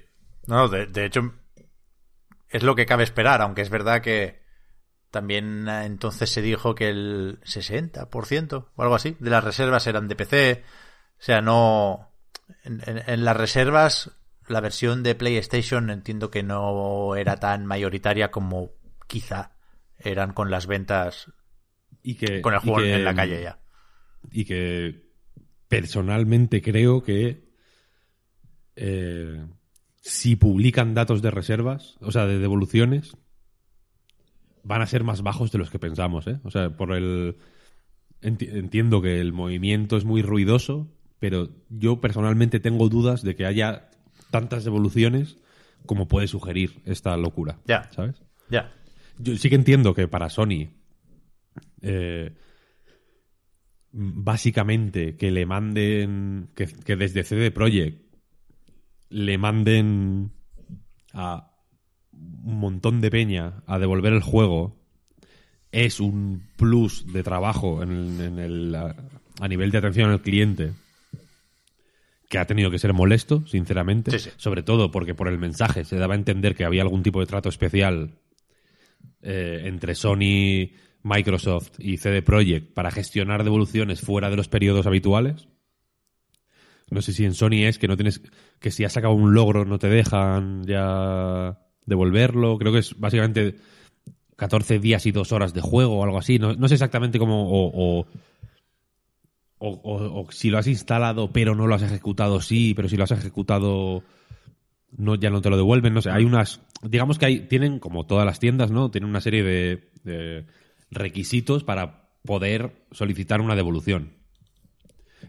No, 0.47 0.57
no, 0.57 0.69
de, 0.69 0.87
de 0.87 1.05
hecho, 1.07 1.33
es 2.53 2.63
lo 2.63 2.75
que 2.75 2.87
cabe 2.87 3.03
esperar, 3.05 3.41
aunque 3.43 3.63
es 3.63 3.71
verdad 3.71 4.03
que 4.03 4.43
también 5.11 5.69
eh, 5.69 5.85
entonces 5.85 6.31
se 6.31 6.43
dijo 6.43 6.75
que 6.75 6.89
el 6.89 7.41
60% 7.45 8.69
o 8.75 8.83
algo 8.83 8.95
así 8.95 9.17
de 9.21 9.31
las 9.31 9.45
reservas 9.45 9.87
eran 9.87 10.09
de 10.09 10.17
PC. 10.17 10.63
O 11.19 11.23
sea, 11.23 11.41
no. 11.41 12.09
En, 12.65 12.83
en- 12.87 13.03
en 13.07 13.25
las 13.25 13.37
reservas, 13.37 14.11
la 14.49 14.61
versión 14.61 15.03
de 15.03 15.15
PlayStation 15.15 15.91
entiendo 15.91 16.31
que 16.31 16.43
no 16.43 17.15
era 17.17 17.37
tan 17.37 17.67
mayoritaria 17.67 18.31
como 18.31 18.71
quizá 19.07 19.53
eran 19.99 20.33
con 20.33 20.51
las 20.51 20.67
ventas 20.67 21.31
y 22.03 22.17
que 22.17 22.41
con 22.41 22.55
el 22.55 22.61
juego 22.61 22.79
que- 22.79 22.95
en 22.95 23.05
la 23.05 23.15
calle 23.15 23.43
ya. 23.43 23.59
y 24.31 24.45
que 24.45 25.07
personalmente 25.69 26.61
creo 26.63 27.03
que 27.03 27.49
eh, 28.77 29.47
si 30.05 30.35
publican 30.37 30.95
datos 30.95 31.23
de 31.23 31.31
reservas, 31.31 31.97
o 32.01 32.11
sea, 32.11 32.27
de 32.27 32.39
devoluciones, 32.41 33.17
van 34.65 34.83
a 34.83 34.87
ser 34.87 35.05
más 35.05 35.23
bajos 35.23 35.53
de 35.53 35.59
los 35.59 35.71
que 35.71 35.79
pensamos, 35.79 36.27
¿eh? 36.27 36.41
O 36.43 36.51
sea, 36.51 36.77
por 36.77 36.93
el... 36.93 37.37
enti- 38.21 38.53
entiendo 38.53 39.01
que 39.01 39.21
el 39.21 39.33
movimiento 39.33 39.97
es 39.97 40.05
muy 40.05 40.21
ruidoso, 40.23 40.93
pero 41.21 41.49
yo 41.69 42.01
personalmente 42.01 42.59
tengo 42.59 42.89
dudas 42.89 43.23
de 43.23 43.37
que 43.37 43.47
haya 43.47 43.91
tantas 44.33 44.65
devoluciones 44.65 45.37
como 45.87 46.09
puede 46.09 46.27
sugerir 46.27 46.83
esta 46.85 47.17
locura, 47.17 47.61
Ya. 47.67 47.89
¿sabes? 47.93 48.21
Ya. 48.51 48.73
Yo 49.19 49.37
sí 49.37 49.49
que 49.49 49.55
entiendo 49.57 49.95
que 49.95 50.09
para 50.09 50.31
Sony, 50.31 50.71
eh, 51.81 52.35
básicamente 53.93 55.17
que 55.17 55.31
le 55.31 55.47
manden, 55.47 56.49
que, 56.57 56.67
que 56.67 56.97
desde 56.97 57.23
CD 57.25 57.51
Projekt 57.53 58.02
le 59.13 59.39
manden 59.39 60.33
a 61.13 61.51
un 62.13 62.59
montón 62.59 63.01
de 63.01 63.11
peña 63.11 63.63
a 63.67 63.79
devolver 63.79 64.13
el 64.13 64.23
juego 64.23 64.77
es 65.71 66.01
un 66.01 66.43
plus 66.57 67.13
de 67.13 67.23
trabajo 67.23 67.83
en, 67.83 68.21
en 68.21 68.39
el, 68.39 68.75
a, 68.75 68.95
a 69.41 69.49
nivel 69.49 69.71
de 69.71 69.79
atención 69.79 70.11
al 70.11 70.23
cliente 70.23 70.73
que 72.29 72.39
ha 72.39 72.47
tenido 72.47 72.71
que 72.71 72.79
ser 72.79 72.95
molesto, 72.95 73.47
sinceramente, 73.47 74.11
Sí, 74.19 74.31
sí. 74.31 74.37
sobre 74.39 74.63
todo 74.63 74.91
porque 74.91 75.15
por 75.15 75.29
el 75.29 75.39
mensaje 75.39 75.85
se 75.85 75.97
daba 75.97 76.15
a 76.15 76.17
entender 76.17 76.55
que 76.55 76.65
había 76.65 76.81
algún 76.83 77.03
tipo 77.03 77.21
de 77.21 77.27
trato 77.27 77.51
especial 77.51 78.13
eh, 79.21 79.63
entre 79.65 79.95
Sony, 79.95 80.71
Microsoft 81.03 81.73
y 81.79 81.99
CD 81.99 82.23
Projekt 82.23 82.73
para 82.73 82.91
gestionar 82.91 83.45
devoluciones 83.45 84.01
fuera 84.01 84.31
de 84.31 84.37
los 84.37 84.49
periodos 84.49 84.87
habituales. 84.87 85.47
No 86.91 87.03
sé 87.03 87.13
si 87.13 87.25
en 87.25 87.35
Sony 87.35 87.65
es 87.67 87.79
que 87.79 87.89
no 87.89 87.97
tienes 87.97 88.23
que 88.63 88.71
si 88.71 88.85
has 88.85 88.93
sacado 88.93 89.15
un 89.15 89.35
logro 89.35 89.65
no 89.65 89.79
te 89.79 89.89
dejan 89.89 90.65
ya 90.65 91.59
devolverlo. 91.85 92.57
Creo 92.59 92.73
que 92.73 92.79
es 92.79 92.99
básicamente 92.99 93.57
14 94.37 94.79
días 94.79 95.05
y 95.07 95.13
dos 95.13 95.33
horas 95.33 95.53
de 95.53 95.61
juego 95.61 95.99
o 95.99 96.05
algo 96.05 96.19
así. 96.19 96.39
No, 96.39 96.55
no 96.55 96.69
sé 96.69 96.75
exactamente 96.75 97.19
cómo 97.19 97.51
o, 97.51 98.07
o, 99.59 100.27
si 100.33 100.51
lo 100.51 100.59
has 100.59 100.67
instalado 100.67 101.33
pero 101.33 101.55
no 101.55 101.67
lo 101.67 101.75
has 101.75 101.83
ejecutado 101.83 102.41
sí, 102.41 102.73
pero 102.75 102.89
si 102.89 102.97
lo 102.97 103.05
has 103.05 103.13
ejecutado 103.13 104.03
no 104.97 105.15
ya 105.15 105.31
no 105.31 105.43
te 105.43 105.51
lo 105.51 105.57
devuelven. 105.57 105.93
No 105.93 106.01
sé, 106.01 106.11
hay 106.11 106.25
unas 106.25 106.63
digamos 106.83 107.19
que 107.19 107.27
hay 107.27 107.41
tienen 107.41 107.79
como 107.79 108.07
todas 108.07 108.25
las 108.25 108.39
tiendas, 108.39 108.71
¿no? 108.71 108.91
Tienen 108.91 109.11
una 109.11 109.21
serie 109.21 109.43
de 109.43 110.47
requisitos 110.91 111.65
para 111.65 112.11
poder 112.25 112.73
solicitar 112.93 113.41
una 113.41 113.57
devolución. 113.57 114.13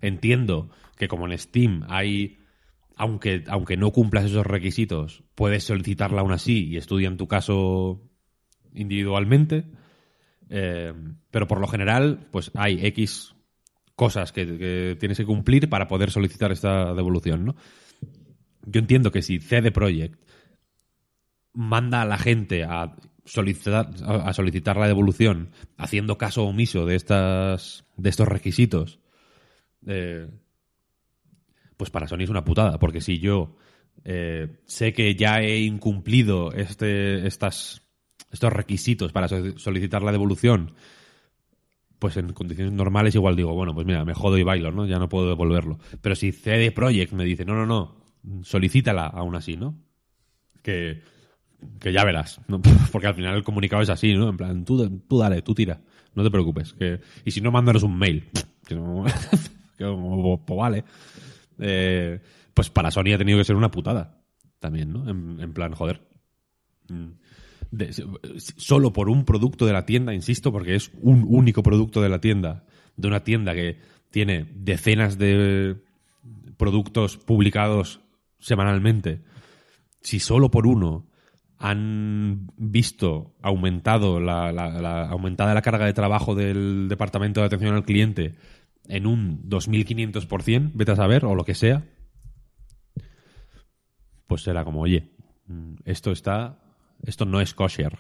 Entiendo 0.01 0.69
que 0.97 1.07
como 1.07 1.27
en 1.27 1.37
Steam 1.37 1.83
hay, 1.89 2.39
aunque, 2.95 3.43
aunque 3.47 3.77
no 3.77 3.91
cumplas 3.91 4.25
esos 4.25 4.45
requisitos, 4.45 5.23
puedes 5.35 5.63
solicitarla 5.63 6.21
aún 6.21 6.31
así 6.31 6.67
y 6.67 6.77
estudian 6.77 7.17
tu 7.17 7.27
caso 7.27 8.01
individualmente. 8.73 9.65
Eh, 10.49 10.93
pero 11.31 11.47
por 11.47 11.59
lo 11.59 11.67
general, 11.67 12.27
pues 12.31 12.51
hay 12.55 12.85
X 12.87 13.35
cosas 13.95 14.31
que, 14.31 14.97
tienes 14.99 15.17
que 15.17 15.25
cumplir 15.25 15.69
para 15.69 15.87
poder 15.87 16.11
solicitar 16.11 16.51
esta 16.51 16.93
devolución, 16.93 17.45
¿no? 17.45 17.55
Yo 18.65 18.79
entiendo 18.79 19.11
que 19.11 19.21
si 19.21 19.39
CD 19.39 19.71
Projekt 19.71 20.19
manda 21.53 22.01
a 22.01 22.05
la 22.05 22.17
gente 22.17 22.63
a 22.63 22.95
solicitar, 23.25 23.89
a 24.05 24.33
solicitar 24.33 24.77
la 24.77 24.87
devolución 24.87 25.51
haciendo 25.77 26.17
caso 26.17 26.43
omiso 26.45 26.85
de 26.85 26.95
estas 26.95 27.85
de 27.97 28.09
estos 28.09 28.27
requisitos, 28.27 28.99
eh, 29.85 30.27
pues 31.83 31.91
para 31.91 32.07
Sony 32.07 32.21
es 32.21 32.29
una 32.29 32.45
putada, 32.45 32.79
porque 32.79 33.01
si 33.01 33.19
yo 33.19 33.57
eh, 34.05 34.55
sé 34.65 34.93
que 34.93 35.15
ya 35.15 35.41
he 35.41 35.59
incumplido 35.59 36.53
este, 36.53 37.27
estas, 37.27 37.81
estos 38.31 38.53
requisitos 38.53 39.11
para 39.11 39.27
so- 39.27 39.57
solicitar 39.59 40.01
la 40.01 40.13
devolución, 40.13 40.75
pues 41.99 42.15
en 42.15 42.31
condiciones 42.31 42.71
normales 42.71 43.15
igual 43.15 43.35
digo, 43.35 43.53
bueno, 43.53 43.73
pues 43.73 43.85
mira, 43.85 44.05
me 44.05 44.13
jodo 44.13 44.37
y 44.37 44.43
bailo, 44.43 44.71
¿no? 44.71 44.85
Ya 44.85 44.97
no 44.97 45.09
puedo 45.09 45.27
devolverlo. 45.27 45.77
Pero 46.01 46.15
si 46.15 46.31
CD 46.31 46.71
Projekt 46.71 47.11
me 47.11 47.25
dice, 47.25 47.43
no, 47.43 47.53
no, 47.53 47.65
no, 47.65 47.97
solicítala 48.45 49.07
aún 49.07 49.35
así, 49.35 49.57
¿no? 49.57 49.77
Que, 50.61 51.01
que 51.81 51.91
ya 51.91 52.05
verás, 52.05 52.39
¿no? 52.47 52.61
porque 52.93 53.07
al 53.07 53.15
final 53.15 53.35
el 53.35 53.43
comunicado 53.43 53.81
es 53.81 53.89
así, 53.89 54.13
¿no? 54.13 54.29
En 54.29 54.37
plan, 54.37 54.63
tú, 54.63 54.89
tú 55.01 55.17
dale, 55.17 55.41
tú 55.41 55.53
tira, 55.53 55.81
no 56.15 56.23
te 56.23 56.31
preocupes. 56.31 56.71
Que, 56.75 57.01
y 57.25 57.31
si 57.31 57.41
no, 57.41 57.51
mándanos 57.51 57.83
un 57.83 57.97
mail. 57.97 58.23
Que 58.65 58.75
no, 58.75 59.03
que 59.77 60.39
pues 60.47 60.57
vale. 60.57 60.85
Eh, 61.65 62.19
pues 62.53 62.69
para 62.69 62.91
Sony 62.91 63.13
ha 63.13 63.17
tenido 63.17 63.37
que 63.37 63.43
ser 63.45 63.55
una 63.55 63.71
putada 63.71 64.19
también, 64.59 64.91
¿no? 64.91 65.09
En, 65.09 65.39
en 65.39 65.53
plan, 65.53 65.73
joder. 65.73 66.01
Mm. 66.89 67.11
De- 67.71 67.91
solo 68.57 68.93
por 68.93 69.09
un 69.09 69.25
producto 69.25 69.65
de 69.65 69.73
la 69.73 69.85
tienda, 69.85 70.13
insisto, 70.13 70.51
porque 70.51 70.75
es 70.75 70.91
un 71.01 71.25
único 71.27 71.63
producto 71.63 72.01
de 72.01 72.09
la 72.09 72.19
tienda, 72.21 72.65
de 72.97 73.07
una 73.07 73.23
tienda 73.23 73.55
que 73.55 73.79
tiene 74.11 74.45
decenas 74.53 75.17
de 75.17 75.77
productos 76.57 77.17
publicados 77.17 78.01
semanalmente, 78.39 79.21
si 80.01 80.19
solo 80.19 80.51
por 80.51 80.67
uno 80.67 81.07
han 81.57 82.47
visto 82.57 83.33
aumentado 83.41 84.19
la, 84.19 84.51
la- 84.51 84.69
la- 84.81 85.07
aumentada 85.09 85.53
la 85.53 85.61
carga 85.61 85.85
de 85.85 85.93
trabajo 85.93 86.35
del 86.35 86.87
departamento 86.89 87.39
de 87.39 87.47
atención 87.47 87.73
al 87.73 87.85
cliente 87.85 88.35
en 88.87 89.07
un 89.07 89.49
2500%, 89.49 90.71
vete 90.73 90.91
a 90.91 90.95
saber, 90.95 91.25
o 91.25 91.35
lo 91.35 91.45
que 91.45 91.55
sea, 91.55 91.85
pues 94.27 94.43
será 94.43 94.63
como, 94.63 94.81
oye, 94.81 95.11
mm, 95.47 95.75
esto 95.85 96.11
está, 96.11 96.59
esto 97.03 97.25
no 97.25 97.41
es 97.41 97.53
kosher, 97.53 97.97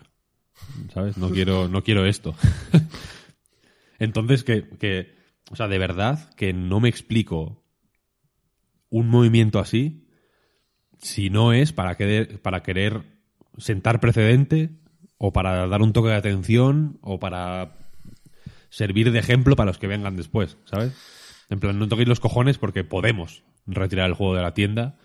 ¿sabes? 0.93 1.17
No 1.17 1.29
quiero, 1.29 1.67
no 1.67 1.83
quiero 1.83 2.05
esto. 2.05 2.35
Entonces, 3.99 4.43
que, 4.43 4.67
que, 4.77 5.15
o 5.51 5.55
sea, 5.55 5.67
de 5.67 5.77
verdad 5.77 6.33
que 6.35 6.53
no 6.53 6.79
me 6.79 6.89
explico 6.89 7.63
un 8.89 9.09
movimiento 9.09 9.59
así 9.59 10.07
si 10.99 11.29
no 11.29 11.53
es 11.53 11.73
para 11.73 11.95
querer, 11.95 12.41
para 12.41 12.63
querer 12.63 13.03
sentar 13.57 13.99
precedente 13.99 14.79
o 15.17 15.33
para 15.33 15.67
dar 15.67 15.81
un 15.81 15.93
toque 15.93 16.09
de 16.09 16.15
atención 16.15 16.97
o 17.01 17.19
para 17.19 17.82
servir 18.73 19.11
de 19.11 19.19
ejemplo 19.19 19.55
para 19.55 19.67
los 19.69 19.77
que 19.77 19.85
vengan 19.87 20.15
después, 20.15 20.57
¿sabes? 20.65 20.93
En 21.49 21.59
plan, 21.59 21.77
no 21.77 21.87
toquéis 21.87 22.07
los 22.09 22.19
cojones 22.19 22.57
porque 22.57 22.83
podemos 22.83 23.43
retirar 23.67 24.07
el 24.09 24.15
juego 24.15 24.35
de 24.35 24.41
la 24.41 24.55
tienda 24.55 24.97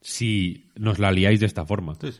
si 0.00 0.70
nos 0.74 0.98
la 0.98 1.12
liáis 1.12 1.38
de 1.40 1.46
esta 1.46 1.64
forma. 1.64 1.94
Sí. 2.00 2.10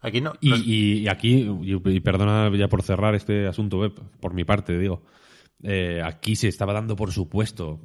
Aquí 0.00 0.20
no. 0.20 0.32
Y, 0.40 0.50
no- 0.50 0.56
y- 0.56 0.98
y 1.04 1.08
aquí, 1.08 1.48
y, 1.62 1.74
y 1.90 2.00
perdona 2.00 2.50
ya 2.56 2.66
por 2.68 2.82
cerrar 2.82 3.14
este 3.14 3.46
asunto 3.46 3.78
web, 3.78 3.92
por 4.18 4.34
mi 4.34 4.42
parte, 4.44 4.76
digo, 4.76 5.04
eh, 5.62 6.00
aquí 6.04 6.34
se 6.34 6.48
estaba 6.48 6.72
dando 6.72 6.96
por 6.96 7.12
supuesto, 7.12 7.80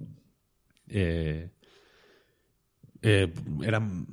eh, 0.87 1.51
eh, 3.03 3.31
eran, 3.63 4.07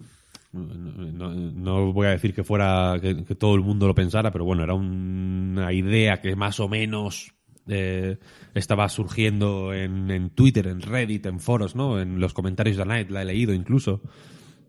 no, 0.53 1.35
no 1.35 1.93
voy 1.95 2.07
a 2.09 2.11
decir 2.11 2.35
que 2.35 2.45
fuera, 2.45 2.99
que, 3.01 3.25
que 3.25 3.35
todo 3.35 3.55
el 3.55 3.63
mundo 3.63 3.87
lo 3.87 3.95
pensara, 3.95 4.31
pero 4.31 4.45
bueno, 4.45 4.63
era 4.63 4.75
una 4.75 5.73
idea 5.73 6.21
que 6.21 6.37
más 6.37 6.61
o 6.61 6.69
menos 6.69 7.33
eh, 7.69 8.19
estaba 8.55 8.89
surgiendo 8.89 9.73
en, 9.73 10.11
en 10.11 10.31
Twitter, 10.31 10.67
en 10.67 10.81
Reddit, 10.81 11.27
en 11.27 11.41
foros, 11.41 11.75
¿no? 11.75 12.01
En 12.01 12.21
los 12.21 12.35
comentarios 12.35 12.77
de 12.77 12.85
Night, 12.85 13.11
la 13.11 13.23
he 13.23 13.25
leído 13.25 13.55
incluso 13.55 14.03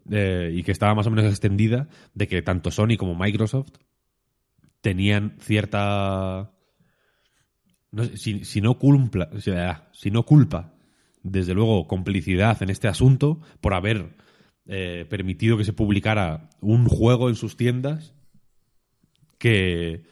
eh, 0.09 0.51
y 0.53 0.63
que 0.63 0.71
estaba 0.71 0.93
más 0.93 1.07
o 1.07 1.11
menos 1.11 1.25
extendida, 1.25 1.89
de 2.13 2.27
que 2.27 2.41
tanto 2.41 2.71
Sony 2.71 2.95
como 2.97 3.15
Microsoft 3.15 3.71
tenían 4.81 5.35
cierta... 5.39 6.51
si, 8.13 8.61
no 8.61 8.77
culpa, 8.77 9.29
si 9.93 10.11
no 10.11 10.23
culpa, 10.23 10.75
desde 11.23 11.55
luego 11.55 11.87
complicidad 11.87 12.61
en 12.61 12.69
este 12.69 12.87
asunto 12.87 13.41
por 13.61 13.73
haber 13.73 14.15
eh, 14.67 15.05
permitido 15.09 15.57
que 15.57 15.63
se 15.63 15.73
publicara 15.73 16.49
un 16.61 16.87
juego 16.87 17.29
en 17.29 17.35
sus 17.35 17.57
tiendas 17.57 18.13
que, 19.39 20.03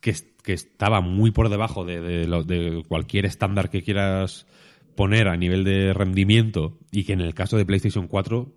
que, 0.00 0.14
que 0.48 0.54
estaba 0.54 1.02
muy 1.02 1.30
por 1.30 1.50
debajo 1.50 1.84
de, 1.84 2.00
de 2.00 2.26
lo- 2.26 2.42
de 2.42 2.82
cualquier 2.88 3.26
estándar 3.26 3.68
que 3.68 3.82
quieras 3.82 4.46
poner 4.96 5.28
a 5.28 5.36
nivel 5.36 5.62
de 5.62 5.92
rendimiento 5.92 6.78
y 6.90 7.04
que 7.04 7.12
en 7.12 7.20
el 7.20 7.34
caso 7.34 7.58
de 7.58 7.66
PlayStation 7.66 8.08
4 8.08 8.54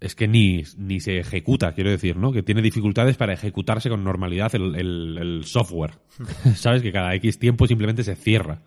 es 0.00 0.14
que 0.14 0.28
ni, 0.28 0.64
ni 0.76 1.00
se 1.00 1.16
ejecuta, 1.18 1.72
quiero 1.72 1.88
decir, 1.88 2.18
¿no? 2.18 2.30
Que 2.30 2.42
tiene 2.42 2.60
dificultades 2.60 3.16
para 3.16 3.32
ejecutarse 3.32 3.88
con 3.88 4.04
normalidad 4.04 4.54
el, 4.54 4.74
el- 4.74 5.16
el 5.18 5.44
software. 5.46 5.92
¿Sabes? 6.56 6.82
Que 6.82 6.92
cada 6.92 7.14
X 7.14 7.38
tiempo 7.38 7.66
simplemente 7.66 8.04
se 8.04 8.14
cierra. 8.14 8.62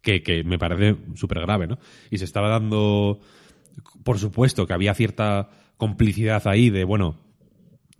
Que, 0.00 0.22
que 0.22 0.44
me 0.44 0.58
parece 0.58 0.96
súper 1.14 1.40
grave, 1.40 1.66
¿no? 1.66 1.78
Y 2.10 2.16
se 2.16 2.24
estaba 2.24 2.48
dando, 2.48 3.20
por 4.02 4.18
supuesto, 4.18 4.66
que 4.66 4.72
había 4.72 4.94
cierta 4.94 5.50
complicidad 5.76 6.46
ahí 6.48 6.70
de, 6.70 6.84
bueno, 6.84 7.20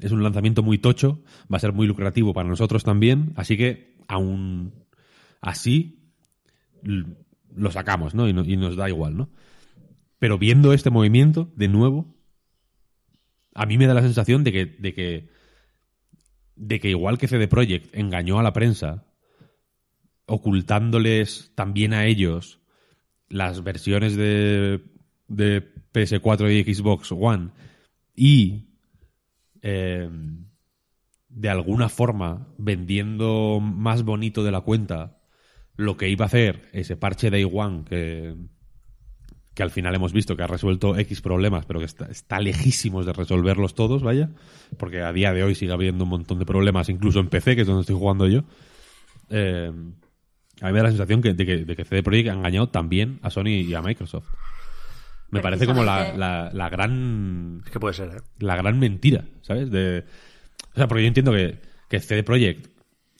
es 0.05 0.12
un 0.12 0.22
lanzamiento 0.22 0.62
muy 0.62 0.78
tocho, 0.78 1.22
va 1.52 1.57
a 1.57 1.61
ser 1.61 1.72
muy 1.72 1.86
lucrativo 1.86 2.32
para 2.34 2.48
nosotros 2.48 2.84
también, 2.84 3.32
así 3.36 3.57
que 3.57 3.96
aún 4.07 4.72
así 5.40 6.11
lo 6.82 7.70
sacamos, 7.70 8.14
¿no? 8.14 8.28
Y, 8.28 8.32
no- 8.32 8.44
y 8.44 8.57
nos 8.57 8.76
da 8.76 8.88
igual, 8.88 9.16
¿no? 9.16 9.30
Pero 10.18 10.38
viendo 10.38 10.72
este 10.72 10.90
movimiento, 10.90 11.50
de 11.57 11.68
nuevo, 11.68 12.14
a 13.55 13.66
mí 13.66 13.78
me 13.78 13.86
da 13.86 13.94
la 13.94 14.02
sensación 14.02 14.44
de 14.44 14.52
que, 14.52 14.66
de 14.66 14.92
que, 14.94 15.28
de 16.57 16.80
que 16.80 16.90
igual 16.90 17.18
que 17.18 17.28
CD 17.28 17.48
Projekt 17.48 17.94
engañó 17.94 18.38
a 18.38 18.42
la 18.42 18.52
prensa, 18.52 19.07
ocultándoles 20.26 21.52
también 21.55 21.92
a 21.92 22.07
ellos 22.07 22.61
las 23.28 23.62
versiones 23.62 24.16
de, 24.16 24.82
de 25.28 25.62
PS4 25.92 26.50
y 26.68 26.74
Xbox 26.74 27.12
One 27.12 27.50
y 28.14 28.74
eh, 29.67 30.11
de 31.31 31.49
alguna 31.49 31.89
forma 31.89 32.55
vendiendo 32.59 33.61
más 33.61 34.03
bonito 34.03 34.45
de 34.45 34.53
la 34.53 34.61
cuenta 34.61 35.19
lo 35.75 35.97
que 35.97 36.11
iba 36.11 36.27
a 36.27 36.29
hacer 36.29 36.69
ese 36.73 36.97
parche 36.97 37.31
Day 37.31 37.49
One 37.51 37.85
que, 37.89 38.37
que 39.55 39.62
al 39.62 39.71
final 39.71 39.95
hemos 39.95 40.12
visto 40.12 40.37
que 40.37 40.43
ha 40.43 40.47
resuelto 40.47 40.99
X 40.99 41.23
problemas, 41.23 41.65
pero 41.65 41.81
que 41.81 41.87
está, 41.87 42.05
está 42.07 42.41
lejísimos 42.41 43.07
de 43.07 43.15
resolverlos 43.15 43.75
todos, 43.75 44.03
vaya, 44.03 44.31
porque 44.79 45.01
a 45.01 45.15
día 45.15 45.33
de 45.33 45.43
hoy 45.43 45.55
sigue 45.55 45.73
habiendo 45.73 46.05
un 46.05 46.11
montón 46.11 46.39
de 46.39 46.45
problemas, 46.45 46.91
incluso 46.91 47.19
en 47.19 47.29
PC, 47.29 47.57
que 47.57 47.62
es 47.62 47.67
donde 47.67 47.81
estoy 47.81 47.97
jugando 47.97 48.29
yo. 48.29 48.45
Eh, 49.31 49.73
a 50.61 50.67
mí 50.67 50.73
me 50.73 50.79
da 50.79 50.85
la 50.85 50.91
sensación 50.91 51.23
que, 51.23 51.33
de, 51.33 51.47
que, 51.47 51.65
de 51.65 51.75
que 51.75 51.85
CD 51.87 52.03
Projekt 52.03 52.29
ha 52.29 52.35
engañado 52.35 52.69
también 52.69 53.19
a 53.23 53.31
Sony 53.31 53.62
y 53.67 53.73
a 53.75 53.81
Microsoft. 53.81 54.29
Me 55.31 55.41
parece 55.41 55.66
como 55.66 55.83
la, 55.85 55.97
Precisamente- 56.12 56.18
la, 56.18 56.51
la 56.53 56.68
gran 56.68 57.62
Es 57.64 57.70
que 57.72 57.81
puede 57.81 57.95
ser, 57.95 58.09
¿eh? 58.09 58.20
la 58.39 58.57
gran 58.57 58.79
mentira, 58.79 59.25
¿sabes? 59.43 59.70
De, 59.70 60.05
o 60.72 60.77
sea, 60.77 60.87
porque 60.89 61.03
yo 61.03 61.09
entiendo 61.09 61.33
que, 61.33 61.61
que 61.89 62.01
CD 62.01 62.22
Projekt, 62.22 62.70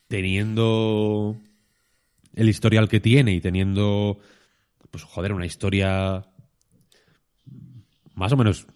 teniendo 0.09 1.37
el 2.35 2.49
historial 2.49 2.89
que 2.89 3.01
tiene 3.01 3.33
y 3.33 3.41
teniendo, 3.41 4.19
pues 4.91 5.03
joder, 5.05 5.33
una 5.33 5.47
historia 5.47 6.25
más 8.15 8.33
o 8.33 8.37
menos 8.37 8.67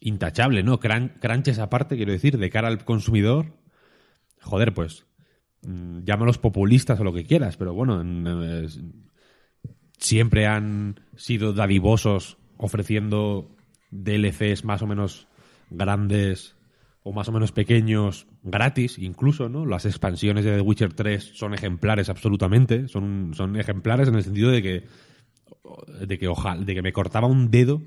intachable, 0.00 0.62
¿no? 0.62 0.80
Cran- 0.80 1.18
Crunches 1.20 1.58
aparte, 1.58 1.96
quiero 1.96 2.12
decir, 2.12 2.38
de 2.38 2.50
cara 2.50 2.68
al 2.68 2.84
consumidor, 2.84 3.54
joder, 4.40 4.74
pues 4.74 5.06
mm, 5.62 6.00
llámalos 6.04 6.38
populistas 6.38 6.98
o 7.00 7.04
lo 7.04 7.12
que 7.12 7.24
quieras, 7.24 7.56
pero 7.56 7.74
bueno, 7.74 8.02
eh, 8.02 8.66
siempre 9.98 10.46
han 10.46 11.00
sido 11.16 11.52
dadivosos 11.52 12.37
ofreciendo 12.58 13.50
DLCs 13.90 14.64
más 14.64 14.82
o 14.82 14.86
menos 14.86 15.28
grandes 15.70 16.56
o 17.02 17.12
más 17.12 17.28
o 17.28 17.32
menos 17.32 17.52
pequeños 17.52 18.26
gratis 18.42 18.98
incluso, 18.98 19.48
¿no? 19.48 19.64
Las 19.64 19.86
expansiones 19.86 20.44
de 20.44 20.56
The 20.56 20.60
Witcher 20.60 20.92
3 20.92 21.32
son 21.34 21.54
ejemplares 21.54 22.10
absolutamente, 22.10 22.88
son, 22.88 23.32
son 23.34 23.56
ejemplares 23.56 24.08
en 24.08 24.16
el 24.16 24.24
sentido 24.24 24.50
de 24.50 24.62
que 24.62 24.84
de 26.06 26.18
que 26.18 26.28
ojalá, 26.28 26.62
de 26.62 26.74
que 26.74 26.82
me 26.82 26.92
cortaba 26.92 27.26
un 27.26 27.50
dedo 27.50 27.82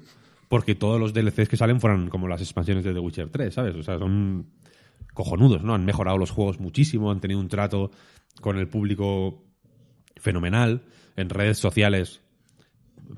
porque 0.47 0.75
todos 0.75 0.99
los 0.99 1.13
DLCs 1.13 1.47
que 1.47 1.57
salen 1.57 1.79
fueran 1.79 2.09
como 2.09 2.27
las 2.27 2.41
expansiones 2.41 2.83
de 2.83 2.93
The 2.93 2.99
Witcher 2.99 3.29
3, 3.29 3.53
¿sabes? 3.53 3.75
O 3.75 3.83
sea, 3.83 3.97
son 3.97 4.47
cojonudos, 5.13 5.63
¿no? 5.63 5.73
Han 5.73 5.85
mejorado 5.85 6.17
los 6.17 6.31
juegos 6.31 6.59
muchísimo, 6.59 7.11
han 7.11 7.21
tenido 7.21 7.39
un 7.39 7.47
trato 7.47 7.91
con 8.41 8.57
el 8.57 8.67
público 8.67 9.45
fenomenal. 10.17 10.83
En 11.15 11.29
redes 11.29 11.57
sociales, 11.57 12.21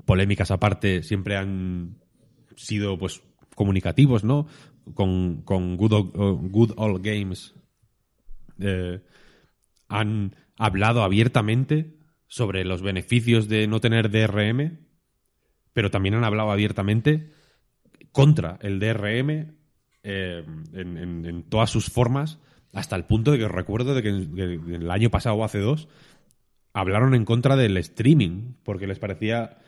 polémicas 0.04 0.50
aparte, 0.50 1.02
siempre 1.02 1.36
han 1.36 1.98
sido 2.56 2.98
pues 2.98 3.22
comunicativos, 3.54 4.24
¿no? 4.24 4.46
Con, 4.94 5.42
con 5.42 5.76
Good, 5.76 5.92
Old, 5.92 6.50
Good 6.50 6.72
Old 6.76 7.04
Games 7.04 7.54
eh, 8.60 9.00
han 9.88 10.36
hablado 10.56 11.02
abiertamente 11.02 11.96
sobre 12.26 12.64
los 12.64 12.82
beneficios 12.82 13.48
de 13.48 13.66
no 13.66 13.80
tener 13.80 14.10
DRM, 14.10 14.78
pero 15.72 15.90
también 15.90 16.14
han 16.14 16.24
hablado 16.24 16.50
abiertamente 16.50 17.30
contra 18.12 18.58
el 18.62 18.78
DRM 18.78 19.54
eh, 20.02 20.44
en, 20.72 21.44
todas 21.48 21.70
sus 21.70 21.86
formas, 21.90 22.38
hasta 22.72 22.96
el 22.96 23.04
punto 23.04 23.32
de 23.32 23.38
que 23.38 23.48
recuerdo 23.48 23.94
de 23.94 24.02
que, 24.02 24.08
en- 24.08 24.74
el 24.74 24.90
año 24.90 25.10
pasado 25.10 25.36
o 25.36 25.44
hace 25.44 25.58
dos 25.58 25.88
hablaron 26.72 27.14
en 27.14 27.24
contra 27.24 27.56
del 27.56 27.76
streaming, 27.76 28.54
porque 28.64 28.86
les 28.86 28.98
parecía 28.98 29.58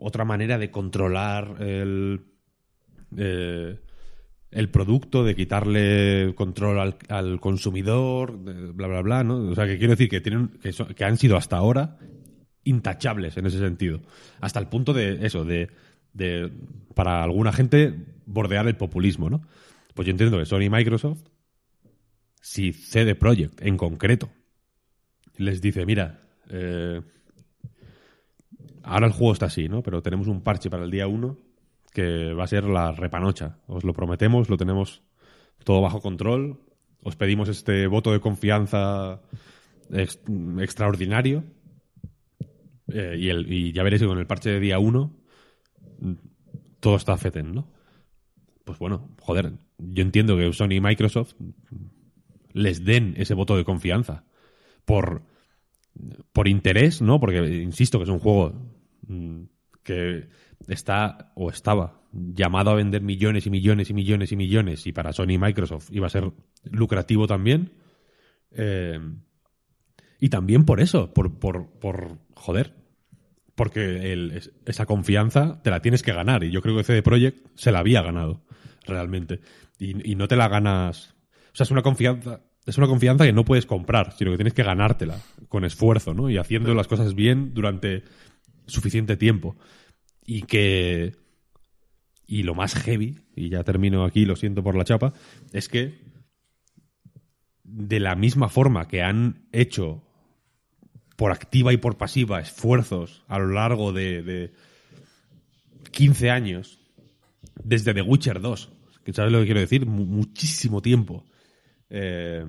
otra 0.00 0.24
manera 0.24 0.58
de 0.58 0.70
controlar 0.70 1.56
el, 1.60 2.24
eh, 3.16 3.78
el 4.50 4.70
producto, 4.70 5.24
de 5.24 5.34
quitarle 5.34 6.34
control 6.34 6.78
al, 6.78 6.96
al 7.08 7.40
consumidor, 7.40 8.38
bla, 8.74 8.86
bla, 8.86 9.02
bla, 9.02 9.24
¿no? 9.24 9.36
O 9.50 9.54
sea, 9.54 9.66
que 9.66 9.78
quiero 9.78 9.92
decir 9.92 10.08
que, 10.08 10.20
tienen, 10.20 10.58
que 10.96 11.04
han 11.04 11.16
sido 11.16 11.36
hasta 11.36 11.56
ahora 11.56 11.98
intachables 12.64 13.36
en 13.36 13.46
ese 13.46 13.58
sentido. 13.58 14.00
Hasta 14.40 14.58
el 14.58 14.66
punto 14.68 14.92
de 14.92 15.24
eso, 15.26 15.44
de, 15.44 15.70
de 16.12 16.50
para 16.94 17.22
alguna 17.22 17.52
gente 17.52 17.94
bordear 18.26 18.66
el 18.66 18.76
populismo, 18.76 19.30
¿no? 19.30 19.42
Pues 19.94 20.06
yo 20.06 20.10
entiendo 20.10 20.38
que 20.38 20.46
Sony 20.46 20.62
y 20.62 20.70
Microsoft, 20.70 21.22
si 22.40 22.72
CD 22.72 23.14
Projekt 23.14 23.62
en 23.62 23.76
concreto 23.76 24.30
les 25.36 25.60
dice, 25.60 25.86
mira, 25.86 26.20
eh, 26.50 27.00
ahora 28.86 29.06
el 29.06 29.12
juego 29.12 29.32
está 29.32 29.46
así, 29.46 29.68
¿no? 29.68 29.82
Pero 29.82 30.02
tenemos 30.02 30.28
un 30.28 30.40
parche 30.42 30.70
para 30.70 30.84
el 30.84 30.90
día 30.90 31.06
1 31.06 31.36
que 31.92 32.32
va 32.34 32.44
a 32.44 32.48
ser 32.48 32.64
la 32.64 32.92
repanocha. 32.92 33.58
Os 33.66 33.84
lo 33.84 33.92
prometemos, 33.92 34.48
lo 34.50 34.56
tenemos 34.56 35.02
todo 35.64 35.80
bajo 35.80 36.00
control. 36.00 36.60
Os 37.02 37.16
pedimos 37.16 37.48
este 37.48 37.86
voto 37.86 38.12
de 38.12 38.20
confianza 38.20 39.20
ex- 39.90 40.20
extraordinario. 40.60 41.44
Eh, 42.88 43.16
y, 43.18 43.72
ya 43.72 43.82
veréis 43.82 44.02
que 44.02 44.08
con 44.08 44.18
el 44.18 44.26
parche 44.26 44.50
de 44.50 44.60
día 44.60 44.78
1 44.78 45.12
mm, 46.00 46.12
todo 46.80 46.96
está 46.96 47.16
feten, 47.16 47.54
¿no? 47.54 47.68
Pues 48.64 48.78
bueno, 48.78 49.08
joder, 49.20 49.52
yo 49.78 50.02
entiendo 50.02 50.36
que 50.36 50.52
Sony 50.52 50.72
y 50.72 50.80
Microsoft 50.80 51.34
les 52.52 52.84
den 52.84 53.14
ese 53.16 53.34
voto 53.34 53.56
de 53.56 53.64
confianza 53.64 54.24
por, 54.84 55.22
por 56.32 56.46
interés, 56.46 57.02
¿no? 57.02 57.18
Porque 57.20 57.38
insisto 57.62 57.98
que 57.98 58.04
es 58.04 58.10
un 58.10 58.18
juego 58.18 58.52
que 59.82 60.28
está 60.68 61.32
o 61.36 61.50
estaba 61.50 62.00
llamado 62.12 62.70
a 62.70 62.74
vender 62.74 63.02
millones 63.02 63.46
y 63.46 63.50
millones 63.50 63.90
y 63.90 63.94
millones 63.94 64.32
y 64.32 64.36
millones 64.36 64.86
y 64.86 64.92
para 64.92 65.12
Sony 65.12 65.32
y 65.32 65.38
Microsoft 65.38 65.88
iba 65.92 66.06
a 66.06 66.10
ser 66.10 66.32
lucrativo 66.64 67.26
también. 67.26 67.72
Eh, 68.52 68.98
y 70.18 70.28
también 70.30 70.64
por 70.64 70.80
eso, 70.80 71.12
por, 71.12 71.38
por, 71.38 71.68
por 71.78 72.18
joder, 72.34 72.72
porque 73.54 74.12
el- 74.12 74.40
esa 74.64 74.86
confianza 74.86 75.60
te 75.62 75.70
la 75.70 75.80
tienes 75.80 76.02
que 76.02 76.12
ganar 76.12 76.42
y 76.44 76.50
yo 76.50 76.62
creo 76.62 76.76
que 76.76 76.84
CD 76.84 77.02
Projekt 77.02 77.46
se 77.54 77.72
la 77.72 77.80
había 77.80 78.02
ganado 78.02 78.42
realmente 78.86 79.40
y, 79.78 80.10
y 80.10 80.14
no 80.14 80.28
te 80.28 80.36
la 80.36 80.48
ganas 80.48 81.14
o 81.52 81.56
sea 81.56 81.64
es 81.64 81.70
una 81.70 81.82
confianza 81.82 82.40
es 82.66 82.78
una 82.78 82.86
confianza 82.86 83.24
que 83.24 83.32
no 83.32 83.44
puedes 83.44 83.64
comprar 83.66 84.12
sino 84.12 84.30
que 84.30 84.36
tienes 84.36 84.52
que 84.54 84.62
ganártela 84.62 85.18
con 85.48 85.64
esfuerzo 85.64 86.12
¿no? 86.14 86.28
y 86.30 86.36
haciendo 86.38 86.74
las 86.74 86.86
cosas 86.86 87.14
bien 87.14 87.52
durante 87.54 88.04
suficiente 88.66 89.16
tiempo 89.16 89.56
y 90.24 90.42
que 90.42 91.14
y 92.26 92.42
lo 92.42 92.54
más 92.54 92.74
heavy 92.74 93.20
y 93.36 93.48
ya 93.50 93.62
termino 93.64 94.04
aquí 94.04 94.24
lo 94.24 94.34
siento 94.36 94.62
por 94.62 94.74
la 94.76 94.84
chapa 94.84 95.12
es 95.52 95.68
que 95.68 95.98
de 97.64 98.00
la 98.00 98.14
misma 98.14 98.48
forma 98.48 98.88
que 98.88 99.02
han 99.02 99.46
hecho 99.52 100.02
por 101.16 101.32
activa 101.32 101.72
y 101.72 101.76
por 101.78 101.96
pasiva 101.96 102.40
esfuerzos 102.40 103.24
a 103.28 103.38
lo 103.38 103.48
largo 103.48 103.92
de, 103.92 104.22
de 104.22 104.52
15 105.92 106.30
años, 106.30 106.78
desde 107.64 107.94
The 107.94 108.02
Witcher 108.02 108.40
2, 108.40 108.72
que 109.02 109.12
sabes 109.14 109.32
lo 109.32 109.38
que 109.40 109.46
quiero 109.46 109.60
decir, 109.60 109.86
Mu- 109.86 110.04
muchísimo 110.04 110.82
tiempo, 110.82 111.24
eh, 111.88 112.44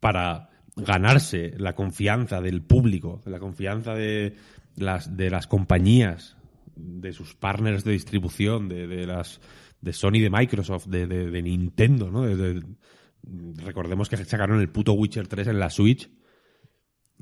para 0.00 0.48
ganarse 0.76 1.52
la 1.58 1.74
confianza 1.74 2.40
del 2.40 2.62
público, 2.62 3.20
la 3.26 3.38
confianza 3.38 3.94
de 3.94 4.34
las, 4.78 5.16
de 5.16 5.30
las 5.30 5.46
compañías, 5.46 6.36
de 6.76 7.12
sus 7.12 7.34
partners 7.34 7.84
de 7.84 7.92
distribución, 7.92 8.68
de, 8.68 8.86
de 8.86 9.06
las 9.06 9.40
de 9.80 9.92
Sony, 9.92 10.20
de 10.20 10.30
Microsoft, 10.30 10.86
de, 10.86 11.06
de- 11.06 11.42
Nintendo, 11.42 12.10
¿no? 12.10 12.22
De- 12.22 12.36
de- 12.36 12.62
recordemos 13.64 14.08
que 14.08 14.16
sacaron 14.16 14.60
el 14.60 14.68
puto 14.70 14.92
Witcher 14.92 15.26
3 15.28 15.48
en 15.48 15.58
la 15.60 15.70
Switch, 15.70 16.10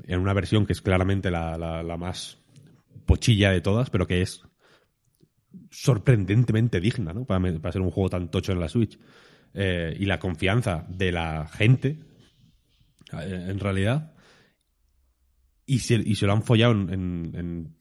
en 0.05 0.21
una 0.21 0.33
versión 0.35 0.67
que 0.67 0.73
es 0.73 0.83
claramente 0.83 1.31
la, 1.31 1.57
la- 1.57 1.83
más 1.97 2.39
pochilla 3.07 3.51
de 3.51 3.61
todas, 3.61 3.91
pero 3.91 4.07
que 4.07 4.23
es 4.23 4.43
sorprendentemente 5.71 6.81
digna, 6.81 7.13
¿no? 7.13 7.25
Para, 7.25 7.41
para 7.61 7.73
ser 7.73 7.83
un 7.83 7.91
juego 7.91 8.11
tan 8.11 8.31
tocho 8.31 8.53
en 8.53 8.61
la 8.61 8.69
Switch. 8.69 8.99
Eh, 9.55 9.97
y 9.99 10.05
la 10.05 10.19
confianza 10.19 10.85
de 10.89 11.13
la 11.13 11.49
gente, 11.49 12.01
eh, 13.13 13.47
en 13.49 13.59
realidad, 13.59 14.13
y 15.67 15.81
se, 15.81 15.95
y 15.97 16.15
se 16.15 16.27
lo 16.27 16.33
han 16.33 16.43
follado 16.43 16.73
en, 16.73 16.91
en- 16.93 17.31
en 17.35 17.77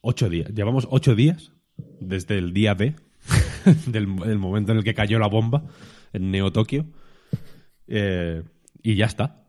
ocho 0.00 0.28
días. 0.28 0.52
Llevamos 0.54 0.86
ocho 0.90 1.14
días 1.14 1.52
desde 2.00 2.38
el 2.38 2.52
día 2.52 2.74
D, 2.74 2.94
del, 3.86 4.16
del 4.16 4.38
momento 4.38 4.72
en 4.72 4.78
el 4.78 4.84
que 4.84 4.94
cayó 4.94 5.18
la 5.18 5.28
bomba 5.28 5.64
en 6.12 6.30
Neo 6.30 6.52
Tokio, 6.52 6.86
eh, 7.86 8.42
y 8.82 8.94
ya 8.96 9.06
está. 9.06 9.46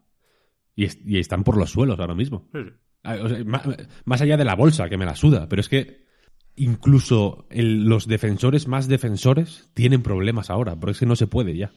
Y, 0.75 0.85
es- 0.85 0.99
y 1.05 1.19
están 1.19 1.43
por 1.43 1.57
los 1.57 1.71
suelos 1.71 1.99
ahora 1.99 2.15
mismo. 2.15 2.47
Sí. 2.53 2.59
Ah, 3.03 3.17
o 3.21 3.27
sea, 3.29 3.43
ma- 3.43 3.63
más, 4.05 4.21
allá 4.21 4.37
de 4.37 4.45
la 4.45 4.55
bolsa, 4.55 4.87
que 4.89 4.97
me 4.97 5.05
la 5.05 5.15
suda, 5.15 5.47
pero 5.49 5.59
es 5.61 5.69
que 5.69 6.05
incluso 6.55 7.47
el- 7.49 7.85
los 7.85 8.07
defensores 8.07 8.67
más 8.67 8.87
defensores 8.87 9.69
tienen 9.73 10.03
problemas 10.03 10.49
ahora, 10.49 10.79
porque 10.79 10.91
es 10.91 10.99
que 10.99 11.05
no 11.05 11.15
se 11.15 11.27
puede 11.27 11.57
ya. 11.57 11.71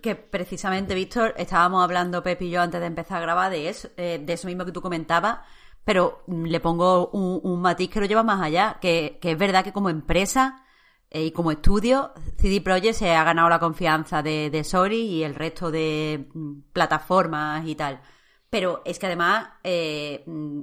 Que 0.00 0.14
precisamente, 0.16 0.94
Víctor, 0.94 1.34
estábamos 1.36 1.84
hablando 1.84 2.22
Pepi 2.22 2.46
y 2.46 2.50
yo 2.50 2.62
antes 2.62 2.80
de 2.80 2.86
empezar 2.86 3.18
a 3.18 3.20
grabar 3.20 3.50
de 3.50 3.68
eso, 3.68 3.88
eh, 3.96 4.20
de 4.22 4.32
eso 4.32 4.46
mismo 4.46 4.64
que 4.64 4.72
tú 4.72 4.80
comentabas, 4.80 5.40
pero 5.84 6.24
le 6.26 6.60
pongo 6.60 7.08
un, 7.08 7.40
un 7.42 7.60
matiz 7.60 7.90
que 7.90 8.00
lo 8.00 8.06
lleva 8.06 8.22
más 8.22 8.40
allá, 8.40 8.78
que, 8.80 9.18
que 9.20 9.32
es 9.32 9.38
verdad 9.38 9.64
que 9.64 9.72
como 9.72 9.90
empresa 9.90 10.64
eh, 11.10 11.26
y 11.26 11.30
como 11.32 11.52
estudio, 11.52 12.12
CD 12.38 12.62
Projekt 12.62 12.94
se 12.94 13.14
ha 13.14 13.22
ganado 13.22 13.50
la 13.50 13.58
confianza 13.58 14.22
de, 14.22 14.48
de 14.48 14.64
Sony 14.64 14.94
y 14.94 15.22
el 15.24 15.34
resto 15.34 15.70
de 15.70 16.26
mm, 16.32 16.60
plataformas 16.72 17.66
y 17.66 17.74
tal. 17.74 18.00
Pero 18.48 18.80
es 18.86 18.98
que 18.98 19.06
además 19.06 19.50
eh, 19.62 20.24
mm, 20.26 20.60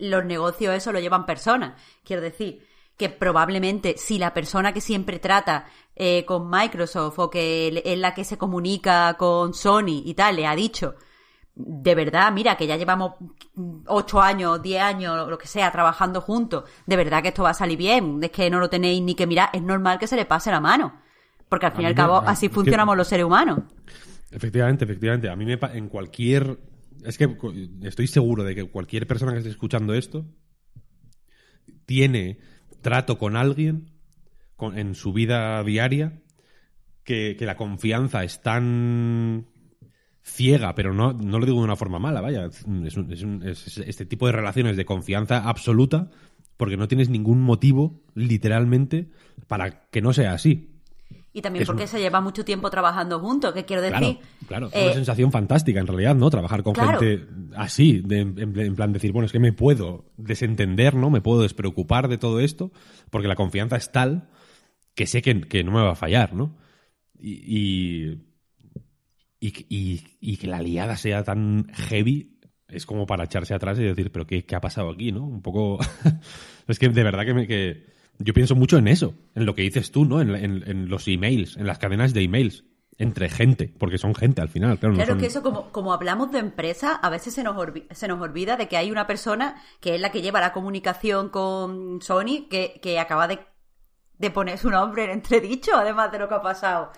los 0.00 0.24
negocios 0.24 0.74
eso 0.74 0.92
lo 0.92 0.98
llevan 0.98 1.26
personas. 1.26 1.80
Quiero 2.04 2.22
decir 2.22 2.66
que 3.02 3.14
probablemente 3.16 3.94
si 3.98 4.18
la 4.18 4.32
persona 4.32 4.72
que 4.72 4.80
siempre 4.80 5.18
trata 5.18 5.66
eh, 5.96 6.24
con 6.24 6.48
Microsoft 6.48 7.18
o 7.18 7.30
que 7.30 7.82
es 7.84 7.98
la 7.98 8.14
que 8.14 8.24
se 8.24 8.38
comunica 8.38 9.14
con 9.18 9.54
Sony 9.54 10.02
y 10.04 10.14
tal 10.14 10.36
le 10.36 10.46
ha 10.46 10.54
dicho 10.54 10.94
de 11.54 11.94
verdad, 11.94 12.32
mira, 12.32 12.56
que 12.56 12.66
ya 12.66 12.76
llevamos 12.76 13.12
ocho 13.86 14.22
años, 14.22 14.62
diez 14.62 14.80
años, 14.80 15.28
lo 15.28 15.36
que 15.36 15.46
sea, 15.46 15.70
trabajando 15.70 16.22
juntos, 16.22 16.64
de 16.86 16.96
verdad 16.96 17.20
que 17.20 17.28
esto 17.28 17.42
va 17.42 17.50
a 17.50 17.54
salir 17.54 17.76
bien, 17.76 18.20
es 18.22 18.30
que 18.30 18.48
no 18.48 18.58
lo 18.58 18.70
tenéis 18.70 19.02
ni 19.02 19.14
que 19.14 19.26
mirar, 19.26 19.50
es 19.52 19.60
normal 19.60 19.98
que 19.98 20.06
se 20.06 20.16
le 20.16 20.24
pase 20.24 20.50
la 20.50 20.60
mano. 20.60 21.00
Porque 21.50 21.66
al 21.66 21.72
fin 21.72 21.82
y 21.82 21.86
al 21.86 21.94
cabo 21.94 22.22
así 22.26 22.48
que- 22.48 22.54
funcionamos 22.54 22.96
los 22.96 23.06
seres 23.06 23.26
humanos. 23.26 23.60
Efectivamente, 24.30 24.86
efectivamente. 24.86 25.28
A 25.28 25.36
mí 25.36 25.44
me 25.44 25.58
en 25.74 25.88
cualquier 25.90 26.58
es 27.04 27.18
que 27.18 27.36
estoy 27.82 28.06
seguro 28.06 28.44
de 28.44 28.54
que 28.54 28.64
cualquier 28.64 29.06
persona 29.06 29.32
que 29.32 29.38
esté 29.38 29.50
escuchando 29.50 29.92
esto 29.92 30.24
tiene 31.84 32.38
trato 32.82 33.18
con 33.18 33.36
alguien 33.36 33.90
en 34.74 34.94
su 34.94 35.12
vida 35.12 35.62
diaria 35.64 36.20
que, 37.04 37.34
que 37.38 37.46
la 37.46 37.56
confianza 37.56 38.22
es 38.22 38.42
tan 38.42 39.46
ciega, 40.22 40.74
pero 40.76 40.94
no, 40.94 41.12
no 41.12 41.38
lo 41.40 41.46
digo 41.46 41.58
de 41.58 41.64
una 41.64 41.74
forma 41.76 41.98
mala, 41.98 42.20
vaya. 42.20 42.46
Es, 42.46 42.64
un- 42.64 42.86
es 42.86 42.96
un- 43.22 43.42
es 43.42 43.78
este 43.78 44.06
tipo 44.06 44.26
de 44.26 44.32
relaciones 44.32 44.76
de 44.76 44.84
confianza 44.84 45.48
absoluta 45.48 46.10
porque 46.56 46.76
no 46.76 46.86
tienes 46.86 47.08
ningún 47.08 47.40
motivo, 47.42 48.00
literalmente, 48.14 49.10
para 49.48 49.88
que 49.90 50.00
no 50.00 50.12
sea 50.12 50.32
así. 50.34 50.71
Y 51.34 51.40
también 51.40 51.62
Es 51.62 51.66
porque 51.66 51.82
un- 51.84 51.88
se 51.88 51.98
lleva 51.98 52.20
mucho 52.20 52.44
tiempo 52.44 52.68
trabajando 52.70 53.18
juntos, 53.18 53.54
que 53.54 53.64
quiero 53.64 53.80
decir... 53.80 53.98
Claro, 53.98 54.18
claro. 54.46 54.66
Es 54.68 54.74
eh, 54.74 54.84
una 54.84 54.92
sensación 54.94 55.32
fantástica, 55.32 55.80
en 55.80 55.86
realidad, 55.86 56.14
¿no? 56.14 56.28
Trabajar 56.28 56.62
con 56.62 56.74
Claro. 56.74 56.98
gente 57.00 57.26
así, 57.56 58.02
de- 58.04 58.20
en, 58.20 58.58
en 58.58 58.74
plan 58.76 58.92
decir, 58.92 59.12
bueno, 59.12 59.24
es 59.26 59.32
que 59.32 59.38
me 59.38 59.52
puedo 59.54 60.12
desentender, 60.18 60.94
¿no? 60.94 61.08
Me 61.08 61.22
puedo 61.22 61.40
despreocupar 61.42 62.08
de 62.08 62.18
todo 62.18 62.38
esto, 62.40 62.70
porque 63.10 63.28
la 63.28 63.34
confianza 63.36 63.76
es 63.76 63.90
tal 63.92 64.28
que 64.94 65.06
sé 65.06 65.22
que, 65.22 65.40
que 65.40 65.64
no 65.64 65.72
me 65.72 65.80
va 65.82 65.92
a 65.92 65.96
fallar, 65.96 66.34
¿no? 66.34 66.54
Y, 67.18 67.32
y, 67.46 68.18
y, 69.40 69.66
y- 69.68 70.04
y 70.20 70.36
que 70.36 70.46
la 70.46 70.60
liada 70.60 70.96
sea 70.96 71.24
tan 71.24 71.66
heavy 71.72 72.38
es 72.68 72.86
como 72.86 73.06
para 73.06 73.24
echarse 73.24 73.54
atrás 73.54 73.78
y 73.78 73.82
decir, 73.82 74.10
pero 74.12 74.26
¿qué, 74.26 74.44
qué 74.44 74.54
ha 74.54 74.60
pasado 74.60 74.90
aquí, 74.90 75.12
no? 75.12 75.24
Un 75.24 75.42
poco... 75.42 75.78
es 76.68 76.78
que 76.78 76.88
de 76.88 77.02
verdad 77.02 77.24
que, 77.24 77.34
me, 77.34 77.46
que 77.46 77.86
yo 78.24 78.32
pienso 78.34 78.54
mucho 78.54 78.78
en 78.78 78.88
eso, 78.88 79.14
en 79.34 79.46
lo 79.46 79.54
que 79.54 79.62
dices 79.62 79.90
tú, 79.90 80.04
¿no? 80.04 80.20
En, 80.20 80.34
en- 80.34 80.64
en 80.68 80.88
los 80.88 81.06
emails, 81.08 81.56
en 81.56 81.66
las 81.66 81.78
cadenas 81.78 82.12
de 82.14 82.22
emails, 82.22 82.64
entre 82.98 83.28
gente, 83.30 83.72
porque 83.78 83.98
son 83.98 84.14
gente 84.14 84.42
al 84.42 84.48
final, 84.48 84.78
claro. 84.78 84.92
no 84.92 84.96
Claro 84.98 85.12
son- 85.14 85.20
que 85.20 85.26
eso, 85.26 85.42
como, 85.42 85.70
como 85.72 85.92
hablamos 85.92 86.30
de 86.30 86.38
empresa, 86.38 86.94
a 86.94 87.08
veces 87.10 87.34
se 87.34 87.42
nos, 87.42 87.56
se 87.90 88.06
nos 88.08 88.20
olvida 88.20 88.56
de 88.56 88.68
que 88.68 88.76
hay 88.76 88.90
una 88.90 89.06
persona 89.06 89.56
que 89.80 89.94
es 89.94 90.00
la 90.00 90.12
que 90.12 90.22
lleva 90.22 90.40
la 90.40 90.52
comunicación 90.52 91.28
con 91.30 92.00
Sony, 92.02 92.46
que, 92.50 92.78
que 92.82 92.98
acaba 93.00 93.26
de, 93.28 93.40
de 94.18 94.30
poner 94.30 94.58
su 94.58 94.70
nombre 94.70 95.04
en 95.04 95.10
entredicho, 95.10 95.72
además 95.74 96.12
de 96.12 96.18
lo 96.18 96.28
que 96.28 96.34
ha 96.34 96.42
pasado. 96.42 96.92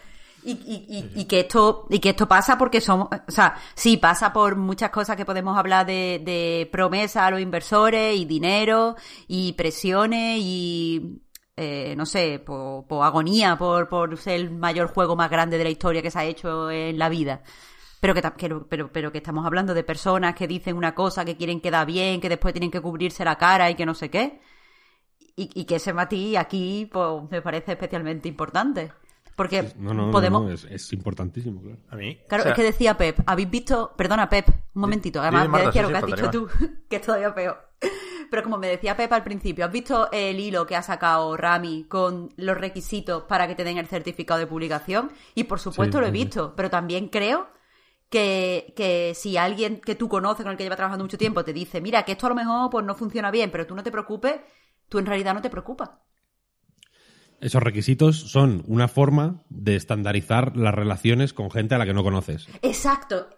Y, 0.47 0.53
y, 0.53 0.87
y, 1.17 1.21
y 1.23 1.25
que 1.25 1.41
esto, 1.41 1.87
y 1.89 1.99
que 2.01 2.11
esto 2.11 2.29
pasa 2.29 2.59
porque 2.59 2.83
somos, 2.83 3.09
o 3.27 3.31
sea, 3.31 3.57
sí, 3.75 3.97
pasa 3.97 4.33
por 4.33 4.57
muchas 4.57 4.91
cosas 4.91 5.17
que 5.17 5.25
podemos 5.25 5.57
hablar 5.57 5.87
de, 5.87 6.21
de 6.23 6.69
promesa 6.71 7.27
a 7.27 7.31
los 7.31 7.41
inversores 7.41 8.15
y 8.17 8.27
dinero 8.27 8.95
y 9.27 9.55
presiones 9.55 10.39
y 10.43 11.23
eh, 11.57 11.95
no 11.97 12.05
sé, 12.05 12.41
por, 12.45 12.87
por 12.87 13.05
agonía, 13.05 13.57
por, 13.57 13.89
por 13.89 14.17
ser 14.19 14.35
el 14.35 14.51
mayor 14.51 14.89
juego 14.89 15.17
más 15.17 15.31
grande 15.31 15.57
de 15.57 15.65
la 15.65 15.71
historia 15.71 16.03
que 16.03 16.11
se 16.11 16.19
ha 16.19 16.25
hecho 16.25 16.71
en 16.71 16.99
la 16.99 17.09
vida. 17.09 17.43
Pero 18.01 18.15
que, 18.15 18.23
pero, 18.69 18.93
pero 18.93 19.13
que 19.13 19.19
estamos 19.19 19.47
hablando 19.47 19.73
de 19.73 19.85
personas 19.85 20.35
que 20.35 20.47
dicen 20.49 20.77
una 20.77 20.95
cosa, 20.95 21.25
que 21.25 21.37
quieren 21.37 21.61
quedar 21.61 21.87
bien, 21.87 22.21
que 22.21 22.29
después 22.29 22.53
tienen 22.53 22.71
que 22.71 22.81
cubrirse 22.81 23.25
la 23.25 23.39
cara 23.39 23.71
y 23.71 23.77
que 23.77 23.87
no 23.87 23.95
sé 23.95 24.11
qué. 24.11 24.41
Y, 25.37 25.51
y 25.55 25.65
que 25.65 25.77
ese 25.77 25.93
matiz 25.93 26.37
aquí 26.37 26.89
pues, 26.93 27.31
me 27.31 27.41
parece 27.43 27.73
especialmente 27.73 28.29
importante. 28.29 28.93
Porque 29.37 29.73
No, 29.79 29.93
no, 29.95 30.07
no, 30.07 30.13
podemos... 30.13 30.43
no, 30.45 30.51
es, 30.51 30.65
es 30.65 30.93
importantísimo, 30.93 31.61
claro. 31.61 31.79
A 31.91 31.97
mí. 31.97 32.19
Claro, 32.29 32.43
o 32.43 32.45
sea, 32.45 32.53
es 32.53 32.57
que 32.57 32.63
decía 32.63 32.97
Pep, 32.97 33.21
habéis 33.27 33.51
visto, 33.51 33.93
perdona 33.97 34.29
Pep, 34.29 34.49
un 34.75 34.81
momentito, 34.81 35.21
además 35.21 35.49
voy 35.49 35.61
a 35.63 35.67
decir 35.67 35.83
sí, 35.83 35.83
lo 35.83 35.89
que 35.89 35.95
sí, 35.95 36.13
has 36.13 36.19
dicho 36.19 36.31
tú, 36.31 36.49
que 36.89 36.97
es 36.97 37.03
todavía 37.03 37.35
peor. 37.35 37.71
Pero 38.31 38.43
como 38.43 38.59
me 38.59 38.69
decía 38.69 38.97
Pep 38.97 39.13
al 39.13 39.23
principio, 39.25 39.65
¿has 39.65 39.73
visto 39.73 40.09
el 40.13 40.41
hilo 40.41 40.67
que 40.67 40.77
ha 40.77 40.83
sacado 40.83 41.37
Rami 41.37 41.85
con 41.89 42.33
los 42.37 42.57
requisitos 42.57 43.25
para 43.25 43.47
que 43.47 43.55
te 43.55 43.65
den 43.65 43.79
el 43.79 43.87
certificado 43.87 44.41
de 44.41 44.47
publicación? 44.47 45.13
Y 45.35 45.45
por 45.45 45.61
supuesto 45.61 45.99
Sí, 45.99 46.01
lo 46.01 46.07
he 46.07 46.11
sí. 46.11 46.13
visto, 46.13 46.55
pero 46.57 46.71
también 46.71 47.09
creo 47.09 47.49
que, 48.09 48.73
que 48.77 49.13
si 49.15 49.37
alguien 49.37 49.81
que 49.81 49.95
tú 49.95 50.09
conoces, 50.09 50.45
con 50.45 50.53
el 50.53 50.57
que 50.59 50.65
lleva 50.65 50.77
trabajando 50.77 51.05
mucho 51.05 51.19
tiempo, 51.19 51.45
te 51.45 51.53
dice, 51.53 51.81
mira, 51.81 52.05
que 52.05 52.13
esto 52.13 52.27
a 52.27 52.31
lo 52.31 52.35
mejor 52.37 52.71
pues 52.71 52.85
no 52.85 52.95
funciona 52.95 53.31
bien, 53.31 53.51
pero 53.51 53.67
tú 53.67 53.75
no 53.75 53.83
te 53.83 53.91
preocupes, 53.91 54.41
tú 54.89 54.99
en 54.99 55.07
realidad 55.07 55.35
no 55.35 55.43
te 55.43 55.51
preocupas. 55.51 55.91
Esos 57.41 57.63
requisitos 57.63 58.17
son 58.31 58.63
una 58.67 58.89
forma 58.89 59.43
de 59.51 59.77
estandarizar 59.77 60.57
las 60.57 60.75
relaciones 60.75 61.33
con 61.33 61.51
gente 61.51 61.75
a 61.75 61.79
la 61.79 61.87
que 61.87 61.95
no 61.95 62.03
conoces. 62.03 62.49
Exacto. 62.63 63.29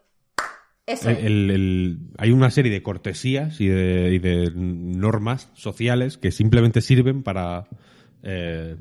Eso 0.87 1.11
El- 1.11 1.17
es. 1.17 1.25
el- 1.25 1.51
el- 1.51 1.99
hay 2.19 2.31
una 2.31 2.51
serie 2.51 2.71
de 2.71 2.83
cortesías 2.83 3.61
y 3.61 3.67
de, 3.67 4.13
y 4.15 4.19
de 4.21 4.53
normas 4.55 5.51
sociales 5.55 6.17
que 6.19 6.31
simplemente 6.31 6.81
sirven 6.81 7.23
para 7.25 7.67
eh, 8.23 8.77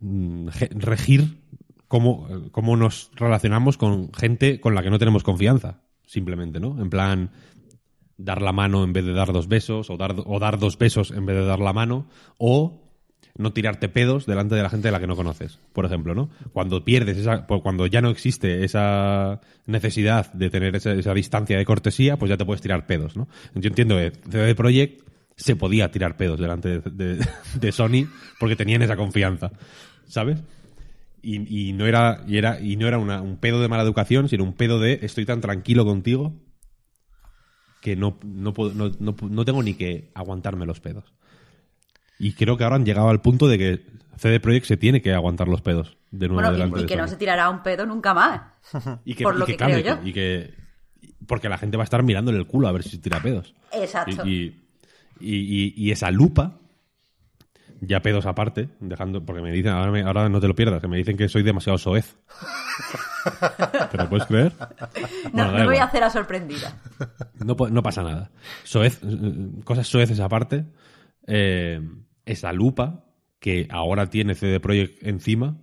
mm, 0.00 0.48
regir 0.72 1.40
cómo, 1.88 2.28
cómo 2.52 2.76
nos 2.76 3.10
relacionamos 3.14 3.76
con 3.76 4.12
gente 4.12 4.60
con 4.60 4.74
la 4.74 4.82
que 4.82 4.90
no 4.90 4.98
tenemos 4.98 5.22
confianza, 5.22 5.82
simplemente, 6.06 6.60
¿no? 6.60 6.80
En 6.80 6.90
plan, 6.90 7.30
dar 8.16 8.42
la 8.42 8.52
mano 8.52 8.84
en 8.84 8.92
vez 8.92 9.04
de 9.04 9.12
dar 9.14 9.32
dos 9.32 9.48
besos, 9.48 9.88
o 9.90 9.96
dar, 9.96 10.14
o 10.24 10.38
dar 10.38 10.58
dos 10.58 10.76
besos 10.78 11.10
en 11.10 11.24
vez 11.26 11.36
de 11.36 11.44
dar 11.46 11.60
la 11.60 11.72
mano, 11.72 12.06
o 12.36 12.79
no 13.36 13.52
tirarte 13.52 13.88
pedos 13.88 14.26
delante 14.26 14.54
de 14.54 14.62
la 14.62 14.70
gente 14.70 14.88
de 14.88 14.92
la 14.92 15.00
que 15.00 15.06
no 15.06 15.16
conoces, 15.16 15.58
por 15.72 15.84
ejemplo, 15.84 16.14
¿no? 16.14 16.30
Cuando 16.52 16.84
pierdes 16.84 17.16
esa, 17.16 17.46
pues 17.46 17.62
cuando 17.62 17.86
ya 17.86 18.00
no 18.00 18.10
existe 18.10 18.64
esa 18.64 19.40
necesidad 19.66 20.32
de 20.32 20.50
tener 20.50 20.76
esa, 20.76 21.14
distancia 21.14 21.56
de 21.56 21.64
cortesía, 21.64 22.18
pues 22.18 22.30
ya 22.30 22.36
te 22.36 22.44
puedes 22.44 22.60
tirar 22.60 22.86
pedos, 22.86 23.16
¿no? 23.16 23.28
Yo 23.54 23.68
entiendo 23.68 23.96
que 23.96 24.12
CD 24.30 24.54
Projekt 24.54 25.02
se 25.36 25.56
podía 25.56 25.90
tirar 25.90 26.16
pedos 26.16 26.38
delante 26.38 26.80
de, 26.80 27.72
Sony 27.72 28.08
porque 28.38 28.56
tenían 28.56 28.82
esa 28.82 28.96
confianza, 28.96 29.52
¿sabes? 30.06 30.42
Y, 31.22 31.74
no 31.74 31.86
era, 31.86 32.24
y 32.26 32.38
era, 32.38 32.60
y 32.60 32.76
no 32.76 32.88
era 32.88 32.98
un 32.98 33.36
pedo 33.36 33.60
de 33.60 33.68
mala 33.68 33.82
educación, 33.82 34.28
sino 34.30 34.42
un 34.42 34.54
pedo 34.54 34.80
de 34.80 35.00
estoy 35.02 35.26
tan 35.26 35.42
tranquilo 35.42 35.84
contigo 35.84 36.34
que 37.82 37.94
no, 37.94 38.18
no, 38.24 38.54
no, 38.74 39.16
no 39.20 39.44
tengo 39.44 39.62
ni 39.62 39.74
que 39.74 40.10
aguantarme 40.14 40.64
los 40.64 40.80
pedos. 40.80 41.12
Y 42.20 42.34
creo 42.34 42.56
que 42.56 42.64
ahora 42.64 42.76
han 42.76 42.84
llegado 42.84 43.08
al 43.08 43.20
punto 43.20 43.48
de 43.48 43.58
que 43.58 43.86
CD 44.16 44.38
Projekt 44.40 44.66
se 44.66 44.76
tiene 44.76 45.00
que 45.02 45.12
aguantar 45.14 45.48
los 45.48 45.62
pedos 45.62 45.96
de 46.10 46.28
nuevo 46.28 46.42
Bueno, 46.42 46.52
delante 46.52 46.76
y, 46.76 46.80
y 46.80 46.82
de 46.82 46.88
que 46.88 46.96
no 46.96 47.08
se 47.08 47.16
tirará 47.16 47.48
un 47.50 47.62
pedo 47.62 47.86
nunca 47.86 48.12
más. 48.14 48.42
y 49.04 49.14
que, 49.14 49.24
por 49.24 49.34
y 49.34 49.38
lo 49.38 49.46
que, 49.46 49.56
que 49.56 49.64
creo 49.64 49.78
yo. 49.78 49.98
y 50.04 50.12
que- 50.12 50.54
porque 51.26 51.48
la 51.48 51.58
gente 51.58 51.76
va 51.76 51.82
a 51.82 51.84
estar 51.84 52.02
mirándole 52.02 52.38
el 52.38 52.46
culo 52.46 52.68
a 52.68 52.72
ver 52.72 52.82
si 52.82 52.90
se 52.90 52.98
tira 52.98 53.20
pedos. 53.20 53.54
Exacto. 53.72 54.26
Y, 54.26 54.62
y, 55.20 55.36
y- 55.36 55.74
y 55.76 55.90
esa 55.92 56.10
lupa, 56.10 56.58
ya 57.80 58.00
pedos 58.02 58.26
aparte, 58.26 58.68
dejando, 58.80 59.24
porque 59.24 59.40
me 59.40 59.50
dicen, 59.52 59.72
ahora, 59.72 59.90
me- 59.92 60.02
ahora 60.02 60.28
no 60.28 60.40
te 60.40 60.48
lo 60.48 60.54
pierdas, 60.54 60.80
que 60.82 60.88
me 60.88 60.96
dicen 60.98 61.16
que 61.16 61.28
soy 61.28 61.42
demasiado 61.42 61.78
soez. 61.78 62.16
¿Te 63.90 63.96
lo 63.98 64.08
puedes 64.08 64.26
creer? 64.26 64.52
no 64.58 64.66
Bueno, 65.32 65.52
no 65.52 65.58
me 65.58 65.64
voy 65.66 65.76
a 65.76 65.84
hacer 65.84 66.00
la 66.00 66.10
sorprendida. 66.10 66.76
No, 67.44 67.54
no 67.70 67.82
pasa 67.82 68.02
nada. 68.02 68.30
Soez, 68.64 69.00
eh, 69.02 69.50
cosas 69.64 69.86
soeces 69.86 70.20
aparte, 70.20 70.64
eh, 71.26 71.80
esa 72.24 72.52
lupa 72.52 73.06
que 73.38 73.66
ahora 73.70 74.08
tiene 74.10 74.34
CD 74.34 74.60
Projekt 74.60 75.02
encima, 75.06 75.60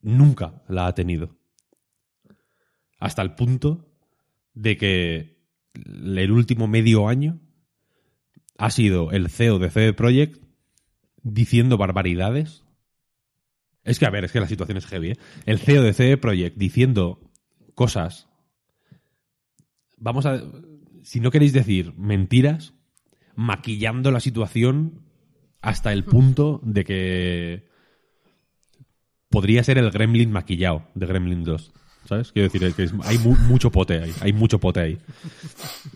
nunca 0.00 0.62
la 0.68 0.86
ha 0.86 0.94
tenido. 0.94 1.36
Hasta 2.98 3.22
el 3.22 3.34
punto 3.34 3.92
de 4.54 4.76
que 4.76 5.38
el 5.74 6.30
último 6.30 6.68
medio 6.68 7.08
año 7.08 7.40
ha 8.56 8.70
sido 8.70 9.10
el 9.10 9.28
CEO 9.30 9.58
de 9.58 9.70
CD 9.70 9.92
Projekt 9.92 10.42
diciendo 11.22 11.76
barbaridades. 11.76 12.64
Es 13.82 13.98
que, 13.98 14.06
a 14.06 14.10
ver, 14.10 14.24
es 14.24 14.32
que 14.32 14.40
la 14.40 14.48
situación 14.48 14.78
es 14.78 14.86
heavy. 14.86 15.10
¿eh? 15.10 15.18
El 15.44 15.58
CEO 15.58 15.82
de 15.82 15.92
CD 15.92 16.16
Projekt 16.16 16.56
diciendo 16.56 17.30
cosas 17.74 18.28
vamos 20.04 20.26
a. 20.26 20.42
Si 21.02 21.20
no 21.20 21.30
queréis 21.30 21.52
decir 21.52 21.94
mentiras, 21.96 22.74
maquillando 23.34 24.10
la 24.10 24.20
situación 24.20 25.03
hasta 25.64 25.92
el 25.92 26.04
punto 26.04 26.60
de 26.62 26.84
que 26.84 27.68
podría 29.30 29.64
ser 29.64 29.78
el 29.78 29.90
Gremlin 29.90 30.30
maquillado 30.30 30.86
de 30.94 31.06
Gremlin 31.06 31.42
2. 31.44 31.72
¿Sabes? 32.06 32.32
Quiero 32.32 32.50
decir, 32.50 32.74
que 32.74 32.88
hay 33.04 33.18
mu- 33.18 33.36
mucho 33.48 33.72
pote 33.72 33.98
ahí. 34.02 34.12
Hay 34.20 34.32
mucho 34.34 34.60
pote 34.60 34.80
ahí. 34.80 34.98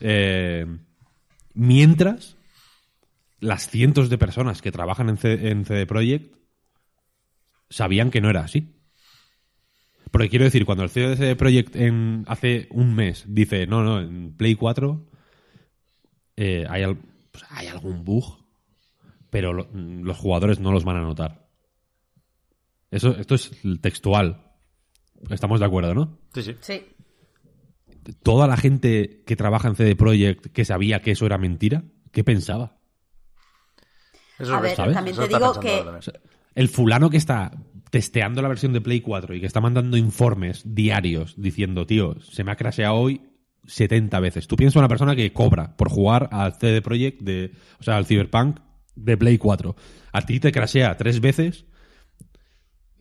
Eh, 0.01 0.64
mientras, 1.55 2.37
las 3.41 3.69
cientos 3.69 4.09
de 4.09 4.16
personas 4.16 4.62
que 4.62 4.73
trabajan 4.73 5.11
en, 5.11 5.19
C- 5.19 5.64
CD 5.66 5.85
Projekt 5.87 6.35
sabían 7.69 8.11
que 8.11 8.23
no 8.23 8.31
era 8.31 8.41
así. 8.41 8.75
Porque 10.11 10.31
quiero 10.31 10.47
decir, 10.47 10.64
cuando 10.64 10.83
el 10.85 10.91
CEO 10.91 11.11
de 11.11 11.16
CD 11.16 11.37
Projekt 11.37 11.77
en, 11.77 12.25
hace 12.27 12.69
un 12.71 12.95
mes 12.95 13.25
dice, 13.29 13.66
no, 13.66 13.83
no, 13.85 14.01
en 14.01 14.33
Play 14.35 14.55
4 14.55 15.05
eh, 16.37 16.64
hay, 16.71 16.85
pues 17.31 17.45
hay 17.51 17.66
algún 17.66 18.03
bug, 18.05 18.39
pero 19.31 19.53
lo- 19.53 19.68
los 19.72 20.16
jugadores 20.16 20.61
no 20.61 20.72
los 20.72 20.85
van 20.85 20.97
a 20.97 21.03
notar. 21.03 21.47
Eso, 22.91 23.16
esto 23.18 23.35
es 23.35 23.51
textual. 23.81 24.45
Estamos 25.31 25.61
de 25.61 25.66
acuerdo, 25.66 25.95
¿no? 25.95 26.18
Sí, 26.35 26.43
sí. 26.43 26.57
Sí. 26.61 26.83
Toda 28.22 28.47
la 28.47 28.57
gente 28.57 29.22
que 29.26 29.37
trabaja 29.37 29.68
en 29.68 29.76
CD 29.76 29.95
Projekt 29.97 30.47
que 30.53 30.64
sabía 30.64 31.01
que 31.03 31.11
eso 31.11 31.26
era 31.26 31.37
mentira, 31.37 31.83
¿qué 32.12 32.24
pensaba? 32.24 32.79
Eso 34.39 34.55
A 34.55 34.57
es 34.59 34.62
ver, 34.62 34.76
verdad. 34.79 34.93
también 34.95 35.16
te 35.16 35.29
digo 35.29 35.61
que-. 35.61 35.85
El 36.55 36.68
fulano 36.68 37.11
que 37.11 37.16
está 37.18 37.51
testeando 37.91 38.41
la 38.43 38.49
versión 38.49 38.72
de 38.72 38.81
Play 38.81 39.01
4 39.01 39.35
y 39.35 39.41
que 39.41 39.47
está 39.47 39.61
mandando 39.61 39.97
informes 39.97 40.62
diarios 40.64 41.35
diciendo, 41.37 41.87
tío, 41.87 42.18
se 42.20 42.45
me 42.45 42.53
ha 42.53 42.57
crasheado 42.57 42.95
hoy 42.95 43.22
70 43.66 44.18
veces. 44.20 44.47
Tú 44.47 44.57
piensas 44.57 44.76
en 44.76 44.81
una 44.81 44.89
persona 44.89 45.14
que 45.16 45.33
cobra 45.33 45.76
por 45.76 45.91
jugar 45.91 46.29
al 46.33 46.55
CD 46.55 46.81
Projekt 46.81 47.20
de, 47.22 47.53
o 47.81 47.83
sea, 47.83 47.97
al 47.97 48.07
Cyberpunk 48.07 48.61
de 49.05 49.17
Play 49.17 49.39
4. 49.39 49.75
A 50.13 50.23
ti 50.23 50.41
te 50.41 50.53
crashea 50.53 50.97
tres 50.97 51.21
veces, 51.21 51.65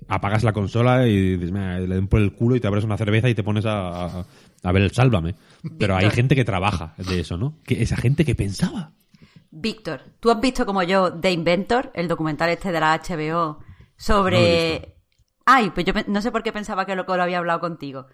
apagas 0.08 0.44
la 0.44 0.54
consola 0.54 1.08
y 1.08 1.34
dices, 1.36 1.52
"Mira, 1.52 1.80
le 1.80 1.96
den 1.96 2.08
por 2.08 2.22
el 2.22 2.34
culo 2.34 2.56
y 2.56 2.60
te 2.60 2.68
abres 2.68 2.84
una 2.84 2.98
cerveza 2.98 3.30
y 3.30 3.36
te 3.36 3.44
pones 3.44 3.66
a, 3.66 4.06
a- 4.20 4.26
a 4.64 4.72
ver 4.72 4.84
el 4.84 4.92
sálvame. 4.92 5.36
Pero 5.78 5.96
hay 5.96 6.10
gente 6.10 6.36
que 6.36 6.46
trabaja 6.46 6.94
de 6.98 7.20
eso, 7.20 7.38
¿no? 7.38 7.60
Que 7.66 7.82
esa 7.82 7.98
gente 7.98 8.26
que 8.26 8.36
pensaba. 8.36 8.92
Víctor, 9.52 10.02
¿tú 10.20 10.30
has 10.32 10.40
visto 10.42 10.66
como 10.66 10.84
yo 10.84 11.14
The 11.14 11.32
Inventor, 11.32 11.92
el 11.94 12.08
documental 12.08 12.50
este 12.50 12.72
de 12.72 12.80
la 12.80 12.94
HBO 13.02 13.60
No 13.60 13.66
sobre... 13.96 14.94
Ay, 15.46 15.72
pues 15.74 15.86
yo 15.86 15.94
no 16.08 16.22
sé 16.22 16.32
por 16.32 16.44
qué 16.44 16.52
pensaba 16.52 16.86
que 16.86 16.96
lo, 16.96 17.06
que 17.06 17.16
lo 17.16 17.24
había 17.24 17.38
hablado 17.38 17.62
contigo. 17.62 18.08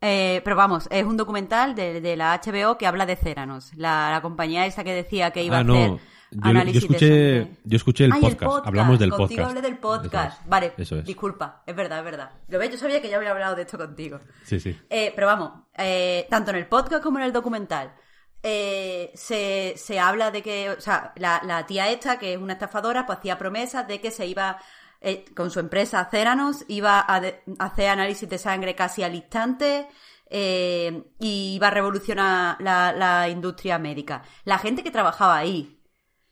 Eh, 0.00 0.42
pero 0.44 0.54
vamos, 0.54 0.86
es 0.90 1.04
un 1.04 1.16
documental 1.16 1.74
de, 1.74 2.00
de 2.02 2.16
la 2.16 2.38
HBO 2.44 2.76
que 2.76 2.86
habla 2.86 3.06
de 3.06 3.16
Ceranos, 3.16 3.72
la, 3.74 4.10
la 4.12 4.20
compañía 4.20 4.66
esa 4.66 4.84
que 4.84 4.92
decía 4.94 5.30
que 5.30 5.42
iba 5.42 5.56
Ah, 5.56 5.60
a 5.60 5.64
no. 5.64 5.98
Yo, 6.30 6.52
yo 6.52 6.78
escuché, 6.78 6.98
sobre- 7.42 7.56
yo 7.64 7.76
escuché 7.76 8.04
el, 8.04 8.12
Ay, 8.12 8.20
podcast. 8.20 8.66
Hablamos 8.66 8.98
del 8.98 9.10
Contigo 9.10 9.28
podcast. 9.28 9.48
hablé 9.48 9.62
del 9.62 9.78
podcast. 9.78 10.40
Es. 10.42 10.48
Vale, 10.48 10.72
Eso 10.76 10.96
es. 10.96 11.04
disculpa, 11.04 11.62
es 11.66 11.74
verdad, 11.74 11.98
es 12.00 12.04
verdad. 12.04 12.30
Lo 12.48 12.58
ves, 12.58 12.70
yo 12.70 12.76
sabía 12.78 13.00
que 13.00 13.08
ya 13.08 13.16
había 13.16 13.30
hablado 13.30 13.56
de 13.56 13.62
esto 13.62 13.78
contigo. 13.78 14.20
Sí, 14.44 14.60
sí. 14.60 14.78
Eh, 14.90 15.12
pero 15.14 15.26
vamos, 15.26 15.52
eh, 15.76 16.26
tanto 16.28 16.50
en 16.50 16.56
el 16.58 16.66
podcast 16.66 17.02
como 17.02 17.18
en 17.18 17.24
el 17.24 17.32
documental, 17.32 17.94
eh, 18.42 19.10
se, 19.14 19.74
se 19.76 19.98
habla 19.98 20.30
de 20.30 20.42
que, 20.42 20.70
o 20.70 20.80
sea, 20.80 21.12
la, 21.16 21.40
la 21.44 21.66
tía 21.66 21.88
esta, 21.90 22.18
que 22.18 22.34
es 22.34 22.38
una 22.38 22.52
estafadora, 22.54 23.06
pues 23.06 23.18
hacía 23.18 23.38
promesas 23.38 23.88
de 23.88 24.00
que 24.00 24.10
se 24.10 24.26
iba, 24.26 24.58
eh, 25.00 25.24
con 25.34 25.50
su 25.50 25.60
empresa 25.60 26.06
Ceranos, 26.10 26.64
iba 26.68 27.04
a, 27.08 27.20
de- 27.20 27.42
hacer 27.58 27.88
análisis 27.88 28.28
de 28.28 28.38
sangre 28.38 28.74
casi 28.74 29.02
al 29.02 29.14
instante. 29.14 29.88
eh, 30.30 31.04
y 31.18 31.54
iba 31.54 31.68
a 31.68 31.70
revolucionar 31.70 32.58
la, 32.60 32.92
la 32.92 33.30
industria 33.30 33.78
médica. 33.78 34.22
La 34.44 34.58
gente 34.58 34.82
que 34.82 34.90
trabajaba 34.90 35.38
ahí, 35.38 35.77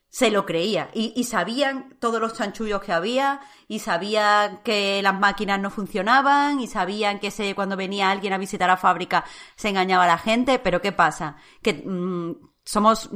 se 0.09 0.31
lo 0.31 0.47
creía 0.47 0.91
y, 0.95 1.13
y 1.17 1.25
sabían 1.25 1.97
todos 2.01 2.21
los 2.21 2.35
chanchullos 2.35 2.81
que 2.83 2.93
había 2.93 3.41
y 3.69 3.81
sabían 3.81 4.63
que 4.63 5.03
las 5.03 5.19
máquinas 5.19 5.61
no 5.61 5.71
funcionaban 5.71 6.61
y 6.61 6.67
sabían 6.67 7.19
que 7.19 7.31
se, 7.31 7.55
cuando 7.55 7.77
venía 7.77 8.11
alguien 8.11 8.33
a 8.33 8.39
visitar 8.39 8.69
la 8.69 8.77
fábrica 8.77 9.25
se 9.57 9.69
engañaba 9.69 10.07
la 10.07 10.19
gente, 10.19 10.59
pero 10.59 10.81
¿qué 10.81 10.93
pasa? 10.93 11.37
Que 11.63 11.75
mm, 11.75 12.33
somos 12.67 13.09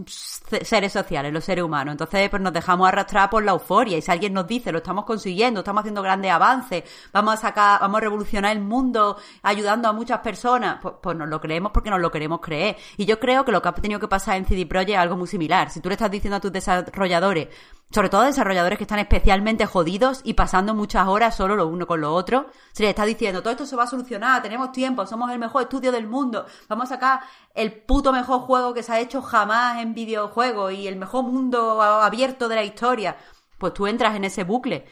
seres 0.63 0.93
sociales, 0.93 1.33
los 1.33 1.45
seres 1.45 1.65
humanos, 1.65 1.93
entonces 1.93 2.31
pues 2.31 2.41
nos 2.41 2.53
dejamos 2.53 2.87
arrastrar 2.87 3.29
por 3.29 3.43
la 3.43 3.51
euforia 3.51 3.99
y 3.99 4.03
si 4.03 4.09
alguien 4.09 4.33
nos 4.33 4.47
dice 4.47 4.71
lo 4.71 4.79
estamos 4.79 5.05
consiguiendo, 5.05 5.61
estamos 5.61 5.81
haciendo 5.81 6.03
grandes 6.03 6.31
avances, 6.31 6.85
vamos 7.13 7.35
a 7.35 7.37
sacar, 7.37 7.81
vamos 7.81 7.99
a 7.99 8.01
revolucionar 8.01 8.57
el 8.57 8.63
mundo 8.63 9.19
ayudando 9.43 9.89
a 9.89 9.93
muchas 9.93 10.21
personas, 10.21 10.79
pues, 10.81 10.95
pues 11.03 11.17
nos 11.17 11.29
lo 11.29 11.41
creemos 11.41 11.73
porque 11.73 11.91
nos 11.91 12.01
lo 12.01 12.13
queremos 12.13 12.41
creer. 12.41 12.77
Y 12.97 13.07
yo 13.07 13.19
creo 13.19 13.45
que 13.45 13.51
lo 13.51 13.61
que 13.61 13.69
ha 13.69 13.75
tenido 13.75 13.99
que 13.99 14.07
pasar 14.07 14.37
en 14.37 14.47
CD 14.47 14.67
Projekt 14.67 14.91
es 14.91 14.99
algo 14.99 15.17
muy 15.17 15.27
similar. 15.27 15.69
Si 15.71 15.81
tú 15.81 15.89
le 15.89 15.95
estás 15.95 16.13
diciendo 16.13 16.37
a 16.37 16.41
tus 16.41 16.53
desarrolladores, 16.53 17.49
sobre 17.93 18.09
todo 18.09 18.23
desarrolladores 18.23 18.79
que 18.79 18.85
están 18.85 18.99
especialmente 19.01 19.67
jodidos 19.67 20.21
y 20.25 20.35
pasando 20.35 20.75
muchas 20.75 21.09
horas 21.09 21.37
solo 21.37 21.57
lo 21.57 21.67
uno 21.67 21.87
con 21.87 22.01
lo 22.01 22.15
otro, 22.15 22.47
si 22.73 22.83
le 22.85 22.91
estás 22.91 23.07
diciendo 23.07 23.41
todo 23.43 23.51
esto 23.53 23.67
se 23.67 23.75
va 23.77 23.83
a 23.85 23.87
solucionar, 23.89 24.43
tenemos 24.43 24.71
tiempo, 24.73 25.07
somos 25.07 25.31
el 25.31 25.39
mejor 25.39 25.63
estudio 25.63 25.91
del 25.91 26.07
mundo, 26.07 26.47
vamos 26.69 26.85
a 26.85 26.95
sacar 26.95 27.21
el 27.55 27.73
puto 27.73 28.13
mejor 28.13 28.41
juego 28.43 28.75
que 28.75 28.83
se 28.83 28.93
ha 28.93 29.01
hecho 29.01 29.23
jamás 29.23 29.79
en 29.83 29.95
videojuegos 29.95 30.73
y 30.73 30.87
el 30.87 30.97
mejor 30.97 31.25
mundo 31.25 31.83
abierto 31.83 32.49
de 32.49 32.55
la 32.57 32.65
historia, 32.65 33.17
pues 33.59 33.75
tú 33.75 33.87
entras 33.87 34.15
en 34.15 34.25
ese 34.25 34.45
bucle. 34.45 34.87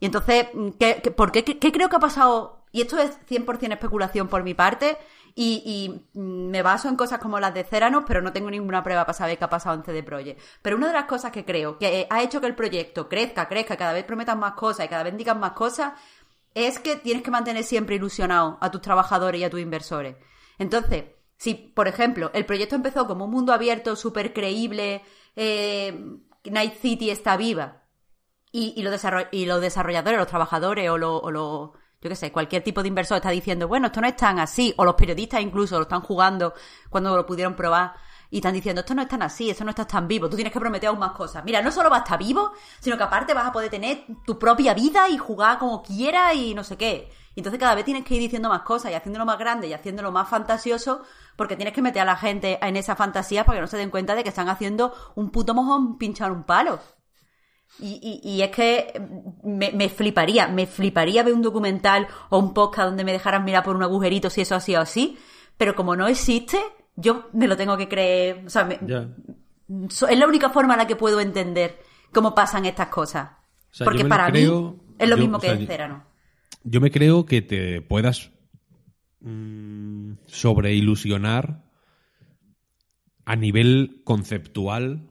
Y 0.00 0.06
entonces, 0.06 0.46
¿qué, 0.78 1.00
qué- 1.02 1.10
por 1.10 1.30
qué, 1.30 1.44
qué- 1.44 1.58
qué 1.58 1.70
creo 1.72 1.88
que 1.88 1.96
ha 1.96 2.00
pasado? 2.00 2.64
Y 2.72 2.80
esto 2.82 2.98
es 2.98 3.18
100% 3.26 3.72
especulación 3.74 4.28
por 4.28 4.42
mi 4.44 4.54
parte, 4.54 4.96
y, 5.34 5.62
y, 6.14 6.18
mm, 6.18 6.50
me 6.50 6.62
baso 6.62 6.88
en 6.88 6.96
cosas 6.96 7.18
como 7.20 7.40
las 7.40 7.54
de 7.54 7.64
Ceranos, 7.64 8.04
pero 8.06 8.22
no 8.22 8.32
tengo 8.32 8.50
ninguna 8.50 8.82
prueba 8.82 9.04
para 9.04 9.14
saber 9.16 9.38
qué 9.38 9.44
ha 9.44 9.50
pasado 9.50 9.76
en 9.76 9.84
CD 9.84 10.02
Projekt. 10.02 10.40
Pero 10.62 10.76
una 10.76 10.88
de 10.88 10.92
las 10.94 11.04
cosas 11.04 11.32
que 11.32 11.44
creo 11.44 11.78
que 11.78 12.06
ha 12.10 12.22
hecho 12.22 12.40
que 12.40 12.46
el 12.46 12.54
proyecto 12.54 13.08
crezca, 13.08 13.48
crezca, 13.48 13.76
cada 13.76 13.92
vez 13.92 14.04
prometan 14.04 14.38
más 14.38 14.52
cosas 14.54 14.86
y 14.86 14.88
cada 14.88 15.02
vez 15.04 15.16
digan 15.16 15.40
más 15.40 15.52
cosas, 15.52 15.92
es 16.54 16.78
que 16.78 16.96
tienes 16.96 17.22
que 17.22 17.30
mantener 17.30 17.64
siempre 17.64 17.96
ilusionado 17.96 18.58
a 18.60 18.70
tus 18.70 18.80
trabajadores 18.80 19.40
y 19.40 19.44
a 19.44 19.50
tus 19.50 19.60
inversores. 19.60 20.16
Entonces, 20.58 21.04
si, 21.36 21.54
por 21.54 21.88
ejemplo, 21.88 22.30
el 22.34 22.44
proyecto 22.46 22.74
empezó 22.74 23.06
como 23.06 23.24
un 23.26 23.30
mundo 23.30 23.52
abierto, 23.52 23.96
súper 23.96 24.32
creíble, 24.32 25.02
eh, 25.36 26.18
Night 26.44 26.74
City 26.80 27.10
está 27.10 27.36
viva, 27.36 27.84
y, 28.52 28.74
y, 28.76 28.82
los 28.82 29.00
y 29.32 29.46
los 29.46 29.60
desarrolladores, 29.60 30.18
los 30.18 30.28
trabajadores 30.28 30.90
o 30.90 30.98
los, 30.98 31.20
o 31.22 31.30
los- 31.30 31.70
yo 32.00 32.08
qué 32.08 32.16
sé, 32.16 32.32
cualquier 32.32 32.62
tipo 32.62 32.80
de 32.80 32.88
inversor 32.88 33.16
está 33.16 33.28
diciendo, 33.30 33.68
bueno, 33.68 33.88
esto 33.88 34.00
no 34.00 34.06
es 34.06 34.16
tan 34.16 34.38
así, 34.38 34.72
o 34.78 34.84
los 34.86 34.94
periodistas 34.94 35.42
incluso 35.42 35.76
lo 35.76 35.82
están 35.82 36.00
jugando 36.00 36.54
cuando 36.88 37.14
lo 37.14 37.26
pudieron 37.26 37.54
probar 37.54 37.92
y 38.30 38.36
están 38.36 38.54
diciendo, 38.54 38.80
esto 38.80 38.94
no 38.94 39.02
es 39.02 39.08
tan 39.08 39.22
así, 39.22 39.50
esto 39.50 39.64
no 39.64 39.70
está 39.70 39.86
tan 39.86 40.08
vivo, 40.08 40.30
tú 40.30 40.36
tienes 40.36 40.52
que 40.52 40.60
prometer 40.60 40.88
aún 40.88 40.98
más 40.98 41.12
cosas. 41.12 41.44
Mira, 41.44 41.60
no 41.60 41.70
solo 41.70 41.90
va 41.90 41.96
a 41.96 42.00
estar 42.00 42.18
vivo, 42.18 42.52
sino 42.78 42.96
que 42.96 43.02
aparte 43.02 43.34
vas 43.34 43.46
a 43.46 43.52
poder 43.52 43.68
tener 43.68 44.04
tu 44.24 44.38
propia 44.38 44.72
vida 44.72 45.10
y 45.10 45.18
jugar 45.18 45.58
como 45.58 45.82
quieras 45.82 46.34
y 46.36 46.54
no 46.54 46.64
sé 46.64 46.78
qué. 46.78 47.10
Y 47.34 47.40
entonces 47.40 47.60
cada 47.60 47.74
vez 47.74 47.84
tienes 47.84 48.04
que 48.04 48.14
ir 48.14 48.20
diciendo 48.20 48.48
más 48.48 48.62
cosas 48.62 48.92
y 48.92 48.94
haciéndolo 48.94 49.26
más 49.26 49.38
grande 49.38 49.68
y 49.68 49.74
haciéndolo 49.74 50.10
más 50.10 50.28
fantasioso 50.28 51.02
porque 51.36 51.56
tienes 51.56 51.74
que 51.74 51.82
meter 51.82 52.02
a 52.02 52.06
la 52.06 52.16
gente 52.16 52.58
en 52.62 52.76
esa 52.76 52.96
fantasía 52.96 53.44
para 53.44 53.58
que 53.58 53.62
no 53.62 53.66
se 53.66 53.76
den 53.76 53.90
cuenta 53.90 54.14
de 54.14 54.22
que 54.22 54.30
están 54.30 54.48
haciendo 54.48 54.94
un 55.16 55.30
puto 55.30 55.52
mojón 55.52 55.98
pinchar 55.98 56.32
un 56.32 56.44
palo. 56.44 56.78
Y, 57.82 58.20
y- 58.22 58.28
y 58.36 58.42
es 58.42 58.50
que 58.50 58.92
me, 59.44 59.72
me 59.72 59.88
fliparía, 59.88 60.48
me 60.48 60.66
fliparía 60.66 61.22
ver 61.22 61.34
un 61.34 61.42
documental 61.42 62.06
o 62.28 62.38
un 62.38 62.52
podcast 62.54 62.88
donde 62.88 63.04
me 63.04 63.12
dejaran 63.12 63.44
mirar 63.44 63.62
por 63.64 63.76
un 63.76 63.82
agujerito 63.82 64.28
si 64.30 64.40
eso 64.42 64.54
ha 64.54 64.60
sido 64.60 64.80
así, 64.80 65.16
pero 65.56 65.74
como 65.74 65.96
no 65.96 66.06
existe, 66.08 66.58
yo 66.96 67.28
me 67.32 67.48
lo 67.48 67.56
tengo 67.56 67.76
que 67.76 67.88
creer, 67.88 68.44
o 68.46 68.50
sea, 68.50 68.64
me- 68.64 68.78
es 69.88 70.18
la 70.18 70.26
única 70.26 70.50
forma 70.50 70.74
en 70.74 70.78
la 70.78 70.86
que 70.86 70.96
puedo 70.96 71.20
entender 71.20 71.78
cómo 72.12 72.34
pasan 72.34 72.66
estas 72.66 72.88
cosas. 72.88 73.30
O 73.70 73.74
sea, 73.74 73.84
Porque 73.84 74.04
para 74.04 74.26
creo- 74.30 74.72
mí 74.72 74.94
es 74.98 75.08
lo 75.08 75.16
yo, 75.16 75.22
mismo 75.22 75.36
o 75.36 75.40
que 75.40 75.46
sea, 75.48 75.56
yo- 75.56 75.66
Cérano. 75.66 76.04
Yo 76.64 76.80
me 76.80 76.90
creo 76.90 77.24
que 77.24 77.40
te 77.40 77.80
puedas 77.80 78.30
mm, 79.20 80.12
sobreilusionar 80.26 81.62
a 83.24 83.36
nivel 83.36 84.00
conceptual 84.04 85.08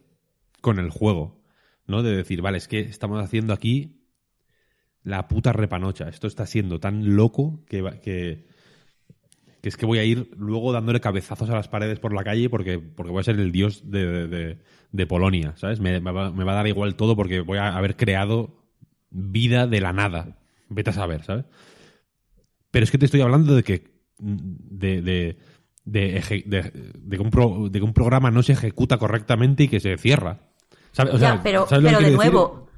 con 0.61 0.77
el 0.79 0.89
juego, 0.89 1.38
¿no? 1.89 2.03
De 2.03 2.15
decir, 2.15 2.41
vale, 2.41 2.57
es 2.57 2.67
que 2.67 2.79
estamos 2.81 3.23
haciendo 3.23 3.53
aquí 3.53 4.01
la 5.03 5.27
puta 5.27 5.53
repanocha. 5.53 6.09
Esto 6.09 6.27
está 6.27 6.45
siendo 6.45 6.79
tan 6.79 7.15
loco 7.15 7.63
que, 7.67 7.83
que, 8.01 8.45
es 9.61 9.77
que 9.77 9.85
voy 9.85 9.99
a 9.99 10.03
ir 10.03 10.31
luego 10.37 10.71
dándole 10.71 11.01
cabezazos 11.01 11.49
a 11.49 11.55
las 11.55 11.67
paredes 11.67 11.99
por 11.99 12.13
la 12.13 12.23
calle 12.23 12.49
porque, 12.49 12.79
porque 12.79 13.11
voy 13.11 13.19
a 13.21 13.23
ser 13.23 13.39
el 13.39 13.51
dios 13.51 13.89
de, 13.91 14.27
de- 14.91 15.07
Polonia, 15.07 15.53
¿sabes? 15.55 15.79
Me, 15.79 15.99
me 15.99 16.11
va, 16.11 16.31
me 16.31 16.43
va 16.43 16.53
a 16.53 16.55
dar 16.55 16.67
igual 16.67 16.95
todo 16.95 17.15
porque 17.15 17.41
voy 17.41 17.57
a 17.57 17.75
haber 17.75 17.95
creado 17.95 18.63
vida 19.09 19.67
de 19.67 19.81
la 19.81 19.93
nada. 19.93 20.37
Vete 20.69 20.89
a 20.91 20.93
saber, 20.93 21.23
¿sabes? 21.23 21.45
Pero 22.71 22.83
es 22.83 22.91
que 22.91 22.97
te 22.97 23.05
estoy 23.05 23.21
hablando 23.21 23.55
de 23.55 23.63
que 23.63 23.91
de, 24.19 25.01
de, 25.01 25.37
de, 25.85 26.21
de- 26.45 26.71
de 26.71 27.79
que 27.79 27.83
un 27.85 27.93
programa 27.93 28.31
no 28.31 28.43
se 28.43 28.53
ejecuta 28.53 28.97
correctamente 28.97 29.63
y 29.63 29.67
que 29.67 29.79
se 29.79 29.97
cierra. 29.97 30.48
O 30.97 31.17
Ya, 31.17 31.17
sea, 31.17 31.39
pero, 31.43 31.67
¿sabes 31.67 31.83
lo 31.83 31.89
que 31.89 31.95
pero 31.95 31.99
de 31.99 32.11
decir? 32.11 32.31
nuevo, 32.33 32.69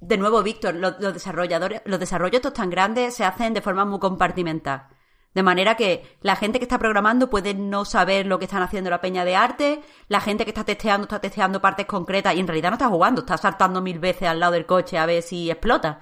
de 0.00 0.16
nuevo, 0.18 0.42
Víctor, 0.42 0.74
los, 0.74 0.94
los 1.00 1.14
desarrolladores, 1.14 1.82
los 1.84 1.98
desarrollos 2.00 2.36
estos 2.36 2.52
tan 2.54 2.70
grandes 2.70 3.14
se 3.14 3.24
hacen 3.24 3.54
de 3.54 3.60
forma 3.60 3.84
muy 3.84 3.98
compartimental. 3.98 4.88
De 5.34 5.42
manera 5.42 5.76
que 5.76 6.16
la 6.20 6.36
gente 6.36 6.60
que 6.60 6.64
está 6.64 6.78
programando 6.78 7.28
puede 7.28 7.54
no 7.54 7.84
saber 7.84 8.24
lo 8.26 8.38
que 8.38 8.44
están 8.44 8.62
haciendo 8.62 8.88
la 8.88 9.00
peña 9.00 9.24
de 9.24 9.34
arte, 9.34 9.82
la 10.06 10.20
gente 10.20 10.44
que 10.44 10.50
está 10.50 10.62
testeando 10.64 11.04
está 11.06 11.20
testeando 11.20 11.60
partes 11.60 11.86
concretas 11.86 12.36
y 12.36 12.40
en 12.40 12.46
realidad 12.46 12.70
no 12.70 12.76
está 12.76 12.88
jugando, 12.88 13.22
está 13.22 13.36
saltando 13.36 13.80
mil 13.82 13.98
veces 13.98 14.28
al 14.28 14.38
lado 14.38 14.52
del 14.52 14.64
coche 14.64 14.96
a 14.96 15.06
ver 15.06 15.22
si 15.22 15.50
explota. 15.50 15.98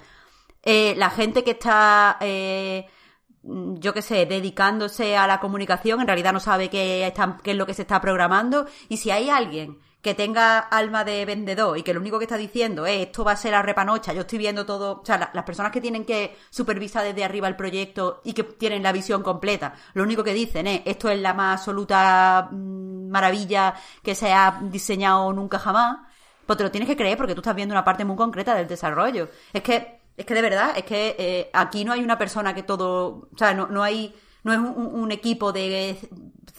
Eh, 0.61 0.93
la 0.97 1.09
gente 1.09 1.43
que 1.43 1.51
está, 1.51 2.17
eh, 2.21 2.85
yo 3.43 3.93
qué 3.93 4.01
sé, 4.01 4.25
dedicándose 4.25 5.17
a 5.17 5.27
la 5.27 5.39
comunicación, 5.39 5.99
en 6.01 6.07
realidad 6.07 6.33
no 6.33 6.39
sabe 6.39 6.69
qué, 6.69 7.05
están- 7.07 7.37
qué 7.43 7.51
es 7.51 7.57
lo 7.57 7.65
que 7.65 7.73
se 7.73 7.81
está 7.83 7.99
programando. 8.01 8.65
Y 8.89 8.97
si 8.97 9.11
hay 9.11 9.29
alguien 9.29 9.79
que 10.01 10.13
tenga 10.13 10.59
alma 10.59 11.03
de 11.05 11.23
vendedor 11.25 11.77
y 11.77 11.83
que 11.83 11.93
lo 11.93 12.01
único 12.01 12.19
que 12.19 12.25
está 12.25 12.35
diciendo 12.37 12.85
es 12.85 13.01
esto 13.07 13.23
va 13.23 13.31
a 13.33 13.35
ser 13.37 13.53
a 13.55 13.61
repanocha, 13.61 14.11
yo 14.13 14.21
estoy 14.21 14.37
viendo 14.39 14.65
todo, 14.65 14.99
o 15.01 15.05
sea, 15.05 15.17
la- 15.17 15.31
las 15.33 15.45
personas 15.45 15.71
que 15.71 15.79
tienen 15.81 16.03
que 16.05 16.35
supervisar 16.49 17.03
desde 17.05 17.23
arriba 17.23 17.47
el 17.47 17.55
proyecto 17.55 18.19
y 18.25 18.33
que 18.33 18.43
tienen 18.43 18.83
la 18.83 18.91
visión 18.91 19.23
completa, 19.23 19.73
lo 19.93 20.03
único 20.03 20.23
que 20.23 20.33
dicen 20.33 20.67
es 20.67 20.81
esto 20.85 21.09
es 21.09 21.19
la 21.21 21.33
más 21.33 21.59
absoluta 21.59 22.49
mm, 22.51 23.09
maravilla 23.09 23.75
que 24.03 24.13
se 24.15 24.33
ha 24.33 24.59
diseñado 24.63 25.31
nunca 25.33 25.57
jamás, 25.59 25.97
pues 26.45 26.57
te 26.57 26.63
lo 26.63 26.71
tienes 26.71 26.89
que 26.89 26.97
creer 26.97 27.17
porque 27.17 27.33
tú 27.35 27.39
estás 27.41 27.55
viendo 27.55 27.73
una 27.73 27.85
parte 27.85 28.03
muy 28.05 28.15
concreta 28.17 28.55
del 28.55 28.67
desarrollo. 28.67 29.29
Es 29.53 29.61
que, 29.63 30.01
es 30.17 30.25
que 30.25 30.33
de 30.33 30.41
verdad, 30.41 30.73
es 30.77 30.83
que 30.83 31.15
eh, 31.17 31.49
aquí 31.53 31.85
no 31.85 31.93
hay 31.93 32.01
una 32.03 32.17
persona 32.17 32.53
que 32.53 32.63
todo, 32.63 33.29
o 33.33 33.37
sea, 33.37 33.53
no, 33.53 33.67
no 33.67 33.83
hay, 33.83 34.13
no 34.43 34.53
es 34.53 34.59
un, 34.59 34.67
un 34.77 35.11
equipo 35.11 35.51
de 35.51 35.97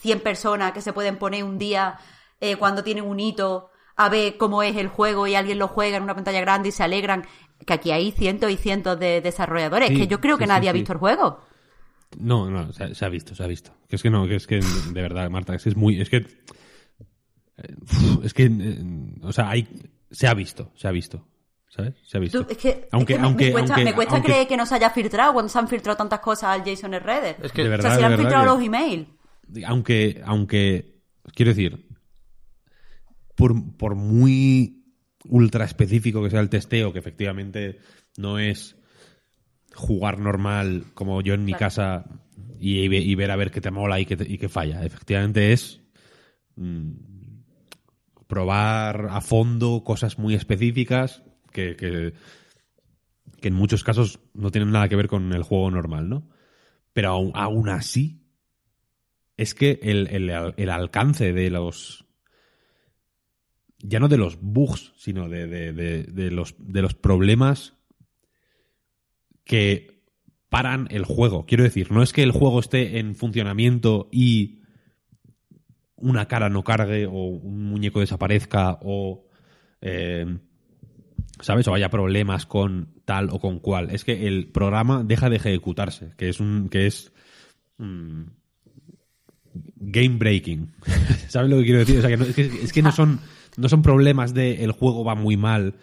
100 0.01 0.21
personas 0.21 0.73
que 0.73 0.81
se 0.83 0.93
pueden 0.93 1.17
poner 1.19 1.45
un 1.45 1.59
día 1.59 1.99
eh, 2.41 2.57
cuando 2.57 2.83
tienen 2.83 3.05
un 3.05 3.21
hito 3.21 3.71
a 3.97 4.09
ver 4.09 4.37
cómo 4.37 4.63
es 4.63 4.77
el 4.77 4.89
juego 4.89 5.27
y 5.29 5.35
alguien 5.37 5.59
lo 5.59 5.69
juega 5.69 5.97
en 5.97 6.03
una 6.03 6.15
pantalla 6.15 6.41
grande 6.41 6.71
y 6.71 6.73
se 6.73 6.83
alegran. 6.83 7.25
Que 7.65 7.73
aquí 7.75 7.93
hay 7.93 8.11
cientos 8.11 8.51
y 8.51 8.57
cientos 8.57 8.99
de 8.99 9.21
desarrolladores. 9.21 9.89
Sí, 9.91 9.97
que 9.97 10.07
yo 10.09 10.21
creo 10.21 10.37
que 10.37 10.45
sí, 10.45 10.49
nadie 10.49 10.65
sí, 10.65 10.69
ha 10.69 10.73
visto 10.73 10.93
el 10.93 10.99
juego. 10.99 11.41
No, 12.19 12.51
no, 12.51 12.73
se, 12.73 12.85
ha- 12.85 12.95
se 12.95 13.05
ha 13.05 13.09
visto, 13.09 13.35
se 13.35 13.45
ha 13.45 13.47
visto. 13.47 13.73
Que 13.89 13.97
es 13.97 14.03
que 14.03 14.11
no, 14.11 14.27
que 14.27 14.35
es 14.35 14.47
que 14.49 14.57
de 14.61 15.01
verdad, 15.03 15.31
Marta, 15.31 15.55
es 15.55 15.63
que 15.63 15.69
es 15.71 15.77
muy, 15.77 16.01
es 16.01 16.11
que, 16.11 16.17
eh, 17.57 17.75
es 18.25 18.35
que, 18.35 18.51
o 19.23 19.33
sea, 19.33 19.51
hay, 19.51 19.69
se 20.11 20.27
ha 20.27 20.35
visto, 20.35 20.73
se 20.75 20.89
ha 20.89 20.91
visto, 20.91 21.27
¿sabes? 21.75 21.95
Se 22.05 22.17
ha 22.17 22.21
visto. 22.21 22.45
Tú, 22.45 22.53
es 22.53 22.59
que, 22.59 22.89
aunque, 22.93 23.15
es 23.15 23.17
que 23.17 23.21
me- 23.21 23.27
aunque, 23.27 23.45
me 23.47 23.53
cuesta, 23.53 23.75
aunque- 23.75 23.85
me 23.91 23.95
cuesta 23.95 24.15
aunque- 24.15 24.33
creer 24.33 24.47
que 24.49 24.57
no 24.57 24.67
se 24.67 24.75
haya 24.77 24.91
filtrado 24.91 25.33
cuando 25.33 25.49
se 25.49 25.59
han 25.59 25.69
filtrado 25.69 25.97
tantas 25.97 26.21
cosas 26.21 26.45
al 26.51 26.65
Jason 26.65 26.93
Redder. 26.93 27.37
Es 27.43 27.53
que- 27.53 27.63
De 27.63 27.69
o 27.69 27.71
verdad, 27.71 27.89
sea, 27.89 27.95
si 27.95 27.99
de 28.01 28.05
han 28.05 28.11
verdad 28.13 28.23
filtrado 28.25 28.45
que- 28.45 28.51
los 28.59 28.67
emails. 28.67 29.09
aunque, 29.67 30.23
aunque, 30.25 31.01
quiero 31.35 31.51
decir, 31.51 31.87
por, 33.35 33.77
por 33.77 33.95
muy 33.97 34.85
ultra 35.29 35.65
específico 35.65 36.23
que 36.23 36.31
sea 36.31 36.41
el 36.41 36.51
testeo, 36.51 36.93
que 36.93 36.99
efectivamente 36.99 37.79
no 38.17 38.39
es 38.39 38.77
jugar 39.75 40.19
normal 40.21 40.85
como 40.95 41.21
yo 41.23 41.35
en 41.35 41.45
mi 41.45 41.53
Claro. 41.53 41.61
casa 41.67 42.05
y, 42.61 42.79
y 42.85 43.15
ver 43.17 43.31
a 43.33 43.37
ver 43.37 43.51
qué 43.51 43.61
te 43.61 43.71
mola 43.73 43.99
y 43.99 44.07
qué, 44.07 44.17
te- 44.17 44.31
y 44.31 44.39
qué 44.39 44.49
falla. 44.49 44.85
Efectivamente 44.85 45.53
es 45.53 45.81
mm, 46.57 46.93
probar 48.27 49.09
a 49.11 49.21
fondo 49.21 49.83
cosas 49.85 50.19
muy 50.19 50.35
específicas 50.35 51.23
que, 51.55 51.77
que, 51.77 52.13
en 53.49 53.55
muchos 53.55 53.85
casos 53.85 54.21
no 54.35 54.51
tienen 54.51 54.73
nada 54.73 54.89
que 54.89 54.97
ver 54.97 55.09
con 55.09 55.33
el 55.33 55.43
juego 55.43 55.71
normal, 55.71 56.09
¿no? 56.09 56.29
Pero 56.93 57.11
aún, 57.11 57.31
aún 57.35 57.69
así, 57.69 58.21
es 59.37 59.55
que 59.55 59.79
el, 59.83 60.09
el- 60.57 60.69
alcance 60.71 61.33
de 61.33 61.51
los. 61.51 62.05
Ya 63.79 64.01
no 64.01 64.09
de 64.09 64.17
los 64.17 64.39
bugs, 64.41 64.93
sino 64.97 65.29
de, 65.29 65.47
de- 65.47 65.73
de- 65.73 66.05
de 66.05 66.31
los, 66.31 66.55
de 66.59 66.83
los 66.83 66.95
problemas 66.95 67.75
que 69.45 70.03
paran 70.49 70.89
el 70.91 71.05
juego. 71.05 71.45
Quiero 71.47 71.65
decir, 71.65 71.93
no 71.93 72.03
es 72.03 72.13
que 72.13 72.23
el 72.23 72.31
juego 72.33 72.61
esté 72.61 72.99
en 72.99 73.15
funcionamiento 73.15 74.09
y 74.11 74.61
una 75.97 76.27
cara 76.29 76.49
no 76.49 76.65
cargue 76.65 77.07
o 77.07 77.13
un 77.27 77.65
muñeco 77.67 78.01
desaparezca 78.01 78.79
o. 78.83 79.27
eh, 79.81 80.39
¿Sabes? 81.41 81.67
O 81.69 81.75
haya 81.75 81.91
problemas 81.91 82.47
con 82.47 82.95
tal 83.05 83.29
o 83.31 83.39
con 83.41 83.59
cual. 83.59 83.91
Es 83.91 84.05
que 84.05 84.27
el 84.27 84.47
programa 84.49 85.03
deja 85.05 85.29
de 85.31 85.37
ejecutarse, 85.37 86.11
que 86.17 86.29
es 86.29 86.41
un. 86.41 86.69
que 86.69 86.87
es. 86.87 87.13
mm, 87.79 88.23
game 89.77 90.17
breaking. 90.19 90.73
¿Sabes 91.29 91.51
lo 91.51 91.59
que 91.59 91.65
quiero 91.65 91.79
decir? 91.81 91.99
O 91.99 92.01
sea, 92.01 92.11
que 92.11 92.17
no- 92.17 92.25
es, 92.25 92.35
que, 92.35 92.43
es 92.47 92.73
que 92.73 92.83
no 92.83 92.93
son. 92.93 93.21
No 93.57 93.69
son 93.69 93.83
problemas 93.83 94.35
de 94.35 94.65
el 94.65 94.73
juego 94.73 95.05
va 95.05 95.15
muy 95.15 95.37
mal, 95.37 95.75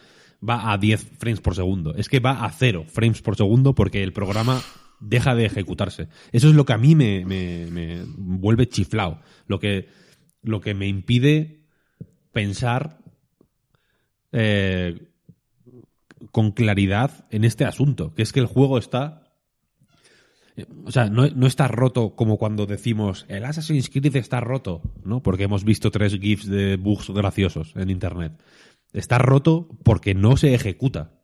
va 0.47 0.73
a 0.73 0.77
10 0.77 1.07
frames 1.19 1.39
por 1.39 1.55
segundo. 1.55 1.95
Es 1.95 2.09
que 2.09 2.19
va 2.19 2.43
a 2.43 2.51
0 2.51 2.85
frames 2.87 3.21
por 3.21 3.37
segundo 3.37 3.73
porque 3.75 4.03
el 4.03 4.11
programa 4.11 4.61
deja 4.99 5.35
de 5.35 5.45
ejecutarse. 5.45 6.09
Eso 6.33 6.49
es 6.49 6.55
lo 6.55 6.65
que 6.65 6.73
a 6.73 6.77
mí 6.77 6.95
me, 6.95 7.23
me- 7.25 8.03
vuelve 8.17 8.67
chiflado. 8.67 9.21
Lo 9.47 9.59
que, 9.59 9.87
lo 10.43 10.59
que 10.59 10.73
me 10.73 10.87
impide 10.87 11.61
pensar 12.33 12.97
eh, 14.33 15.07
con 16.31 16.51
claridad 16.51 17.25
en 17.31 17.43
este 17.43 17.65
asunto, 17.65 18.13
que 18.13 18.21
es 18.23 18.31
que 18.33 18.39
el 18.39 18.45
juego 18.45 18.77
está... 18.77 19.23
eh, 20.55 20.65
O 20.85 20.91
sea, 20.91 21.09
no, 21.09 21.27
no 21.29 21.47
está 21.47 21.67
roto 21.67 22.15
como 22.15 22.37
cuando 22.37 22.65
decimos 22.65 23.25
el 23.29 23.45
Assassin's 23.45 23.89
Creed 23.89 24.15
está 24.15 24.39
roto, 24.39 24.81
¿no? 25.03 25.21
Porque 25.23 25.43
hemos 25.43 25.63
visto 25.63 25.91
tres 25.91 26.17
GIFs 26.19 26.47
de 26.47 26.77
bugs 26.77 27.09
graciosos 27.09 27.73
en 27.75 27.89
internet. 27.89 28.33
Está 28.93 29.17
roto 29.17 29.69
porque 29.83 30.13
no 30.13 30.37
se 30.37 30.53
ejecuta. 30.53 31.17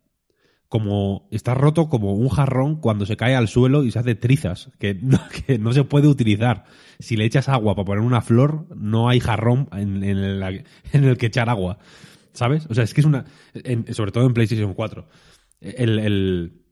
Como 0.70 1.28
está 1.30 1.54
roto 1.54 1.88
como 1.88 2.12
un 2.12 2.28
jarrón 2.28 2.76
cuando 2.76 3.06
se 3.06 3.16
cae 3.16 3.34
al 3.34 3.48
suelo 3.48 3.84
y 3.84 3.90
se 3.90 4.00
hace 4.00 4.14
trizas, 4.14 4.70
que 4.78 4.92
no, 5.02 5.18
que 5.46 5.58
no 5.58 5.72
se 5.72 5.84
puede 5.84 6.08
utilizar. 6.08 6.64
Si 6.98 7.16
le 7.16 7.24
echas 7.24 7.48
agua 7.48 7.74
para 7.74 7.86
poner 7.86 8.04
una 8.04 8.20
flor, 8.20 8.66
no 8.76 9.08
hay 9.08 9.18
jarrón 9.20 9.68
en, 9.72 10.04
en 10.04 10.64
en 10.92 11.04
el 11.04 11.16
que 11.16 11.26
echar 11.26 11.48
agua. 11.48 11.78
¿Sabes? 12.38 12.66
O 12.70 12.74
sea, 12.74 12.84
es 12.84 12.94
que 12.94 13.00
es 13.00 13.06
una. 13.06 13.24
sobre 13.90 14.12
todo 14.12 14.24
en 14.24 14.32
PlayStation 14.32 14.72
4. 14.74 15.08
El, 15.60 15.98
el, 15.98 16.62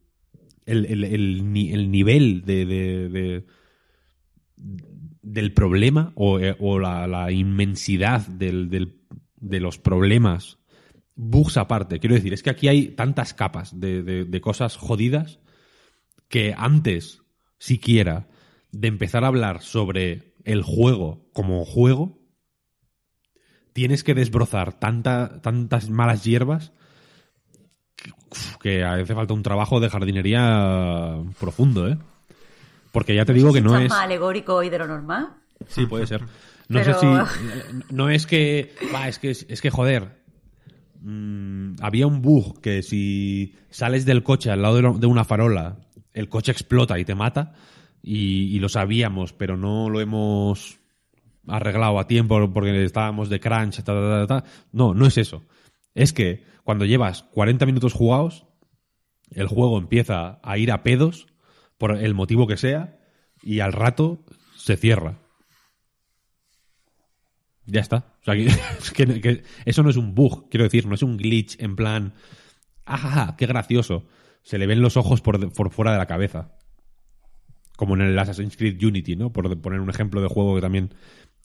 el, 0.64 0.86
el- 0.86 1.04
el 1.04 1.52
ni- 1.52 1.72
el 1.72 1.90
nivel 1.90 2.42
de, 2.44 2.64
de- 2.64 3.08
de- 3.08 3.46
del 5.22 5.52
problema 5.52 6.12
o, 6.14 6.38
eh, 6.38 6.54
o 6.60 6.78
la, 6.78 7.08
la 7.08 7.32
inmensidad 7.32 8.26
del- 8.28 8.70
del- 8.70 9.00
de 9.40 9.58
los 9.58 9.78
problemas, 9.78 10.58
bugs 11.16 11.56
aparte. 11.56 11.98
Quiero 11.98 12.14
decir, 12.14 12.32
es 12.32 12.44
que 12.44 12.50
aquí 12.50 12.68
hay 12.68 12.88
tantas 12.90 13.34
capas 13.34 13.78
de- 13.80 14.04
de 14.24 14.40
cosas 14.40 14.76
jodidas 14.76 15.40
que 16.28 16.54
antes, 16.56 17.22
siquiera, 17.58 18.28
de 18.70 18.86
empezar 18.86 19.24
a 19.24 19.28
hablar 19.28 19.62
sobre 19.62 20.34
el 20.44 20.62
juego 20.62 21.28
como 21.32 21.64
juego, 21.64 22.15
tienes 23.76 24.02
que 24.02 24.14
desbrozar 24.14 24.72
tanta, 24.72 25.42
tantas 25.42 25.90
malas 25.90 26.24
hierbas 26.24 26.72
que, 28.58 28.82
hace 28.82 29.14
falta 29.14 29.34
un 29.34 29.42
trabajo 29.42 29.80
de 29.80 29.90
jardinería 29.90 31.18
profundo, 31.38 31.86
¿eh? 31.86 31.98
Porque 32.90 33.14
ya 33.14 33.26
te 33.26 33.34
digo 33.34 33.52
que 33.52 33.60
no 33.60 33.72
¿Estás 33.72 33.82
es... 33.84 33.88
más 33.90 34.04
alegórico 34.04 34.54
hoy 34.54 34.70
de 34.70 34.78
lo 34.78 34.86
normal? 34.86 35.28
Sí, 35.68 35.84
puede 35.84 36.06
ser. 36.06 36.22
No 36.68 36.80
Pero- 36.80 36.98
sé 36.98 37.00
si. 37.00 37.94
No 37.94 38.08
es 38.08 38.26
que. 38.26 38.74
Va, 38.94 39.08
es 39.08 39.18
que, 39.18 39.30
es 39.32 39.60
que 39.60 39.68
joder. 39.70 40.22
mm, 41.02 41.74
había 41.82 42.06
un 42.06 42.22
bug 42.22 42.62
que 42.62 42.82
si 42.82 43.54
sales 43.68 44.06
del 44.06 44.22
coche 44.22 44.50
al 44.50 44.62
lado 44.62 44.94
de 44.94 45.06
una 45.06 45.24
farola, 45.24 45.76
el 46.14 46.30
coche 46.30 46.50
explota 46.50 46.98
y 46.98 47.04
te 47.04 47.14
mata. 47.14 47.52
Y, 48.02 48.56
y 48.56 48.58
lo 48.58 48.70
sabíamos, 48.70 49.34
pero 49.34 49.58
no 49.58 49.90
lo 49.90 50.00
hemos 50.00 50.78
arreglado 51.48 51.98
a 51.98 52.06
tiempo 52.06 52.52
porque 52.52 52.84
estábamos 52.84 53.28
de 53.28 53.40
crunch. 53.40 53.76
ta, 53.82 53.94
ta, 53.94 54.26
ta. 54.26 54.44
No, 54.72 54.94
no 54.94 55.06
es 55.06 55.18
eso. 55.18 55.44
Es 55.94 56.12
que 56.12 56.44
cuando 56.64 56.84
llevas 56.84 57.22
40 57.32 57.64
minutos 57.66 57.92
jugados, 57.92 58.46
el 59.30 59.46
juego 59.48 59.78
empieza 59.78 60.38
a 60.42 60.58
ir 60.58 60.70
a 60.72 60.82
pedos 60.82 61.26
por 61.78 61.96
el 61.96 62.14
motivo 62.14 62.46
que 62.46 62.56
sea 62.56 62.98
y 63.42 63.60
al 63.60 63.72
rato 63.72 64.24
se 64.56 64.76
cierra. 64.76 65.18
Ya 67.66 67.80
está. 67.80 68.14
O 68.20 68.24
sea, 68.24 68.34
que, 68.34 68.46
es 68.78 68.90
que- 68.92 69.20
que 69.20 69.42
eso 69.64 69.82
no 69.82 69.90
es 69.90 69.96
un 69.96 70.14
bug, 70.14 70.48
quiero 70.50 70.64
decir, 70.64 70.86
no 70.86 70.94
es 70.94 71.02
un 71.02 71.16
glitch 71.16 71.60
en 71.60 71.76
plan, 71.76 72.14
ajaja, 72.84 73.36
qué 73.36 73.46
gracioso. 73.46 74.06
Se 74.42 74.58
le 74.58 74.66
ven 74.66 74.80
los 74.80 74.96
ojos 74.96 75.20
por, 75.20 75.52
por 75.52 75.70
fuera 75.70 75.92
de 75.92 75.98
la 75.98 76.06
cabeza. 76.06 76.52
Como 77.76 77.94
en 77.94 78.02
el 78.02 78.18
Assassin's 78.18 78.56
Creed 78.56 78.82
Unity, 78.82 79.16
¿no? 79.16 79.32
Por 79.32 79.60
poner 79.60 79.80
un 79.80 79.90
ejemplo 79.90 80.22
de 80.22 80.28
juego 80.28 80.54
que 80.54 80.60
también 80.62 80.94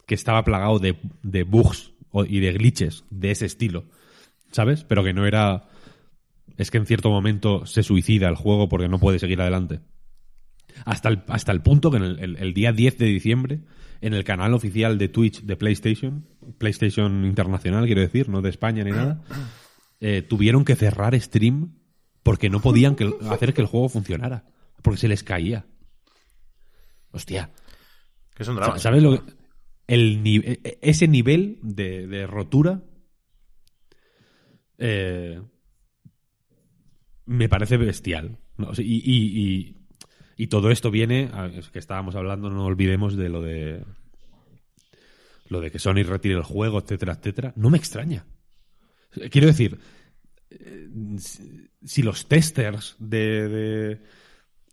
que 0.05 0.15
estaba 0.15 0.43
plagado 0.43 0.79
de, 0.79 0.97
de 1.23 1.43
bugs 1.43 1.91
y 2.27 2.39
de 2.39 2.51
glitches 2.53 3.03
de 3.09 3.31
ese 3.31 3.45
estilo. 3.45 3.85
¿Sabes? 4.51 4.83
Pero 4.83 5.03
que 5.03 5.13
no 5.13 5.25
era... 5.25 5.67
Es 6.57 6.69
que 6.71 6.77
en 6.77 6.85
cierto 6.85 7.09
momento 7.09 7.65
se 7.65 7.83
suicida 7.83 8.27
el 8.27 8.35
juego 8.35 8.67
porque 8.67 8.89
no 8.89 8.99
puede 8.99 9.19
seguir 9.19 9.41
adelante. 9.41 9.79
Hasta 10.85 11.09
el, 11.09 11.23
hasta 11.27 11.51
el 11.51 11.61
punto 11.61 11.89
que 11.91 11.97
en 11.97 12.03
el, 12.03 12.19
el- 12.19 12.35
el 12.37 12.53
día 12.53 12.71
10 12.73 12.97
de 12.97 13.05
diciembre, 13.05 13.59
en 14.01 14.13
el 14.13 14.23
canal 14.23 14.53
oficial 14.53 14.97
de 14.97 15.07
Twitch 15.07 15.41
de 15.43 15.55
PlayStation, 15.55 16.27
PlayStation 16.57 17.25
Internacional, 17.25 17.85
quiero 17.85 18.01
decir, 18.01 18.27
no 18.29 18.41
de 18.41 18.49
España 18.49 18.83
ni 18.83 18.91
nada, 18.91 19.21
eh, 20.01 20.21
tuvieron 20.21 20.65
que 20.65 20.75
cerrar 20.75 21.19
stream 21.19 21.75
porque 22.23 22.49
no 22.49 22.61
podían 22.61 22.95
que- 22.95 23.11
hacer 23.29 23.53
que 23.53 23.61
el 23.61 23.67
juego 23.67 23.87
funcionara. 23.89 24.43
Porque 24.81 24.99
se 24.99 25.07
les 25.07 25.23
caía. 25.23 25.65
Hostia. 27.11 27.49
Que 28.35 28.43
es 28.43 28.49
un 28.49 28.55
drama. 28.55 28.77
¿Sabes 28.79 29.03
lo 29.03 29.23
que- 29.23 29.31
el 29.93 30.23
ni- 30.23 30.37
e- 30.37 30.79
ese 30.81 31.07
nivel 31.07 31.59
de, 31.61 32.07
de 32.07 32.25
rotura 32.27 32.83
eh, 34.77 35.41
me 37.25 37.49
parece 37.49 37.77
bestial. 37.77 38.37
y, 38.77 39.75
y- 40.37 40.47
todo 40.47 40.71
esto 40.71 40.89
viene, 40.91 41.29
es 41.55 41.69
que 41.69 41.79
estábamos 41.79 42.15
hablando, 42.15 42.49
no 42.49 42.65
olvidemos 42.65 43.15
de 43.15 43.29
lo 43.29 43.41
de 43.41 43.83
lo 45.49 45.59
de 45.61 45.69
que 45.69 45.79
Sony 45.79 46.03
retire 46.03 46.35
el 46.35 46.43
juego, 46.43 46.79
etcétera, 46.79 47.13
etcétera. 47.13 47.53
No 47.57 47.69
me 47.69 47.77
extraña. 47.77 48.25
Quiero 49.29 49.47
decir, 49.47 49.77
eh, 50.49 50.87
si- 51.17 52.01
los 52.01 52.27
testers 52.27 52.95
de, 52.99 54.01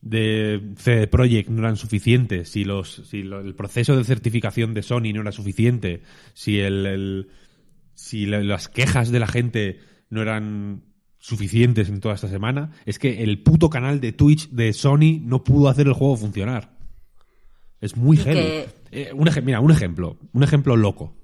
de 0.02 0.74
CD 0.76 1.06
Projekt 1.08 1.48
no 1.50 1.60
eran 1.60 1.76
suficientes, 1.76 2.48
si, 2.50 2.64
los, 2.64 3.02
si 3.08 3.22
lo- 3.22 3.40
el 3.40 3.54
proceso 3.54 3.96
de 3.96 4.04
certificación 4.04 4.74
de 4.74 4.82
Sony 4.82 5.12
no 5.14 5.20
era 5.22 5.32
suficiente, 5.32 6.02
si, 6.34 6.58
el, 6.60 6.86
el- 6.86 7.28
si 7.94 8.26
la- 8.26 8.42
las 8.42 8.68
quejas 8.68 9.10
de 9.10 9.18
la 9.20 9.26
gente 9.26 9.80
no 10.10 10.22
eran 10.22 10.84
suficientes 11.18 11.88
en 11.88 12.00
toda 12.00 12.14
esta 12.14 12.28
semana, 12.28 12.70
es 12.86 12.98
que 12.98 13.24
el 13.24 13.42
puto 13.42 13.70
canal 13.70 14.00
de 14.00 14.12
Twitch 14.12 14.48
de 14.50 14.72
Sony 14.72 15.18
no 15.20 15.42
pudo 15.42 15.68
hacer 15.68 15.86
el 15.88 15.92
juego 15.94 16.16
funcionar. 16.16 16.78
Es 17.80 17.96
muy 17.96 18.16
heavy. 18.16 18.40
que- 18.40 18.68
Eh, 18.90 19.10
un 19.12 19.28
mira, 19.44 19.60
un 19.60 19.70
ejemplo, 19.70 20.16
un 20.32 20.42
ejemplo 20.42 20.74
loco 20.76 21.14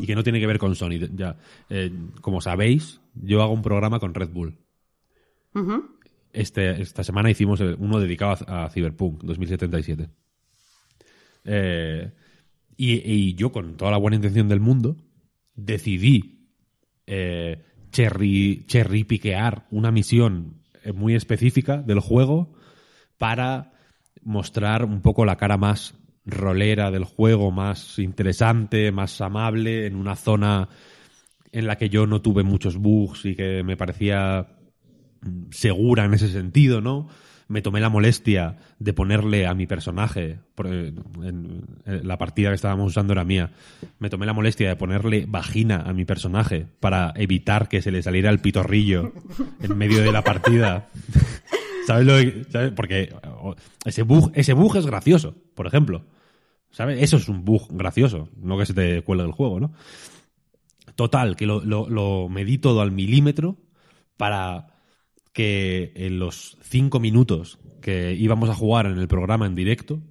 y 0.00 0.06
que 0.06 0.14
no 0.16 0.22
tiene 0.24 0.40
que 0.40 0.46
ver 0.46 0.58
con 0.58 0.74
Sony. 0.74 0.98
Ya, 1.14 1.36
Eh, 1.68 1.92
como 2.20 2.40
sabéis, 2.40 3.00
yo 3.14 3.42
hago 3.42 3.52
un 3.52 3.62
programa 3.62 4.00
con 4.00 4.14
Red 4.14 4.30
Bull. 4.30 4.56
Ujú. 5.54 5.84
Este, 6.32 6.80
esta 6.82 7.02
semana 7.04 7.30
hicimos 7.30 7.60
el- 7.60 7.76
uno 7.78 7.98
dedicado 8.00 8.36
a, 8.46 8.68
Cyberpunk 8.70 9.22
2077. 9.22 10.08
Eh, 11.44 12.10
y, 12.76 13.34
yo, 13.34 13.50
con 13.50 13.76
toda 13.76 13.90
la 13.90 13.96
buena 13.96 14.16
intención 14.16 14.48
del 14.48 14.60
mundo, 14.60 14.96
decidí 15.54 16.46
eh, 17.06 17.62
cherry, 17.90 18.64
cherry 18.66 19.04
piquear 19.04 19.66
una 19.70 19.90
misión 19.90 20.62
eh, 20.84 20.92
muy 20.92 21.14
específica 21.14 21.78
del 21.78 22.00
juego 22.00 22.52
para 23.16 23.72
mostrar 24.22 24.84
un 24.84 25.00
poco 25.00 25.24
la 25.24 25.36
cara 25.36 25.56
más 25.56 25.94
rolera 26.24 26.90
del 26.90 27.04
juego, 27.04 27.50
más 27.50 27.98
interesante, 27.98 28.92
más 28.92 29.20
amable, 29.20 29.86
en 29.86 29.96
una 29.96 30.14
zona 30.14 30.68
en 31.50 31.66
la 31.66 31.76
que 31.76 31.88
yo 31.88 32.06
no 32.06 32.20
tuve 32.20 32.42
muchos 32.42 32.76
bugs 32.76 33.24
y 33.24 33.34
que 33.34 33.62
me 33.64 33.76
parecía 33.76 34.57
segura 35.50 36.04
en 36.04 36.14
ese 36.14 36.28
sentido, 36.28 36.80
¿no? 36.80 37.08
me 37.48 37.62
tomé 37.62 37.80
la 37.80 37.88
molestia 37.88 38.58
de 38.78 38.92
ponerle 38.92 39.46
a 39.46 39.54
mi 39.54 39.66
personaje, 39.66 40.38
la 41.86 42.18
partida 42.18 42.50
que 42.50 42.54
estábamos 42.54 42.88
usando 42.88 43.14
era 43.14 43.24
mía, 43.24 43.52
me 43.98 44.10
tomé 44.10 44.26
la 44.26 44.34
molestia 44.34 44.68
de 44.68 44.76
ponerle 44.76 45.24
vagina 45.26 45.82
a 45.86 45.94
mi 45.94 46.04
personaje 46.04 46.66
para 46.78 47.12
evitar 47.16 47.68
que 47.68 47.80
se 47.80 47.90
le 47.90 48.02
saliera 48.02 48.30
el 48.30 48.40
pitorrillo 48.40 49.12
en 49.62 49.76
medio 49.76 50.02
de 50.02 50.12
la 50.12 50.22
partida. 50.22 50.88
¿Sabes 51.86 52.06
lo 52.06 52.16
que, 52.18 52.70
Porque 52.72 53.14
ese 53.86 54.02
bug, 54.02 54.30
ese 54.34 54.52
bug 54.52 54.76
es 54.76 54.86
gracioso, 54.86 55.34
por 55.54 55.66
ejemplo. 55.66 56.04
¿Sabes? 56.70 57.02
Eso 57.02 57.16
es 57.16 57.30
un 57.30 57.46
bug 57.46 57.66
gracioso, 57.70 58.28
no 58.36 58.58
que 58.58 58.66
se 58.66 58.74
te 58.74 59.00
cuelgue 59.00 59.24
el 59.24 59.32
juego, 59.32 59.58
¿no? 59.58 59.72
Total, 60.96 61.34
que 61.34 61.46
lo 61.46 62.28
medí 62.28 62.58
todo 62.58 62.82
al 62.82 62.92
milímetro 62.92 63.56
para 64.18 64.77
que 65.38 65.92
en 65.94 66.18
los 66.18 66.58
cinco 66.62 66.98
minutos 66.98 67.60
que 67.80 68.12
íbamos 68.12 68.50
a 68.50 68.56
jugar 68.56 68.86
en 68.86 68.98
el 68.98 69.06
programa 69.06 69.46
en 69.46 69.54
directo 69.54 70.02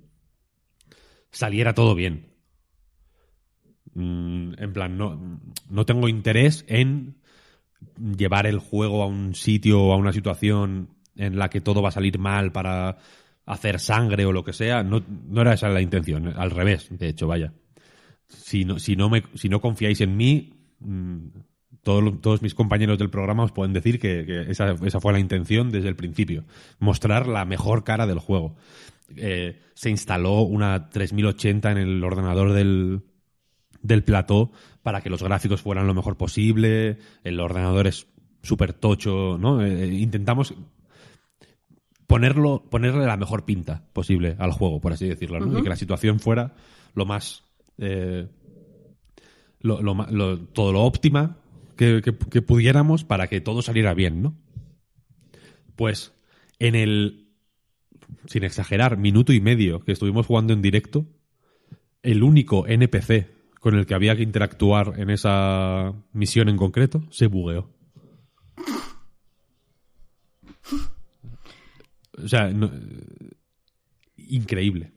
saliera 1.32 1.74
todo 1.74 1.96
bien. 1.96 2.32
Mm, 3.94 4.54
en 4.58 4.72
plan, 4.72 4.98
no, 4.98 5.42
no 5.70 5.86
tengo 5.86 6.08
interés 6.08 6.64
en 6.70 7.18
llevar 8.18 8.48
el 8.48 8.60
juego 8.60 9.04
a 9.04 9.08
un 9.08 9.36
sitio 9.36 9.82
o 9.82 9.92
a 9.92 9.98
una 9.98 10.14
situación 10.14 10.96
en 11.18 11.38
la 11.38 11.50
que 11.50 11.60
todo 11.60 11.82
va 11.82 11.90
a 11.90 11.92
salir 11.92 12.20
mal 12.20 12.54
para 12.54 12.98
hacer 13.46 13.82
sangre 13.82 14.26
o 14.26 14.32
lo 14.32 14.46
que 14.46 14.54
sea. 14.54 14.82
No, 14.82 15.04
no 15.28 15.42
era 15.42 15.56
esa 15.56 15.68
la 15.68 15.82
intención, 15.82 16.30
al 16.38 16.52
revés, 16.52 16.88
de 16.90 17.10
hecho, 17.10 17.28
vaya. 17.28 17.52
Si 18.30 18.64
no, 18.64 18.80
si 18.80 18.96
no, 18.96 19.10
me, 19.10 19.24
si 19.34 19.50
no 19.50 19.60
confiáis 19.60 20.00
en 20.00 20.16
mí, 20.16 20.54
mm, 21.88 22.20
todos, 22.20 22.42
mis 22.42 22.54
compañeros 22.54 22.98
del 22.98 23.10
programa 23.10 23.44
os 23.44 23.52
pueden 23.52 23.74
decir 23.74 24.00
que, 24.00 24.46
esa, 24.50 24.76
fue 24.76 25.14
la 25.14 25.20
intención 25.20 25.72
desde 25.72 25.90
el 25.90 25.96
principio. 25.96 26.44
Mostrar 26.80 27.28
la 27.28 27.46
mejor 27.46 27.84
cara 27.84 28.08
del 28.08 28.20
juego. 28.20 28.56
Eh, 29.16 29.60
se 29.74 29.90
instaló 29.90 30.42
una 30.42 30.90
3080 30.90 31.72
en 31.72 31.78
el 31.78 32.04
ordenador 32.04 32.54
del, 32.54 33.02
del 33.82 34.04
plató 34.04 34.52
para 34.84 35.02
que 35.02 35.10
los 35.10 35.24
gráficos 35.24 35.62
fueran 35.62 35.88
lo 35.88 35.94
mejor 35.94 36.18
posible. 36.18 36.98
El 37.24 37.40
ordenador 37.40 37.88
es 37.88 38.08
súper 38.42 38.74
tocho, 38.74 39.38
¿no? 39.40 39.64
Eh, 39.64 39.84
eh, 39.84 39.94
intentamos 39.94 40.54
ponerlo, 42.06 42.64
ponerle 42.70 43.06
la 43.06 43.18
mejor 43.18 43.46
pinta 43.46 43.84
posible 43.94 44.36
al 44.40 44.52
juego, 44.52 44.80
por 44.80 44.94
así 44.94 45.08
decirlo, 45.08 45.40
¿no? 45.40 45.60
Y 45.60 45.64
que 45.64 45.70
la 45.70 45.76
situación 45.76 46.20
fuera 46.20 46.54
lo 46.94 47.06
más... 47.06 47.44
todo 49.60 50.72
lo 50.72 50.84
óptima 50.84 51.38
que, 51.78 52.42
pudiéramos 52.42 53.04
para 53.04 53.28
que 53.28 53.40
todo 53.40 53.62
saliera 53.62 53.94
bien, 53.94 54.22
¿no? 54.22 54.36
Pues 55.76 56.12
en 56.60 56.76
el, 56.76 57.30
sin 58.26 58.44
exagerar, 58.44 58.98
minuto 58.98 59.32
y 59.32 59.40
medio 59.40 59.80
que 59.80 59.92
estuvimos 59.92 60.26
jugando 60.26 60.54
en 60.54 60.62
directo, 60.62 61.06
el 62.04 62.24
único 62.24 62.68
NPC 62.68 63.28
con 63.60 63.76
el 63.76 63.86
que 63.86 63.94
había 63.94 64.16
que 64.16 64.24
interactuar 64.24 64.94
en 64.98 65.10
esa 65.10 65.94
misión 66.14 66.50
en 66.50 66.58
concreto 66.58 67.04
se 67.12 67.28
bugueó. 67.28 67.70
O 72.22 72.28
sea, 72.28 72.52
increíble. 74.18 74.92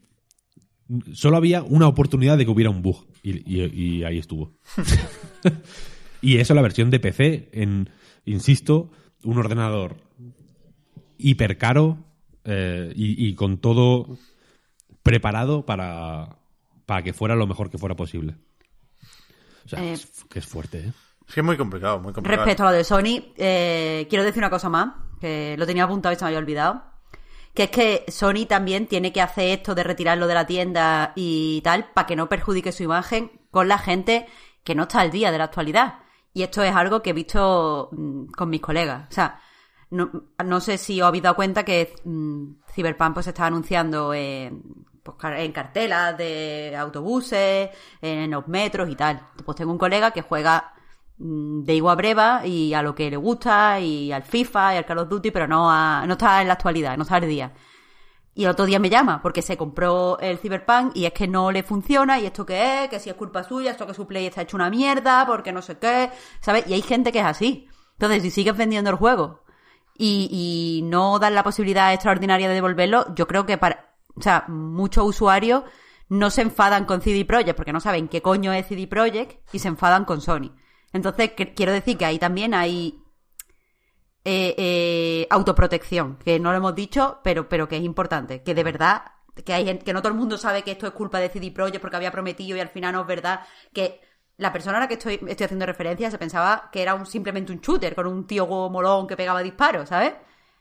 Solo 1.12 1.36
había 1.36 1.62
una 1.62 1.86
oportunidad 1.86 2.38
de 2.38 2.44
que 2.44 2.50
hubiera 2.50 2.70
un 2.70 2.82
bug 2.82 3.06
y 3.22 4.02
ahí 4.02 4.18
estuvo. 4.18 4.56
Y 6.20 6.38
eso 6.38 6.54
la 6.54 6.62
versión 6.62 6.90
de 6.90 7.00
PC 7.00 7.48
en, 7.52 7.90
insisto, 8.24 8.90
un 9.24 9.38
ordenador 9.38 9.96
hiper 11.18 11.58
caro 11.58 11.98
eh, 12.44 12.92
y, 12.94 13.34
con 13.34 13.58
todo 13.58 14.18
preparado 15.02 15.66
para, 15.66 16.36
para 16.86 17.02
que 17.02 17.12
fuera 17.12 17.34
lo 17.34 17.46
mejor 17.46 17.70
que 17.70 17.78
fuera 17.78 17.96
posible. 17.96 18.36
O 19.64 19.68
sea, 19.68 19.82
eh, 19.82 19.92
es, 19.92 20.24
que 20.28 20.38
es 20.38 20.46
fuerte, 20.46 20.78
¿eh? 20.78 20.92
Es 21.26 21.34
que 21.34 21.40
es 21.40 21.46
muy 21.46 21.56
complicado, 21.56 22.00
muy 22.00 22.12
complicado. 22.12 22.44
Respecto 22.44 22.64
a 22.64 22.70
lo 22.72 22.76
de 22.76 22.84
Sony, 22.84 23.32
eh, 23.36 24.06
quiero 24.08 24.24
decir 24.24 24.38
una 24.38 24.50
cosa 24.50 24.68
más, 24.68 24.94
que 25.20 25.54
lo 25.58 25.66
tenía 25.66 25.84
apuntado 25.84 26.12
y 26.12 26.16
se 26.16 26.24
me 26.24 26.28
había 26.28 26.38
olvidado. 26.38 26.82
Que 27.54 27.64
es 27.64 27.70
que 27.70 28.04
Sony 28.08 28.46
también 28.48 28.86
tiene 28.86 29.12
que 29.12 29.20
hacer 29.20 29.58
esto 29.58 29.74
de 29.74 29.84
retirarlo 29.84 30.26
de 30.26 30.34
la 30.34 30.46
tienda 30.46 31.12
y 31.14 31.60
tal, 31.62 31.90
para 31.92 32.06
que 32.06 32.16
no 32.16 32.28
perjudique 32.28 32.72
su 32.72 32.82
imagen 32.82 33.30
con 33.50 33.68
la 33.68 33.78
gente 33.78 34.26
que 34.64 34.74
no 34.74 34.84
está 34.84 35.00
al 35.00 35.10
día 35.10 35.30
de 35.30 35.38
la 35.38 35.44
actualidad. 35.44 35.98
Y 36.32 36.42
esto 36.42 36.62
es 36.62 36.74
algo 36.74 37.02
que 37.02 37.10
he 37.10 37.12
visto 37.12 37.88
mm, 37.92 38.26
con 38.26 38.50
mis 38.50 38.60
colegas. 38.60 39.08
O 39.10 39.12
sea, 39.12 39.40
no, 39.90 40.60
sé 40.60 40.78
si 40.78 41.00
os 41.00 41.08
habéis 41.08 41.24
dado 41.24 41.36
cuenta 41.36 41.64
que 41.64 41.94
mm, 42.04 42.62
Cyberpunk 42.72 43.14
pues, 43.14 43.24
se 43.24 43.30
está 43.30 43.46
anunciando 43.46 44.14
en, 44.14 44.62
pues, 45.02 45.16
en 45.36 45.52
cartelas 45.52 46.16
de 46.16 46.76
autobuses, 46.76 47.70
en 48.00 48.30
los 48.30 48.46
metros 48.48 48.88
y 48.88 48.96
tal. 48.96 49.28
Pues 49.44 49.56
tengo 49.56 49.72
un 49.72 49.78
colega 49.78 50.12
que 50.12 50.22
juega 50.22 50.74
mm, 51.18 51.62
de 51.64 51.74
igual 51.74 51.96
breva 51.96 52.46
y 52.46 52.74
a 52.74 52.82
lo 52.82 52.94
que 52.94 53.10
le 53.10 53.16
gusta 53.16 53.80
y 53.80 54.12
al 54.12 54.22
FIFA 54.22 54.74
y 54.74 54.76
al 54.78 54.86
Call 54.86 54.98
of 54.98 55.08
Duty, 55.08 55.30
pero 55.32 55.48
no, 55.48 56.06
no 56.06 56.12
está 56.12 56.40
en 56.40 56.48
la 56.48 56.54
actualidad, 56.54 56.96
no 56.96 57.02
está 57.02 57.16
al 57.16 57.28
día. 57.28 57.52
Y 58.34 58.44
el 58.44 58.50
otro 58.50 58.64
día 58.64 58.78
me 58.78 58.90
llama 58.90 59.20
porque 59.22 59.42
se 59.42 59.56
compró 59.56 60.18
el 60.20 60.38
Cyberpunk 60.38 60.96
y 60.96 61.04
es 61.04 61.12
que 61.12 61.26
no 61.26 61.50
le 61.50 61.62
funciona 61.62 62.18
y 62.20 62.26
esto 62.26 62.46
qué 62.46 62.84
es, 62.84 62.90
que 62.90 63.00
si 63.00 63.10
es 63.10 63.16
culpa 63.16 63.42
suya, 63.42 63.72
esto 63.72 63.86
que 63.86 63.94
su 63.94 64.06
play 64.06 64.26
está 64.26 64.42
hecho 64.42 64.56
una 64.56 64.70
mierda, 64.70 65.26
porque 65.26 65.52
no 65.52 65.62
sé 65.62 65.78
qué, 65.78 66.10
¿sabes? 66.40 66.64
Y 66.68 66.74
hay 66.74 66.82
gente 66.82 67.12
que 67.12 67.18
es 67.18 67.24
así. 67.24 67.68
Entonces, 67.92 68.22
si 68.22 68.30
sigues 68.30 68.56
vendiendo 68.56 68.90
el 68.90 68.96
juego 68.96 69.42
y, 69.96 70.28
y 70.30 70.82
no 70.82 71.18
dan 71.18 71.34
la 71.34 71.42
posibilidad 71.42 71.92
extraordinaria 71.92 72.48
de 72.48 72.54
devolverlo, 72.54 73.14
yo 73.14 73.26
creo 73.26 73.46
que 73.46 73.58
para, 73.58 73.94
o 74.14 74.22
sea, 74.22 74.44
muchos 74.48 75.04
usuarios 75.04 75.64
no 76.08 76.30
se 76.30 76.42
enfadan 76.42 76.84
con 76.86 77.00
CD 77.00 77.24
Projekt 77.24 77.56
porque 77.56 77.72
no 77.72 77.80
saben 77.80 78.08
qué 78.08 78.22
coño 78.22 78.52
es 78.52 78.66
CD 78.66 78.86
Projekt 78.86 79.54
y 79.54 79.58
se 79.58 79.68
enfadan 79.68 80.04
con 80.04 80.20
Sony. 80.20 80.52
Entonces, 80.92 81.32
quiero 81.54 81.72
decir 81.72 81.96
que 81.96 82.04
ahí 82.04 82.18
también 82.18 82.54
hay 82.54 82.99
eh, 84.24 84.54
eh, 84.58 85.26
autoprotección, 85.30 86.16
que 86.16 86.38
no 86.38 86.50
lo 86.50 86.58
hemos 86.58 86.74
dicho, 86.74 87.20
pero, 87.24 87.48
pero 87.48 87.68
que 87.68 87.76
es 87.76 87.82
importante, 87.82 88.42
que 88.42 88.54
de 88.54 88.62
verdad, 88.62 89.02
que 89.44 89.54
hay 89.54 89.78
que 89.78 89.92
no 89.92 90.02
todo 90.02 90.12
el 90.12 90.18
mundo 90.18 90.36
sabe 90.36 90.62
que 90.62 90.72
esto 90.72 90.86
es 90.86 90.92
culpa 90.92 91.18
de 91.18 91.30
CD 91.30 91.50
Projekt 91.50 91.80
porque 91.80 91.96
había 91.96 92.12
prometido 92.12 92.56
y 92.56 92.60
al 92.60 92.68
final 92.68 92.92
no 92.92 93.00
es 93.00 93.06
verdad, 93.06 93.40
que 93.72 94.00
la 94.36 94.52
persona 94.52 94.78
a 94.78 94.80
la 94.80 94.88
que 94.88 94.94
estoy, 94.94 95.20
estoy 95.28 95.44
haciendo 95.44 95.66
referencia 95.66 96.10
se 96.10 96.18
pensaba 96.18 96.70
que 96.72 96.82
era 96.82 96.94
un, 96.94 97.06
simplemente 97.06 97.52
un 97.52 97.60
shooter 97.60 97.94
con 97.94 98.06
un 98.06 98.26
tío 98.26 98.46
molón 98.46 99.06
que 99.06 99.16
pegaba 99.16 99.42
disparos, 99.42 99.88
¿sabes? 99.88 100.14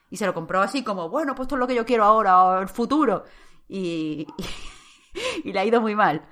Y 0.10 0.18
se 0.18 0.26
lo 0.26 0.34
compró 0.34 0.62
así 0.62 0.84
como, 0.84 1.10
bueno, 1.10 1.36
pues 1.36 1.46
esto 1.46 1.56
es 1.56 1.60
lo 1.60 1.68
que 1.68 1.76
yo 1.76 1.86
quiero 1.86 2.04
ahora, 2.04 2.44
o 2.44 2.60
el 2.60 2.68
futuro. 2.68 3.24
Y, 3.68 4.28
y, 5.44 5.54
le 5.54 5.60
ha 5.60 5.66
ido 5.66 5.82
muy 5.82 5.96
mal. 5.96 6.26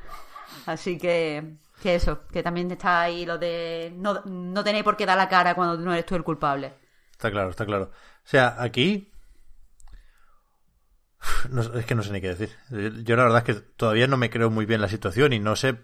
Así 0.65 0.97
que, 0.97 1.57
que 1.82 1.95
eso, 1.95 2.28
que 2.28 2.43
también 2.43 2.69
está 2.71 3.01
ahí 3.01 3.25
lo 3.25 3.38
de 3.38 3.93
no, 3.95 4.21
no 4.25 4.63
tener 4.63 4.84
por 4.84 4.97
qué 4.97 5.05
dar 5.05 5.17
la 5.17 5.30
cara 5.30 5.55
cuando 5.55 5.78
no 5.78 5.93
eres 5.93 6.05
tú 6.05 6.15
el 6.15 6.23
culpable. 6.23 6.86
Está 7.18 7.32
claro, 7.32 7.49
está 7.49 7.65
claro. 7.65 7.86
O 7.86 8.30
sea, 8.30 8.55
aquí. 8.59 9.11
es 11.76 11.86
que 11.86 11.95
no 11.95 12.03
sé 12.03 12.11
ni 12.11 12.22
qué 12.22 12.36
decir. 12.36 12.55
Yo 13.03 13.15
la 13.15 13.24
verdad 13.24 13.43
es 13.47 13.55
que 13.55 13.61
todavía 13.76 14.05
no 14.05 14.18
me 14.18 14.30
creo 14.30 14.51
muy 14.51 14.68
bien 14.68 14.82
la 14.82 14.88
situación 14.88 15.34
y 15.34 15.39
no 15.39 15.55
sé 15.55 15.80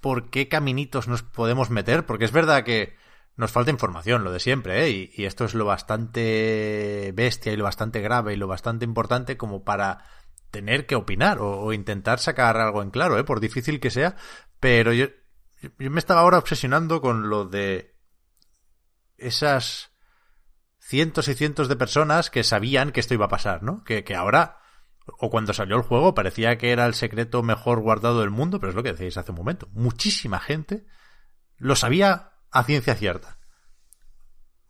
por 0.00 0.28
qué 0.28 0.48
caminitos 0.48 1.08
nos 1.08 1.22
podemos 1.22 1.70
meter, 1.70 2.04
porque 2.04 2.26
es 2.26 2.32
verdad 2.32 2.64
que 2.64 2.96
nos 3.36 3.50
falta 3.50 3.70
información, 3.70 4.24
lo 4.24 4.32
de 4.32 4.40
siempre, 4.40 4.84
¿eh? 4.84 5.10
y, 5.16 5.24
esto 5.24 5.46
es 5.46 5.54
lo 5.54 5.64
bastante 5.64 7.12
bestia 7.14 7.52
y 7.52 7.56
lo 7.56 7.64
bastante 7.64 8.00
grave 8.00 8.34
y 8.34 8.36
lo 8.36 8.46
bastante 8.46 8.84
importante 8.84 9.38
como 9.38 9.64
para 9.64 10.04
tener 10.50 10.86
que 10.86 10.96
opinar 10.96 11.38
o, 11.40 11.72
intentar 11.72 12.18
sacar 12.18 12.58
algo 12.58 12.82
en 12.82 12.90
claro, 12.90 13.16
¿eh? 13.18 13.24
por 13.24 13.40
difícil 13.40 13.80
que 13.80 13.90
sea, 13.90 14.16
pero 14.60 14.92
yo, 14.92 15.06
yo 15.78 15.90
me 15.90 16.00
estaba 16.00 16.20
ahora 16.20 16.38
obsesionando 16.38 17.00
con 17.00 17.30
lo 17.30 17.46
de 17.46 17.91
esas 19.22 19.92
cientos 20.78 21.28
y 21.28 21.34
cientos 21.34 21.68
de 21.68 21.76
personas 21.76 22.30
que 22.30 22.44
sabían 22.44 22.92
que 22.92 23.00
esto 23.00 23.14
iba 23.14 23.26
a 23.26 23.30
pasar, 23.30 23.62
¿no? 23.62 23.84
Que, 23.84 24.04
que 24.04 24.14
ahora, 24.14 24.58
o 25.06 25.30
cuando 25.30 25.54
salió 25.54 25.76
el 25.76 25.82
juego, 25.82 26.14
parecía 26.14 26.58
que 26.58 26.72
era 26.72 26.86
el 26.86 26.94
secreto 26.94 27.42
mejor 27.42 27.80
guardado 27.80 28.20
del 28.20 28.30
mundo, 28.30 28.60
pero 28.60 28.70
es 28.70 28.76
lo 28.76 28.82
que 28.82 28.92
decíais 28.92 29.16
hace 29.16 29.30
un 29.30 29.38
momento. 29.38 29.68
Muchísima 29.72 30.40
gente 30.40 30.84
lo 31.56 31.76
sabía 31.76 32.32
a 32.50 32.64
ciencia 32.64 32.94
cierta. 32.94 33.38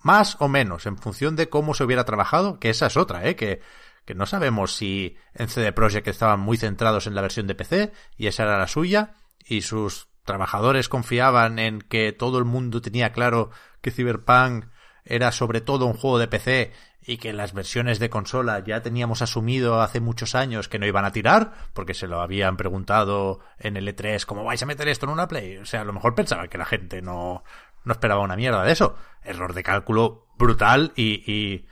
Más 0.00 0.36
o 0.40 0.48
menos, 0.48 0.86
en 0.86 0.98
función 0.98 1.36
de 1.36 1.48
cómo 1.48 1.74
se 1.74 1.84
hubiera 1.84 2.04
trabajado, 2.04 2.58
que 2.58 2.70
esa 2.70 2.86
es 2.86 2.96
otra, 2.96 3.26
¿eh? 3.26 3.36
Que, 3.36 3.60
que 4.04 4.14
no 4.14 4.26
sabemos 4.26 4.74
si 4.76 5.16
en 5.34 5.48
CD 5.48 5.72
Projekt 5.72 6.08
estaban 6.08 6.40
muy 6.40 6.56
centrados 6.56 7.06
en 7.06 7.14
la 7.14 7.22
versión 7.22 7.46
de 7.46 7.54
PC 7.54 7.92
y 8.16 8.26
esa 8.26 8.42
era 8.42 8.58
la 8.58 8.66
suya, 8.66 9.14
y 9.44 9.62
sus 9.62 10.08
trabajadores 10.24 10.88
confiaban 10.88 11.58
en 11.58 11.80
que 11.80 12.12
todo 12.12 12.38
el 12.38 12.44
mundo 12.44 12.80
tenía 12.80 13.12
claro 13.12 13.50
que 13.80 13.90
Cyberpunk 13.90 14.66
era 15.04 15.32
sobre 15.32 15.60
todo 15.60 15.86
un 15.86 15.94
juego 15.94 16.18
de 16.18 16.28
PC 16.28 16.72
y 17.04 17.16
que 17.16 17.32
las 17.32 17.52
versiones 17.52 17.98
de 17.98 18.10
consola 18.10 18.62
ya 18.64 18.82
teníamos 18.82 19.22
asumido 19.22 19.82
hace 19.82 20.00
muchos 20.00 20.34
años 20.34 20.68
que 20.68 20.78
no 20.78 20.86
iban 20.86 21.04
a 21.04 21.10
tirar, 21.10 21.52
porque 21.72 21.94
se 21.94 22.06
lo 22.06 22.20
habían 22.20 22.56
preguntado 22.56 23.40
en 23.58 23.76
el 23.76 23.88
E3, 23.88 24.24
¿cómo 24.24 24.44
vais 24.44 24.62
a 24.62 24.66
meter 24.66 24.86
esto 24.86 25.06
en 25.06 25.12
una 25.12 25.26
Play? 25.26 25.56
O 25.58 25.66
sea, 25.66 25.80
a 25.80 25.84
lo 25.84 25.92
mejor 25.92 26.14
pensaban 26.14 26.48
que 26.48 26.58
la 26.58 26.64
gente 26.64 27.02
no, 27.02 27.42
no 27.84 27.92
esperaba 27.92 28.20
una 28.20 28.36
mierda 28.36 28.62
de 28.62 28.72
eso. 28.72 28.96
Error 29.24 29.52
de 29.52 29.62
cálculo 29.62 30.26
brutal 30.38 30.92
y, 30.94 31.24
y, 31.30 31.66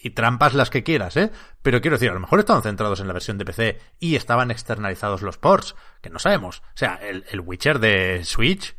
y 0.00 0.10
trampas 0.10 0.54
las 0.54 0.70
que 0.70 0.84
quieras, 0.84 1.16
¿eh? 1.16 1.32
Pero 1.62 1.80
quiero 1.80 1.96
decir, 1.96 2.10
a 2.10 2.14
lo 2.14 2.20
mejor 2.20 2.38
estaban 2.38 2.62
centrados 2.62 3.00
en 3.00 3.08
la 3.08 3.12
versión 3.12 3.36
de 3.36 3.44
PC 3.44 3.80
y 3.98 4.14
estaban 4.14 4.50
externalizados 4.50 5.22
los 5.22 5.38
ports, 5.38 5.74
que 6.00 6.10
no 6.10 6.18
sabemos. 6.18 6.60
O 6.60 6.76
sea, 6.76 6.94
el, 7.02 7.24
el 7.30 7.40
Witcher 7.40 7.80
de 7.80 8.24
Switch, 8.24 8.76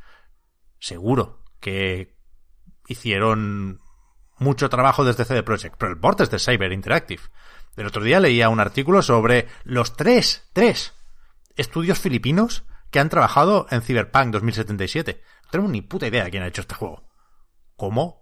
seguro 0.80 1.44
que 1.60 2.16
hicieron 2.88 3.82
mucho 4.38 4.70
trabajo 4.70 5.04
desde 5.04 5.26
CD 5.26 5.44
Projekt, 5.44 5.76
pero 5.78 5.92
el 5.92 6.00
port 6.00 6.22
es 6.22 6.32
de 6.32 6.40
Cyber 6.40 6.72
Interactive. 6.72 7.22
El 7.76 7.88
otro 7.88 8.04
día 8.04 8.20
leía 8.20 8.50
un 8.50 8.60
artículo 8.60 9.02
sobre 9.02 9.48
los 9.64 9.96
tres, 9.96 10.50
tres 10.54 10.96
estudios 11.56 12.00
filipinos 12.00 12.64
que 12.92 13.00
han 13.00 13.10
trabajado 13.10 13.68
en 13.70 13.82
Cyberpunk 13.82 14.32
2077. 14.32 15.22
No 15.44 15.50
tenemos 15.50 15.72
ni 15.72 15.82
puta 15.82 16.08
idea 16.08 16.24
de 16.24 16.32
quién 16.32 16.44
ha 16.44 16.48
hecho 16.48 16.62
este 16.62 16.76
juego. 16.76 17.08
¿Cómo? 17.76 18.19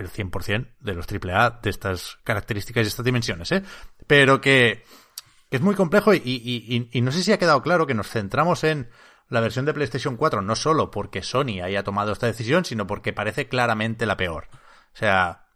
El 0.00 0.10
100% 0.10 0.66
de 0.80 0.94
los 0.94 1.06
AAA 1.06 1.60
de 1.62 1.70
estas 1.70 2.18
características 2.24 2.84
y 2.84 2.88
estas 2.88 3.04
dimensiones, 3.04 3.52
¿eh? 3.52 3.62
Pero 4.06 4.40
que, 4.40 4.82
que 5.50 5.56
es 5.56 5.62
muy 5.62 5.74
complejo 5.74 6.14
y, 6.14 6.22
y, 6.24 6.88
y, 6.90 7.00
no 7.02 7.12
sé 7.12 7.22
si 7.22 7.32
ha 7.32 7.38
quedado 7.38 7.62
claro 7.62 7.86
que 7.86 7.92
nos 7.94 8.08
centramos 8.08 8.64
en 8.64 8.88
la 9.28 9.40
versión 9.40 9.66
de 9.66 9.74
PlayStation 9.74 10.16
4 10.16 10.40
no 10.40 10.56
solo 10.56 10.90
porque 10.90 11.22
Sony 11.22 11.60
haya 11.62 11.84
tomado 11.84 12.12
esta 12.12 12.26
decisión, 12.26 12.64
sino 12.64 12.86
porque 12.86 13.12
parece 13.12 13.46
claramente 13.46 14.06
la 14.06 14.16
peor. 14.16 14.48
O 14.94 14.96
sea, 14.96 15.46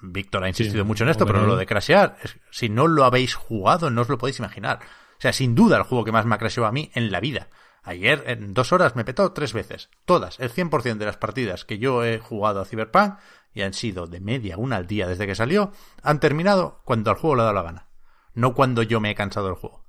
Víctor 0.00 0.44
ha 0.44 0.48
insistido 0.48 0.84
Sí, 0.84 0.86
mucho 0.86 1.04
en 1.04 1.10
esto, 1.10 1.26
pero 1.26 1.40
hombre. 1.40 1.52
lo 1.54 1.58
de 1.58 1.66
crashear, 1.66 2.16
si 2.50 2.68
no 2.68 2.86
lo 2.86 3.04
habéis 3.04 3.34
jugado, 3.34 3.90
no 3.90 4.02
os 4.02 4.08
lo 4.08 4.18
podéis 4.18 4.38
imaginar. 4.38 4.78
O 5.18 5.20
sea, 5.20 5.32
sin 5.32 5.54
duda 5.54 5.76
el 5.76 5.82
juego 5.84 6.04
que 6.04 6.12
más 6.12 6.24
me 6.24 6.34
ha 6.34 6.38
crasheado 6.38 6.68
a 6.68 6.72
mí 6.72 6.90
en 6.94 7.10
la 7.12 7.20
vida. 7.20 7.48
Ayer, 7.84 8.22
en 8.26 8.54
dos 8.54 8.72
horas, 8.72 8.94
me 8.94 9.04
petó 9.04 9.32
tres 9.32 9.52
veces. 9.52 9.90
Todas, 10.04 10.38
el 10.38 10.52
100% 10.52 10.98
de 10.98 11.06
las 11.06 11.16
partidas 11.16 11.64
que 11.64 11.78
yo 11.78 12.04
he 12.04 12.18
jugado 12.18 12.60
a 12.60 12.64
Cyberpunk, 12.64 13.18
y 13.54 13.62
han 13.62 13.74
sido 13.74 14.06
de 14.06 14.20
media 14.20 14.56
una 14.56 14.76
al 14.76 14.86
día 14.86 15.06
desde 15.06 15.26
que 15.26 15.34
salió, 15.34 15.72
han 16.02 16.20
terminado 16.20 16.80
cuando 16.84 17.10
al 17.10 17.16
juego 17.16 17.36
le 17.36 17.42
ha 17.42 17.44
dado 17.44 17.56
la 17.56 17.62
gana. 17.62 17.88
No 18.34 18.54
cuando 18.54 18.82
yo 18.82 19.00
me 19.00 19.10
he 19.10 19.14
cansado 19.14 19.46
del 19.46 19.56
juego. 19.56 19.84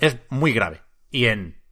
Es, 0.00 0.18
muy 0.28 0.52
grave. 0.52 0.82
Y 1.10 1.26
en, 1.26 1.62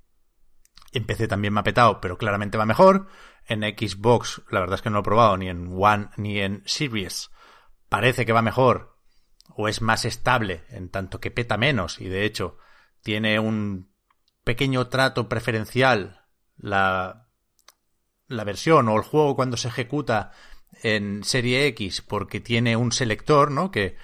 en 0.92 1.04
PC 1.04 1.28
también 1.28 1.54
me 1.54 1.60
ha 1.60 1.64
petado, 1.64 2.00
pero 2.00 2.18
claramente 2.18 2.58
va 2.58 2.66
mejor. 2.66 3.08
En 3.46 3.62
Xbox, 3.62 4.42
la 4.50 4.60
verdad 4.60 4.76
es 4.76 4.82
que 4.82 4.90
no 4.90 4.94
lo 4.94 5.00
he 5.00 5.04
probado 5.04 5.36
ni 5.36 5.48
en 5.48 5.72
One 5.72 6.10
ni 6.16 6.40
en 6.40 6.62
Series. 6.66 7.30
Parece 7.88 8.24
que 8.24 8.32
va 8.32 8.42
mejor 8.42 8.92
o 9.54 9.68
es 9.68 9.82
más 9.82 10.04
estable 10.04 10.64
en 10.68 10.88
tanto 10.88 11.20
que 11.20 11.30
peta 11.30 11.56
menos 11.56 12.00
y 12.00 12.08
de 12.08 12.24
hecho 12.24 12.56
tiene 13.02 13.38
un 13.38 13.92
pequeño 14.44 14.88
trato 14.88 15.28
preferencial 15.28 16.24
la, 16.56 17.28
la 18.28 18.44
versión 18.44 18.88
o 18.88 18.96
el 18.96 19.02
juego 19.02 19.36
cuando 19.36 19.56
se 19.56 19.68
ejecuta 19.68 20.32
en 20.82 21.24
serie 21.24 21.66
X 21.68 22.02
porque 22.02 22.40
tiene 22.40 22.76
un 22.76 22.92
selector, 22.92 23.50
¿no? 23.50 23.70
Que, 23.70 23.96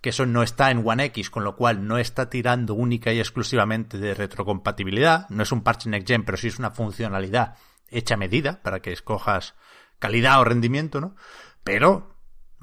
que 0.00 0.10
eso 0.10 0.26
no 0.26 0.42
está 0.42 0.70
en 0.70 0.86
One 0.86 1.04
X, 1.06 1.30
con 1.30 1.44
lo 1.44 1.56
cual 1.56 1.86
no 1.86 1.98
está 1.98 2.30
tirando 2.30 2.74
única 2.74 3.12
y 3.12 3.18
exclusivamente 3.18 3.98
de 3.98 4.14
retrocompatibilidad. 4.14 5.28
No 5.28 5.42
es 5.42 5.52
un 5.52 5.62
parche 5.62 5.90
next 5.90 6.08
gen, 6.08 6.24
pero 6.24 6.38
sí 6.38 6.48
es 6.48 6.58
una 6.58 6.70
funcionalidad 6.70 7.56
hecha 7.88 8.14
a 8.14 8.18
medida 8.18 8.62
para 8.62 8.80
que 8.80 8.92
escojas 8.92 9.54
calidad 9.98 10.40
o 10.40 10.44
rendimiento, 10.44 11.00
¿no? 11.00 11.16
Pero 11.64 12.16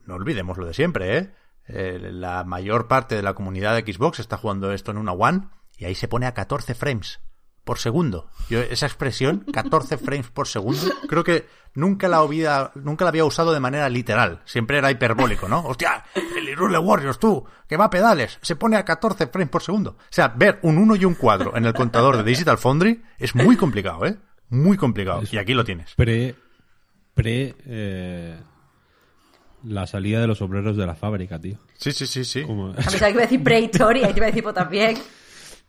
no 0.05 0.15
olvidemos 0.15 0.57
lo 0.57 0.65
de 0.65 0.74
siempre, 0.74 1.18
¿eh? 1.18 1.34
Eh, 1.68 1.99
La 2.11 2.43
mayor 2.45 2.88
parte 2.88 3.15
de 3.15 3.22
la 3.22 3.34
comunidad 3.34 3.76
de 3.76 3.93
Xbox 3.93 4.20
está 4.20 4.38
jugando 4.38 4.72
esto 4.72 4.91
en 4.91 4.97
una 4.97 5.11
One 5.11 5.49
y 5.78 5.86
ahí 5.86 5.95
se 5.95 6.07
pone 6.07 6.26
a 6.26 6.34
14 6.34 6.74
frames 6.74 7.20
por 7.68 7.78
segundo. 7.78 8.32
Yo 8.49 8.59
esa 8.61 8.88
expresión, 8.88 9.45
14 9.53 9.99
frames 9.99 10.32
por 10.32 10.47
segundo, 10.47 10.82
creo 11.07 11.24
que 11.24 11.45
nunca 11.76 12.07
la 12.07 12.18
había, 12.18 12.72
nunca 12.74 13.05
la 13.05 13.09
había 13.09 13.26
usado 13.26 13.53
de 13.53 13.59
manera 13.59 13.88
literal. 13.89 14.41
Siempre 14.45 14.80
era 14.80 14.89
hiperbólico, 14.89 15.47
¿no? 15.47 15.59
Hostia, 15.65 16.03
el 16.36 16.49
Irule 16.49 16.80
Warriors, 16.80 17.20
tú, 17.20 17.45
que 17.68 17.78
va 17.78 17.86
a 17.86 17.89
pedales, 17.91 18.39
se 18.41 18.55
pone 18.55 18.78
a 18.78 18.84
14 18.86 19.28
frames 19.28 19.49
por 19.49 19.61
segundo. 19.61 19.91
O 19.99 20.03
sea, 20.09 20.30
ver 20.30 20.57
un 20.63 20.80
1 20.80 20.95
y 20.95 21.05
un 21.05 21.13
4 21.13 21.55
en 21.55 21.65
el 21.65 21.74
contador 21.74 22.18
de 22.18 22.24
Digital 22.24 22.57
Foundry 22.57 23.03
es 23.20 23.36
muy 23.36 23.55
complicado, 23.57 24.03
¿eh? 24.07 24.18
Muy 24.49 24.78
complicado. 24.78 25.22
Y 25.30 25.38
aquí 25.38 25.53
lo 25.53 25.63
tienes. 25.63 25.93
Pre. 25.95 26.34
Pre. 27.13 27.55
eh, 27.65 28.39
la 29.63 29.88
salida 29.88 30.22
de 30.22 30.28
los 30.28 30.41
obreros 30.41 30.78
de 30.78 30.86
la 30.86 30.95
fábrica, 30.95 31.39
tío. 31.39 31.57
Sí, 31.76 31.91
sí, 31.91 32.05
sí, 32.07 32.24
sí. 32.24 32.43
Como- 32.43 32.70
A 32.70 32.76
pensaba 32.76 33.07
que 33.07 33.11
iba 33.11 33.22
a 33.24 33.26
decir 33.26 33.43
prehistoria 33.43 34.09
y 34.09 34.13
te 34.13 34.20
iba 34.20 34.26
a 34.28 34.30
decir 34.30 34.43
pues 34.43 34.55
también. 34.55 34.97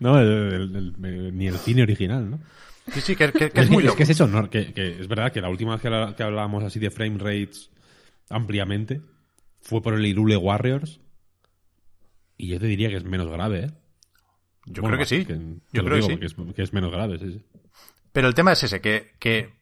No, 0.01 0.19
el- 0.21 0.29
el- 0.29 0.77
el- 0.77 1.05
el- 1.05 1.37
ni 1.37 1.47
el 1.49 1.57
cine 1.59 1.83
original, 1.83 2.31
¿no? 2.31 2.41
Sí, 2.93 3.01
sí, 3.03 3.17
que, 3.17 3.31
que- 3.33 3.51
que 3.51 3.61
Es, 3.61 3.69
muy 3.71 3.79
que, 3.79 3.83
es 3.83 3.85
loco. 3.87 3.97
que 3.99 4.03
es 4.05 4.11
eso, 4.11 4.27
¿no? 4.27 4.49
Que, 4.49 4.73
que 4.73 5.01
es 5.01 5.09
verdad 5.09 5.31
que 5.33 5.41
la 5.41 5.51
última 5.51 5.77
vez 5.77 5.83
que, 6.17 6.23
hablábamos 6.23 6.65
así 6.65 6.79
de 6.79 6.91
frame 6.91 7.19
rates 7.19 7.71
ampliamente 8.31 9.03
fue 9.61 9.83
por 9.83 9.95
el 9.95 10.07
Irule 10.07 10.37
Warriors. 10.37 11.01
Y 12.37 12.49
yo 12.49 12.59
te 12.61 12.67
diría 12.67 12.89
que 12.89 12.97
es 12.97 13.05
menos 13.05 13.29
grave, 13.31 13.65
¿eh? 13.65 13.71
Yo 14.67 14.83
Bueno, 14.83 14.97
creo 14.97 15.07
que 15.07 15.07
sí. 15.07 15.27
Yo 15.73 15.85
creo 15.85 15.97
que 15.97 16.03
sí. 16.03 16.19
es, 16.25 16.35
que 16.55 16.63
es 16.63 16.73
menos 16.73 16.91
grave, 16.93 17.19
sí, 17.19 17.33
sí. 17.33 17.43
Pero 18.13 18.29
el 18.29 18.35
tema 18.35 18.53
es 18.53 18.63
ese, 18.63 18.81
que, 18.81 19.13
que 19.19 19.53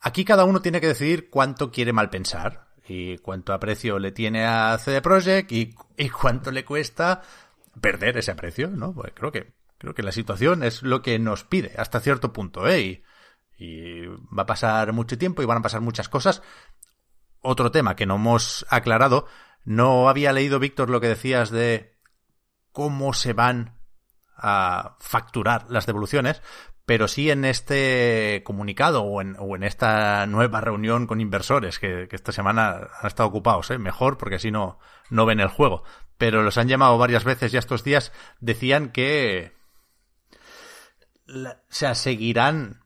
aquí 0.00 0.24
cada 0.24 0.44
uno 0.44 0.60
tiene 0.60 0.80
que 0.80 0.88
decidir 0.88 1.30
cuánto 1.30 1.70
quiere 1.70 1.92
mal 1.92 2.10
pensar 2.10 2.68
y 2.86 3.18
cuánto 3.18 3.52
aprecio 3.52 3.98
le 3.98 4.12
tiene 4.12 4.44
a 4.46 4.76
CD 4.78 5.00
Projekt 5.02 5.52
y, 5.52 5.74
y 5.96 6.08
cuánto 6.08 6.50
le 6.50 6.64
cuesta 6.64 7.22
perder 7.80 8.18
ese 8.18 8.30
aprecio, 8.30 8.68
¿no? 8.68 8.92
Pues 8.92 9.12
creo 9.14 9.32
que, 9.32 9.54
creo 9.78 9.94
que 9.94 10.02
la 10.02 10.12
situación 10.12 10.62
es 10.62 10.82
lo 10.82 11.02
que 11.02 11.18
nos 11.18 11.44
pide 11.44 11.74
hasta 11.78 12.00
cierto 12.00 12.32
punto, 12.32 12.68
¿eh? 12.68 13.02
Y, 13.58 14.06
va 14.06 14.44
a 14.44 14.46
pasar 14.46 14.92
mucho 14.92 15.18
tiempo 15.18 15.42
y 15.42 15.46
van 15.46 15.58
a 15.58 15.62
pasar 15.62 15.80
muchas 15.80 16.08
cosas. 16.08 16.42
Otro 17.40 17.72
tema 17.72 17.96
que 17.96 18.06
no 18.06 18.16
hemos 18.16 18.66
aclarado, 18.70 19.26
no 19.64 20.08
había 20.08 20.32
leído, 20.32 20.60
Víctor, 20.60 20.90
lo 20.90 21.00
que 21.00 21.08
decías 21.08 21.50
de 21.50 21.96
cómo 22.70 23.12
se 23.12 23.32
van 23.32 23.80
a 24.36 24.96
facturar 25.00 25.66
las 25.68 25.86
devoluciones, 25.86 26.40
pero 26.86 27.08
sí 27.08 27.30
en 27.30 27.44
este 27.44 28.42
comunicado 28.44 29.02
o 29.02 29.20
en, 29.20 29.62
esta 29.62 30.24
nueva 30.26 30.60
reunión 30.60 31.06
con 31.06 31.20
inversores 31.20 31.78
que, 31.78 32.06
que 32.08 32.16
esta 32.16 32.32
semana 32.32 32.88
han 33.00 33.06
estado 33.06 33.28
ocupados, 33.28 33.70
¿eh? 33.70 33.78
mejor 33.78 34.16
porque 34.16 34.36
así 34.36 34.50
no, 34.50 34.78
no 35.10 35.26
ven 35.26 35.40
el 35.40 35.48
juego. 35.48 35.84
Pero 36.18 36.42
los 36.42 36.58
han 36.58 36.68
llamado 36.68 36.98
varias 36.98 37.24
veces 37.24 37.52
ya 37.52 37.58
estos 37.60 37.84
días, 37.84 38.12
decían 38.40 38.90
que 38.90 39.52
la- 41.26 41.62
o 41.70 41.72
sea, 41.72 41.94
seguirán 41.94 42.82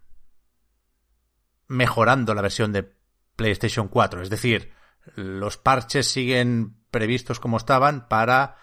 mejorando 1.66 2.34
la 2.34 2.42
versión 2.42 2.72
de 2.72 2.94
PlayStation 3.36 3.88
4. 3.88 4.22
Es 4.22 4.30
decir, 4.30 4.72
los 5.16 5.56
parches 5.56 6.06
siguen 6.06 6.76
previstos 6.90 7.40
como 7.40 7.56
estaban 7.56 8.08
para 8.08 8.56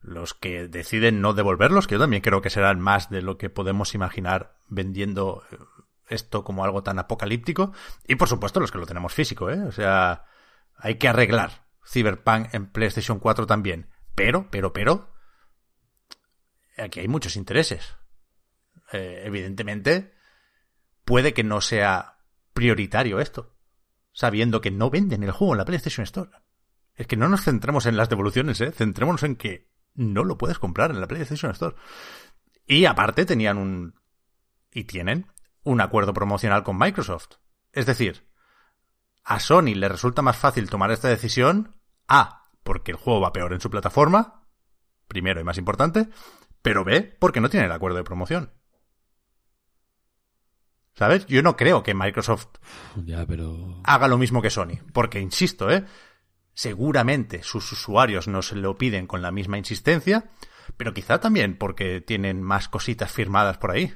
los 0.00 0.34
que 0.34 0.68
deciden 0.68 1.20
no 1.20 1.32
devolverlos, 1.32 1.86
que 1.86 1.94
yo 1.94 2.00
también 2.00 2.22
creo 2.22 2.42
que 2.42 2.50
serán 2.50 2.80
más 2.80 3.10
de 3.10 3.22
lo 3.22 3.38
que 3.38 3.50
podemos 3.50 3.94
imaginar 3.94 4.56
vendiendo 4.68 5.42
eh, 5.50 5.56
esto 6.08 6.44
como 6.44 6.64
algo 6.64 6.82
tan 6.82 6.98
apocalíptico. 6.98 7.72
Y 8.06 8.16
por 8.16 8.28
supuesto 8.28 8.60
los 8.60 8.70
que 8.72 8.78
lo 8.78 8.86
tenemos 8.86 9.14
físico, 9.14 9.50
¿eh? 9.50 9.62
O 9.62 9.72
sea, 9.72 10.24
hay 10.76 10.96
que 10.96 11.08
arreglar 11.08 11.66
Cyberpunk 11.84 12.52
en 12.54 12.70
PlayStation 12.70 13.18
4 13.18 13.46
también. 13.46 13.90
Pero, 14.16 14.50
pero, 14.50 14.72
pero, 14.72 15.14
aquí 16.76 17.00
hay 17.00 17.06
muchos 17.06 17.36
intereses. 17.36 17.94
Eh, 18.92 19.22
evidentemente, 19.24 20.14
puede 21.04 21.34
que 21.34 21.44
no 21.44 21.60
sea 21.60 22.18
prioritario 22.52 23.20
esto, 23.20 23.54
sabiendo 24.12 24.60
que 24.60 24.70
no 24.72 24.90
venden 24.90 25.22
el 25.22 25.30
juego 25.30 25.54
en 25.54 25.58
la 25.58 25.64
PlayStation 25.64 26.02
Store. 26.02 26.30
Es 26.94 27.06
que 27.06 27.16
no 27.16 27.28
nos 27.28 27.44
centremos 27.44 27.84
en 27.84 27.96
las 27.96 28.08
devoluciones, 28.08 28.60
¿eh? 28.62 28.72
Centrémonos 28.72 29.22
en 29.22 29.36
que 29.36 29.70
no 29.94 30.24
lo 30.24 30.38
puedes 30.38 30.58
comprar 30.58 30.90
en 30.90 31.00
la 31.00 31.06
PlayStation 31.06 31.52
Store. 31.52 31.76
Y 32.66 32.86
aparte 32.86 33.26
tenían 33.26 33.58
un... 33.58 34.00
y 34.72 34.84
tienen 34.84 35.30
un 35.62 35.82
acuerdo 35.82 36.14
promocional 36.14 36.62
con 36.62 36.78
Microsoft. 36.78 37.36
Es 37.72 37.84
decir, 37.84 38.26
a 39.24 39.40
Sony 39.40 39.74
le 39.74 39.88
resulta 39.88 40.22
más 40.22 40.38
fácil 40.38 40.70
tomar 40.70 40.90
esta 40.90 41.08
decisión, 41.08 41.76
A, 42.08 42.45
porque 42.66 42.90
el 42.90 42.98
juego 42.98 43.20
va 43.20 43.32
peor 43.32 43.52
en 43.52 43.60
su 43.60 43.70
plataforma, 43.70 44.42
primero 45.06 45.40
y 45.40 45.44
más 45.44 45.56
importante, 45.56 46.08
pero 46.60 46.84
B, 46.84 47.16
porque 47.18 47.40
no 47.40 47.48
tiene 47.48 47.66
el 47.66 47.72
acuerdo 47.72 47.96
de 47.96 48.04
promoción. 48.04 48.50
¿Sabes? 50.94 51.26
Yo 51.26 51.42
no 51.42 51.56
creo 51.56 51.82
que 51.82 51.94
Microsoft 51.94 52.48
Ya, 53.04 53.24
pero. 53.24 53.80
haga 53.84 54.08
lo 54.08 54.18
mismo 54.18 54.42
que 54.42 54.50
Sony. 54.50 54.78
Porque, 54.92 55.20
insisto, 55.20 55.70
¿eh? 55.70 55.84
seguramente 56.54 57.42
sus 57.42 57.70
usuarios 57.70 58.26
no 58.26 58.42
se 58.42 58.56
lo 58.56 58.76
piden 58.76 59.06
con 59.06 59.22
la 59.22 59.30
misma 59.30 59.58
insistencia, 59.58 60.30
pero 60.76 60.92
quizá 60.92 61.20
también 61.20 61.56
porque 61.56 62.00
tienen 62.00 62.42
más 62.42 62.68
cositas 62.68 63.12
firmadas 63.12 63.58
por 63.58 63.70
ahí. 63.70 63.94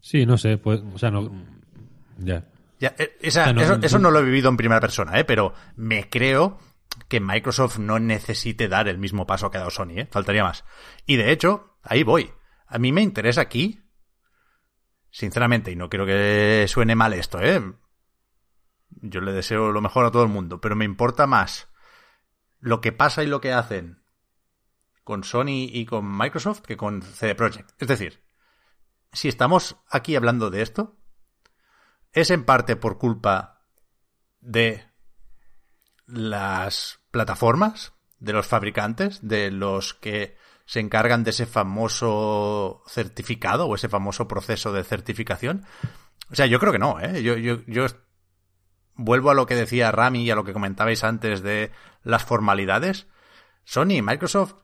Sí, 0.00 0.26
no 0.26 0.36
sé, 0.36 0.58
pues. 0.58 0.82
O 0.92 0.98
sea, 0.98 1.10
no. 1.10 1.30
Ya. 2.18 2.49
Ya, 2.80 2.94
eh, 2.98 3.16
esa- 3.20 3.52
no- 3.52 3.60
eso, 3.60 3.76
no- 3.78 3.86
eso 3.86 3.98
no 4.00 4.10
lo 4.10 4.18
he 4.18 4.24
vivido 4.24 4.48
en 4.48 4.56
primera 4.56 4.80
persona, 4.80 5.18
¿eh? 5.20 5.24
pero 5.24 5.54
me 5.76 6.08
creo 6.08 6.58
que 7.08 7.20
Microsoft 7.20 7.78
no 7.78 7.98
necesite 8.00 8.68
dar 8.68 8.88
el 8.88 8.98
mismo 8.98 9.26
paso 9.26 9.50
que 9.50 9.58
ha 9.58 9.60
dado 9.60 9.70
Sony, 9.70 9.90
¿eh? 9.98 10.08
faltaría 10.10 10.42
más. 10.42 10.64
Y 11.06 11.16
de 11.16 11.30
hecho, 11.30 11.78
ahí 11.82 12.02
voy. 12.02 12.32
A 12.66 12.78
mí 12.78 12.90
me 12.90 13.02
interesa 13.02 13.42
aquí, 13.42 13.80
sinceramente, 15.10 15.70
y 15.70 15.76
no 15.76 15.88
quiero 15.88 16.06
que 16.06 16.66
suene 16.68 16.94
mal 16.94 17.12
esto, 17.12 17.40
¿eh? 17.40 17.60
Yo 19.02 19.20
le 19.20 19.32
deseo 19.32 19.72
lo 19.72 19.80
mejor 19.80 20.04
a 20.06 20.10
todo 20.10 20.22
el 20.22 20.28
mundo, 20.28 20.60
pero 20.60 20.76
me 20.76 20.84
importa 20.84 21.26
más 21.26 21.68
lo 22.58 22.80
que 22.80 22.92
pasa 22.92 23.22
y 23.22 23.26
lo 23.26 23.40
que 23.40 23.52
hacen 23.52 24.02
con 25.04 25.24
Sony 25.24 25.66
y 25.72 25.86
con 25.86 26.16
Microsoft 26.16 26.60
que 26.62 26.76
con 26.76 27.02
CD 27.02 27.34
Projekt. 27.34 27.70
Es 27.80 27.88
decir, 27.88 28.22
si 29.12 29.28
estamos 29.28 29.76
aquí 29.90 30.14
hablando 30.16 30.50
de 30.50 30.62
esto, 30.62 30.99
es 32.12 32.30
en 32.30 32.44
parte 32.44 32.76
por 32.76 32.98
culpa 32.98 33.66
de 34.40 34.84
las 36.06 37.00
plataformas, 37.10 37.92
de 38.18 38.32
los 38.32 38.46
fabricantes, 38.46 39.20
de 39.22 39.50
los 39.50 39.94
que 39.94 40.36
se 40.66 40.80
encargan 40.80 41.24
de 41.24 41.30
ese 41.30 41.46
famoso 41.46 42.82
certificado 42.86 43.66
o 43.66 43.74
ese 43.74 43.88
famoso 43.88 44.28
proceso 44.28 44.72
de 44.72 44.84
certificación. 44.84 45.64
O 46.30 46.34
sea, 46.34 46.46
yo 46.46 46.60
creo 46.60 46.72
que 46.72 46.78
no, 46.78 47.00
¿eh? 47.00 47.22
Yo, 47.22 47.36
yo, 47.36 47.64
yo 47.66 47.86
vuelvo 48.94 49.30
a 49.30 49.34
lo 49.34 49.46
que 49.46 49.56
decía 49.56 49.90
Rami 49.90 50.22
y 50.22 50.30
a 50.30 50.34
lo 50.34 50.44
que 50.44 50.52
comentabais 50.52 51.02
antes 51.02 51.42
de 51.42 51.72
las 52.02 52.24
formalidades. 52.24 53.08
Sony 53.64 53.96
y 53.96 54.02
Microsoft 54.02 54.54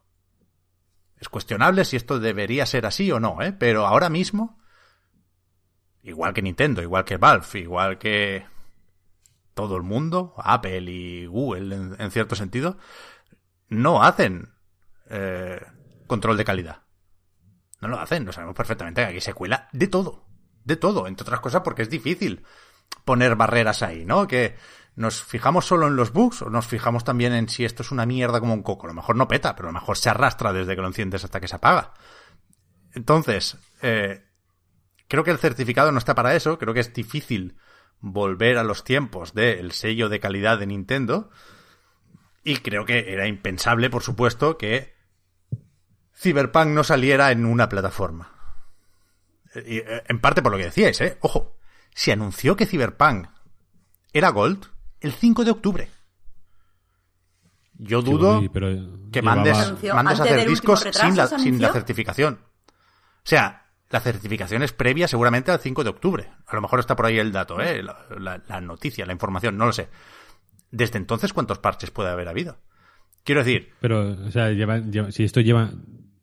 es 1.18 1.28
cuestionable 1.28 1.85
si 1.85 1.97
esto 1.97 2.20
debería 2.20 2.66
ser 2.66 2.86
así 2.86 3.10
o 3.10 3.18
no, 3.18 3.43
¿eh? 3.43 3.52
Pero 3.52 3.86
ahora 3.86 4.09
mismo, 4.09 4.60
igual 6.07 6.33
que 6.33 6.43
Nintendo, 6.43 6.83
igual 6.83 7.05
que 7.05 7.16
Valve, 7.16 7.59
igual 7.59 7.99
que 7.99 8.47
todo 9.55 9.77
el 9.77 9.83
mundo, 9.83 10.35
Apple 10.39 10.91
y 10.91 11.27
Google 11.27 11.95
en, 11.99 12.11
cierto 12.11 12.37
sentido, 12.37 12.78
no 13.69 14.03
hacen 14.03 14.53
eh, 15.11 15.61
control 16.07 16.37
de 16.37 16.45
calidad. 16.45 16.83
No 17.81 17.89
lo 17.89 17.99
hacen, 17.99 18.24
lo 18.24 18.33
sabemos 18.33 18.55
perfectamente. 18.55 19.05
Aquí 19.05 19.20
se 19.20 19.35
cuela 19.35 19.69
de 19.73 19.89
todo. 19.89 20.24
De 20.65 20.77
todo, 20.77 21.07
entre 21.07 21.23
otras 21.23 21.41
cosas 21.41 21.62
porque 21.62 21.83
es 21.83 21.91
difícil 21.91 22.45
poner 23.05 23.37
barreras 23.37 23.83
ahí, 23.83 24.05
¿no? 24.05 24.27
Que 24.27 24.57
nos 24.95 25.23
fijamos 25.23 25.66
solo 25.66 25.87
en 25.87 25.97
los 25.97 26.12
bugs 26.12 26.43
o 26.43 26.51
nos 26.51 26.66
fijamos 26.66 27.05
también 27.05 27.33
en 27.33 27.49
si 27.49 27.65
esto 27.65 27.83
es 27.83 27.93
una 27.93 28.07
mierda 28.07 28.41
como 28.41 28.55
un 28.55 28.62
coco. 28.62 28.87
A 28.87 28.89
lo 28.89 28.95
mejor 28.95 29.16
no 29.16 29.28
peta, 29.28 29.55
pero 29.55 29.69
a 29.69 29.73
lo 29.73 29.78
mejor 29.78 29.97
se 29.97 30.11
arrastra 30.11 30.53
desde 30.53 30.74
que 30.74 30.83
lo 30.83 30.89
enciendes 30.89 31.24
hasta 31.24 31.41
que 31.41 31.49
se 31.49 31.57
apaga. 31.57 31.93
Entonces, 32.95 33.59
eh, 33.83 34.26
creo 35.09 35.24
que 35.24 35.31
el 35.31 35.39
certificado 35.39 35.93
no 35.93 35.99
está 35.99 36.15
para 36.15 36.35
eso. 36.35 36.59
Creo 36.59 36.74
que 36.74 36.81
es 36.81 36.93
difícil 36.93 37.57
volver 38.01 38.59
a 38.59 38.65
los 38.65 38.85
tiempos 38.85 39.35
del 39.35 39.73
sello 39.73 40.09
de 40.09 40.20
calidad 40.20 40.59
de 40.59 40.66
Nintendo. 40.66 41.31
Y 42.45 42.59
creo 42.59 42.85
que 42.85 43.12
era 43.12 43.27
impensable, 43.27 43.91
por 43.91 44.03
supuesto, 44.03 44.57
que 44.57 44.95
Cyberpunk 46.15 46.69
no 46.69 46.85
saliera 46.85 47.31
en 47.33 47.45
una 47.45 47.69
plataforma. 47.69 48.33
Y, 49.66 49.78
eh, 49.78 50.05
en 50.07 50.20
parte 50.20 50.43
por 50.43 50.53
lo 50.53 50.59
que 50.59 50.66
decíais, 50.66 51.01
¿eh? 51.01 51.19
Ojo, 51.20 51.57
se 51.95 52.12
anunció 52.12 52.57
que 52.57 52.66
Cyberpunk 52.66 53.28
era 54.12 54.28
Gold 54.28 54.66
el 55.01 55.12
5 55.12 55.45
de 55.45 55.51
octubre. 55.51 55.91
Yo 57.78 58.01
dudo 58.01 58.41
que 59.12 59.23
mandes, 59.23 59.57
mandes 59.93 60.20
a 60.20 60.23
hacer 60.23 60.49
discos 60.49 60.87
sin 60.93 61.16
la, 61.16 61.27
sin 61.27 61.61
la 61.61 61.73
certificación. 61.73 62.41
O 62.69 63.28
sea, 63.28 63.65
la 63.90 64.00
certificación 64.00 64.62
es 64.62 64.72
previa 64.72 65.08
seguramente 65.08 65.50
al 65.50 65.60
5 65.60 65.84
de 65.84 65.90
octubre. 65.90 66.28
A 66.46 66.54
lo 66.54 66.62
mejor 66.62 66.80
está 66.80 66.96
por 66.96 67.06
ahí 67.06 67.18
el 67.18 67.32
dato, 67.32 67.60
¿eh? 67.60 67.82
la, 67.82 68.60
noticia, 68.60 69.06
la 69.06 69.12
información, 69.12 69.56
no 69.56 69.66
lo 69.66 69.72
sé. 69.72 69.88
Desde 70.70 70.98
entonces, 70.98 71.32
¿cuántos 71.32 71.58
parches 71.58 71.90
puede 71.90 72.10
haber 72.10 72.28
habido? 72.28 72.58
Quiero 73.22 73.44
decir... 73.44 73.70
Pero, 73.80 74.10
o 74.10 74.30
sea, 74.30 74.50
si 75.10 75.24
esto 75.24 75.40
lleva 75.40 75.72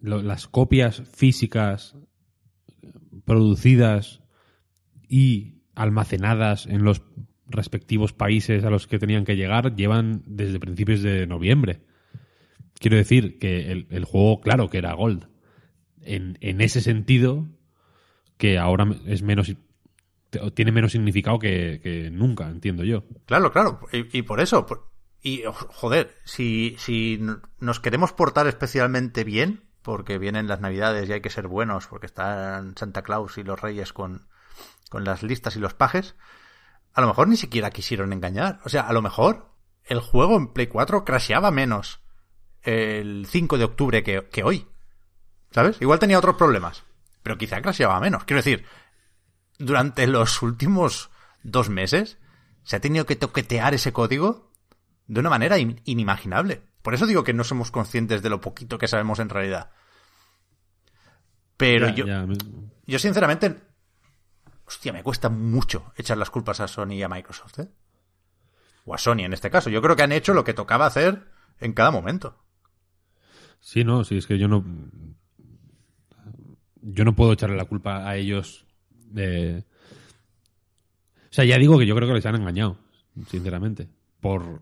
las 0.01 0.47
copias 0.47 1.03
físicas 1.13 1.95
producidas 3.25 4.21
y 5.07 5.61
almacenadas 5.75 6.65
en 6.65 6.83
los 6.83 7.01
respectivos 7.47 8.13
países 8.13 8.63
a 8.63 8.69
los 8.69 8.87
que 8.87 8.99
tenían 8.99 9.25
que 9.25 9.35
llegar 9.35 9.75
llevan 9.75 10.23
desde 10.25 10.59
principios 10.59 11.01
de 11.01 11.27
noviembre. 11.27 11.81
Quiero 12.75 12.97
decir 12.97 13.37
que 13.39 13.71
el, 13.71 14.05
juego, 14.05 14.41
claro 14.41 14.69
que 14.69 14.79
era 14.79 14.93
Gold. 14.93 15.27
En, 16.05 16.61
ese 16.61 16.81
sentido, 16.81 17.45
que 18.37 18.57
ahora 18.57 18.87
es 19.05 19.21
menos 19.21 19.53
tiene 20.55 20.71
menos 20.71 20.91
significado 20.93 21.37
que, 21.37 22.09
nunca, 22.11 22.49
entiendo 22.49 22.83
yo. 22.83 23.03
Claro, 23.25 23.51
claro. 23.51 23.79
Y, 23.91 24.23
por 24.23 24.39
eso. 24.39 24.65
y 25.21 25.43
joder, 25.45 26.15
si, 26.23 26.75
si 26.79 27.19
nos 27.59 27.79
queremos 27.79 28.13
portar 28.13 28.47
especialmente 28.47 29.23
bien, 29.23 29.61
porque 29.83 30.17
vienen 30.17 30.47
las 30.47 30.59
navidades 30.61 31.07
y 31.07 31.13
hay 31.13 31.21
que 31.21 31.29
ser 31.29 31.47
buenos, 31.47 31.87
porque 31.87 32.07
están 32.07 32.75
Santa 32.77 33.03
Claus 33.03 33.37
y 33.37 33.43
los 33.43 33.61
Reyes 33.61 33.93
con, 33.93 34.27
con 34.89 35.03
las 35.03 35.23
listas 35.23 35.55
y 35.55 35.59
los 35.59 35.73
pajes, 35.73 36.15
a 36.93 37.01
lo 37.01 37.07
mejor 37.07 37.27
ni 37.27 37.37
siquiera 37.37 37.71
quisieron 37.71 38.13
engañar. 38.13 38.59
O 38.63 38.69
sea, 38.69 38.81
a 38.81 38.93
lo 38.93 39.01
mejor 39.01 39.53
el 39.85 39.99
juego 39.99 40.37
en 40.37 40.47
Play 40.47 40.67
4 40.67 41.03
crasheaba 41.05 41.51
menos 41.51 41.99
el 42.61 43.25
5 43.27 43.57
de 43.57 43.63
octubre 43.65 44.03
que, 44.03 44.43
hoy. 44.43 44.67
¿Sabes? 45.53 45.81
Igual 45.81 45.99
tenía 45.99 46.17
otros 46.17 46.35
problemas, 46.35 46.83
pero 47.21 47.37
quizá 47.37 47.61
crasheaba 47.61 47.99
menos. 47.99 48.23
Quiero 48.23 48.39
decir, 48.39 48.65
durante 49.57 50.07
los 50.07 50.41
últimos 50.41 51.09
dos 51.43 51.69
meses 51.69 52.17
se 52.63 52.75
ha 52.75 52.81
tenido 52.81 53.05
que 53.05 53.15
toquetear 53.15 53.73
ese 53.73 53.93
código 53.93 54.51
de 55.07 55.19
una 55.19 55.29
manera 55.29 55.57
inimaginable. 55.59 56.61
Por 56.81 56.93
eso 56.93 57.05
digo 57.05 57.23
que 57.23 57.33
no 57.33 57.43
somos 57.43 57.71
conscientes 57.71 58.21
de 58.21 58.29
lo 58.29 58.41
poquito 58.41 58.77
que 58.77 58.87
sabemos 58.87 59.19
en 59.19 59.29
realidad. 59.29 59.69
Pero 61.55 61.89
yo, 61.89 62.05
yo 62.85 62.99
sinceramente 62.99 63.61
Hostia, 64.65 64.93
me 64.93 65.03
cuesta 65.03 65.29
mucho 65.29 65.93
echar 65.95 66.17
las 66.17 66.29
culpas 66.29 66.59
a 66.59 66.67
Sony 66.67 66.93
y 66.93 67.03
a 67.03 67.09
Microsoft, 67.09 67.59
¿eh? 67.59 67.69
O 68.85 68.93
a 68.93 68.97
Sony 68.97 69.19
en 69.19 69.33
este 69.33 69.49
caso. 69.49 69.69
Yo 69.69 69.81
creo 69.81 69.95
que 69.95 70.03
han 70.03 70.11
hecho 70.11 70.33
lo 70.33 70.43
que 70.43 70.53
tocaba 70.53 70.85
hacer 70.85 71.29
en 71.59 71.73
cada 71.73 71.91
momento. 71.91 72.43
Sí, 73.59 73.83
no, 73.83 74.03
sí, 74.03 74.17
es 74.17 74.27
que 74.27 74.37
yo 74.37 74.47
no. 74.47 74.63
Yo 76.83 77.05
no 77.05 77.15
puedo 77.15 77.33
echarle 77.33 77.55
la 77.55 77.65
culpa 77.65 78.07
a 78.07 78.17
ellos 78.17 78.65
de. 79.09 79.63
O 81.23 81.33
sea, 81.33 81.45
ya 81.45 81.57
digo 81.57 81.79
que 81.79 81.87
yo 81.87 81.95
creo 81.95 82.07
que 82.07 82.15
les 82.15 82.25
han 82.25 82.35
engañado, 82.35 82.77
sinceramente. 83.27 83.87
Por. 84.19 84.61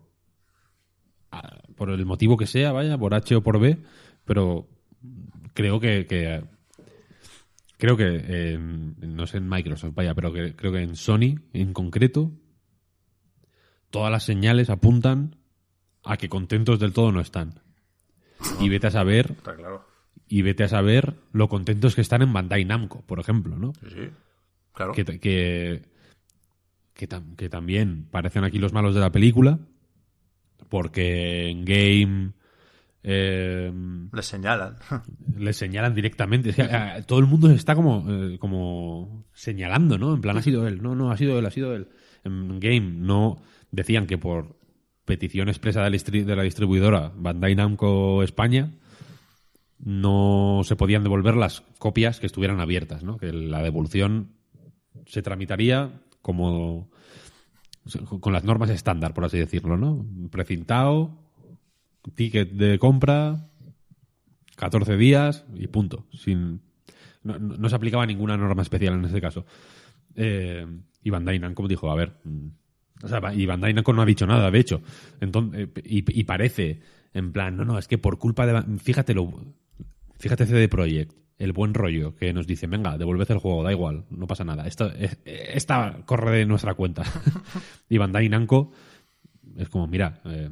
Por 1.76 1.90
el 1.90 2.04
motivo 2.04 2.36
que 2.36 2.46
sea, 2.46 2.72
vaya, 2.72 2.98
por 2.98 3.14
H 3.14 3.34
o 3.36 3.42
por 3.42 3.58
B, 3.58 3.78
pero 4.24 4.68
creo 5.54 5.80
que, 5.80 6.06
creo 7.78 7.96
que, 7.96 8.58
no 8.58 9.26
sé 9.26 9.38
en 9.38 9.48
Microsoft, 9.48 9.94
vaya, 9.94 10.14
pero 10.14 10.32
creo 10.32 10.72
que 10.72 10.82
en 10.82 10.94
Sony 10.94 11.40
en 11.54 11.72
concreto, 11.72 12.32
todas 13.90 14.12
las 14.12 14.24
señales 14.24 14.68
apuntan 14.68 15.36
a 16.04 16.16
que 16.16 16.28
contentos 16.28 16.78
del 16.78 16.92
todo 16.92 17.12
no 17.12 17.20
están. 17.20 17.60
Y 18.60 18.68
vete 18.68 18.88
a 18.88 18.90
saber. 18.90 19.34
Y 20.32 20.40
vete 20.40 20.64
a 20.64 20.68
saber 20.68 21.12
lo 21.34 21.50
contentos 21.50 21.94
que 21.94 22.00
están 22.00 22.22
en 22.22 22.32
Bandai 22.32 22.64
Namco, 22.64 23.02
por 23.02 23.20
ejemplo, 23.20 23.58
¿no? 23.58 23.74
Sí, 23.82 23.88
sí. 23.90 24.08
Claro. 24.72 24.94
Que, 24.94 25.04
que, 25.04 25.82
que, 26.94 27.48
también 27.50 28.06
parecen 28.10 28.42
aquí 28.42 28.58
los 28.58 28.72
malos 28.72 28.94
de 28.94 29.02
la 29.02 29.12
película. 29.12 29.58
Porque 30.70 31.50
en 31.50 31.66
Game 31.66 32.32
eh, 33.02 33.70
les 34.10 34.24
señalan. 34.24 34.78
Les 35.36 35.54
señalan 35.54 35.94
directamente. 35.94 36.54
Eh, 36.56 37.04
todo 37.06 37.18
el 37.18 37.26
mundo 37.26 37.50
está 37.50 37.74
como, 37.74 38.02
eh, 38.08 38.38
como 38.38 39.26
señalando, 39.34 39.98
¿no? 39.98 40.14
En 40.14 40.22
plan, 40.22 40.38
ha 40.38 40.42
sido 40.42 40.66
él. 40.66 40.82
No, 40.82 40.94
no, 40.94 41.10
ha 41.10 41.18
sido 41.18 41.38
él, 41.38 41.44
ha 41.44 41.50
sido 41.50 41.76
él. 41.76 41.88
En 42.24 42.58
Game 42.58 42.90
no 42.96 43.42
decían 43.70 44.06
que 44.06 44.16
por 44.16 44.56
petición 45.04 45.50
expresa 45.50 45.82
de 45.82 46.36
la 46.36 46.42
distribuidora 46.42 47.12
Bandai 47.14 47.54
Namco 47.54 48.22
España 48.22 48.70
no 49.84 50.62
se 50.64 50.76
podían 50.76 51.02
devolver 51.02 51.36
las 51.36 51.62
copias 51.78 52.20
que 52.20 52.26
estuvieran 52.26 52.60
abiertas, 52.60 53.02
¿no? 53.02 53.16
Que 53.16 53.32
la 53.32 53.62
devolución 53.62 54.32
se 55.06 55.22
tramitaría 55.22 56.00
como 56.22 56.88
con 58.20 58.32
las 58.32 58.44
normas 58.44 58.70
estándar, 58.70 59.12
por 59.12 59.24
así 59.24 59.38
decirlo, 59.38 59.76
¿no? 59.76 60.06
Precintado, 60.30 61.18
ticket 62.14 62.52
de 62.52 62.78
compra, 62.78 63.48
14 64.56 64.96
días 64.96 65.44
y 65.54 65.66
punto. 65.66 66.06
Sin, 66.12 66.60
no, 67.24 67.68
se 67.68 67.74
aplicaba 67.74 68.06
ninguna 68.06 68.36
norma 68.36 68.62
especial 68.62 68.94
en 68.94 69.04
ese 69.04 69.20
caso. 69.20 69.44
Eh, 70.14 70.64
y 71.02 71.10
Bandai 71.10 71.40
Namco 71.40 71.66
dijo, 71.66 71.90
a 71.90 71.96
ver, 71.96 72.20
mm, 72.22 72.46
o 73.02 73.08
sea, 73.08 73.20
y 73.34 73.46
Bandai 73.46 73.74
no 73.74 74.02
ha 74.02 74.06
dicho 74.06 74.26
nada, 74.28 74.48
de 74.48 74.60
hecho. 74.60 74.80
Entonces, 75.20 75.68
eh, 75.74 75.82
y, 75.84 76.22
parece, 76.22 76.80
en 77.12 77.32
plan, 77.32 77.56
no, 77.56 77.64
no, 77.64 77.78
es 77.78 77.88
que 77.88 77.98
por 77.98 78.18
culpa 78.18 78.46
de... 78.46 78.78
Fíjate, 78.78 79.12
lo, 79.12 79.28
fíjate 80.22 80.46
CD 80.46 80.68
Projekt, 80.68 81.16
el 81.36 81.52
buen 81.52 81.74
rollo, 81.74 82.14
que 82.14 82.32
nos 82.32 82.46
dice, 82.46 82.68
venga, 82.68 82.96
devuelved 82.96 83.28
el 83.32 83.38
juego, 83.38 83.64
da 83.64 83.72
igual, 83.72 84.04
no 84.10 84.28
pasa 84.28 84.44
nada. 84.44 84.68
Esto, 84.68 84.92
esta 85.24 85.98
corre 86.06 86.38
de 86.38 86.46
nuestra 86.46 86.74
cuenta. 86.74 87.02
y 87.88 87.98
Bandai 87.98 88.28
Namco 88.28 88.70
es 89.56 89.68
como, 89.68 89.88
mira, 89.88 90.20
eh, 90.26 90.50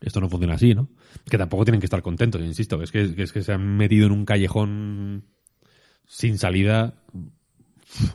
esto 0.00 0.20
no 0.20 0.28
funciona 0.28 0.54
así, 0.54 0.74
¿no? 0.74 0.88
Que 1.30 1.38
tampoco 1.38 1.64
tienen 1.64 1.80
que 1.80 1.86
estar 1.86 2.02
contentos, 2.02 2.42
insisto, 2.42 2.82
es 2.82 2.90
que, 2.90 3.14
es 3.16 3.32
que 3.32 3.42
se 3.42 3.52
han 3.52 3.76
metido 3.76 4.06
en 4.06 4.12
un 4.12 4.24
callejón 4.24 5.24
sin 6.04 6.36
salida 6.36 6.94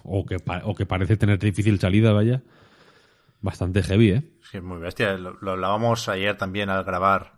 o 0.03 0.25
que, 0.25 0.35
o 0.65 0.75
que 0.75 0.85
parece 0.85 1.15
tener 1.15 1.39
difícil 1.39 1.79
salida, 1.79 2.11
vaya. 2.11 2.43
bastante 3.39 3.81
heavy, 3.81 4.09
¿eh? 4.09 4.23
Sí, 4.51 4.57
es 4.57 4.63
muy 4.63 4.79
bestia. 4.79 5.17
Lo, 5.17 5.37
lo 5.39 5.51
hablábamos 5.51 6.09
ayer 6.09 6.35
también 6.35 6.69
al 6.69 6.83
grabar 6.83 7.32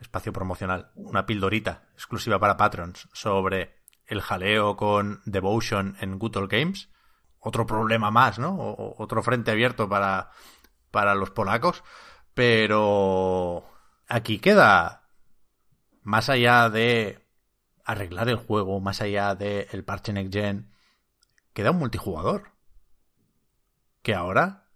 espacio 0.00 0.32
promocional, 0.32 0.90
una 0.94 1.26
pildorita 1.26 1.88
exclusiva 1.94 2.38
para 2.38 2.56
Patrons 2.56 3.08
sobre 3.12 3.80
el 4.06 4.20
jaleo 4.20 4.76
con 4.76 5.20
Devotion 5.24 5.96
en 6.00 6.18
Good 6.18 6.36
Old 6.36 6.50
Games. 6.50 6.88
Otro 7.38 7.66
problema 7.66 8.10
más, 8.10 8.38
¿no? 8.38 8.56
Otro 8.98 9.22
frente 9.22 9.50
abierto 9.50 9.88
para, 9.88 10.30
para 10.90 11.14
los 11.14 11.30
polacos. 11.30 11.82
Pero 12.34 13.64
aquí 14.08 14.38
queda, 14.38 15.08
más 16.02 16.28
allá 16.28 16.68
de 16.68 17.26
arreglar 17.84 18.28
el 18.28 18.36
juego, 18.36 18.80
más 18.80 19.00
allá 19.00 19.34
del 19.34 19.84
parche 19.84 20.12
Next 20.12 20.32
Gen, 20.32 20.72
queda 21.52 21.70
un 21.70 21.78
multijugador. 21.78 22.52
Que 24.02 24.14
ahora 24.14 24.66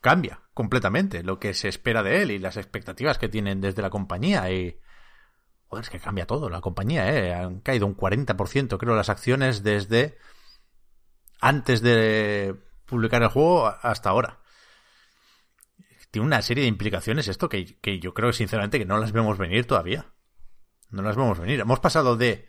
cambia 0.00 0.45
completamente 0.56 1.22
lo 1.22 1.38
que 1.38 1.52
se 1.52 1.68
espera 1.68 2.02
de 2.02 2.22
él 2.22 2.30
y 2.30 2.38
las 2.38 2.56
expectativas 2.56 3.18
que 3.18 3.28
tienen 3.28 3.60
desde 3.60 3.82
la 3.82 3.90
compañía. 3.90 4.50
Y. 4.50 4.80
Joder, 5.66 5.84
es 5.84 5.90
que 5.90 6.00
cambia 6.00 6.26
todo 6.26 6.48
la 6.48 6.62
compañía, 6.62 7.12
¿eh? 7.12 7.34
Han 7.34 7.60
caído 7.60 7.86
un 7.86 7.94
40%, 7.94 8.78
creo, 8.78 8.96
las 8.96 9.10
acciones 9.10 9.62
desde 9.62 10.16
antes 11.42 11.82
de 11.82 12.56
publicar 12.86 13.22
el 13.22 13.28
juego 13.28 13.66
hasta 13.66 14.08
ahora. 14.08 14.40
Tiene 16.10 16.26
una 16.26 16.40
serie 16.40 16.62
de 16.62 16.68
implicaciones 16.68 17.28
esto 17.28 17.50
que, 17.50 17.78
que 17.78 17.98
yo 17.98 18.14
creo 18.14 18.32
sinceramente 18.32 18.78
que 18.78 18.86
no 18.86 18.96
las 18.96 19.12
vemos 19.12 19.36
venir 19.36 19.66
todavía. 19.66 20.06
No 20.88 21.02
las 21.02 21.16
vemos 21.16 21.38
venir. 21.38 21.60
Hemos 21.60 21.80
pasado 21.80 22.16
de 22.16 22.48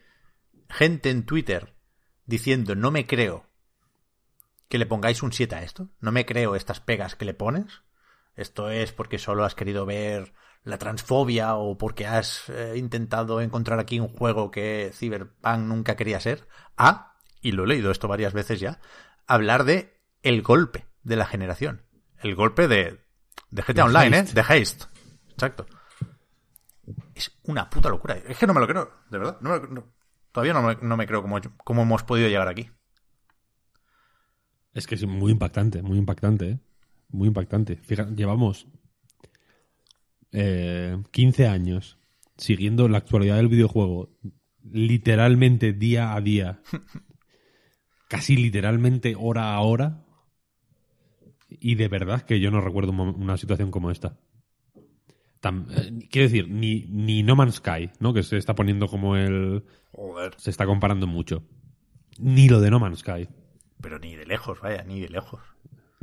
gente 0.70 1.10
en 1.10 1.26
Twitter 1.26 1.76
diciendo 2.26 2.74
no 2.74 2.90
me 2.90 3.06
creo 3.06 3.50
que 4.70 4.78
le 4.78 4.86
pongáis 4.86 5.24
un 5.24 5.34
7 5.34 5.56
a 5.56 5.64
esto. 5.64 5.90
No 6.00 6.14
me 6.14 6.26
creo 6.26 6.56
estas 6.56 6.80
pegas 6.80 7.18
que 7.18 7.26
le 7.26 7.34
pones. 7.34 7.82
Esto 8.38 8.70
es 8.70 8.94
porque 8.94 9.18
solo 9.20 9.44
has 9.44 9.56
querido 9.56 9.86
ver 9.86 10.34
la 10.64 10.78
transfobia 10.78 11.56
o 11.56 11.78
porque 11.78 12.06
has 12.08 12.48
eh, 12.50 12.76
intentado 12.78 13.42
encontrar 13.42 13.80
aquí 13.80 14.00
un 14.00 14.08
juego 14.10 14.52
que 14.52 14.92
Cyberpunk 14.94 15.60
nunca 15.60 15.96
quería 15.96 16.20
ser. 16.20 16.48
A, 16.78 17.16
y 17.42 17.52
lo 17.52 17.64
he 17.64 17.68
leído 17.68 17.92
esto 17.92 18.08
varias 18.08 18.34
veces 18.34 18.60
ya, 18.60 18.80
hablar 19.26 19.64
de 19.64 20.00
el 20.24 20.42
golpe 20.42 20.86
de 21.04 21.16
la 21.16 21.26
generación. 21.26 21.84
El 22.22 22.36
golpe 22.36 22.68
de, 22.68 23.00
de 23.50 23.62
GTA 23.64 23.86
Online, 23.86 24.18
Heist. 24.18 24.30
¿eh? 24.30 24.34
De 24.42 24.54
Heist. 24.54 24.84
Exacto. 25.32 25.66
Es 27.16 27.32
una 27.44 27.70
puta 27.70 27.90
locura. 27.90 28.16
Es 28.18 28.38
que 28.38 28.46
no 28.48 28.54
me 28.54 28.60
lo 28.60 28.68
creo, 28.68 28.92
de 29.10 29.18
verdad. 29.18 29.38
No 29.42 29.50
me- 29.50 29.68
no- 29.68 29.94
todavía 30.32 30.54
no 30.54 30.62
me, 30.62 30.78
no 30.82 30.96
me 30.98 31.08
creo 31.08 31.22
cómo, 31.22 31.40
cómo 31.64 31.82
hemos 31.82 32.04
podido 32.04 32.28
llegar 32.30 32.48
aquí. 32.48 32.70
Es 34.74 34.86
que 34.86 34.96
es 34.96 35.06
muy 35.08 35.32
impactante, 35.32 35.82
muy 35.82 35.98
impactante, 35.98 36.50
¿eh? 36.52 36.60
Muy 37.10 37.28
impactante. 37.28 37.78
Fíjate, 37.78 38.16
llevamos 38.16 38.68
eh, 40.32 40.98
15 41.12 41.48
años 41.48 41.98
siguiendo 42.38 42.88
la 42.88 43.00
actualidad 43.00 43.38
del 43.38 43.48
videojuego 43.48 44.10
literalmente 44.72 45.74
día 45.74 46.14
a 46.14 46.22
día, 46.22 46.62
casi 48.10 48.36
literalmente 48.36 49.16
hora 49.18 49.54
a 49.54 49.62
hora, 49.62 50.06
y 51.50 51.76
de 51.76 51.88
verdad 51.88 52.24
que 52.24 52.40
yo 52.40 52.52
no 52.52 52.62
recuerdo 52.62 52.92
una 52.92 53.38
situación 53.38 53.72
como 53.72 53.92
esta. 53.92 54.20
Eh, 55.44 56.08
quiero 56.10 56.28
decir, 56.28 56.50
ni, 56.50 56.86
ni 56.90 57.24
No 57.24 57.36
Man's 57.36 57.56
Sky, 57.56 57.92
¿no? 58.00 58.14
que 58.14 58.24
se 58.24 58.38
está 58.38 58.56
poniendo 58.56 58.88
como 58.88 59.16
el... 59.16 59.64
Joder. 59.92 60.34
se 60.38 60.50
está 60.50 60.66
comparando 60.66 61.08
mucho. 61.08 61.44
Ni 62.20 62.50
lo 62.50 62.60
de 62.60 62.70
No 62.70 62.80
Man's 62.80 63.00
Sky. 63.00 63.28
Pero 63.82 64.00
ni 64.00 64.16
de 64.16 64.26
lejos, 64.26 64.60
vaya, 64.62 64.84
ni 64.84 65.00
de 65.00 65.10
lejos. 65.10 65.42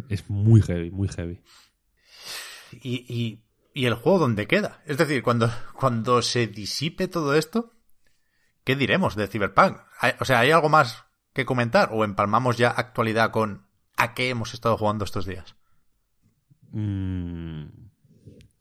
Es 0.09 0.29
muy 0.29 0.63
heavy, 0.63 0.91
muy 0.91 1.09
heavy. 1.09 1.41
Y, 2.73 3.05
y, 3.09 3.45
y 3.73 3.87
el 3.87 3.95
juego 3.95 4.19
dónde 4.19 4.47
queda. 4.47 4.83
Es 4.87 4.99
decir, 4.99 5.23
cuando, 5.23 5.51
cuando 5.75 6.23
se 6.23 6.47
disipe 6.47 7.09
todo 7.09 7.35
esto, 7.35 7.73
¿qué 8.65 8.77
diremos 8.77 9.17
de 9.17 9.27
Cyberpunk? 9.27 9.79
O 10.21 10.25
sea, 10.25 10.41
¿hay 10.41 10.51
algo 10.51 10.69
más 10.69 11.05
que 11.33 11.45
comentar? 11.45 11.91
¿O 11.93 12.05
empalmamos 12.05 12.57
ya 12.57 12.71
actualidad 12.71 13.31
con 13.31 13.67
a 13.97 14.15
qué 14.15 14.29
hemos 14.29 14.55
estado 14.55 14.77
jugando 14.77 15.05
estos 15.05 15.27
días? 15.27 15.57
Mm, 16.71 17.65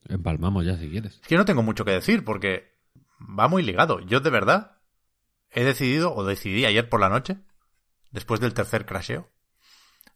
empalmamos 0.10 0.66
ya 0.66 0.78
si 0.78 0.90
quieres. 0.90 1.20
Es 1.22 1.28
que 1.28 1.38
no 1.38 1.46
tengo 1.46 1.64
mucho 1.64 1.86
que 1.86 1.92
decir 1.92 2.24
porque 2.24 2.74
va 3.20 3.48
muy 3.48 3.64
ligado. 3.64 4.00
Yo 4.02 4.20
de 4.20 4.30
verdad 4.30 4.80
he 5.52 5.64
decidido, 5.64 6.14
o 6.14 6.24
decidí 6.24 6.66
ayer 6.66 6.90
por 6.90 7.00
la 7.00 7.10
noche, 7.10 7.38
después 8.12 8.40
del 8.40 8.54
tercer 8.54 8.86
crasheo, 8.86 9.30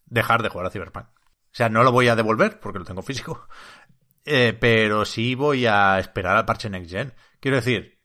dejar 0.06 0.42
de 0.42 0.48
jugar 0.48 0.66
a 0.66 0.70
Cyberpunk. 0.70 1.06
O 1.50 1.54
sea, 1.58 1.68
no 1.68 1.82
lo 1.82 1.92
voy 1.92 2.08
a 2.08 2.16
devolver 2.16 2.60
porque 2.60 2.78
lo 2.78 2.84
tengo 2.84 3.02
físico, 3.02 3.48
eh, 4.24 4.56
pero 4.58 5.04
sí 5.04 5.34
voy 5.34 5.66
a 5.66 5.98
esperar 5.98 6.36
al 6.36 6.44
parche 6.44 6.70
Next 6.70 6.90
Gen. 6.90 7.14
Quiero 7.40 7.56
decir, 7.56 8.00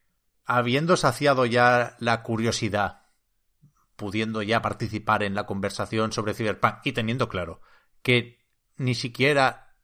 habiendo 0.45 0.97
saciado 0.97 1.45
ya 1.45 1.95
la 1.99 2.23
curiosidad, 2.23 3.03
pudiendo 3.95 4.41
ya 4.41 4.61
participar 4.61 5.23
en 5.23 5.35
la 5.35 5.45
conversación 5.45 6.11
sobre 6.11 6.33
Cyberpunk 6.33 6.77
y 6.83 6.93
teniendo 6.93 7.29
claro 7.29 7.61
que 8.01 8.43
ni 8.75 8.95
siquiera 8.95 9.75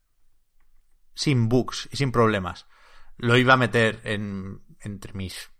sin 1.13 1.49
bugs 1.49 1.89
y 1.91 1.97
sin 1.97 2.11
problemas 2.11 2.67
lo 3.17 3.37
iba 3.37 3.53
a 3.53 3.57
meter 3.57 4.01
en 4.03 4.63
entre 4.81 5.13
mis 5.13 5.51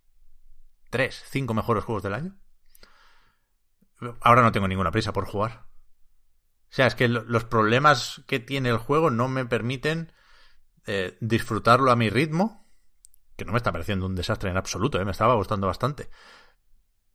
tres, 0.89 1.23
cinco 1.27 1.53
mejores 1.53 1.84
juegos 1.84 2.03
del 2.03 2.13
año. 2.13 2.38
Ahora 4.21 4.41
no 4.41 4.51
tengo 4.51 4.67
ninguna 4.67 4.91
prisa 4.91 5.11
por 5.11 5.26
jugar. 5.26 5.68
O 6.71 6.73
sea, 6.73 6.87
es 6.87 6.95
que 6.95 7.07
lo- 7.07 7.23
los 7.23 7.45
problemas 7.45 8.21
que 8.27 8.39
tiene 8.39 8.69
el 8.69 8.77
juego 8.77 9.09
no 9.09 9.27
me 9.27 9.45
permiten 9.45 10.11
eh, 10.85 11.17
disfrutarlo 11.21 11.91
a 11.91 11.95
mi 11.95 12.09
ritmo, 12.09 12.65
que 13.35 13.45
no 13.45 13.51
me 13.51 13.57
está 13.57 13.71
pareciendo 13.71 14.05
un 14.05 14.15
desastre 14.15 14.49
en 14.49 14.57
absoluto, 14.57 14.99
¿eh? 14.99 15.05
me 15.05 15.11
estaba 15.11 15.35
gustando 15.35 15.67
bastante. 15.67 16.09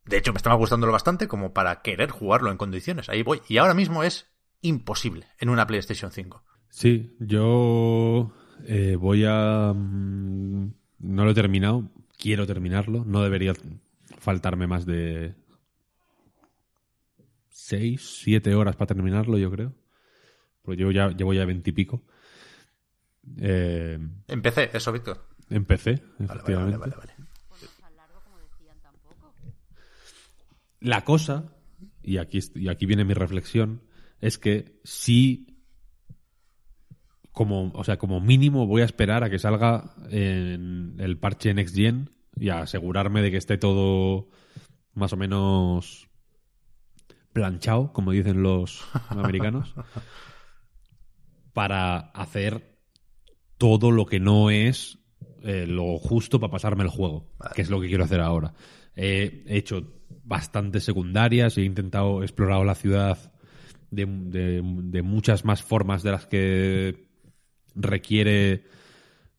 De 0.05 0.17
hecho, 0.17 0.33
me 0.33 0.37
estaba 0.37 0.55
gustándolo 0.55 0.91
bastante 0.93 1.27
como 1.27 1.53
para 1.53 1.81
querer 1.81 2.11
jugarlo 2.11 2.51
en 2.51 2.57
condiciones. 2.57 3.09
Ahí 3.09 3.23
voy. 3.23 3.41
Y 3.47 3.57
ahora 3.57 3.73
mismo 3.73 4.03
es 4.03 4.27
imposible 4.61 5.27
en 5.39 5.49
una 5.49 5.65
PlayStation 5.67 6.11
5. 6.11 6.43
Sí, 6.69 7.15
yo 7.19 8.31
eh, 8.65 8.97
voy 8.99 9.25
a... 9.27 9.73
mm, 9.75 10.73
No 10.99 11.25
lo 11.25 11.31
he 11.31 11.35
terminado, 11.35 11.89
quiero 12.17 12.45
terminarlo. 12.45 13.03
No 13.05 13.23
debería 13.23 13.53
faltarme 14.19 14.67
más 14.67 14.85
de 14.85 15.33
seis, 17.65 18.19
siete 18.21 18.53
horas 18.53 18.75
para 18.75 18.87
terminarlo, 18.87 19.37
yo 19.37 19.49
creo. 19.49 19.73
Pues 20.61 20.77
yo 20.77 20.91
ya 20.91 21.09
llevo 21.09 21.33
ya 21.33 21.45
veintipico. 21.45 22.03
Eh, 23.39 23.97
Empecé, 24.27 24.69
eso, 24.71 24.91
Víctor. 24.91 25.25
empecé, 25.49 26.03
efectivamente. 26.19 26.77
vale, 26.77 26.95
vale, 26.95 27.13
vale. 27.15 27.25
La 30.79 31.03
cosa, 31.03 31.55
y 32.03 32.17
aquí, 32.17 32.39
y 32.53 32.67
aquí 32.67 32.85
viene 32.85 33.03
mi 33.05 33.15
reflexión, 33.15 33.81
es 34.21 34.37
que 34.37 34.79
sí, 34.83 35.57
como, 37.31 37.71
o 37.73 37.83
sea, 37.83 37.97
como 37.97 38.21
mínimo 38.21 38.67
voy 38.67 38.83
a 38.83 38.85
esperar 38.85 39.23
a 39.23 39.29
que 39.31 39.39
salga 39.39 39.95
en 40.11 40.95
el 40.99 41.17
parche 41.17 41.53
Next 41.55 41.75
Gen 41.75 42.11
y 42.35 42.49
a 42.49 42.61
asegurarme 42.61 43.23
de 43.23 43.31
que 43.31 43.37
esté 43.37 43.57
todo 43.57 44.29
más 44.93 45.11
o 45.13 45.17
menos 45.17 46.07
planchado, 47.35 47.91
como 47.91 48.11
dicen 48.13 48.41
los 48.41 48.81
americanos, 49.09 49.75
para 51.53 51.97
hacer 51.97 52.77
todo 53.57 53.91
lo 53.91 54.05
que 54.05 54.21
no 54.21 54.49
es 54.49 54.97
eh, 55.43 55.65
lo 55.67 55.97
justo 55.99 56.39
para 56.39 56.51
pasarme 56.51 56.83
el 56.83 56.89
juego, 56.89 57.35
que 57.53 57.61
es 57.61 57.69
lo 57.69 57.81
que 57.81 57.87
quiero 57.89 58.05
hacer 58.05 58.21
ahora. 58.21 58.53
Eh, 58.95 59.43
he 59.47 59.57
hecho 59.57 59.91
bastantes 60.23 60.85
secundarias, 60.85 61.57
he 61.57 61.63
intentado 61.63 62.23
explorar 62.23 62.65
la 62.65 62.73
ciudad 62.75 63.33
de, 63.91 64.05
de- 64.05 64.61
de 64.63 65.01
muchas 65.01 65.43
más 65.43 65.61
formas 65.61 66.03
de 66.03 66.11
las 66.11 66.25
que 66.27 67.09
requiere 67.75 68.63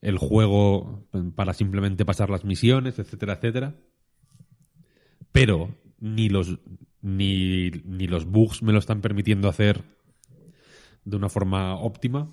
el 0.02 0.18
juego 0.18 1.08
para 1.34 1.54
simplemente 1.54 2.04
pasar 2.04 2.28
las 2.28 2.44
misiones, 2.44 2.98
etcétera, 2.98 3.32
etcétera. 3.34 3.74
Pero 5.32 5.74
ni 5.98 6.28
los 6.28 6.58
ni, 7.06 7.70
ni 7.84 8.08
los 8.08 8.26
bugs 8.26 8.62
me 8.64 8.72
lo 8.72 8.80
están 8.80 9.00
permitiendo 9.00 9.48
hacer 9.48 9.84
de 11.04 11.16
una 11.16 11.28
forma 11.28 11.76
óptima, 11.76 12.28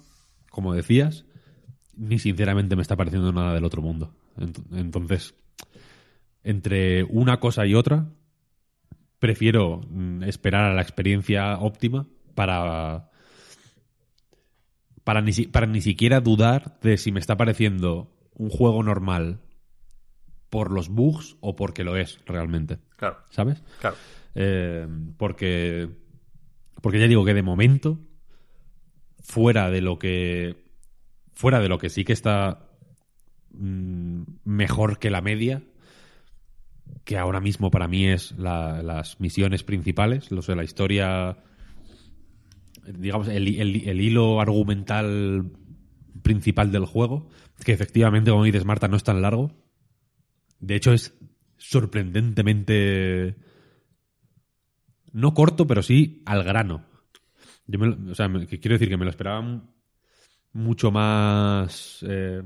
como 0.50 0.74
decías, 0.74 1.26
ni 1.96 2.18
sinceramente 2.18 2.76
me 2.76 2.82
está 2.82 2.96
pareciendo 2.96 3.32
nada 3.32 3.54
del 3.54 3.66
otro 3.66 3.84
mundo. 3.84 4.16
Ent- 4.36 4.64
Entonces, 4.76 5.36
entre 6.44 7.04
una 7.04 7.40
cosa 7.40 7.68
y 7.68 7.76
otra, 7.76 8.10
prefiero 9.20 9.82
mm, 9.90 10.24
esperar 10.24 10.72
a 10.72 10.74
la 10.74 10.82
experiencia 10.82 11.58
óptima 11.60 12.08
para 12.34 13.12
para 15.04 15.22
ni, 15.22 15.32
para 15.34 15.68
ni 15.68 15.82
siquiera 15.82 16.20
dudar 16.22 16.80
de 16.82 16.98
si 16.98 17.12
me 17.12 17.20
está 17.20 17.38
pareciendo 17.38 18.10
un 18.34 18.50
juego 18.50 18.82
normal 18.82 19.40
por 20.50 20.72
los 20.72 20.90
bugs 20.90 21.36
o 21.42 21.56
porque 21.56 21.84
lo 21.84 21.96
es 21.98 22.20
realmente, 22.26 22.80
Claro, 22.98 23.18
¿sabes? 23.30 23.62
claro. 23.80 23.98
Eh, 24.36 24.88
porque 25.18 25.90
porque 26.82 27.00
ya 27.00 27.08
digo 27.08 27.24
que 27.24 27.34
de 27.34 27.44
momento 27.44 28.00
fuera 29.22 29.70
de 29.70 29.82
lo 29.82 30.00
que 30.00 30.66
fuera 31.34 31.60
de 31.60 31.70
lo 31.70 31.78
que 31.78 31.90
sí 31.90 32.04
que 32.04 32.14
está 32.14 32.68
mm, 33.52 34.24
mejor 34.44 34.98
que 35.00 35.10
la 35.12 35.22
media 35.22 35.64
que 37.06 37.18
ahora 37.18 37.40
mismo 37.40 37.70
para 37.72 37.88
mí 37.88 38.06
es 38.08 38.32
la- 38.38 38.82
las 38.82 39.20
misiones 39.20 39.64
principales 39.64 40.32
los 40.32 40.48
de 40.48 40.56
la 40.56 40.64
historia 40.64 41.38
digamos 42.88 43.28
el- 43.28 43.48
el 43.88 44.02
hilo 44.02 44.42
argumental 44.42 45.52
principal 46.24 46.72
del 46.72 46.86
juego 46.86 47.30
que 47.64 47.72
efectivamente 47.74 48.32
como 48.32 48.44
dices 48.44 48.66
Marta 48.66 48.88
no 48.88 48.98
es 48.98 49.04
tan 49.04 49.22
largo. 49.22 49.52
De 50.60 50.76
hecho 50.76 50.92
es 50.92 51.14
sorprendentemente 51.58 53.36
no 55.14 55.34
corto 55.34 55.66
pero 55.68 55.82
sí 55.82 56.22
al 56.26 56.44
grano 56.44 56.86
yo 57.66 57.80
me 57.80 57.88
lo- 57.88 58.12
o 58.12 58.16
sea, 58.16 58.28
me- 58.28 58.46
que 58.46 58.60
quiero 58.60 58.76
decir 58.76 58.90
que 58.90 58.98
me 58.98 59.06
lo 59.06 59.10
esperaba 59.12 59.64
mucho 60.52 60.92
más. 60.92 62.04
eh, 62.08 62.42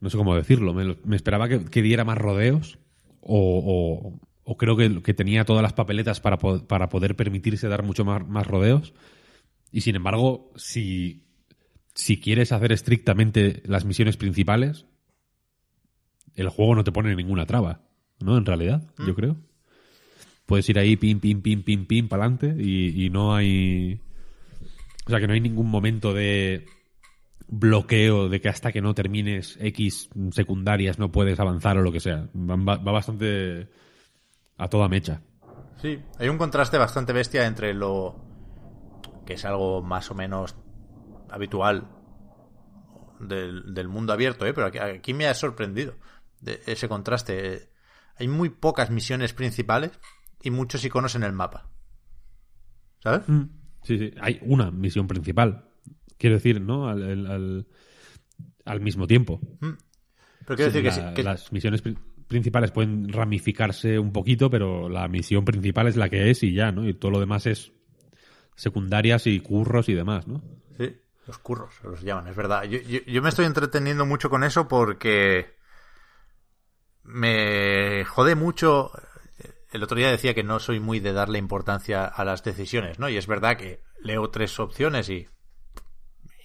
no 0.00 0.10
sé 0.10 0.16
cómo 0.16 0.34
decirlo. 0.34 0.74
Me, 0.74 0.84
lo- 0.84 0.96
me 1.04 1.16
esperaba 1.16 1.48
que, 1.48 1.64
que 1.66 1.82
diera 1.82 2.04
más 2.04 2.18
rodeos. 2.18 2.78
O, 3.20 3.62
o- 4.16 4.20
o 4.46 4.56
creo 4.56 4.76
que, 4.76 5.02
que 5.02 5.14
tenía 5.14 5.44
todas 5.44 5.62
las 5.62 5.72
papeletas 5.72 6.20
para, 6.20 6.38
po- 6.38 6.66
para 6.66 6.88
poder 6.88 7.16
permitirse 7.16 7.68
dar 7.68 7.82
mucho 7.82 8.04
más, 8.04 8.26
más 8.26 8.46
rodeos. 8.46 8.92
Y 9.72 9.80
sin 9.82 9.96
embargo, 9.96 10.52
si, 10.56 11.24
si 11.94 12.20
quieres 12.20 12.52
hacer 12.52 12.72
estrictamente 12.72 13.62
las 13.66 13.84
misiones 13.84 14.16
principales, 14.16 14.86
el 16.34 16.48
juego 16.48 16.74
no 16.74 16.84
te 16.84 16.92
pone 16.92 17.14
ninguna 17.14 17.46
traba. 17.46 17.82
¿No? 18.20 18.36
En 18.38 18.46
realidad, 18.46 18.82
yo 19.06 19.14
creo. 19.14 19.36
Puedes 20.46 20.68
ir 20.68 20.78
ahí, 20.78 20.96
pim, 20.96 21.20
pim, 21.20 21.40
pim, 21.40 21.62
pim, 21.62 21.86
pim, 21.86 22.08
para 22.08 22.24
adelante 22.24 22.54
y, 22.62 23.08
no 23.10 23.34
hay. 23.34 24.00
O 25.06 25.10
sea, 25.10 25.20
que 25.20 25.26
no 25.26 25.32
hay 25.32 25.40
ningún 25.40 25.70
momento 25.70 26.12
de 26.12 26.66
bloqueo 27.46 28.28
de 28.28 28.40
que 28.40 28.48
hasta 28.48 28.72
que 28.72 28.80
no 28.80 28.94
termines 28.94 29.58
X 29.60 30.08
secundarias 30.32 30.98
no 30.98 31.12
puedes 31.12 31.38
avanzar 31.40 31.78
o 31.78 31.82
lo 31.82 31.92
que 31.92 32.00
sea. 32.00 32.28
Va, 32.34 32.56
va- 32.56 32.92
bastante 32.92 33.68
a 34.56 34.68
toda 34.68 34.88
mecha. 34.88 35.22
Sí, 35.80 35.98
hay 36.18 36.28
un 36.28 36.38
contraste 36.38 36.78
bastante 36.78 37.12
bestia 37.12 37.46
entre 37.46 37.74
lo 37.74 38.16
que 39.26 39.34
es 39.34 39.44
algo 39.44 39.82
más 39.82 40.10
o 40.10 40.14
menos 40.14 40.54
habitual 41.30 41.88
del, 43.20 43.88
mundo 43.88 44.12
abierto, 44.12 44.46
¿eh? 44.46 44.52
pero 44.54 44.66
aquí, 44.66 45.14
me 45.14 45.26
ha 45.26 45.34
sorprendido 45.34 45.94
ese 46.66 46.88
contraste. 46.88 47.70
Hay 48.16 48.28
muy 48.28 48.50
pocas 48.50 48.90
misiones 48.90 49.32
principales 49.32 49.92
y 50.44 50.50
muchos 50.50 50.84
iconos 50.84 51.14
en 51.16 51.24
el 51.24 51.32
mapa. 51.32 51.68
¿Sabes? 53.02 53.22
Sí, 53.82 53.98
sí. 53.98 54.14
Hay 54.20 54.38
una 54.42 54.70
misión 54.70 55.06
principal. 55.08 55.68
Quiero 56.16 56.36
decir, 56.36 56.60
¿no? 56.60 56.88
Al, 56.88 57.02
al- 57.02 57.26
al- 57.26 57.66
al 58.64 58.80
mismo 58.80 59.06
tiempo. 59.06 59.40
Pero 59.60 60.56
quiero 60.56 60.70
Sí, 60.70 60.78
decir 60.78 60.82
que, 60.82 60.88
la- 60.88 61.08
sí- 61.08 61.14
que- 61.14 61.22
las 61.22 61.52
misiones 61.52 61.82
pri- 61.82 61.98
principales 62.28 62.70
pueden 62.70 63.08
ramificarse 63.12 63.98
un 63.98 64.12
poquito, 64.12 64.48
pero 64.48 64.88
la 64.88 65.06
misión 65.08 65.44
principal 65.44 65.88
es 65.88 65.96
la 65.96 66.08
que 66.08 66.30
es 66.30 66.42
y 66.42 66.54
ya, 66.54 66.72
¿no? 66.72 66.88
Y 66.88 66.94
todo 66.94 67.10
lo 67.10 67.20
demás 67.20 67.46
es 67.46 67.72
secundarias 68.56 69.26
y 69.26 69.40
curros 69.40 69.88
y 69.88 69.94
demás, 69.94 70.26
¿no? 70.28 70.42
Sí, 70.78 70.96
los 71.26 71.38
curros 71.38 71.74
se 71.80 71.88
los 71.88 72.00
llaman, 72.02 72.28
es 72.28 72.36
verdad. 72.36 72.64
Yo, 72.64 72.78
yo- 72.80 73.04
yo 73.06 73.20
me 73.22 73.28
estoy 73.28 73.44
entreteniendo 73.46 74.06
mucho 74.06 74.30
con 74.30 74.44
eso 74.44 74.66
porque 74.68 75.54
me 77.02 78.04
jode 78.06 78.34
mucho. 78.34 78.90
El 79.74 79.82
otro 79.82 79.96
día 79.96 80.08
decía 80.08 80.34
que 80.34 80.44
no 80.44 80.60
soy 80.60 80.78
muy 80.78 81.00
de 81.00 81.12
darle 81.12 81.36
importancia 81.36 82.04
a 82.04 82.24
las 82.24 82.44
decisiones, 82.44 83.00
¿no? 83.00 83.08
Y 83.08 83.16
es 83.16 83.26
verdad 83.26 83.56
que 83.56 83.82
leo 83.98 84.30
tres 84.30 84.60
opciones 84.60 85.08
y 85.08 85.26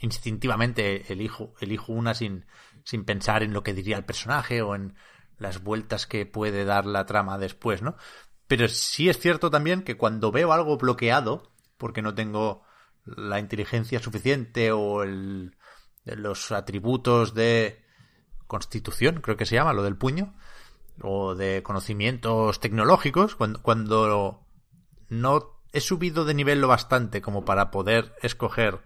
instintivamente 0.02 1.14
elijo, 1.14 1.54
elijo 1.60 1.94
una 1.94 2.16
sin, 2.16 2.48
sin 2.84 3.06
pensar 3.06 3.44
en 3.44 3.54
lo 3.54 3.62
que 3.62 3.76
diría 3.76 3.98
el 3.98 4.04
personaje 4.04 4.64
o 4.64 4.74
en 4.74 4.96
las 5.38 5.62
vueltas 5.62 6.08
que 6.08 6.26
puede 6.26 6.66
dar 6.66 6.88
la 6.88 7.06
trama 7.06 7.38
después, 7.38 7.84
¿no? 7.84 7.98
Pero 8.48 8.68
sí 8.68 9.10
es 9.10 9.20
cierto 9.20 9.52
también 9.52 9.84
que 9.84 9.96
cuando 9.96 10.32
veo 10.32 10.52
algo 10.52 10.80
bloqueado, 10.80 11.54
porque 11.78 12.02
no 12.02 12.16
tengo 12.16 12.64
la 13.06 13.40
inteligencia 13.40 14.00
suficiente 14.00 14.72
o 14.72 15.04
el, 15.04 15.56
los 16.04 16.52
atributos 16.52 17.36
de 17.36 17.86
constitución, 18.48 19.22
creo 19.22 19.38
que 19.38 19.46
se 19.46 19.54
llama, 19.54 19.74
lo 19.74 19.84
del 19.84 19.98
puño, 19.98 20.34
o 21.02 21.36
de 21.36 21.64
conocimientos 21.64 22.60
tecnológicos, 22.60 23.36
cuando, 23.36 23.62
cuando 23.62 24.46
no 25.10 25.62
he 25.72 25.82
subido 25.82 26.26
de 26.26 26.34
nivel 26.34 26.62
lo 26.62 26.68
bastante 26.68 27.22
como 27.22 27.46
para 27.46 27.72
poder 27.72 28.14
escoger 28.22 28.80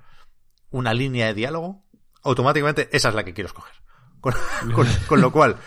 una 0.69 0.94
línea 0.94 1.27
de 1.27 1.34
diálogo, 1.34 1.84
automáticamente 2.23 2.90
esa 2.95 3.10
es 3.10 3.15
la 3.15 3.23
que 3.23 3.34
quiero 3.34 3.48
escoger. 3.48 3.73
Con, 4.22 4.34
con- 5.07 5.22
lo 5.22 5.31
cual, 5.34 5.57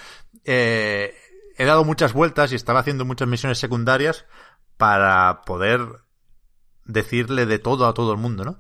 eh, 0.45 1.15
he 1.59 1.65
dado 1.67 1.85
muchas 1.85 2.15
vueltas 2.15 2.53
y 2.53 2.55
estaba 2.55 2.81
haciendo 2.81 3.05
muchas 3.05 3.29
misiones 3.29 3.59
secundarias 3.59 4.25
para 4.79 5.43
poder 5.43 5.87
decirle 6.87 7.45
de 7.45 7.59
todo 7.59 7.87
a 7.87 7.93
todo 7.93 8.13
el 8.13 8.19
mundo, 8.19 8.45
¿no? 8.47 8.59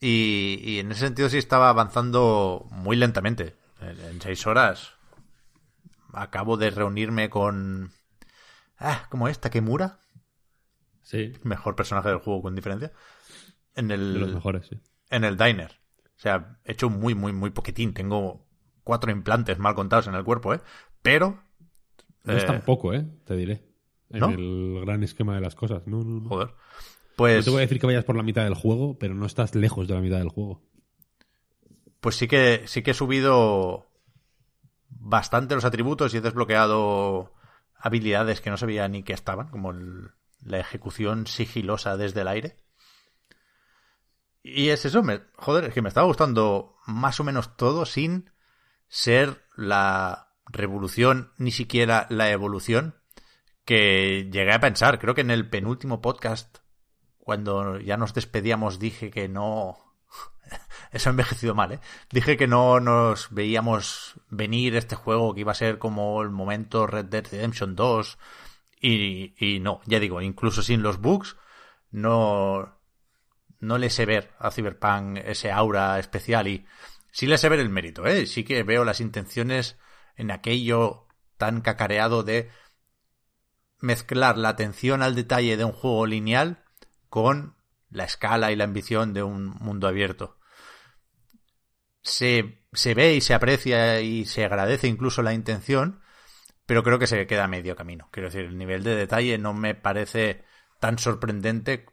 Y, 0.00 0.58
y 0.62 0.78
en 0.80 0.90
ese 0.90 1.00
sentido 1.02 1.28
sí 1.28 1.38
estaba 1.38 1.68
avanzando 1.68 2.66
muy 2.70 2.96
lentamente. 2.96 3.56
En, 3.80 4.00
en 4.00 4.20
seis 4.20 4.44
horas 4.46 4.94
acabo 6.12 6.56
de 6.56 6.70
reunirme 6.70 7.28
con... 7.30 7.92
Ah, 8.78 9.06
¿cómo 9.10 9.28
es? 9.28 9.40
Takemura, 9.40 10.00
Sí. 11.02 11.32
mejor 11.42 11.74
personaje 11.74 12.08
del 12.10 12.18
juego 12.18 12.42
con 12.42 12.54
diferencia. 12.54 12.92
En 13.74 13.90
el, 13.90 14.14
De 14.14 14.20
los 14.20 14.34
mejores, 14.34 14.66
sí. 14.66 14.78
en 15.10 15.24
el 15.24 15.36
diner. 15.36 15.80
O 16.16 16.20
sea, 16.20 16.58
he 16.64 16.72
hecho 16.72 16.90
muy, 16.90 17.14
muy, 17.14 17.32
muy 17.32 17.50
poquitín. 17.50 17.94
Tengo 17.94 18.46
cuatro 18.84 19.10
implantes 19.10 19.58
mal 19.58 19.74
contados 19.74 20.06
en 20.08 20.14
el 20.14 20.24
cuerpo, 20.24 20.54
¿eh? 20.54 20.60
Pero... 21.02 21.40
No 22.24 22.32
es 22.34 22.42
eh, 22.42 22.46
tan 22.46 22.60
poco, 22.62 22.92
¿eh? 22.92 23.06
Te 23.24 23.36
diré. 23.36 23.64
En 24.10 24.20
¿No? 24.20 24.28
el 24.30 24.80
gran 24.84 25.02
esquema 25.02 25.34
de 25.34 25.40
las 25.40 25.54
cosas. 25.54 25.86
No, 25.86 26.02
no, 26.04 26.20
no. 26.20 26.28
Joder. 26.28 26.48
No 26.48 26.54
Pues, 27.16 27.44
te 27.44 27.50
voy 27.50 27.58
a 27.58 27.62
decir 27.62 27.78
que 27.80 27.86
vayas 27.86 28.04
por 28.04 28.16
la 28.16 28.22
mitad 28.22 28.44
del 28.44 28.54
juego, 28.54 28.98
pero 28.98 29.14
no 29.14 29.26
estás 29.26 29.54
lejos 29.54 29.88
de 29.88 29.94
la 29.94 30.00
mitad 30.00 30.18
del 30.18 30.28
juego. 30.28 30.62
pues 32.00 32.16
sí 32.16 32.28
que, 32.28 32.62
sí 32.66 32.82
que 32.82 32.92
he 32.92 32.94
subido 32.94 33.87
bastante 34.88 35.54
los 35.54 35.64
atributos 35.64 36.14
y 36.14 36.18
he 36.18 36.20
desbloqueado 36.20 37.34
habilidades 37.76 38.40
que 38.40 38.50
no 38.50 38.56
sabía 38.56 38.88
ni 38.88 39.02
que 39.02 39.12
estaban, 39.12 39.48
como 39.48 39.70
el- 39.70 40.10
la 40.42 40.58
ejecución 40.58 41.26
sigilosa 41.26 41.96
desde 41.96 42.20
el 42.22 42.28
aire. 42.28 42.56
Y 44.42 44.68
es 44.70 44.84
eso, 44.84 45.02
joder, 45.36 45.64
es 45.64 45.74
que 45.74 45.82
me 45.82 45.88
estaba 45.88 46.06
gustando 46.06 46.76
más 46.86 47.20
o 47.20 47.24
menos 47.24 47.56
todo 47.56 47.84
sin 47.84 48.30
ser 48.88 49.44
la 49.56 50.32
revolución, 50.46 51.32
ni 51.36 51.50
siquiera 51.50 52.06
la 52.08 52.30
evolución 52.30 52.94
que 53.64 54.30
llegué 54.32 54.52
a 54.52 54.60
pensar. 54.60 54.98
Creo 54.98 55.14
que 55.14 55.20
en 55.20 55.30
el 55.30 55.50
penúltimo 55.50 56.00
podcast, 56.00 56.58
cuando 57.18 57.78
ya 57.78 57.96
nos 57.96 58.14
despedíamos, 58.14 58.78
dije 58.78 59.10
que 59.10 59.28
no... 59.28 59.87
Eso 60.90 61.08
ha 61.08 61.12
envejecido 61.12 61.54
mal, 61.54 61.72
¿eh? 61.72 61.80
Dije 62.10 62.36
que 62.36 62.46
no 62.46 62.80
nos 62.80 63.28
veíamos 63.30 64.14
venir 64.30 64.76
este 64.76 64.96
juego, 64.96 65.34
que 65.34 65.40
iba 65.40 65.52
a 65.52 65.56
ser 65.56 65.78
como 65.78 66.22
el 66.22 66.30
momento 66.30 66.86
Red 66.86 67.06
Dead 67.06 67.26
Redemption 67.30 67.76
2. 67.76 68.18
Y, 68.80 69.58
no, 69.60 69.80
ya 69.86 69.98
digo, 70.00 70.22
incluso 70.22 70.62
sin 70.62 70.82
los 70.82 71.00
bugs, 71.00 71.36
no, 71.90 72.78
no 73.60 73.78
le 73.78 73.90
sé 73.90 74.06
ver 74.06 74.32
a 74.38 74.50
Cyberpunk 74.50 75.18
ese 75.24 75.50
aura 75.50 75.98
especial 75.98 76.46
y 76.46 76.66
sí 77.10 77.26
le 77.26 77.38
sé 77.38 77.48
ver 77.48 77.60
el 77.60 77.70
mérito, 77.70 78.06
¿eh? 78.06 78.26
Sí 78.26 78.44
que 78.44 78.62
veo 78.62 78.84
las 78.84 79.00
intenciones 79.00 79.76
en 80.16 80.30
aquello 80.30 81.06
tan 81.36 81.60
cacareado 81.60 82.22
de 82.22 82.50
mezclar 83.80 84.38
la 84.38 84.50
atención 84.50 85.02
al 85.02 85.14
detalle 85.14 85.56
de 85.56 85.64
un 85.64 85.72
juego 85.72 86.06
lineal 86.06 86.64
con 87.08 87.56
la 87.90 88.04
escala 88.04 88.52
y 88.52 88.56
la 88.56 88.64
ambición 88.64 89.14
de 89.14 89.22
un 89.22 89.48
mundo 89.60 89.88
abierto. 89.88 90.37
Se, 92.08 92.62
se 92.72 92.94
ve 92.94 93.14
y 93.14 93.20
se 93.20 93.34
aprecia 93.34 94.00
y 94.00 94.24
se 94.24 94.44
agradece 94.44 94.88
incluso 94.88 95.22
la 95.22 95.34
intención, 95.34 96.00
pero 96.66 96.82
creo 96.82 96.98
que 96.98 97.06
se 97.06 97.26
queda 97.26 97.44
a 97.44 97.48
medio 97.48 97.76
camino. 97.76 98.08
Quiero 98.12 98.28
decir, 98.28 98.44
el 98.46 98.58
nivel 98.58 98.84
de 98.84 98.96
detalle 98.96 99.38
no 99.38 99.54
me 99.54 99.74
parece 99.74 100.44
tan 100.80 100.98
sorprendente 100.98 101.86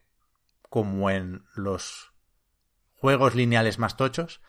como 0.70 1.10
en 1.10 1.46
los 1.56 2.12
juegos 2.96 3.36
lineales 3.36 3.80
más 3.80 3.98
tochos 3.98 4.42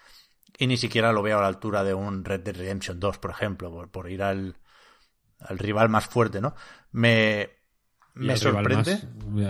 y 0.59 0.67
ni 0.67 0.77
siquiera 0.77 1.13
lo 1.13 1.23
veo 1.23 1.39
a 1.39 1.43
la 1.43 1.49
altura 1.49 1.85
de 1.85 1.95
un 1.95 2.25
Red 2.25 2.41
Dead 2.41 2.57
Redemption 2.57 3.01
2, 3.01 3.19
por 3.19 3.31
ejemplo, 3.31 3.71
por, 3.71 3.91
por 3.91 4.11
ir 4.11 4.23
al, 4.23 4.57
al 5.41 5.59
rival 5.59 5.89
más 5.89 6.07
fuerte, 6.07 6.41
¿no? 6.41 6.55
Me, 6.93 7.51
me 8.15 8.35
el 8.35 8.41
rival 8.41 8.65
sorprende. 8.65 8.95
más- 8.95 9.07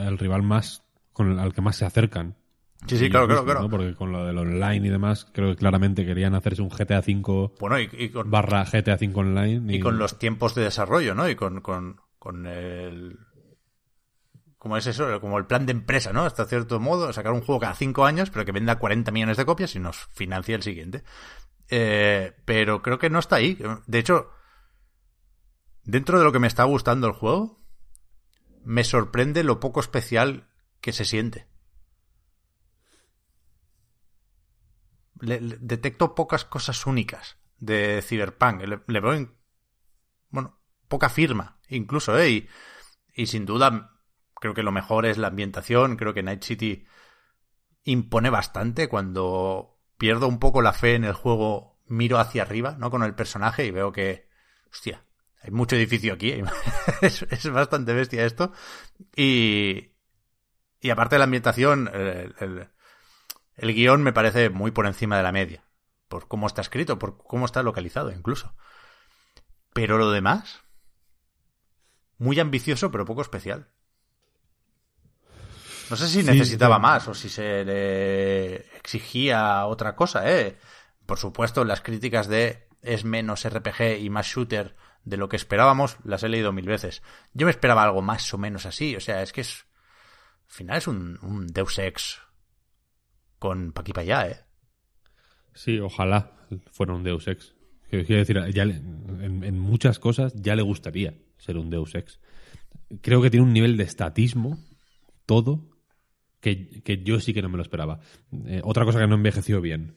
el 0.06 0.18
rival 0.18 0.42
más 0.42 0.82
con 1.12 1.32
el, 1.32 1.38
al 1.38 1.52
que 1.54 1.60
más 1.60 1.76
se 1.76 1.84
acercan. 1.84 2.36
Sí, 2.86 2.98
sí, 2.98 3.10
claro, 3.10 3.26
claro, 3.26 3.40
justo, 3.40 3.44
claro. 3.44 3.62
¿no? 3.62 3.70
Porque 3.70 3.94
con 3.94 4.12
lo 4.12 4.24
del 4.24 4.38
online 4.38 4.86
y 4.86 4.90
demás, 4.90 5.26
creo 5.32 5.50
que 5.50 5.56
claramente 5.56 6.06
querían 6.06 6.34
hacerse 6.34 6.62
un 6.62 6.68
GTA 6.68 7.00
V 7.00 7.52
Bueno, 7.58 7.80
y, 7.80 7.88
y 7.92 8.10
con, 8.10 8.30
barra 8.30 8.64
GTA 8.64 8.94
V 8.94 9.12
online. 9.14 9.74
y 9.74 9.80
con 9.80 9.98
los 9.98 10.18
tiempos 10.18 10.54
de 10.54 10.62
desarrollo, 10.62 11.14
¿no? 11.14 11.28
Y 11.28 11.34
con, 11.34 11.60
con, 11.60 12.00
con 12.18 12.46
el 12.46 13.18
como 14.66 14.76
es 14.76 14.86
eso, 14.88 15.20
como 15.20 15.38
el 15.38 15.46
plan 15.46 15.64
de 15.64 15.70
empresa, 15.70 16.12
¿no? 16.12 16.24
Hasta 16.24 16.44
cierto 16.44 16.80
modo, 16.80 17.12
sacar 17.12 17.32
un 17.32 17.40
juego 17.40 17.60
cada 17.60 17.74
cinco 17.74 18.04
años, 18.04 18.30
pero 18.30 18.44
que 18.44 18.50
venda 18.50 18.80
40 18.80 19.12
millones 19.12 19.36
de 19.36 19.46
copias 19.46 19.76
y 19.76 19.78
nos 19.78 20.08
financia 20.12 20.56
el 20.56 20.64
siguiente. 20.64 21.04
Eh, 21.68 22.32
pero 22.44 22.82
creo 22.82 22.98
que 22.98 23.08
no 23.08 23.20
está 23.20 23.36
ahí. 23.36 23.56
De 23.86 23.98
hecho, 24.00 24.30
dentro 25.84 26.18
de 26.18 26.24
lo 26.24 26.32
que 26.32 26.40
me 26.40 26.48
está 26.48 26.64
gustando 26.64 27.06
el 27.06 27.12
juego, 27.12 27.64
me 28.64 28.82
sorprende 28.82 29.44
lo 29.44 29.60
poco 29.60 29.78
especial 29.78 30.48
que 30.80 30.92
se 30.92 31.04
siente. 31.04 31.46
Detecto 35.20 36.14
pocas 36.14 36.44
cosas 36.44 36.86
únicas 36.86 37.38
de 37.58 38.02
Cyberpunk. 38.02 38.62
Le, 38.62 39.00
veo, 39.00 39.36
bueno, 40.30 40.60
poca 40.88 41.08
firma, 41.08 41.58
incluso, 41.68 42.18
¿eh? 42.18 42.30
Y, 42.30 42.48
y 43.14 43.26
sin 43.26 43.46
duda, 43.46 44.00
creo 44.34 44.54
que 44.54 44.62
lo 44.62 44.72
mejor 44.72 45.06
es 45.06 45.18
la 45.18 45.28
ambientación. 45.28 45.96
Creo 45.96 46.14
que 46.14 46.22
Night 46.22 46.42
City 46.42 46.86
impone 47.84 48.30
bastante. 48.30 48.88
Cuando 48.88 49.78
pierdo 49.98 50.28
un 50.28 50.38
poco 50.38 50.62
la 50.62 50.72
fe 50.72 50.94
en 50.94 51.04
el 51.04 51.14
juego, 51.14 51.80
miro 51.86 52.18
hacia 52.18 52.42
arriba, 52.42 52.76
¿no? 52.78 52.90
Con 52.90 53.02
el 53.02 53.14
personaje 53.14 53.64
y 53.64 53.70
veo 53.70 53.92
que, 53.92 54.28
hostia, 54.70 55.04
hay 55.42 55.50
mucho 55.50 55.76
edificio 55.76 56.14
aquí. 56.14 56.42
es, 57.00 57.50
bastante 57.50 57.92
bestia 57.92 58.24
esto. 58.24 58.52
Y, 59.14 59.92
y 60.80 60.90
aparte 60.90 61.14
de 61.14 61.18
la 61.18 61.24
ambientación, 61.24 61.90
el, 61.92 62.68
guion 63.56 64.02
me 64.02 64.12
parece 64.12 64.50
muy 64.50 64.70
por 64.70 64.86
encima 64.86 65.16
de 65.16 65.22
la 65.22 65.32
media. 65.32 65.64
Por 66.08 66.28
cómo 66.28 66.46
está 66.46 66.60
escrito, 66.60 66.98
por 66.98 67.16
cómo 67.18 67.46
está 67.46 67.62
localizado 67.62 68.12
incluso. 68.12 68.54
Pero 69.72 69.98
lo 69.98 70.10
demás, 70.10 70.62
muy 72.18 72.38
ambicioso 72.40 72.90
pero 72.90 73.04
poco 73.04 73.22
especial. 73.22 73.68
No 75.90 75.96
sé 75.96 76.08
si 76.08 76.22
necesitaba 76.22 76.78
más 76.78 77.06
o 77.06 77.14
si 77.14 77.28
se 77.28 77.64
le 77.64 78.56
exigía 78.76 79.66
otra 79.66 79.94
cosa, 79.94 80.28
¿eh? 80.30 80.58
Por 81.06 81.18
supuesto, 81.18 81.64
las 81.64 81.80
críticas 81.80 82.26
de 82.26 82.68
es 82.82 83.04
menos 83.04 83.48
RPG 83.48 84.00
y 84.00 84.10
más 84.10 84.26
shooter 84.26 84.76
de 85.04 85.16
lo 85.16 85.28
que 85.28 85.36
esperábamos, 85.36 85.96
las 86.04 86.24
he 86.24 86.28
leído 86.28 86.52
mil 86.52 86.66
veces. 86.66 87.02
Yo 87.32 87.46
me 87.46 87.52
esperaba 87.52 87.84
algo 87.84 88.02
más 88.02 88.34
o 88.34 88.38
menos 88.38 88.66
así, 88.66 88.96
o 88.96 89.00
sea, 89.00 89.22
es 89.22 89.32
que 89.32 89.42
es... 89.42 89.64
Al 90.48 90.52
final 90.52 90.78
es 90.78 90.86
un, 90.86 91.46
Deus 91.48 91.78
Ex 91.78 92.20
con 93.38 93.72
pa' 93.72 93.84
¿eh? 94.28 94.36
Sí, 95.54 95.78
ojalá 95.78 96.32
fuera 96.70 96.94
un 96.94 97.02
Deus 97.02 97.28
Ex. 97.28 97.54
Quiero 97.88 98.18
decir, 98.18 98.40
ya 98.52 98.62
en, 98.64 99.58
muchas 99.58 99.98
cosas 99.98 100.34
ya 100.34 100.56
le 100.56 100.62
gustaría 100.62 101.14
ser 101.38 101.56
un 101.56 101.70
Deus 101.70 101.94
Ex. 101.94 102.20
Creo 103.00 103.22
que 103.22 103.30
tiene 103.30 103.46
un 103.46 103.52
nivel 103.52 103.76
de 103.76 103.84
estatismo, 103.84 104.58
todo, 105.24 105.70
que, 106.40 107.02
yo 107.04 107.20
sí 107.20 107.32
que 107.32 107.42
no 107.42 107.48
me 107.48 107.56
lo 107.56 107.62
esperaba. 107.62 108.00
Eh, 108.46 108.60
otra 108.64 108.84
cosa 108.84 109.00
que 109.00 109.06
no 109.06 109.14
envejeció 109.14 109.60
bien 109.60 109.96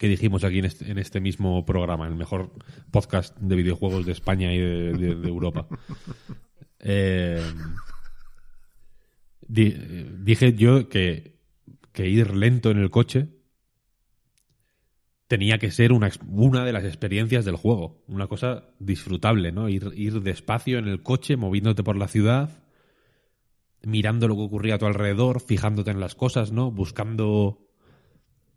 que 0.00 0.08
dijimos 0.08 0.44
aquí 0.44 0.60
este, 0.60 0.90
en 0.90 0.98
este, 0.98 1.20
mismo 1.20 1.66
programa, 1.66 2.08
el 2.08 2.14
mejor 2.14 2.54
podcast 2.90 3.36
de 3.36 3.54
videojuegos 3.54 4.06
de 4.06 4.12
España 4.12 4.50
y 4.54 4.58
de, 4.58 5.28
Europa. 5.28 5.68
Eh, 6.78 7.44
dije 9.46 10.54
yo 10.54 10.88
que, 10.88 11.39
ir 11.96 12.34
lento 12.34 12.70
en 12.70 12.78
el 12.78 12.90
coche 12.90 13.28
tenía 15.26 15.58
que 15.58 15.70
ser 15.70 15.92
una, 15.92 16.10
una, 16.26 16.64
de 16.64 16.72
las 16.72 16.84
experiencias 16.84 17.44
del 17.44 17.56
juego, 17.56 18.02
una 18.08 18.26
cosa 18.26 18.64
disfrutable, 18.80 19.52
¿no? 19.52 19.68
Ir, 19.68 19.92
ir 19.94 20.22
despacio 20.22 20.78
en 20.78 20.88
el 20.88 21.02
coche, 21.02 21.36
moviéndote 21.36 21.84
por 21.84 21.96
la 21.96 22.08
ciudad, 22.08 22.64
mirando 23.82 24.26
lo 24.26 24.34
que 24.34 24.42
ocurría 24.42 24.74
a 24.74 24.78
tu 24.78 24.86
alrededor, 24.86 25.40
fijándote 25.40 25.92
en 25.92 26.00
las 26.00 26.16
cosas, 26.16 26.50
¿no? 26.50 26.72
Buscando 26.72 27.70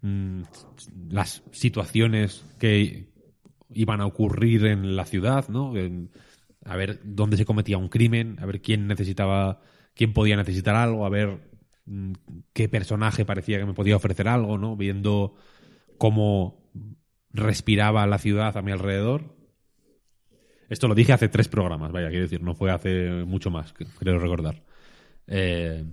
Mm, 0.03 0.41
las 1.10 1.43
situaciones 1.53 2.43
que 2.60 3.07
iban 3.73 4.01
a 4.01 4.05
ocurrir 4.05 4.65
en 4.65 4.97
la 4.97 5.05
ciudad, 5.05 5.47
¿no? 5.47 5.73
a 6.65 6.76
ver 6.76 6.99
dónde 7.05 7.38
se 7.38 7.45
cometía 7.45 7.77
un 7.77 7.88
crimen, 7.88 8.38
a 8.41 8.45
ver 8.45 8.61
quién 8.61 8.85
necesitaba, 8.85 9.61
quién 9.95 10.11
podía 10.11 10.35
necesitar 10.35 10.76
algo, 10.76 11.05
a 11.05 11.10
ver 11.10 11.52
qué 12.53 12.69
personaje 12.69 13.26
parecía 13.26 13.60
que 13.60 13.65
me 13.65 13.73
podía 13.73 13.95
ofrecer 13.95 14.27
algo, 14.27 14.57
¿no? 14.57 14.76
Viendo 14.76 15.35
cómo 15.97 16.64
respiraba 17.31 18.07
la 18.07 18.18
ciudad 18.18 18.55
a 18.57 18.61
mi 18.61 18.72
alrededor. 18.72 19.35
Esto 20.69 20.88
lo 20.88 20.95
dije 20.95 21.14
hace 21.14 21.30
tres 21.30 21.47
programas, 21.47 21.91
vaya, 21.91 22.10
quiero 22.10 22.23
decir, 22.23 22.41
no 22.41 22.55
fue 22.55 22.72
hace 22.72 23.10
mucho 23.26 23.51
más, 23.51 23.73
creo 23.73 24.19
recordar. 24.19 24.64
Eh, 25.27 25.85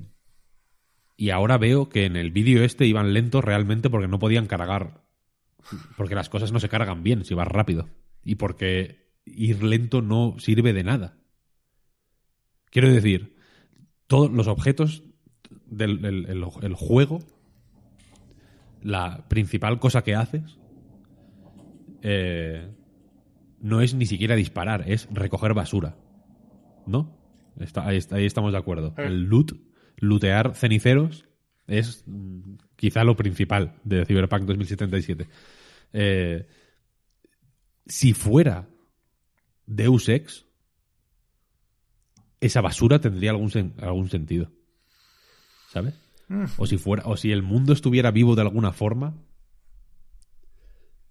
y 1.16 1.30
ahora 1.30 1.58
veo 1.58 1.88
que 1.88 2.06
en 2.06 2.16
el 2.16 2.30
vídeo 2.30 2.64
este 2.64 2.86
iban 2.86 3.12
lentos 3.12 3.44
realmente 3.44 3.90
porque 3.90 4.08
no 4.08 4.18
podían 4.18 4.46
cargar. 4.46 5.02
Porque 5.96 6.14
las 6.14 6.30
cosas 6.30 6.50
no 6.50 6.60
se 6.60 6.70
cargan 6.70 7.02
bien 7.02 7.26
si 7.26 7.34
vas 7.34 7.46
rápido. 7.46 7.90
Y 8.24 8.36
porque 8.36 9.10
ir 9.26 9.62
lento 9.62 10.00
no 10.00 10.36
sirve 10.38 10.72
de 10.72 10.82
nada. 10.82 11.18
Quiero 12.70 12.90
decir, 12.90 13.36
todos 14.06 14.30
los 14.30 14.46
objetos 14.46 15.04
del 15.70 16.74
juego, 16.74 17.20
la 18.82 19.28
principal 19.28 19.78
cosa 19.78 20.02
que 20.02 20.14
haces, 20.14 20.58
eh, 22.02 22.68
no 23.60 23.80
es 23.80 23.94
ni 23.94 24.06
siquiera 24.06 24.36
disparar, 24.36 24.84
es 24.90 25.08
recoger 25.10 25.54
basura. 25.54 25.96
¿No? 26.86 27.18
ahí, 27.76 27.98
ahí, 28.10 28.26
estamos 28.26 28.52
de 28.52 28.58
acuerdo. 28.58 28.94
Eh. 28.96 29.06
El 29.06 29.24
loot 29.24 29.52
lootear 29.96 30.54
ceniceros 30.54 31.26
es 31.66 32.02
mm, 32.06 32.54
quizá 32.76 33.04
lo 33.04 33.16
principal 33.16 33.74
de 33.84 34.04
Cyberpunk 34.04 34.42
2077. 34.42 35.28
Eh, 35.92 36.46
si 37.86 38.12
fuera 38.12 38.68
Deus 39.66 40.08
Ex, 40.08 40.46
esa 42.40 42.60
basura 42.60 43.00
tendría 43.00 43.30
algún, 43.30 43.74
algún 43.78 44.08
sentido. 44.08 44.50
¿Sabes? 45.72 45.94
Mm. 46.28 46.44
O 46.56 46.66
si 46.66 46.76
fuera, 46.76 47.04
o 47.06 47.16
si 47.16 47.32
el 47.32 47.42
mundo 47.42 47.72
estuviera 47.72 48.10
vivo 48.10 48.34
de 48.34 48.42
alguna 48.42 48.72
forma, 48.72 49.14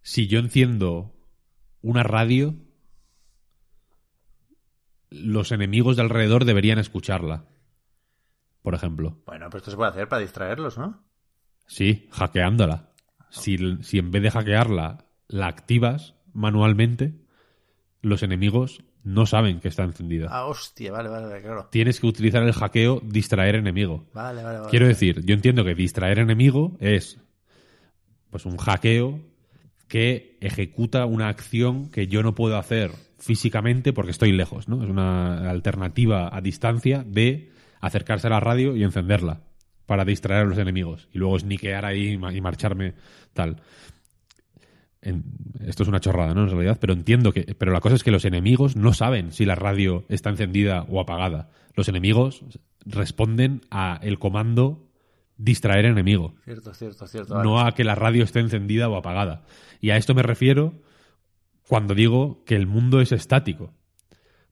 si 0.02 0.28
yo 0.28 0.40
enciendo 0.40 1.14
una 1.82 2.04
radio, 2.04 2.56
los 5.10 5.52
enemigos 5.52 5.96
de 5.96 6.04
alrededor 6.04 6.46
deberían 6.46 6.80
escucharla 6.80 7.46
por 8.62 8.76
ejemplo. 8.76 9.18
Bueno, 9.26 9.48
pero 9.50 9.58
esto 9.58 9.72
se 9.72 9.78
puede 9.78 9.90
hacer 9.90 10.08
para 10.08 10.22
distraerlos, 10.22 10.78
¿no? 10.78 11.04
Sí, 11.68 12.08
hackeándola. 12.12 12.92
Si, 13.30 13.58
si 13.84 14.00
en 14.00 14.12
vez 14.12 14.24
de 14.24 14.32
hackearla 14.32 15.06
la 15.28 15.48
activas 15.48 16.16
manualmente, 16.34 17.20
los 18.02 18.24
enemigos 18.24 18.84
no 19.04 19.26
saben 19.26 19.60
que 19.60 19.68
está 19.68 19.84
encendida. 19.84 20.28
Ah, 20.30 20.46
hostia, 20.46 20.92
vale, 20.92 21.10
vale, 21.10 21.42
claro. 21.42 21.68
Tienes 21.72 22.00
que 22.00 22.08
utilizar 22.08 22.44
el 22.44 22.54
hackeo 22.54 23.02
distraer 23.04 23.56
enemigo. 23.56 24.06
Vale, 24.14 24.44
vale, 24.44 24.60
vale. 24.60 24.70
Quiero 24.70 24.88
decir, 24.88 25.24
yo 25.26 25.34
entiendo 25.34 25.64
que 25.64 25.76
distraer 25.76 26.20
enemigo 26.20 26.78
es 26.80 27.20
pues 28.30 28.46
un 28.46 28.58
hackeo 28.58 29.20
que 29.88 30.38
ejecuta 30.42 31.06
una 31.06 31.30
acción 31.30 31.90
que 31.90 32.08
yo 32.08 32.22
no 32.22 32.36
puedo 32.36 32.58
hacer 32.58 32.92
físicamente 33.18 33.92
porque 33.92 34.12
estoy 34.12 34.32
lejos, 34.32 34.68
¿no? 34.68 34.84
Es 34.84 34.90
una 34.90 35.50
alternativa 35.50 36.30
a 36.32 36.42
distancia 36.42 37.04
de 37.06 37.52
acercarse 37.82 38.28
a 38.28 38.32
la 38.32 38.40
radio 38.40 38.76
y 38.76 38.84
encenderla 38.84 39.42
para 39.86 40.06
distraer 40.06 40.44
a 40.44 40.46
los 40.46 40.58
enemigos 40.58 41.10
y 41.12 41.18
luego 41.18 41.40
sniquear 41.40 41.86
ahí 41.86 42.12
y 42.12 42.42
marcharme 42.42 42.94
tal. 43.34 43.62
Esto 45.02 45.84
es 45.84 45.90
una 45.90 46.00
chorrada, 46.00 46.34
¿no? 46.34 46.44
En 46.44 46.50
realidad, 46.50 46.78
pero 46.80 46.94
entiendo 46.94 47.32
que. 47.32 47.56
Pero 47.58 47.72
la 47.72 47.80
cosa 47.80 47.96
es 47.96 48.04
que 48.04 48.12
los 48.12 48.26
enemigos 48.26 48.76
no 48.76 48.94
saben 48.94 49.32
si 49.32 49.46
la 49.46 49.56
radio 49.56 50.06
está 50.10 50.30
encendida 50.30 50.86
o 50.90 51.00
apagada. 51.00 51.50
Los 51.76 51.88
enemigos 51.88 52.44
responden 52.86 53.62
a 53.72 54.00
el 54.02 54.20
comando 54.20 54.90
distraer 55.38 55.86
enemigo. 55.86 56.36
Cierto, 56.44 56.74
cierto, 56.74 57.08
cierto. 57.08 57.44
No 57.44 57.62
a 57.62 57.72
que 57.74 57.86
la 57.86 57.96
radio 57.96 58.24
esté 58.24 58.40
encendida 58.40 58.90
o 58.90 58.98
apagada. 58.98 59.46
Y 59.80 59.92
a 59.92 59.98
esto 59.98 60.14
me 60.14 60.24
refiero 60.24 60.74
cuando 61.68 61.96
digo 61.96 62.44
que 62.46 62.56
el 62.56 62.68
mundo 62.68 63.00
es 63.00 63.12
estático. 63.12 63.74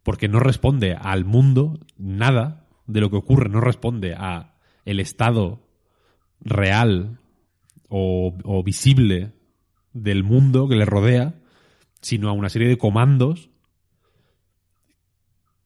Porque 0.03 0.29
no 0.29 0.39
responde 0.39 0.95
al 0.95 1.25
mundo 1.25 1.79
nada 1.97 2.67
de 2.87 3.01
lo 3.01 3.09
que 3.09 3.17
ocurre 3.17 3.49
no 3.49 3.61
responde 3.61 4.15
a 4.17 4.55
el 4.85 4.99
estado 4.99 5.67
real 6.39 7.19
o, 7.89 8.63
visible 8.63 9.33
del 10.03 10.23
mundo 10.23 10.67
que 10.67 10.75
le 10.75 10.85
rodea, 10.85 11.35
sino 12.01 12.29
a 12.29 12.33
una 12.33 12.49
serie 12.49 12.67
de 12.67 12.77
comandos 12.77 13.49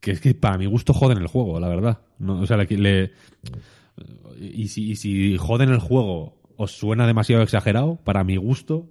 que 0.02 0.12
es 0.12 0.20
que 0.20 0.34
para 0.34 0.58
mi 0.58 0.66
gusto 0.66 0.94
joden 0.94 1.20
el 1.20 1.28
juego, 1.28 1.60
la 1.60 1.70
verdad. 1.70 2.02
No, 2.18 2.42
o 2.42 2.48
sea, 2.48 2.62
y, 2.64 4.68
si, 4.68 4.92
y 4.92 4.96
si 4.96 5.38
joden 5.38 5.70
el 5.70 5.80
juego 5.80 6.42
os 6.58 6.72
suena 6.72 7.08
demasiado 7.08 7.44
exagerado, 7.44 7.98
para 8.04 8.24
mi 8.24 8.36
gusto 8.36 8.90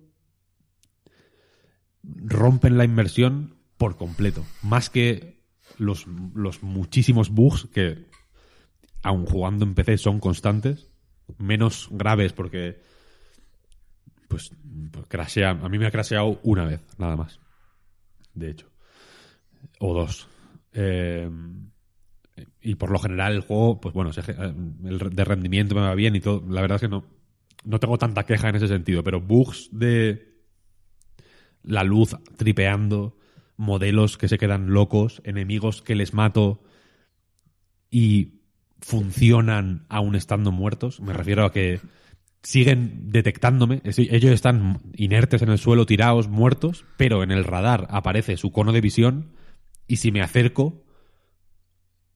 rompen 2.03 2.79
la 2.79 2.85
inmersión 2.85 3.57
por 3.77 3.97
completo. 3.97 4.45
Más 4.63 4.89
que 4.89 5.43
los, 5.79 6.07
los 6.35 6.63
muchísimos 6.63 7.31
bugs 7.31 7.69
que 7.73 8.07
aun 9.03 9.27
jugando 9.27 9.65
en 9.65 9.75
PC, 9.75 9.99
son 9.99 10.21
constantes. 10.21 10.93
Menos 11.39 11.89
graves 11.91 12.33
porque, 12.33 12.81
pues, 14.31 14.53
pues 14.93 15.07
crashea. 15.09 15.51
A 15.51 15.69
mí 15.69 15.79
me 15.79 15.87
ha 15.87 15.91
crasheado 15.91 16.39
una 16.45 16.65
vez, 16.65 16.81
nada 16.99 17.17
más. 17.17 17.41
De 18.33 18.51
hecho. 18.51 18.71
O 19.81 19.93
dos. 19.93 20.29
Eh, 20.73 21.29
y 22.63 22.77
por 22.77 22.91
lo 22.91 23.01
general 23.01 23.33
el 23.35 23.41
juego, 23.41 23.81
pues 23.81 23.93
bueno, 23.93 24.13
el 24.85 24.99
de 24.99 25.25
rendimiento 25.25 25.75
me 25.75 25.81
va 25.81 25.95
bien 25.97 26.15
y 26.15 26.21
todo. 26.21 26.45
La 26.49 26.61
verdad 26.61 26.77
es 26.77 26.83
que 26.83 26.89
no, 26.89 27.05
no 27.65 27.81
tengo 27.81 27.99
tanta 27.99 28.25
queja 28.25 28.49
en 28.49 28.55
ese 28.55 28.69
sentido, 28.69 29.03
pero 29.03 29.21
bugs 29.21 29.69
de 29.73 30.39
la 31.65 31.83
luz 31.83 32.17
tripeando, 32.37 33.19
modelos 33.57 34.17
que 34.17 34.29
se 34.29 34.39
quedan 34.39 34.71
locos, 34.71 35.21
enemigos 35.25 35.83
que 35.83 35.97
les 35.97 36.15
mato 36.15 36.63
y 37.91 38.43
funcionan 38.81 39.87
aún 39.89 40.15
estando 40.15 40.53
muertos. 40.53 41.01
Me 41.01 41.13
refiero 41.13 41.45
a 41.45 41.53
que 41.53 41.81
siguen 42.43 43.11
detectándome. 43.11 43.83
Ellos 43.85 44.33
están 44.33 44.81
inertes 44.95 45.43
en 45.43 45.51
el 45.51 45.59
suelo, 45.59 45.87
tirados, 45.87 46.29
muertos, 46.29 46.85
pero 46.97 47.23
en 47.23 47.31
el 47.31 47.45
radar 47.45 47.87
aparece 47.91 48.37
su 48.37 48.53
cono 48.53 48.73
de 48.73 48.81
visión 48.81 49.33
y 49.87 49.97
si 49.97 50.13
me 50.13 50.23
acerco, 50.23 50.85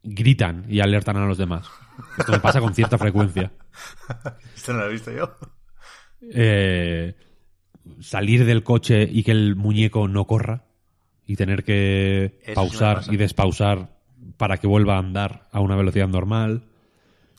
gritan 0.02 0.64
y 0.68 0.80
alertan 0.80 1.16
a 1.16 1.26
los 1.26 1.38
demás. 1.38 1.68
Esto 2.18 2.32
me 2.32 2.40
pasa 2.40 2.60
con 2.60 2.74
cierta 2.74 2.98
frecuencia. 2.98 3.52
Esto 4.54 4.72
no 4.72 4.80
lo 4.80 4.86
he 4.86 4.92
visto 4.92 5.10
yo. 5.10 5.36
Eh, 6.32 7.14
salir 8.00 8.44
del 8.44 8.62
coche 8.62 9.08
y 9.10 9.22
que 9.22 9.32
el 9.32 9.56
muñeco 9.56 10.08
no 10.08 10.26
corra 10.26 10.64
y 11.26 11.36
tener 11.36 11.64
que 11.64 12.40
Eso 12.42 12.54
pausar 12.54 13.02
y 13.10 13.16
despausar 13.16 13.94
para 14.36 14.58
que 14.58 14.66
vuelva 14.66 14.96
a 14.96 14.98
andar 14.98 15.48
a 15.52 15.60
una 15.60 15.76
velocidad 15.76 16.08
normal. 16.08 16.64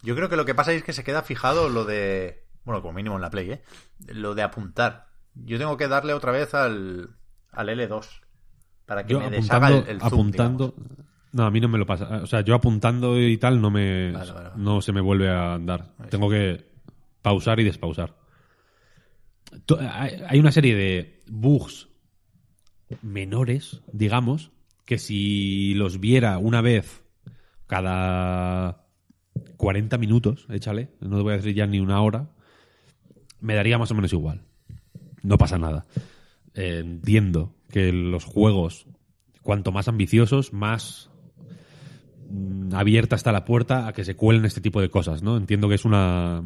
Yo 0.03 0.15
creo 0.15 0.29
que 0.29 0.35
lo 0.35 0.45
que 0.45 0.55
pasa 0.55 0.73
es 0.73 0.83
que 0.83 0.93
se 0.93 1.03
queda 1.03 1.23
fijado 1.23 1.69
lo 1.69 1.85
de. 1.85 2.44
Bueno, 2.65 2.81
como 2.81 2.93
mínimo 2.93 3.15
en 3.15 3.21
la 3.21 3.29
Play, 3.29 3.51
¿eh? 3.51 3.61
Lo 4.07 4.35
de 4.35 4.41
apuntar. 4.41 5.07
Yo 5.35 5.57
tengo 5.57 5.77
que 5.77 5.87
darle 5.87 6.13
otra 6.13 6.31
vez 6.31 6.53
al, 6.53 7.09
al 7.51 7.69
L2 7.69 8.05
para 8.85 9.05
que 9.05 9.13
Yo 9.13 9.19
me 9.19 9.29
deshaga 9.29 9.69
el, 9.69 9.87
el 9.87 9.99
zoom, 9.99 10.07
apuntando 10.07 10.73
digamos. 10.77 11.05
no, 11.33 11.45
a 11.45 11.51
mí 11.51 11.59
no 11.59 11.67
me 11.67 11.77
lo 11.77 11.85
pasa. 11.85 12.21
O 12.23 12.27
sea, 12.27 12.41
yo 12.41 12.55
apuntando 12.55 13.19
y 13.19 13.37
tal 13.37 13.61
no 13.61 13.69
me 13.71 14.11
Vale, 14.11 14.31
vale, 14.31 14.49
vale. 14.49 14.63
no 14.63 14.81
se 14.81 14.91
me 14.93 15.01
vuelve 15.01 15.29
a 15.29 15.53
andar. 15.53 15.93
Ahí 15.99 16.09
Tengo 16.09 16.29
que 16.29 16.65
pausar 17.21 17.59
y 17.59 17.63
despausar. 17.63 18.15
Hay 20.27 20.39
una 20.39 20.51
serie 20.51 20.75
de 20.75 21.21
bugs 21.27 21.87
menores, 23.01 23.81
digamos, 23.91 24.51
que 24.85 24.97
si 24.97 25.73
los 25.75 25.99
viera 25.99 26.37
una 26.37 26.61
vez 26.61 27.03
cada 27.67 28.85
40 29.57 29.97
minutos, 29.97 30.45
échale, 30.49 30.91
no 30.99 31.17
te 31.17 31.23
voy 31.23 31.33
a 31.33 31.37
decir 31.37 31.55
ya 31.55 31.65
ni 31.67 31.79
una 31.79 32.01
hora, 32.01 32.29
me 33.45 33.55
daría 33.55 33.77
más 33.77 33.91
o 33.91 33.95
menos 33.95 34.11
igual. 34.11 34.41
No 35.21 35.37
pasa 35.37 35.57
nada. 35.57 35.85
Eh, 36.53 36.79
entiendo 36.79 37.55
que 37.69 37.91
los 37.91 38.25
juegos, 38.25 38.87
cuanto 39.41 39.71
más 39.71 39.87
ambiciosos, 39.87 40.51
más 40.51 41.09
mm, 42.29 42.73
abierta 42.73 43.15
está 43.15 43.31
la 43.31 43.45
puerta 43.45 43.87
a 43.87 43.93
que 43.93 44.03
se 44.03 44.15
cuelen 44.15 44.45
este 44.45 44.61
tipo 44.61 44.81
de 44.81 44.89
cosas, 44.89 45.21
¿no? 45.21 45.37
Entiendo 45.37 45.69
que 45.69 45.75
es 45.75 45.85
una 45.85 46.43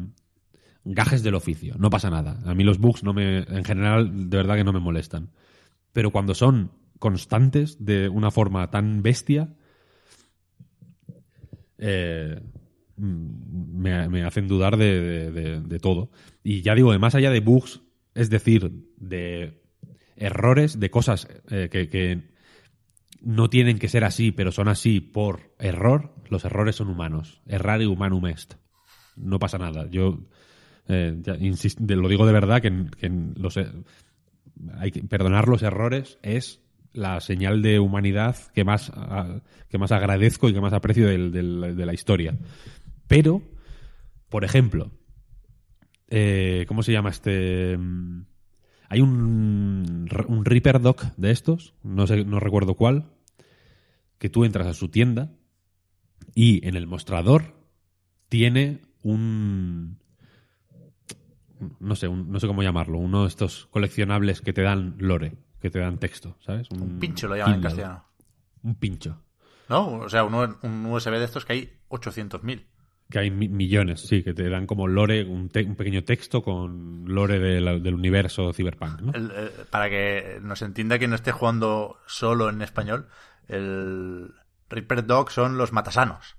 gajes 0.84 1.22
del 1.22 1.34
oficio, 1.34 1.74
no 1.78 1.90
pasa 1.90 2.10
nada. 2.10 2.38
A 2.44 2.54
mí 2.54 2.64
los 2.64 2.78
bugs 2.78 3.02
no 3.02 3.12
me 3.12 3.38
en 3.38 3.64
general 3.64 4.30
de 4.30 4.36
verdad 4.36 4.56
que 4.56 4.64
no 4.64 4.72
me 4.72 4.80
molestan. 4.80 5.30
Pero 5.92 6.10
cuando 6.10 6.34
son 6.34 6.72
constantes 6.98 7.84
de 7.84 8.08
una 8.08 8.30
forma 8.30 8.70
tan 8.70 9.02
bestia 9.02 9.54
eh, 11.78 12.40
me, 13.00 14.08
me 14.08 14.24
hacen 14.24 14.46
dudar 14.48 14.76
de, 14.76 15.78
todo. 15.80 16.10
Y 16.44 16.62
ya 16.62 16.74
digo, 16.74 16.96
más 16.98 17.14
allá 17.14 17.30
de 17.30 17.40
bugs, 17.40 17.80
es 18.14 18.30
decir, 18.30 18.70
de 18.96 19.60
errores, 20.16 20.78
de 20.78 20.90
cosas 20.90 21.28
eh, 21.50 21.68
que, 21.70 22.30
no 23.22 23.50
tienen 23.50 23.78
que 23.78 23.88
ser 23.88 24.04
así, 24.04 24.32
pero 24.32 24.50
son 24.50 24.68
así 24.68 25.00
por 25.00 25.54
error, 25.58 26.14
los 26.28 26.44
errores 26.44 26.76
son 26.76 26.88
humanos. 26.88 27.42
Errare 27.46 27.86
humanum 27.86 28.26
est. 28.26 28.54
No 29.16 29.38
pasa 29.38 29.58
nada. 29.58 29.86
Yo 29.90 30.20
eh, 30.88 31.16
ya 31.20 31.34
insist- 31.36 31.78
de- 31.80 31.96
lo 31.96 32.08
digo 32.08 32.26
de 32.26 32.32
verdad 32.32 32.62
que, 32.62 32.68
eh, 33.02 33.72
hay 34.78 34.90
que 34.90 35.02
perdonar 35.02 35.48
los 35.48 35.62
errores 35.62 36.18
es 36.22 36.60
la 36.92 37.20
señal 37.20 37.62
de 37.62 37.78
humanidad 37.78 38.36
que 38.54 38.64
más, 38.64 38.90
que 39.68 39.78
más 39.78 39.92
agradezco 39.92 40.48
y 40.48 40.52
que 40.54 40.60
más 40.60 40.72
aprecio 40.72 41.06
de 41.06 41.86
la 41.86 41.94
historia. 41.94 42.36
Pero, 43.10 43.42
por 44.28 44.44
ejemplo, 44.44 44.92
eh, 46.10 46.64
¿cómo 46.68 46.84
se 46.84 46.92
llama 46.92 47.10
este? 47.10 47.76
Mm, 47.76 48.24
Hay 48.88 49.00
un, 49.00 50.08
un 50.28 50.44
Reaper 50.44 50.80
Doc 50.80 51.02
de 51.16 51.32
estos, 51.32 51.74
no 51.82 52.06
sé, 52.06 52.24
no 52.24 52.38
recuerdo 52.38 52.74
cuál, 52.74 53.10
que 54.18 54.28
tú 54.30 54.44
entras 54.44 54.68
a 54.68 54.74
su 54.74 54.88
tienda 54.90 55.32
y 56.36 56.64
en 56.68 56.76
el 56.76 56.86
mostrador 56.86 57.56
tiene 58.28 58.80
un 59.02 59.98
no 61.80 61.96
sé, 61.96 62.06
un- 62.06 62.30
no 62.30 62.38
sé 62.38 62.46
cómo 62.46 62.62
llamarlo, 62.62 62.98
uno 62.98 63.22
de 63.22 63.28
estos 63.28 63.66
coleccionables 63.72 64.40
que 64.40 64.52
te 64.52 64.62
dan 64.62 64.94
lore, 64.98 65.32
que 65.60 65.68
te 65.70 65.80
dan 65.80 65.98
texto, 65.98 66.36
¿sabes? 66.40 66.70
Un 66.70 67.00
pincho 67.00 67.26
lo 67.26 67.36
llaman 67.36 67.54
en 67.56 67.60
castellano. 67.62 68.04
Un 68.62 68.74
pincho. 68.76 69.20
¿No? 69.68 69.98
O 69.98 70.08
sea, 70.08 70.22
un, 70.24 70.34
un 70.62 70.86
USB 70.86 71.10
de 71.18 71.24
estos 71.24 71.44
que 71.44 71.52
hay 71.54 71.72
800.000. 71.88 72.66
Que 73.10 73.18
hay 73.18 73.30
mi- 73.30 73.48
millones, 73.48 74.02
sí, 74.02 74.22
que 74.22 74.32
te 74.34 74.48
dan 74.48 74.66
como 74.66 74.86
lore, 74.86 75.24
un, 75.24 75.48
te- 75.48 75.64
un 75.64 75.74
pequeño 75.74 76.04
texto 76.04 76.42
con 76.42 77.04
lore 77.06 77.38
de 77.40 77.60
la- 77.60 77.78
del 77.78 77.94
universo 77.94 78.52
cyberpunk, 78.52 79.00
¿no? 79.00 79.12
El- 79.12 79.30
el- 79.32 79.50
para 79.70 79.90
que 79.90 80.38
nos 80.42 80.62
entienda 80.62 80.96
quien 80.98 81.10
no 81.10 81.16
esté 81.16 81.32
jugando 81.32 81.98
solo 82.06 82.48
en 82.48 82.62
español, 82.62 83.08
el 83.48 84.32
Reaper 84.68 85.04
Dog 85.06 85.30
son 85.32 85.58
los 85.58 85.72
matasanos. 85.72 86.36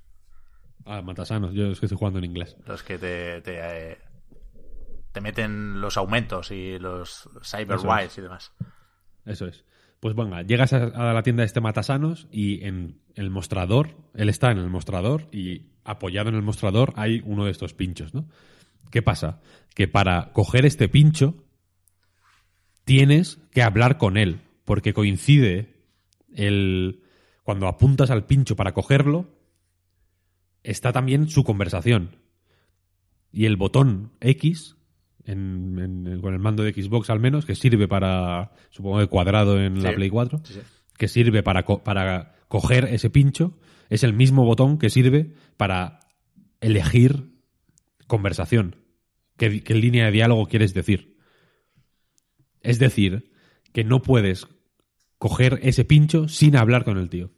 Ah, 0.86 1.02
matasanos, 1.02 1.54
yo 1.54 1.68
es 1.72 1.80
que 1.80 1.86
estoy 1.88 1.98
jugando 1.98 2.20
en 2.20 2.26
inglés. 2.26 2.56
Los 2.66 2.84
que 2.84 2.98
te, 2.98 3.42
te, 3.42 3.60
eh, 3.92 3.98
te 5.12 5.22
meten 5.22 5.82
los 5.82 5.98
aumentos 5.98 6.52
y 6.52 6.80
los 6.80 7.30
cyber 7.44 7.78
Eso 7.78 7.88
wiles 7.90 8.18
y 8.18 8.22
demás. 8.22 8.54
Eso 9.26 9.46
es. 9.48 9.66
Pues 10.02 10.16
venga, 10.16 10.42
llegas 10.42 10.74
a, 10.74 11.14
la 11.14 11.22
tienda 11.22 11.42
de 11.42 11.46
este 11.46 11.62
Matasanos 11.62 12.28
y 12.32 12.66
en 12.66 13.00
el 13.14 13.30
mostrador, 13.30 13.96
él 14.16 14.30
está 14.30 14.52
en 14.52 14.58
el 14.58 14.68
mostrador 14.68 15.28
y 15.32 15.68
apoyado 15.84 16.30
en 16.30 16.36
el 16.36 16.42
mostrador 16.42 16.92
hay 16.96 17.22
uno 17.24 17.46
de 17.46 17.52
estos 17.52 17.76
pinchos, 17.76 18.16
¿no? 18.16 18.28
¿Qué 18.90 19.04
pasa? 19.04 19.42
Que 19.76 19.88
para 19.88 20.34
coger 20.34 20.66
este 20.66 20.90
pincho 20.90 21.46
tienes 22.84 23.38
que 23.52 23.62
hablar 23.62 24.00
con 24.00 24.18
él, 24.18 24.42
porque 24.66 24.92
coincide 24.92 25.86
el 26.34 27.04
cuando 27.44 27.68
apuntas 27.68 28.10
al 28.10 28.26
pincho 28.26 28.56
para 28.56 28.74
cogerlo 28.74 29.30
está 30.64 30.92
también 30.92 31.30
su 31.30 31.44
conversación. 31.44 32.18
Y 33.32 33.46
el 33.46 33.56
botón 33.56 34.14
X 34.20 34.78
en- 35.26 36.06
en- 36.08 36.22
con 36.22 36.34
el 36.34 36.40
mando 36.40 36.64
de 36.64 36.74
Xbox 36.74 37.10
al 37.10 37.20
menos, 37.20 37.46
que 37.46 37.56
sirve 37.56 37.88
para, 37.88 38.52
supongo 38.70 39.00
que 39.00 39.08
cuadrado 39.08 39.60
en 39.62 39.82
la. 39.84 39.94
Play 39.94 40.10
4, 40.10 40.42
Sí, 40.46 40.54
sí. 40.56 40.60
que 40.98 41.08
sirve 41.08 41.44
para, 41.44 41.64
co- 41.64 41.84
para 41.84 42.36
coger 42.48 42.86
ese 42.86 43.10
pincho, 43.10 43.58
es 43.90 44.04
el 44.04 44.14
mismo 44.14 44.46
botón 44.46 44.78
que 44.78 44.90
sirve 44.90 45.34
para 45.58 46.00
elegir 46.60 47.32
conversación. 48.08 48.76
¿Qué, 49.38 49.64
qué 49.64 49.74
línea 49.76 50.06
de 50.06 50.12
diálogo 50.12 50.48
quieres 50.48 50.74
decir? 50.74 51.18
Es 52.62 52.78
decir, 52.80 53.32
que 53.74 53.84
no 53.84 54.02
puedes 54.02 54.48
coger 55.18 55.60
ese 55.64 55.86
pincho 55.86 56.28
sin 56.28 56.56
hablar 56.56 56.84
con 56.84 56.98
el 56.98 57.10
tío. 57.10 57.32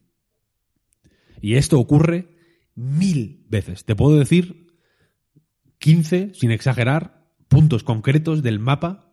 Y 1.41 1.55
esto 1.55 1.79
ocurre 1.79 2.35
mil 2.75 3.45
veces. 3.49 3.85
Te 3.85 3.95
puedo 3.95 4.17
decir 4.17 4.67
15, 5.79 6.31
sin 6.33 6.51
exagerar, 6.51 7.22
puntos 7.53 7.83
concretos 7.83 8.41
del 8.43 8.59
mapa 8.59 9.11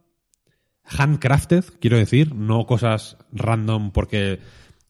handcrafted, 0.84 1.64
quiero 1.80 1.96
decir, 1.98 2.34
no 2.34 2.66
cosas 2.66 3.16
random 3.32 3.92
porque 3.92 4.40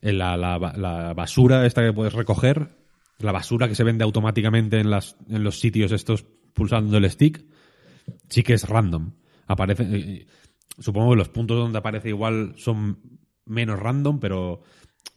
la, 0.00 0.36
la- 0.36 0.58
la 0.76 1.12
basura 1.14 1.66
esta 1.66 1.82
que 1.82 1.92
puedes 1.92 2.14
recoger, 2.14 2.76
la 3.18 3.32
basura 3.32 3.68
que 3.68 3.74
se 3.74 3.84
vende 3.84 4.04
automáticamente 4.04 4.78
en, 4.78 4.90
las, 4.90 5.16
en 5.28 5.44
los 5.44 5.60
sitios 5.60 5.92
estos 5.92 6.24
pulsando 6.54 6.96
el 6.96 7.10
stick, 7.10 7.44
sí 8.28 8.42
que 8.42 8.54
es 8.54 8.68
random. 8.68 9.12
Aparece, 9.46 9.82
eh, 9.90 10.26
supongo 10.78 11.10
que 11.10 11.16
los 11.18 11.28
puntos 11.28 11.58
donde 11.58 11.78
aparece 11.78 12.08
igual 12.08 12.54
son 12.56 13.00
menos 13.44 13.78
random, 13.78 14.20
pero 14.20 14.62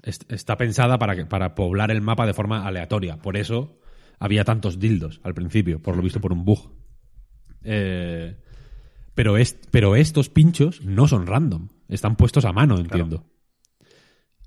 est- 0.02 0.30
está 0.32 0.58
pensada 0.58 0.98
para, 1.00 1.16
que, 1.16 1.26
para 1.26 1.56
poblar 1.56 1.92
el 1.92 2.02
mapa 2.02 2.26
de 2.26 2.34
forma 2.34 2.68
aleatoria. 2.68 3.18
Por 3.18 3.38
eso 3.38 3.80
había 4.20 4.44
tantos 4.44 4.80
dildos 4.80 5.22
al 5.24 5.34
principio, 5.34 5.82
por 5.82 5.96
lo 5.96 6.04
visto 6.04 6.20
por 6.20 6.34
un 6.34 6.44
bug. 6.44 6.83
Eh, 7.64 8.38
pero, 9.16 9.36
pero 9.72 9.96
estos 9.96 10.30
pinchos 10.30 10.82
no 10.84 11.08
son 11.08 11.28
random. 11.28 11.70
Están 11.88 12.16
puestos 12.16 12.46
a 12.46 12.52
mano, 12.54 12.78
entiendo. 12.80 13.30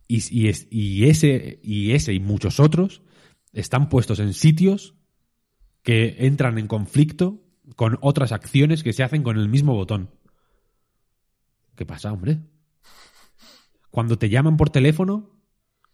Y, 0.09 0.23
y 0.37 0.49
es- 0.49 0.67
y 0.71 1.05
ese, 1.09 1.61
y 1.63 1.93
ese 1.93 2.13
y 2.13 2.21
muchos 2.21 2.61
otros 2.61 3.03
están 3.53 3.89
puestos 3.89 4.19
en 4.21 4.35
sitios 4.35 4.95
que 5.83 6.17
entran 6.27 6.59
en 6.59 6.67
conflicto 6.67 7.43
con 7.77 7.99
otras 8.01 8.33
acciones 8.33 8.83
que 8.83 8.93
se 8.93 9.03
hacen 9.03 9.23
con 9.23 9.37
el 9.39 9.49
mismo 9.49 9.75
botón. 9.75 10.11
¿Qué 11.77 11.85
pasa, 11.87 12.13
hombre? 12.13 12.41
Cuando 13.91 14.19
te 14.19 14.29
llaman 14.29 14.57
por 14.57 14.71
teléfono, 14.71 15.31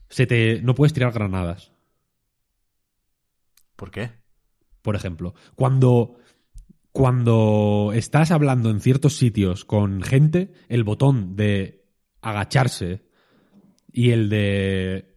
se 0.08 0.26
te 0.26 0.60
no 0.62 0.74
puedes 0.74 0.92
tirar 0.92 1.12
granadas, 1.12 1.72
¿Por 3.76 3.90
qué? 3.90 4.10
por 4.82 4.96
ejemplo. 4.96 5.34
Cuando 5.54 6.16
cuando 6.92 7.92
estás 7.94 8.30
hablando 8.30 8.70
en 8.70 8.80
ciertos 8.80 9.16
sitios 9.16 9.64
con 9.64 10.02
gente, 10.02 10.52
el 10.68 10.84
botón 10.84 11.36
de 11.36 11.84
agacharse 12.20 13.02
y 13.90 14.10
el 14.10 14.28
de 14.28 15.16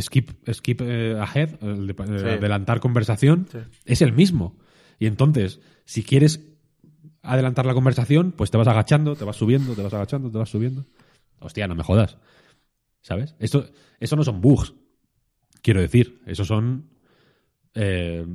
skip, 0.00 0.30
skip 0.52 0.80
eh, 0.82 1.16
ahead, 1.20 1.62
el 1.62 1.86
de 1.86 1.92
eh, 1.92 2.06
Sí. 2.18 2.26
adelantar 2.26 2.80
conversación, 2.80 3.46
Sí. 3.50 3.58
es 3.84 4.02
el 4.02 4.12
mismo. 4.12 4.58
Y 4.98 5.06
entonces, 5.06 5.60
si 5.84 6.02
quieres 6.02 6.40
adelantar 7.22 7.66
la 7.66 7.74
conversación, 7.74 8.32
pues 8.32 8.50
te 8.50 8.56
vas 8.56 8.68
agachando, 8.68 9.14
te 9.14 9.24
vas 9.24 9.36
subiendo, 9.36 9.74
te 9.74 9.82
vas 9.82 9.92
agachando, 9.94 10.30
te 10.30 10.38
vas 10.38 10.48
subiendo. 10.48 10.86
Hostia, 11.40 11.66
no 11.68 11.74
me 11.74 11.82
jodas. 11.82 12.18
¿Sabes? 13.02 13.34
Esto, 13.38 13.68
eso 14.00 14.16
no 14.16 14.24
son 14.24 14.40
bugs. 14.40 14.72
Quiero 15.60 15.80
decir, 15.80 16.20
eso 16.26 16.44
son. 16.44 16.88
eh, 17.74 18.26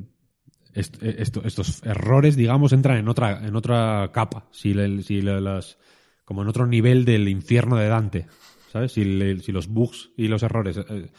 eh, 0.74 1.16
esto- 1.20 1.44
estos 1.46 1.84
errores, 1.84 2.36
digamos, 2.36 2.74
entran 2.74 2.98
en 2.98 3.08
otra, 3.08 3.46
en 3.46 3.56
otra 3.56 4.12
capa. 4.14 4.48
Si, 4.52 4.74
las, 4.74 5.78
como 6.26 6.42
en 6.42 6.48
otro 6.48 6.68
nivel 6.68 7.06
del 7.06 7.28
infierno 7.28 7.78
de 7.78 7.88
Dante. 7.88 8.28
¿Sabes? 8.72 8.92
Si, 8.92 9.04
los 9.04 9.68
bugs 9.68 10.12
y 10.18 10.28
los 10.28 10.44
errores 10.44 10.78
eh, 10.78 11.12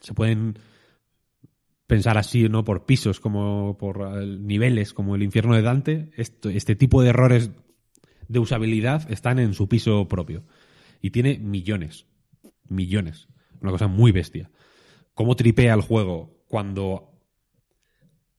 se 0.00 0.14
pueden 0.14 0.58
pensar 1.86 2.16
así, 2.16 2.48
¿no? 2.48 2.64
Por 2.64 2.86
pisos, 2.86 3.20
como 3.20 3.76
por 3.78 4.00
eh, 4.00 4.26
niveles, 4.26 4.94
como 4.94 5.14
el 5.14 5.22
infierno 5.22 5.54
de 5.54 5.62
Dante, 5.62 6.10
este 6.16 6.76
tipo 6.76 7.02
de 7.02 7.10
errores 7.10 7.50
de 8.28 8.38
usabilidad 8.38 9.10
están 9.12 9.38
en 9.38 9.52
su 9.54 9.68
piso 9.68 10.08
propio. 10.08 10.44
Y 11.02 11.10
tiene 11.10 11.38
millones. 11.38 12.06
Millones. 12.68 13.28
Una 13.60 13.70
cosa 13.70 13.86
muy 13.86 14.12
bestia. 14.12 14.50
¿Cómo 15.12 15.36
tripea 15.36 15.74
el 15.74 15.82
juego 15.82 16.42
cuando. 16.48 17.13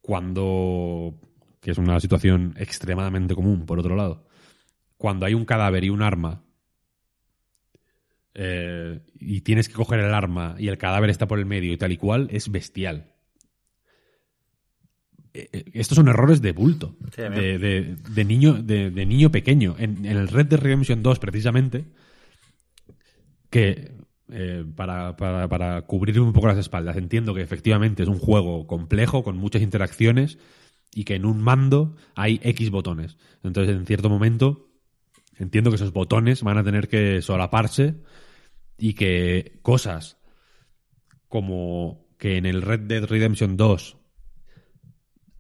Cuando. 0.05 1.19
que 1.61 1.71
es 1.71 1.79
una 1.79 1.99
situación 1.99 2.53
extremadamente 2.59 3.33
común, 3.33 3.65
por 3.65 3.79
otro 3.79 3.95
lado. 3.95 4.27
Cuando 4.97 5.25
hay 5.25 5.33
un 5.33 5.45
cadáver 5.45 5.83
y 5.83 5.89
un 5.89 6.03
arma. 6.03 6.43
eh, 8.35 8.99
y 9.19 9.41
tienes 9.41 9.67
que 9.67 9.73
coger 9.73 9.99
el 10.01 10.13
arma 10.13 10.55
y 10.59 10.67
el 10.67 10.77
cadáver 10.77 11.09
está 11.09 11.27
por 11.27 11.39
el 11.39 11.45
medio 11.47 11.73
y 11.73 11.77
tal 11.77 11.91
y 11.91 11.97
cual, 11.97 12.27
es 12.31 12.51
bestial. 12.51 13.13
Eh, 15.33 15.49
eh, 15.51 15.63
Estos 15.73 15.95
son 15.95 16.07
errores 16.07 16.39
de 16.41 16.51
bulto, 16.51 16.95
Sí, 17.15 17.21
de, 17.23 17.57
de- 17.57 17.95
de 17.95 18.25
niño, 18.25 18.53
de, 18.61 18.91
de 18.91 19.05
niño 19.07 19.31
pequeño. 19.31 19.75
En, 19.79 20.05
en 20.05 20.17
el 20.17 20.27
Red 20.27 20.47
Dead 20.47 20.59
Redemption 20.59 21.01
2, 21.01 21.17
precisamente, 21.19 21.85
que 23.49 23.91
eh, 24.31 24.65
para, 24.75 25.15
para, 25.15 25.47
para 25.47 25.81
cubrir 25.83 26.19
un 26.19 26.33
poco 26.33 26.47
las 26.47 26.57
espaldas, 26.57 26.97
entiendo 26.97 27.33
que 27.33 27.41
efectivamente 27.41 28.03
es 28.03 28.09
un 28.09 28.19
juego 28.19 28.67
complejo, 28.67 29.23
con 29.23 29.37
muchas 29.37 29.61
interacciones, 29.61 30.37
y 30.93 31.03
que 31.03 31.15
en 31.15 31.25
un 31.25 31.41
mando 31.41 31.95
hay 32.15 32.39
X 32.43 32.71
botones. 32.71 33.17
Entonces, 33.43 33.75
en 33.75 33.85
cierto 33.85 34.09
momento, 34.09 34.69
entiendo 35.37 35.69
que 35.69 35.75
esos 35.75 35.93
botones 35.93 36.41
van 36.41 36.57
a 36.57 36.63
tener 36.63 36.87
que 36.87 37.21
solaparse 37.21 37.95
y 38.77 38.93
que 38.93 39.59
cosas 39.61 40.17
como 41.27 42.07
que 42.17 42.37
en 42.37 42.45
el 42.45 42.61
Red 42.61 42.81
Dead 42.81 43.03
Redemption 43.03 43.57
2 43.57 43.97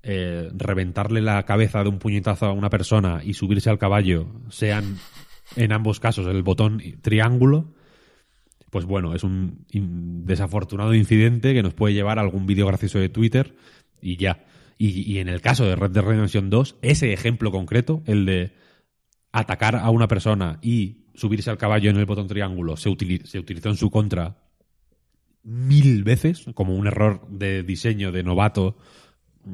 eh, 0.03 0.49
reventarle 0.53 1.21
la 1.21 1.43
cabeza 1.43 1.83
de 1.83 1.89
un 1.89 1.99
puñetazo 1.99 2.45
a 2.47 2.51
una 2.51 2.69
persona 2.69 3.21
y 3.23 3.33
subirse 3.33 3.69
al 3.69 3.79
caballo 3.79 4.27
sean 4.49 4.97
en 5.55 5.71
ambos 5.71 5.99
casos 5.99 6.27
el 6.27 6.43
botón 6.43 6.81
triángulo, 7.01 7.73
pues 8.75 8.83
bueno, 8.83 9.15
es 9.15 9.23
un 9.23 9.63
desafortunado 10.25 10.93
incidente 10.93 11.53
que 11.53 11.63
nos 11.63 11.73
puede 11.73 11.93
llevar 11.93 12.19
a 12.19 12.21
algún 12.23 12.45
vídeo 12.45 12.67
gracioso 12.67 12.99
de 12.99 13.07
Twitter 13.07 13.55
y 14.01 14.17
ya. 14.17 14.43
Y, 14.77 15.19
en 15.19 15.29
el 15.29 15.39
caso 15.39 15.63
de 15.63 15.77
Red 15.77 15.91
Dead 15.91 16.03
Redemption 16.03 16.49
2, 16.49 16.79
ese 16.81 17.13
ejemplo 17.13 17.51
concreto, 17.51 18.03
el 18.05 18.25
de 18.25 18.51
atacar 19.31 19.77
a 19.77 19.89
una 19.91 20.09
persona 20.09 20.59
y 20.61 21.05
subirse 21.13 21.49
al 21.49 21.57
caballo 21.57 21.89
en 21.89 21.95
el 21.95 22.05
botón 22.05 22.27
triángulo, 22.27 22.75
se, 22.75 22.93
se 23.23 23.39
utilizó 23.39 23.69
en 23.69 23.77
su 23.77 23.89
contra 23.89 24.43
mil 25.41 26.03
veces, 26.03 26.43
como 26.53 26.75
un 26.75 26.87
error 26.87 27.25
de 27.29 27.63
diseño 27.63 28.11
de 28.11 28.23
novato 28.23 28.75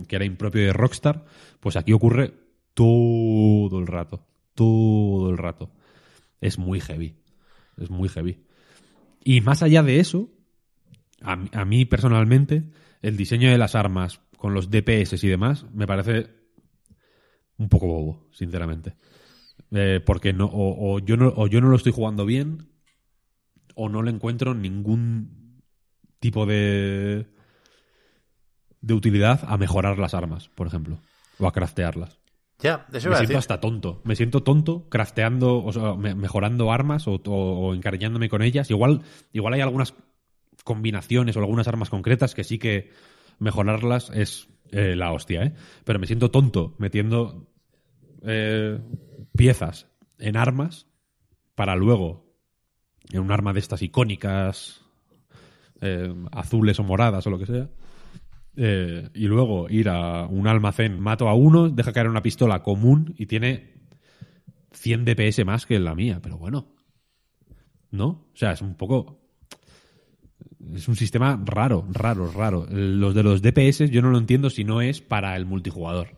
que 0.07 0.15
era 0.15 0.25
impropio 0.25 0.63
de 0.63 0.73
Rockstar, 0.73 1.25
pues 1.59 1.75
aquí 1.75 1.93
ocurre 1.93 2.33
todo 2.73 3.77
el 3.77 3.85
rato, 3.85 4.25
todo 4.55 5.29
el 5.29 5.37
rato. 5.37 5.69
Es 6.39 6.57
muy 6.57 6.79
heavy, 6.79 7.13
es 7.77 7.91
muy 7.91 8.09
heavy. 8.09 8.39
Y 9.23 9.41
más 9.41 9.63
allá 9.63 9.83
de 9.83 9.99
eso, 9.99 10.29
a, 11.21 11.35
mí- 11.65 11.85
personalmente, 11.85 12.63
el 13.01 13.17
diseño 13.17 13.49
de 13.49 13.57
las 13.57 13.75
armas 13.75 14.21
con 14.37 14.53
los 14.53 14.69
DPS 14.69 15.23
y 15.23 15.27
demás 15.29 15.65
me 15.73 15.85
parece 15.87 16.29
un 17.57 17.69
poco 17.69 17.87
bobo, 17.87 18.27
sinceramente. 18.31 18.95
Eh, 19.71 20.01
porque 20.05 20.33
no 20.33 20.45
o, 20.45 20.95
o 20.95 20.99
yo 20.99 21.15
no, 21.17 21.31
o 21.35 21.47
yo 21.47 21.61
no 21.61 21.69
lo 21.69 21.75
estoy 21.75 21.91
jugando 21.91 22.25
bien, 22.25 22.67
o 23.75 23.89
no 23.89 24.01
le 24.01 24.11
encuentro 24.11 24.53
ningún 24.53 25.61
tipo 26.19 26.45
de 26.45 27.27
de 28.81 28.93
utilidad 28.95 29.41
a 29.47 29.57
mejorar 29.57 29.99
las 29.99 30.13
armas, 30.15 30.49
por 30.49 30.65
ejemplo, 30.67 30.99
o 31.37 31.47
a 31.47 31.51
craftearlas. 31.53 32.19
Ya, 32.61 32.85
eso 32.93 33.09
Me 33.09 33.15
siento 33.15 33.19
decir. 33.19 33.37
hasta 33.37 33.59
tonto. 33.59 34.01
Me 34.03 34.15
siento 34.15 34.43
tonto 34.43 34.87
crafteando, 34.89 35.63
o 35.63 35.71
sea, 35.73 35.95
me- 35.95 36.15
mejorando 36.15 36.71
armas 36.71 37.07
o, 37.07 37.13
o- 37.25 37.29
o 37.69 37.73
encariñándome 37.73 38.29
con 38.29 38.41
ellas. 38.41 38.69
Igual, 38.69 39.01
igual 39.33 39.53
hay 39.53 39.61
algunas 39.61 39.93
combinaciones 40.63 41.35
o 41.35 41.39
algunas 41.39 41.67
armas 41.67 41.89
concretas 41.89 42.35
que 42.35 42.43
sí 42.43 42.59
que 42.59 42.91
mejorarlas 43.39 44.11
es 44.13 44.47
eh, 44.71 44.95
la 44.95 45.11
hostia, 45.11 45.43
¿eh? 45.43 45.53
Pero 45.83 45.97
me 45.99 46.05
siento 46.07 46.29
tonto 46.31 46.75
metiendo 46.77 47.47
eh, 48.23 48.79
piezas 49.35 49.87
en 50.19 50.37
armas 50.37 50.87
para 51.55 51.75
luego, 51.75 52.31
en 53.11 53.21
un 53.21 53.31
arma 53.31 53.53
de 53.53 53.59
estas 53.59 53.81
icónicas, 53.81 54.81
eh, 55.81 56.13
azules 56.31 56.79
o 56.79 56.83
moradas 56.83 57.25
o 57.25 57.31
lo 57.31 57.39
que 57.39 57.47
sea, 57.47 57.69
eh, 58.55 59.09
y 59.13 59.27
luego 59.27 59.69
ir 59.69 59.89
a 59.89 60.25
un 60.25 60.47
almacén, 60.47 60.99
mato 60.99 61.29
a 61.29 61.33
uno, 61.33 61.69
deja 61.69 61.93
caer 61.93 62.07
una 62.07 62.21
pistola 62.21 62.63
común 62.63 63.13
y 63.17 63.25
tiene 63.25 63.73
100 64.73 65.05
DPS 65.05 65.45
más 65.45 65.65
que 65.65 65.79
la 65.79 65.95
mía, 65.95 66.19
pero 66.21 66.37
bueno. 66.37 66.75
¿No? 67.91 68.07
O 68.33 68.35
sea, 68.35 68.51
es 68.51 68.61
un 68.61 68.75
poco... 68.75 69.19
Es 70.73 70.87
un 70.87 70.95
sistema 70.95 71.41
raro, 71.43 71.85
raro, 71.91 72.31
raro. 72.31 72.67
Los 72.69 73.15
de 73.15 73.23
los 73.23 73.41
DPS 73.41 73.89
yo 73.89 74.01
no 74.01 74.11
lo 74.11 74.17
entiendo 74.17 74.49
si 74.49 74.63
no 74.63 74.81
es 74.81 75.01
para 75.01 75.35
el 75.35 75.45
multijugador. 75.45 76.17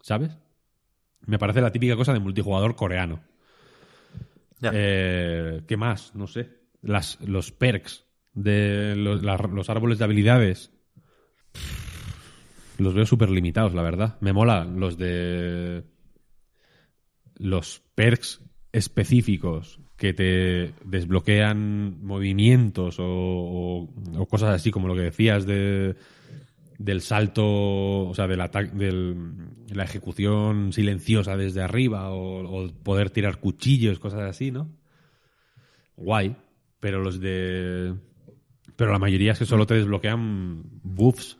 ¿Sabes? 0.00 0.36
Me 1.26 1.38
parece 1.38 1.60
la 1.60 1.72
típica 1.72 1.94
cosa 1.94 2.12
de 2.12 2.20
multijugador 2.20 2.74
coreano. 2.74 3.20
Eh, 4.62 5.62
¿Qué 5.66 5.76
más? 5.76 6.14
No 6.14 6.26
sé. 6.26 6.48
Las, 6.80 7.20
los 7.20 7.52
perks 7.52 8.05
de 8.36 8.94
los, 8.94 9.68
árboles 9.68 9.98
de 9.98 10.04
habilidades. 10.04 10.70
Los 12.78 12.94
veo 12.94 13.06
súper 13.06 13.30
limitados, 13.30 13.74
la 13.74 13.82
verdad. 13.82 14.18
Me 14.20 14.32
mola 14.32 14.64
los 14.64 14.96
de. 14.96 15.82
Los 17.38 17.82
perks 17.94 18.40
específicos 18.72 19.80
que 19.96 20.12
te 20.12 20.72
desbloquean 20.84 22.04
movimientos 22.04 22.96
o, 22.98 23.88
o- 24.14 24.26
cosas 24.26 24.54
así, 24.54 24.70
como 24.70 24.88
lo 24.88 24.94
que 24.94 25.00
decías 25.02 25.46
de 25.46 25.96
del 26.78 27.00
salto, 27.00 28.06
o 28.06 28.14
sea, 28.14 28.26
del 28.26 28.42
ataque, 28.42 28.70
del, 28.76 29.16
la 29.72 29.84
ejecución 29.84 30.74
silenciosa 30.74 31.34
desde 31.34 31.62
arriba 31.62 32.10
o 32.10 32.68
poder 32.82 33.08
tirar 33.08 33.40
cuchillos, 33.40 33.98
cosas 33.98 34.20
así, 34.22 34.50
¿no? 34.50 34.70
Guay, 35.96 36.36
pero 36.80 37.02
los 37.02 37.18
de... 37.18 37.94
Pero 38.76 38.92
la 38.92 38.98
mayoría 38.98 39.32
es 39.32 39.38
que 39.38 39.46
solo 39.46 39.66
te 39.66 39.74
desbloquean 39.74 40.62
buffs 40.82 41.38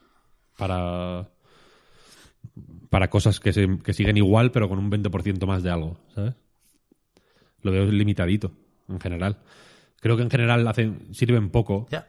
para 0.57 1.29
para 2.89 3.09
cosas 3.09 3.39
que, 3.39 3.53
se- 3.53 3.79
que 3.83 3.93
siguen 3.93 4.17
igual, 4.17 4.51
pero 4.51 4.69
con 4.69 4.79
un 4.79 4.89
20% 4.89 5.45
más 5.45 5.61
de 5.61 5.69
algo, 5.69 5.99
¿sabes? 6.15 6.33
Lo 7.61 7.71
veo 7.71 7.85
limitadito, 7.85 8.51
en 8.87 8.99
general. 8.99 9.39
Creo 9.99 10.15
que 10.15 10.23
en 10.23 10.29
general 10.29 10.71
sirven 11.11 11.49
poco. 11.49 11.87
Ya. 11.91 12.07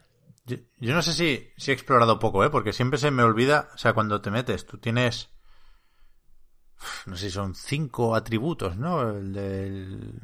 Yo, 0.79 0.95
no 0.95 1.03
sé 1.03 1.13
si, 1.13 1.49
si 1.59 1.71
he 1.71 1.75
explorado 1.75 2.19
poco, 2.19 2.45
¿eh? 2.45 2.49
Porque 2.51 2.73
siempre 2.73 2.99
se 2.99 3.11
me 3.11 3.23
olvida, 3.23 3.69
o 3.75 3.79
sea, 3.79 3.93
cuando 3.93 4.23
te 4.23 4.31
metes, 4.31 4.65
tú 4.67 4.79
tienes, 4.79 5.29
no 7.07 7.17
sé 7.17 7.27
si 7.27 7.31
son 7.33 7.55
cinco 7.55 8.15
atributos, 8.15 8.77
¿no? 8.79 9.11
El 9.11 9.33
del... 9.33 10.21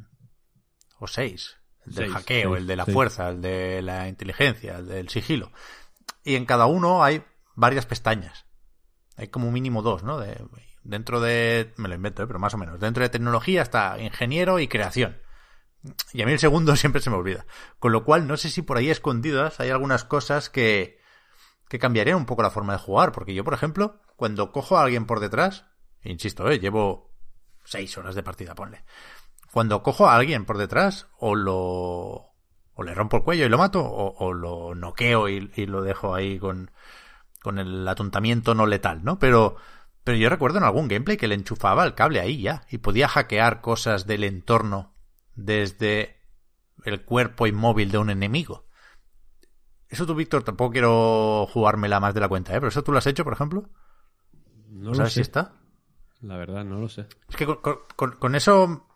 o 0.98 1.06
seis. 1.06 1.56
El 1.86 1.94
del 1.94 2.04
Seis, 2.06 2.12
hackeo, 2.14 2.50
seis, 2.50 2.60
el 2.60 2.66
de 2.66 2.76
la 2.76 2.86
fuerza, 2.86 3.28
el 3.28 3.42
de 3.42 3.82
la 3.82 4.08
inteligencia, 4.08 4.78
el 4.78 4.86
del 4.86 5.08
sigilo. 5.08 5.52
Y 6.22 6.36
en 6.36 6.46
cada 6.46 6.66
uno 6.66 7.04
hay 7.04 7.22
varias 7.54 7.86
pestañas. 7.86 8.46
Hay 9.16 9.28
como 9.28 9.50
mínimo 9.50 9.82
dos, 9.82 10.02
¿no? 10.02 10.18
De, 10.18 10.42
dentro 10.82 11.20
de... 11.20 11.72
Me 11.76 11.88
lo 11.88 11.94
invento, 11.94 12.22
¿eh? 12.22 12.26
pero 12.26 12.38
más 12.38 12.54
o 12.54 12.58
menos. 12.58 12.80
Dentro 12.80 13.02
de 13.02 13.08
tecnología 13.08 13.62
está 13.62 13.98
ingeniero 14.00 14.58
y 14.58 14.68
creación. 14.68 15.20
Y 16.12 16.22
a 16.22 16.26
mí 16.26 16.32
el 16.32 16.38
segundo 16.38 16.76
siempre 16.76 17.00
se 17.00 17.10
me 17.10 17.16
olvida. 17.16 17.46
Con 17.78 17.92
lo 17.92 18.04
cual, 18.04 18.26
no 18.26 18.36
sé 18.36 18.50
si 18.50 18.62
por 18.62 18.76
ahí 18.76 18.90
escondidas 18.90 19.60
hay 19.60 19.70
algunas 19.70 20.04
cosas 20.04 20.50
que, 20.50 21.00
que 21.68 21.78
cambiarían 21.78 22.16
un 22.16 22.26
poco 22.26 22.42
la 22.42 22.50
forma 22.50 22.72
de 22.72 22.78
jugar. 22.78 23.12
Porque 23.12 23.34
yo, 23.34 23.44
por 23.44 23.54
ejemplo, 23.54 24.00
cuando 24.16 24.52
cojo 24.52 24.76
a 24.76 24.84
alguien 24.84 25.06
por 25.06 25.20
detrás, 25.20 25.66
insisto, 26.02 26.48
¿eh? 26.50 26.58
llevo 26.58 27.14
seis 27.64 27.96
horas 27.96 28.14
de 28.14 28.22
partida, 28.22 28.54
ponle. 28.54 28.84
Cuando 29.54 29.84
cojo 29.84 30.08
a 30.08 30.16
alguien 30.16 30.46
por 30.46 30.58
detrás, 30.58 31.06
o 31.16 31.36
lo. 31.36 31.54
o 32.74 32.82
le 32.82 32.92
rompo 32.92 33.18
el 33.18 33.22
cuello 33.22 33.46
y 33.46 33.48
lo 33.48 33.56
mato, 33.56 33.84
o, 33.84 34.16
o 34.18 34.32
lo 34.32 34.74
noqueo 34.74 35.28
y, 35.28 35.52
y, 35.54 35.66
lo 35.66 35.82
dejo 35.82 36.12
ahí 36.12 36.40
con. 36.40 36.72
con 37.40 37.60
el 37.60 37.86
atontamiento 37.86 38.56
no 38.56 38.66
letal, 38.66 39.04
¿no? 39.04 39.20
Pero. 39.20 39.54
Pero 40.02 40.18
yo 40.18 40.28
recuerdo 40.28 40.58
en 40.58 40.64
algún 40.64 40.88
gameplay 40.88 41.16
que 41.16 41.28
le 41.28 41.36
enchufaba 41.36 41.84
el 41.84 41.94
cable 41.94 42.18
ahí 42.18 42.42
ya. 42.42 42.66
Y 42.68 42.78
podía 42.78 43.06
hackear 43.06 43.60
cosas 43.60 44.08
del 44.08 44.24
entorno 44.24 44.92
desde 45.36 46.16
el 46.84 47.04
cuerpo 47.04 47.46
inmóvil 47.46 47.92
de 47.92 47.98
un 47.98 48.10
enemigo. 48.10 48.66
Eso 49.88 50.04
tú, 50.04 50.16
Víctor, 50.16 50.42
tampoco 50.42 50.72
quiero 50.72 51.46
jugármela 51.46 52.00
más 52.00 52.12
de 52.12 52.20
la 52.20 52.28
cuenta, 52.28 52.50
¿eh? 52.54 52.56
Pero 52.56 52.70
eso 52.70 52.82
tú 52.82 52.90
lo 52.90 52.98
has 52.98 53.06
hecho, 53.06 53.22
por 53.22 53.34
ejemplo. 53.34 53.70
No 54.68 54.88
lo 54.88 54.96
¿Sabes 54.96 55.12
sé. 55.12 55.18
si 55.18 55.20
está? 55.20 55.52
La 56.22 56.36
verdad, 56.36 56.64
no 56.64 56.80
lo 56.80 56.88
sé. 56.88 57.06
Es 57.28 57.36
que 57.36 57.46
con, 57.46 57.78
con, 57.94 58.16
con, 58.16 58.34
eso 58.34 58.88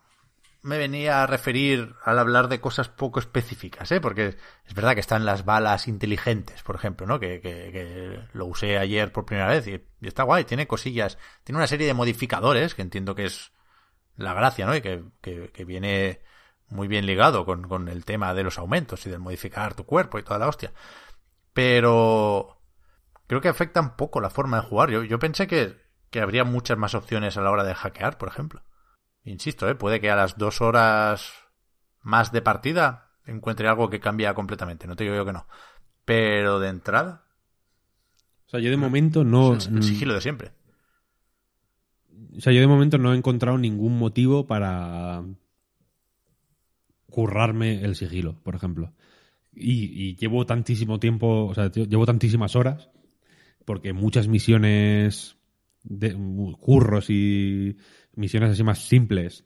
me 0.63 0.79
venía 0.79 1.23
a 1.23 1.27
referir 1.27 1.95
al 2.05 2.19
hablar 2.19 2.49
de 2.49 2.61
cosas 2.61 2.89
poco 2.89 3.21
específicas, 3.21 3.91
¿eh? 3.93 4.01
Porque 4.01 4.37
es 4.65 4.75
verdad 4.75 4.95
que 4.95 5.01
están 5.01 5.25
las 5.25 5.45
balas 5.45 5.89
inteligentes, 5.89 6.63
por 6.63 6.75
ejemplo, 6.77 7.07
¿no? 7.07 7.21
Que, 7.21 7.41
que, 7.41 7.71
que 7.73 8.21
lo 8.33 8.47
usé 8.47 8.79
ayer 8.79 9.13
por 9.13 9.25
primera 9.25 9.49
vez 9.49 9.67
y, 9.69 9.81
está 10.03 10.25
guay, 10.25 10.45
tiene 10.45 10.67
cosillas, 10.67 11.19
tiene 11.45 11.59
una 11.59 11.67
serie 11.67 11.87
de 11.87 11.95
modificadores 11.95 12.75
que 12.75 12.83
entiendo 12.83 13.15
que 13.15 13.27
es 13.27 13.53
la 14.17 14.35
gracia, 14.35 14.67
¿no? 14.67 14.75
Y 14.75 14.81
que, 14.81 15.05
que, 15.23 15.65
viene 15.65 16.23
muy 16.69 16.89
bien 16.89 17.07
ligado 17.07 17.45
con, 17.45 17.69
con 17.69 17.89
el 17.89 18.05
tema 18.05 18.35
de 18.35 18.43
los 18.43 18.59
aumentos 18.59 19.07
y 19.07 19.11
de 19.11 19.19
modificar 19.19 19.75
tu 19.75 19.87
cuerpo 19.87 20.19
y 20.19 20.23
toda 20.25 20.39
la 20.39 20.49
hostia. 20.49 20.73
Pero 21.53 22.61
creo 23.27 23.41
que 23.41 23.49
afecta 23.49 23.81
un 23.81 23.97
poco 23.97 24.21
la 24.21 24.31
forma 24.31 24.61
de 24.61 24.67
jugar. 24.67 24.91
Yo, 24.91 25.05
yo 25.05 25.19
pensé 25.19 25.47
que, 25.47 25.77
que 26.11 26.21
habría 26.21 26.45
muchas 26.45 26.79
más 26.79 26.95
opciones 26.95 27.37
a 27.37 27.43
la 27.43 27.51
hora 27.51 27.65
de 27.65 27.75
hackear, 27.75 28.19
por 28.19 28.29
ejemplo. 28.29 28.63
Insisto, 29.25 29.69
¿eh? 29.69 29.75
puede 29.75 30.01
que 30.01 30.11
a 30.11 30.17
las 30.17 30.39
dos 30.39 30.61
horas 30.61 31.33
más 32.03 32.33
de 32.33 32.43
partida 32.43 33.11
encuentre 33.27 33.69
algo 33.69 33.91
que 33.91 34.01
cambia 34.01 34.35
completamente. 34.35 34.87
No 34.87 34.97
te 34.97 35.05
digo 35.05 35.17
yo 35.17 35.25
que 35.25 35.33
no. 35.33 35.47
Pero 36.05 36.59
de 36.59 36.69
entrada. 36.69 37.25
O 38.47 38.51
sea, 38.51 38.61
yo 38.61 38.71
de 38.71 38.77
momento 38.77 39.25
no. 39.25 39.55
Es 39.55 39.67
el 39.67 39.83
sigilo 39.83 40.15
de 40.15 40.21
siempre. 40.21 40.53
O 42.37 42.41
sea, 42.41 42.53
yo 42.53 42.61
de 42.61 42.67
momento 42.67 42.99
no 42.99 43.13
he 43.13 43.17
encontrado 43.17 43.59
ningún 43.59 43.99
motivo 43.99 44.47
para 44.47 45.23
currarme 47.11 47.85
el 47.85 47.97
sigilo, 47.97 48.41
por 48.43 48.55
ejemplo. 48.55 48.95
Y, 49.53 50.09
y 50.09 50.17
llevo 50.17 50.47
tantísimo 50.47 50.99
tiempo, 50.99 51.47
o 51.47 51.55
sea, 51.55 51.71
llevo 51.71 52.07
tantísimas 52.07 52.57
horas, 52.57 52.91
porque 53.65 53.93
muchas 53.93 54.29
misiones 54.29 55.37
de 55.83 56.15
curros 56.61 57.11
y 57.11 57.77
misiones 58.19 58.51
así 58.51 58.63
más 58.63 58.81
simples 58.81 59.45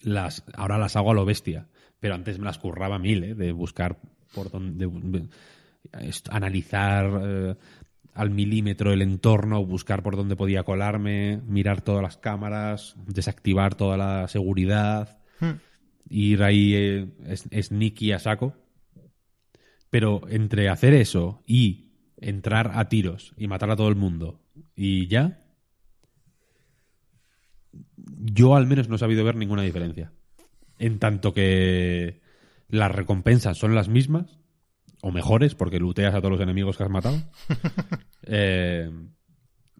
las 0.00 0.44
ahora 0.54 0.78
las 0.78 0.96
hago 0.96 1.12
a 1.12 1.14
lo 1.14 1.24
bestia 1.24 1.68
pero 2.00 2.14
antes 2.14 2.38
me 2.38 2.44
las 2.44 2.58
curraba 2.58 2.98
mil 2.98 3.22
¿eh? 3.24 3.34
de 3.34 3.52
buscar 3.52 3.98
por 4.34 4.50
dónde 4.50 4.86
de, 4.86 5.28
analizar 6.30 7.20
eh, 7.22 7.54
al 8.14 8.30
milímetro 8.30 8.92
el 8.92 9.02
entorno 9.02 9.64
buscar 9.64 10.02
por 10.02 10.16
dónde 10.16 10.36
podía 10.36 10.64
colarme 10.64 11.40
mirar 11.46 11.80
todas 11.80 12.02
las 12.02 12.16
cámaras 12.16 12.96
desactivar 13.06 13.74
toda 13.74 13.96
la 13.96 14.28
seguridad 14.28 15.18
hmm. 15.40 15.52
ir 16.10 16.42
ahí 16.42 16.74
eh, 16.74 17.62
sneaky 17.62 18.12
a 18.12 18.18
saco 18.18 18.54
pero 19.88 20.22
entre 20.28 20.68
hacer 20.68 20.94
eso 20.94 21.42
y 21.46 21.92
entrar 22.16 22.72
a 22.74 22.88
tiros 22.88 23.34
y 23.36 23.46
matar 23.46 23.70
a 23.70 23.76
todo 23.76 23.88
el 23.88 23.96
mundo 23.96 24.42
y 24.74 25.06
ya, 25.06 25.41
yo 28.22 28.54
al 28.54 28.66
menos 28.66 28.88
no 28.88 28.96
he 28.96 28.98
sabido 28.98 29.24
ver 29.24 29.36
ninguna 29.36 29.62
diferencia. 29.62 30.12
En 30.78 30.98
tanto 30.98 31.32
que 31.34 32.20
las 32.68 32.92
recompensas 32.92 33.58
son 33.58 33.74
las 33.74 33.88
mismas, 33.88 34.38
o 35.02 35.10
mejores, 35.10 35.54
porque 35.54 35.80
looteas 35.80 36.14
a 36.14 36.18
todos 36.18 36.32
los 36.32 36.40
enemigos 36.40 36.76
que 36.76 36.84
has 36.84 36.90
matado. 36.90 37.20
eh, 38.22 38.88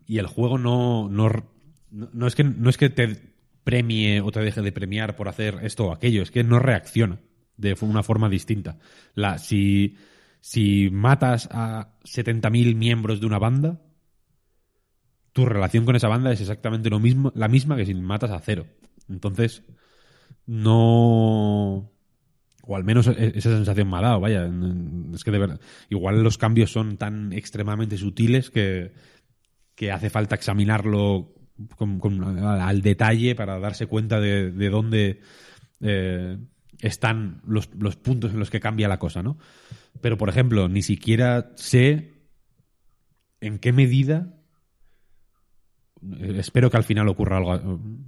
y 0.07 0.19
el 0.19 0.27
juego 0.27 0.59
no, 0.59 1.09
no, 1.09 1.31
no, 1.91 2.27
es 2.27 2.35
que, 2.35 2.43
no 2.43 2.69
es 2.69 2.77
que 2.77 2.91
te 2.91 3.33
premie 3.63 4.21
o 4.21 4.33
te 4.33 4.41
deje 4.41 4.61
de 4.61 4.73
premiar 4.73 5.15
por 5.15 5.29
hacer 5.29 5.61
esto 5.63 5.87
o 5.87 5.93
aquello, 5.93 6.23
es 6.23 6.33
que 6.33 6.43
no 6.43 6.59
reacciona 6.59 7.21
de 7.57 7.77
una 7.81 8.03
forma 8.03 8.29
distinta. 8.29 8.79
La, 9.15 9.39
si, 9.39 9.97
si 10.41 10.91
matas 10.91 11.49
a 11.53 11.95
70.000 12.03 12.75
miembros 12.75 13.21
de 13.21 13.27
una 13.27 13.39
banda, 13.39 13.81
tu 15.33 15.47
relación 15.47 15.85
con 15.85 15.97
esa 15.97 16.09
banda 16.09 16.33
es 16.33 16.41
exactamente 16.41 16.91
lo 16.91 17.01
mismo, 17.01 17.33
la 17.35 17.49
misma 17.49 17.77
que 17.77 17.87
si 17.87 17.95
matas 17.95 18.31
a 18.31 18.41
cero. 18.41 18.67
Entonces, 19.09 19.65
no. 20.47 21.91
O 22.65 22.77
al 22.77 22.85
menos 22.85 23.09
esa 23.09 23.51
sensación 23.51 23.91
me 23.91 23.97
ha 23.97 24.03
dado, 24.03 24.21
vaya. 24.21 24.49
Es 25.15 25.25
que 25.25 25.31
de 25.31 25.39
verdad. 25.39 25.61
Igual 25.89 26.23
los 26.23 26.39
cambios 26.39 26.71
son 26.71 26.97
tan 26.97 27.33
extremadamente 27.33 27.97
sutiles 27.97 28.51
que, 28.51 28.93
que 29.75 29.91
hace 29.91 30.11
falta 30.11 30.37
examinarlo 30.37 31.35
al 31.79 32.83
detalle 32.83 33.35
para 33.35 33.59
darse 33.59 33.87
cuenta 33.87 34.21
de, 34.21 34.51
de 34.53 34.71
dónde 34.71 35.21
eh, 35.81 36.39
están 36.81 37.43
los, 37.47 37.71
los 37.79 37.97
puntos 37.97 38.33
en 38.33 38.39
los 38.39 38.51
que 38.51 38.61
cambia 38.61 38.89
la 38.89 38.99
cosa, 38.99 39.23
¿no? 39.23 39.39
Pero, 40.01 40.17
por 40.17 40.29
ejemplo, 40.29 40.69
ni 40.69 40.83
siquiera 40.83 41.53
sé 41.57 42.13
en 43.41 43.59
qué 43.59 43.73
medida 43.73 44.42
espero 46.37 46.71
que 46.71 46.77
al 46.77 46.85
final 46.85 47.09
ocurra 47.09 47.39
algo 47.39 47.53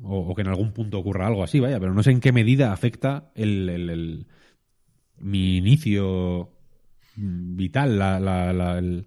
o, 0.03 0.19
o, 0.31 0.35
que 0.35 0.43
en 0.43 0.49
algún 0.49 0.73
punto 0.73 0.99
ocurra 0.99 1.27
algo 1.27 1.45
así, 1.45 1.61
vaya, 1.61 1.79
pero 1.79 1.95
no 1.95 2.03
sé 2.03 2.11
en 2.11 2.21
qué 2.21 2.33
medida 2.33 2.73
afecta 2.73 3.31
el, 3.35 3.69
el, 3.69 3.91
el 3.91 4.27
mi 5.19 5.57
inicio 5.57 6.51
vital, 7.17 7.99
la, 7.99 8.19
la, 8.19 8.53
la 8.53 8.79
el, 8.79 9.07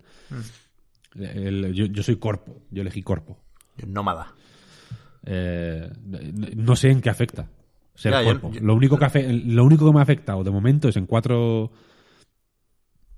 yo, 1.74 1.86
yo, 1.86 2.04
soy 2.04 2.18
corpo, 2.18 2.62
yo 2.72 2.82
elegí 2.82 3.02
corpo. 3.02 3.38
Nómada. 3.86 4.34
Eh, 5.26 5.90
no 6.56 6.76
sé 6.76 6.90
en 6.90 7.02
qué 7.02 7.10
afecta 7.10 7.50
ser 7.96 8.14
ya, 8.14 8.24
cuerpo. 8.24 8.50
Yo, 8.50 8.60
yo, 8.60 8.66
lo, 8.66 8.76
único 8.76 8.98
que 8.98 9.34
lo 9.46 9.66
único 9.66 9.86
que 9.86 9.94
me 9.94 10.00
ha 10.00 10.04
afectado 10.04 10.44
de 10.44 10.52
momento 10.52 10.88
es 10.88 10.96
en 10.96 11.06
cuatro 11.06 11.72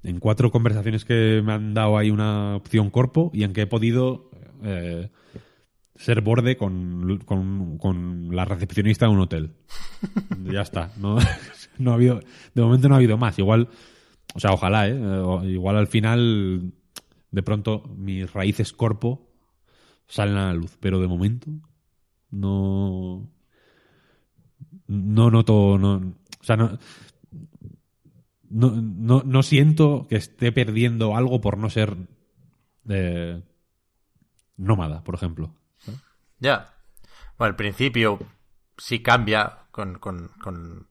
en 0.01 0.19
cuatro 0.19 0.49
conversaciones 0.49 1.05
que 1.05 1.41
me 1.43 1.53
han 1.53 1.73
dado 1.73 1.97
ahí 1.97 2.09
una 2.09 2.55
opción 2.55 2.89
corpo 2.89 3.29
y 3.33 3.43
en 3.43 3.53
que 3.53 3.61
he 3.61 3.67
podido 3.67 4.31
eh, 4.63 5.09
ser 5.99 6.21
borde 6.21 6.55
con, 6.55 7.19
con, 7.25 7.77
con, 7.77 8.33
la 8.33 8.45
recepcionista 8.45 9.05
de 9.05 9.11
un 9.11 9.19
hotel. 9.19 9.51
ya 10.51 10.61
está. 10.61 10.93
No, 10.97 11.17
no 11.77 11.91
ha 11.91 11.95
habido, 11.95 12.21
de 12.55 12.61
momento 12.61 12.87
no 12.87 12.95
ha 12.95 12.97
habido 12.97 13.17
más. 13.17 13.37
Igual, 13.37 13.67
o 14.33 14.39
sea, 14.39 14.53
ojalá, 14.53 14.87
¿eh? 14.87 14.97
Igual 15.43 15.75
al 15.75 15.87
final, 15.87 16.71
de 17.31 17.43
pronto, 17.43 17.83
mis 17.97 18.31
raíces 18.31 18.71
corpo 18.71 19.29
salen 20.07 20.37
a 20.37 20.47
la 20.47 20.53
luz. 20.53 20.77
Pero 20.79 21.01
de 21.01 21.07
momento, 21.07 21.51
no. 22.31 23.29
No 24.87 25.29
noto. 25.29 25.77
No, 25.77 25.95
o 25.95 26.43
sea, 26.43 26.55
no, 26.55 26.79
no, 28.49 28.71
no, 28.71 29.23
no 29.25 29.43
siento 29.43 30.07
que 30.07 30.15
esté 30.15 30.53
perdiendo 30.53 31.17
algo 31.17 31.41
por 31.41 31.57
no 31.57 31.69
ser. 31.69 31.97
Eh, 32.87 33.41
nómada, 34.55 35.03
por 35.03 35.15
ejemplo. 35.15 35.59
Ya. 36.39 36.73
Bueno, 37.37 37.51
al 37.51 37.55
principio 37.55 38.19
sí 38.77 39.01
cambia 39.01 39.67
con, 39.71 39.99
con, 39.99 40.29
con 40.41 40.89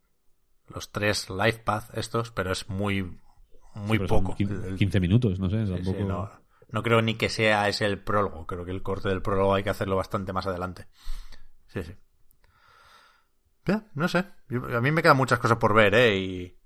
los 0.68 0.92
tres 0.92 1.30
life 1.30 1.60
path 1.64 1.96
estos, 1.96 2.30
pero 2.30 2.52
es 2.52 2.68
muy, 2.68 3.18
muy 3.74 3.98
sí, 3.98 4.06
poco. 4.06 4.34
15 4.34 5.00
minutos, 5.00 5.38
no 5.38 5.50
sé, 5.50 5.66
sí, 5.66 5.72
tampoco... 5.72 5.98
sí, 5.98 6.04
no, 6.04 6.30
no, 6.70 6.82
creo 6.82 7.02
ni 7.02 7.14
que 7.14 7.28
sea 7.28 7.68
ese 7.68 7.86
el 7.86 7.98
prólogo. 8.02 8.46
Creo 8.46 8.64
que 8.64 8.70
el 8.70 8.82
corte 8.82 9.08
del 9.08 9.22
prólogo 9.22 9.54
hay 9.54 9.62
que 9.62 9.70
hacerlo 9.70 9.96
bastante 9.96 10.32
más 10.32 10.46
adelante. 10.46 10.86
Sí, 11.66 11.82
sí. 11.82 11.94
Ya, 13.66 13.86
no 13.94 14.08
sé. 14.08 14.18
A 14.18 14.80
mí 14.80 14.90
me 14.90 15.02
quedan 15.02 15.16
muchas 15.16 15.38
cosas 15.38 15.58
por 15.58 15.74
ver, 15.74 15.94
¿eh? 15.94 16.16
Y 16.16 16.58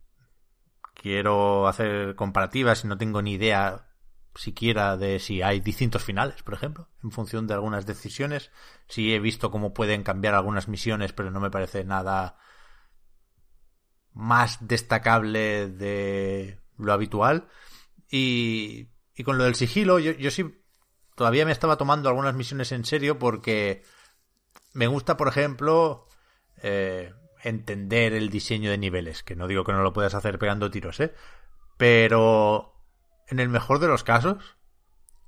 quiero 0.95 1.67
hacer 1.67 2.15
comparativas 2.15 2.85
y 2.85 2.89
no 2.89 2.97
tengo 2.97 3.23
ni 3.23 3.33
idea 3.33 3.89
siquiera 4.35 4.97
de 4.97 5.19
si 5.19 5.43
hay 5.43 5.61
distintos 5.61 6.03
finales, 6.03 6.43
por 6.43 6.55
ejemplo, 6.55 6.89
en 7.03 7.11
función 7.11 7.47
de 7.47 7.55
algunas 7.55 7.87
decisiones. 7.87 8.51
Sí 8.89 9.15
he 9.15 9.21
visto 9.21 9.51
cómo 9.51 9.75
pueden 9.75 10.03
cambiar 10.03 10.35
algunas 10.35 10.69
misiones, 10.69 11.13
pero 11.13 11.31
no 11.31 11.41
me 11.41 11.51
parece 11.51 11.85
nada 11.85 12.39
más 14.13 14.59
destacable 14.67 15.69
de 15.69 16.61
lo 16.77 16.93
habitual. 16.93 17.49
Y, 18.11 18.89
y 19.15 19.25
con 19.25 19.39
lo 19.39 19.45
del 19.45 19.55
sigilo, 19.55 19.99
yo, 19.99 20.13
yo 20.13 20.31
sí 20.31 20.63
todavía 21.15 21.47
me 21.47 21.53
estaba 21.53 21.77
tomando 21.77 22.09
algunas 22.09 22.35
misiones 22.35 22.73
en 22.73 22.85
serio 22.85 23.19
porque 23.19 23.83
me 24.73 24.87
gusta, 24.87 25.17
por 25.17 25.29
ejemplo, 25.29 26.07
eh, 26.63 27.13
entender 27.43 28.15
el 28.15 28.31
diseño 28.31 28.71
de 28.71 28.79
niveles, 28.79 29.23
que 29.23 29.37
no 29.37 29.47
digo 29.47 29.65
que 29.65 29.73
no 29.73 29.83
lo 29.83 29.93
puedas 29.93 30.15
hacer 30.15 30.39
pegando 30.39 30.71
tiros, 30.71 31.01
¿eh? 31.01 31.15
Pero 31.77 32.72
en 33.33 33.41
el 33.41 33.49
mejor 33.49 33.79
de 33.79 33.89
los 33.89 34.05
casos, 34.05 34.37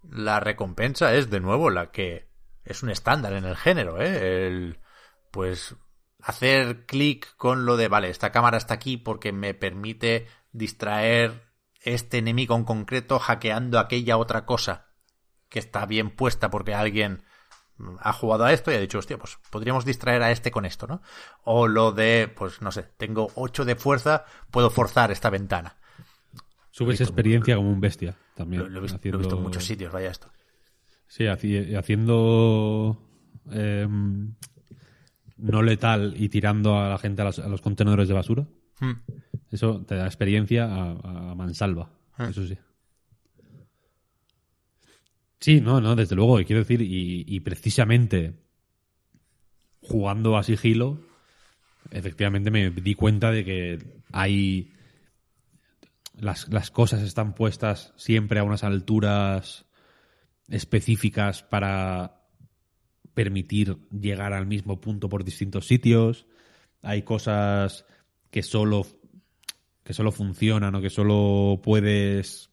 la 0.09 0.39
recompensa 0.39 1.15
es 1.15 1.31
de 1.31 1.41
nuevo 1.41 1.71
la 1.71 1.91
que 1.91 2.29
es 2.65 2.83
un 2.83 2.91
estándar 2.91 3.33
en 3.33 3.45
el 3.45 3.57
género, 3.57 4.01
¿eh? 4.01 4.47
El, 4.47 4.81
pues 5.31 5.75
hacer 6.21 6.87
clic 6.87 7.35
con 7.37 7.67
lo 7.67 7.77
de, 7.77 7.89
vale, 7.89 8.11
esta 8.11 8.31
cámara 8.31 8.57
está 8.57 8.75
aquí 8.75 8.97
porque 8.97 9.33
me 9.33 9.55
permite 9.55 10.29
distraer 10.53 11.51
este 11.81 12.19
enemigo 12.19 12.55
en 12.57 12.65
concreto 12.65 13.19
hackeando 13.19 13.79
aquella 13.79 14.17
otra 14.17 14.47
cosa 14.47 14.87
que 15.49 15.59
está 15.59 15.85
bien 15.87 16.11
puesta 16.11 16.51
porque 16.51 16.75
alguien 16.75 17.25
ha 18.01 18.13
jugado 18.13 18.45
a 18.45 18.53
esto 18.53 18.71
y 18.71 18.75
ha 18.75 18.81
dicho, 18.81 18.99
hostia, 18.99 19.19
pues 19.19 19.39
podríamos 19.51 19.85
distraer 19.85 20.23
a 20.23 20.31
este 20.31 20.51
con 20.51 20.65
esto, 20.65 20.87
¿no? 20.87 21.03
O 21.43 21.67
lo 21.67 21.93
de, 21.93 22.33
pues 22.35 22.63
no 22.63 22.71
sé, 22.71 22.83
tengo 22.83 23.31
8 23.35 23.65
de 23.65 23.77
fuerza, 23.77 24.25
puedo 24.51 24.71
forzar 24.71 25.11
esta 25.11 25.31
ventana. 25.31 25.77
Subes 26.75 27.01
experiencia 27.01 27.55
como 27.55 27.71
un 27.71 27.81
bestia 27.81 28.17
también. 28.35 28.73
Lo, 28.73 28.81
he 28.81 28.83
visto, 28.83 28.99
en 29.37 29.43
muchos 29.43 29.65
sitios, 29.65 29.93
vaya 29.93 30.11
esto. 30.11 30.29
Sí, 31.07 31.25
haciendo 31.29 33.01
em, 33.53 34.35
no 35.37 35.63
letal 35.63 36.15
y 36.17 36.29
tirando 36.31 36.77
a 36.77 36.89
la 36.89 36.99
gente 36.99 37.23
a, 37.23 37.27
los 37.27 37.61
contenedores 37.61 38.09
de 38.09 38.15
basura. 38.15 38.49
Hmm. 38.81 38.95
Eso 39.53 39.85
te 39.87 39.95
da 39.95 40.07
experiencia 40.07 40.65
a, 40.65 41.37
mansalva. 41.37 41.93
Hmm. 42.19 42.25
Eso 42.25 42.45
sí. 42.45 42.59
Sí, 45.39 45.61
no, 45.61 45.81
no, 45.81 45.95
desde 45.95 46.17
luego, 46.17 46.41
y 46.41 46.45
quiero 46.45 46.59
decir, 46.59 46.81
y, 46.83 47.39
precisamente 47.39 48.35
jugando 49.81 50.37
a 50.37 50.43
sigilo, 50.43 50.99
efectivamente 51.93 52.51
me 52.51 52.71
di 52.71 52.97
cuenta 52.97 53.31
de 53.31 53.45
que 53.45 53.79
hay. 54.11 54.74
Las, 56.17 56.49
las 56.53 56.71
cosas 56.71 57.03
están 57.03 57.35
puestas 57.35 57.93
siempre 57.97 58.41
a 58.41 58.45
unas 58.45 58.65
alturas 58.65 59.67
específicas 60.49 61.43
para 61.43 62.23
permitir 63.15 63.79
llegar 63.91 64.33
al 64.33 64.47
mismo 64.47 64.81
punto 64.81 65.09
por 65.09 65.25
distintos 65.25 65.67
sitios. 65.67 66.27
Hay 66.83 67.03
cosas 67.03 67.87
que 68.31 68.43
solo 68.43 68.87
que 69.85 69.93
solo 69.93 70.11
funcionan 70.11 70.75
o 70.75 70.81
que 70.81 70.91
solo 70.91 71.61
puedes 71.63 72.51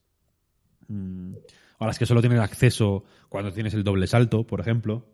mm, 0.90 1.34
a 1.80 1.88
las 1.88 1.98
que 1.98 2.06
solo 2.06 2.22
tienes 2.22 2.40
acceso 2.40 3.06
cuando 3.30 3.52
tienes 3.52 3.74
el 3.74 3.84
doble 3.84 4.06
salto, 4.06 4.46
por 4.46 4.60
ejemplo. 4.60 5.08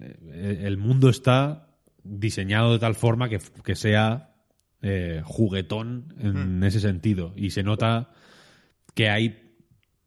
Eh, 0.00 0.62
el 0.62 0.76
mundo 0.76 1.08
está 1.08 1.76
diseñado 2.04 2.72
de 2.72 2.78
tal 2.78 2.94
forma 2.94 3.28
que, 3.28 3.74
sea 3.74 4.35
eh, 4.82 5.22
juguetón 5.24 6.14
en 6.18 6.62
ese 6.62 6.80
sentido. 6.80 7.32
Y 7.36 7.50
se 7.50 7.62
nota 7.62 8.10
que 8.94 9.10
hay 9.10 9.46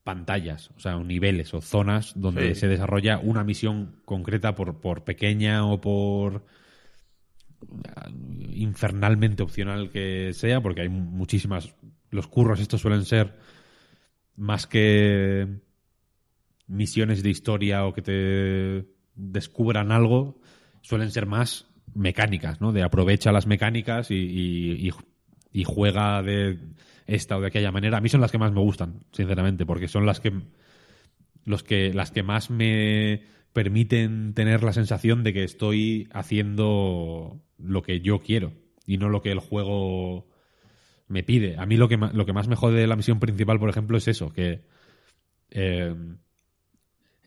pantallas, 0.04 0.72
o 0.76 0.80
sea, 0.80 0.98
niveles 0.98 1.54
o 1.54 1.62
zonas 1.62 2.14
donde 2.16 2.56
se 2.56 2.68
desarrolla 2.68 3.20
una 3.20 3.44
misión 3.44 4.02
concreta 4.06 4.56
por, 4.56 4.82
por 4.82 5.04
pequeña 5.04 5.66
o 5.66 5.80
por 5.82 6.46
infernalmente 8.54 9.44
opcional 9.44 9.92
que 9.92 10.34
sea, 10.34 10.62
porque 10.62 10.82
hay 10.82 10.90
muchísimas. 10.90 11.76
Los 12.10 12.28
curros 12.28 12.60
estos 12.60 12.82
suelen 12.82 13.06
ser 13.06 13.38
más 14.36 14.66
que 14.66 15.60
misiones 16.66 17.22
de 17.22 17.30
historia 17.30 17.86
o 17.86 17.94
que 17.94 18.02
te 18.02 18.90
descubran 19.14 19.92
algo, 19.92 20.40
suelen 20.82 21.12
ser 21.12 21.26
más 21.26 21.69
mecánicas, 21.94 22.62
¿no? 22.62 22.72
De 22.72 22.84
aprovecha 22.84 23.32
las 23.32 23.48
mecánicas 23.48 24.12
y, 24.12 24.92
y, 25.52 25.64
juega 25.64 26.22
de 26.22 26.60
esta 27.08 27.38
o 27.38 27.42
de 27.42 27.48
aquella 27.48 27.72
manera. 27.72 27.98
A 27.98 28.02
mí 28.02 28.10
son 28.10 28.22
las 28.22 28.32
que 28.32 28.38
más 28.38 28.52
me 28.52 28.62
gustan, 28.62 29.06
sinceramente, 29.12 29.66
porque 29.66 29.88
son 29.88 30.06
las 30.06 30.20
que, 30.20 30.32
los 31.46 31.64
que 31.64 31.94
las 31.94 32.12
que 32.12 32.24
más 32.24 32.50
me 32.50 33.24
permiten 33.54 34.34
tener 34.34 34.64
la 34.64 34.74
sensación 34.74 35.24
de 35.24 35.34
que 35.34 35.44
estoy 35.44 36.08
haciendo 36.12 37.42
lo 37.58 37.82
que 37.82 38.02
yo 38.02 38.20
quiero 38.20 38.54
y 38.86 38.98
no 38.98 39.10
lo 39.10 39.22
que 39.22 39.32
el 39.32 39.40
juego 39.40 40.28
me 41.08 41.24
pide. 41.24 41.58
A 41.58 41.66
mí 41.66 41.76
lo 41.78 41.90
que, 41.90 41.98
lo 41.98 42.26
que 42.26 42.34
más 42.34 42.48
me 42.48 42.56
jode 42.56 42.80
de 42.80 42.88
la 42.88 42.96
misión 42.96 43.20
principal, 43.20 43.60
por 43.60 43.70
ejemplo, 43.70 43.98
es 43.98 44.08
eso, 44.08 44.32
que 44.32 44.62
eh, 45.52 45.96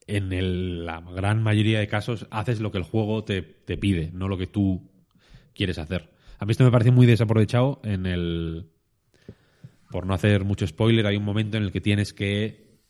en 0.06 0.84
la 0.84 1.00
gran 1.00 1.42
mayoría 1.42 1.78
de 1.78 1.88
casos 1.88 2.26
haces 2.30 2.60
lo 2.60 2.70
que 2.70 2.78
el 2.78 2.84
juego 2.84 3.24
te, 3.24 3.42
pide, 3.42 4.10
no 4.12 4.28
lo 4.28 4.38
que 4.38 4.46
tú 4.46 4.90
quieres 5.54 5.78
hacer. 5.78 6.12
A 6.38 6.44
mí 6.44 6.52
esto 6.52 6.64
me 6.64 6.70
parece 6.70 6.90
muy 6.90 7.06
desaprovechado 7.06 7.80
en 7.84 8.06
el... 8.06 8.68
Por 9.90 10.06
no 10.06 10.14
hacer 10.14 10.44
mucho 10.44 10.66
spoiler, 10.66 11.06
hay 11.06 11.16
un 11.16 11.24
momento 11.24 11.58
en 11.58 11.64
el 11.64 11.72
que 11.72 11.80
tienes 11.82 12.14
que 12.14 12.80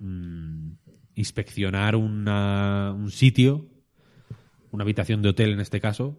mm, 0.00 0.72
inspeccionar 1.14 1.94
un 1.94 3.08
sitio, 3.10 3.68
una 4.72 4.82
habitación 4.82 5.22
de 5.22 5.28
hotel 5.28 5.52
en 5.52 5.60
este 5.60 5.80
caso, 5.80 6.18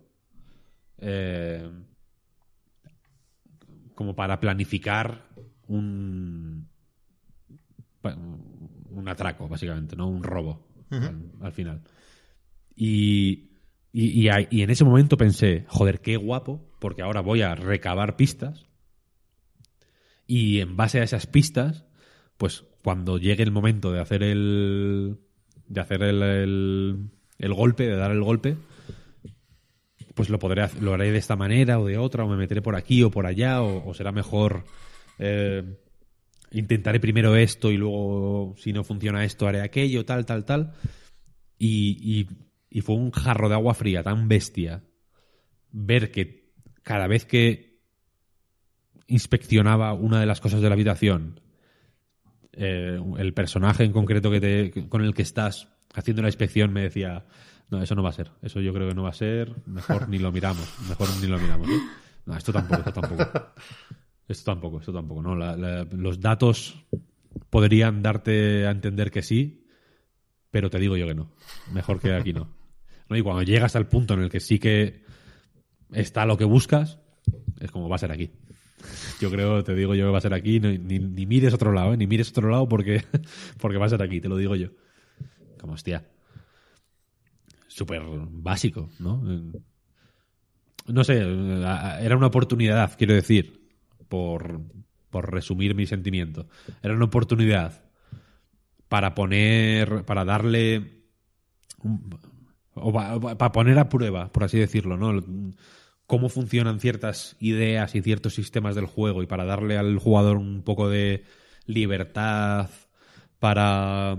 eh, 1.00 1.70
como 3.96 4.16
para 4.16 4.40
planificar 4.40 5.28
un 5.68 6.70
un 9.04 9.10
atraco, 9.10 9.48
básicamente, 9.48 9.96
¿no? 9.96 10.08
Un 10.08 10.24
robo 10.24 10.66
al, 11.42 11.52
final. 11.52 11.82
Y, 12.76 13.50
y, 13.92 14.28
en 14.28 14.70
ese 14.70 14.86
momento 14.86 15.18
pensé, 15.18 15.66
joder, 15.68 16.00
qué 16.00 16.18
guapo, 16.18 16.72
porque 16.80 17.02
ahora 17.02 17.22
voy 17.22 17.42
a 17.42 17.56
recabar 17.56 18.16
pistas 18.16 18.66
y 20.26 20.60
en 20.60 20.78
base 20.78 21.00
a 21.00 21.04
esas 21.04 21.28
pistas, 21.28 21.86
pues 22.38 22.64
cuando 22.84 23.18
llegue 23.18 23.44
el 23.44 23.52
momento 23.52 23.92
de 23.92 24.00
hacer 24.00 24.24
el 24.24 25.20
de 25.68 25.82
hacer 25.82 26.04
el, 26.04 27.10
el, 27.40 27.54
golpe, 27.54 27.88
de 27.88 27.96
dar 27.96 28.12
el 28.12 28.22
golpe, 28.22 28.58
pues 30.14 30.30
lo 30.30 30.40
podré 30.40 30.68
lo 30.80 30.94
haré 30.94 31.12
de 31.12 31.18
esta 31.18 31.36
manera 31.36 31.80
o 31.80 31.86
de 31.86 31.98
otra, 31.98 32.24
o 32.24 32.30
me 32.30 32.38
meteré 32.38 32.62
por 32.62 32.76
aquí 32.76 33.04
o 33.04 33.12
por 33.12 33.26
allá, 33.26 33.62
o, 33.62 33.94
será 33.94 34.12
mejor 34.12 34.64
eh, 35.20 35.64
intentaré 36.54 37.00
primero 37.00 37.36
esto 37.36 37.72
y 37.72 37.78
luego 37.78 38.56
si 38.58 38.74
no 38.74 38.84
funciona 38.84 39.26
esto 39.26 39.48
haré 39.48 39.62
aquello, 39.62 40.06
tal, 40.06 40.26
tal, 40.26 40.46
tal. 40.46 40.74
Y, 41.58 42.28
fue 42.82 42.96
un 42.96 43.12
jarro 43.12 43.50
de 43.50 43.56
agua 43.56 43.76
fría 43.76 44.04
tan 44.04 44.28
bestia 44.28 44.84
ver 45.72 46.12
que 46.12 46.52
cada 46.82 47.08
vez 47.08 47.26
que 47.26 47.80
inspeccionaba 49.08 49.94
una 49.94 50.20
de 50.20 50.26
las 50.26 50.42
cosas 50.42 50.62
de 50.62 50.70
la 50.70 50.74
habitación, 50.74 51.40
eh, 52.52 53.00
el 53.18 53.34
personaje 53.34 53.84
en 53.84 53.92
concreto 53.92 54.32
que 54.32 54.42
te, 54.42 54.88
con 54.90 55.04
el 55.04 55.14
que 55.14 55.22
estás 55.22 55.70
haciendo 55.94 56.24
la 56.24 56.30
inspección 56.30 56.74
me 56.74 56.82
decía, 56.82 57.26
no, 57.70 57.82
eso 57.82 57.96
no 57.96 58.04
va 58.04 58.10
a 58.10 58.14
ser, 58.14 58.32
eso 58.42 58.60
yo 58.60 58.74
creo 58.74 58.90
que 58.90 58.96
no 58.96 59.04
va 59.04 59.10
a 59.10 59.14
ser, 59.14 59.54
mejor 59.68 60.10
ni 60.10 60.18
lo 60.18 60.32
miramos, 60.32 60.68
mejor 60.90 61.10
ni 61.22 61.28
lo 61.28 61.38
miramos. 61.38 61.70
¿eh? 61.70 61.80
No, 62.26 62.36
esto 62.36 62.52
tampoco, 62.52 62.80
esto 62.80 63.02
tampoco. 63.02 63.54
Esto 64.28 64.52
tampoco, 64.52 64.80
esto 64.80 64.94
tampoco. 64.94 65.22
¿no? 65.22 65.36
los 65.36 66.20
datos 66.20 66.76
podrían 67.50 68.02
darte 68.02 68.68
a 68.68 68.72
entender 68.72 69.12
que 69.12 69.22
sí, 69.22 69.66
pero 70.52 70.70
te 70.70 70.80
digo 70.80 70.96
yo 70.98 71.08
que 71.08 71.16
no. 71.16 71.32
Mejor 71.72 72.00
que 72.00 72.14
aquí 72.14 72.34
no. 72.34 72.50
¿No? 73.10 73.18
Y 73.18 73.22
cuando 73.22 73.44
llegas 73.44 73.76
al 73.76 73.88
punto 73.88 74.14
en 74.14 74.22
el 74.22 74.30
que 74.30 74.40
sí 74.40 74.60
que 74.60 75.04
está 75.92 76.26
lo 76.26 76.38
que 76.38 76.46
buscas, 76.46 77.00
es 77.60 77.70
como 77.72 77.90
va 77.90 77.98
a 77.98 78.00
ser 78.00 78.12
aquí. 78.12 78.32
Yo 79.20 79.30
creo, 79.30 79.64
te 79.64 79.76
digo 79.76 79.96
yo 79.96 80.06
que 80.06 80.12
va 80.12 80.18
a 80.18 80.22
ser 80.22 80.34
aquí, 80.34 80.60
ni, 80.60 80.78
ni, 80.78 81.26
mires 81.26 81.54
otro 81.54 81.72
lado, 81.72 81.94
¿eh? 81.94 81.98
ni 81.98 82.08
mires 82.08 82.30
otro 82.30 82.50
lado 82.50 82.68
porque, 82.68 83.04
porque 83.60 83.78
va 83.78 83.86
a 83.86 83.90
ser 83.90 84.02
aquí, 84.02 84.20
te 84.22 84.30
lo 84.30 84.38
digo 84.38 84.56
yo. 84.56 84.70
Como 85.60 85.74
hostia. 85.74 86.06
Súper 87.68 88.02
básico, 88.30 88.90
¿no? 89.00 89.24
No 90.88 91.04
sé, 91.04 91.20
era 91.20 92.18
una 92.18 92.28
oportunidad, 92.28 92.96
quiero 92.98 93.14
decir 93.14 93.63
por, 94.14 94.62
resumir 95.12 95.74
mi 95.74 95.88
sentimiento. 95.88 96.48
Era 96.84 96.94
una 96.94 97.06
oportunidad 97.06 97.82
para 98.88 99.16
poner, 99.16 100.06
para 100.06 100.24
darle, 100.24 101.02
o 102.76 102.94
para 102.94 103.52
poner 103.52 103.80
a 103.80 103.90
prueba, 103.90 104.32
por 104.32 104.44
así 104.44 104.60
decirlo, 104.60 104.98
¿no? 104.98 105.24
Cómo 106.06 106.30
funcionan 106.30 106.80
ciertas 106.80 107.36
ideas 107.40 107.96
y 107.96 108.04
ciertos 108.04 108.36
sistemas 108.36 108.76
del 108.76 108.86
juego 108.86 109.24
y 109.24 109.26
para 109.26 109.46
darle 109.46 109.80
al 109.80 109.98
jugador 109.98 110.38
un 110.38 110.62
poco 110.62 110.90
de 110.90 111.24
libertad 111.66 112.70
para 113.40 114.16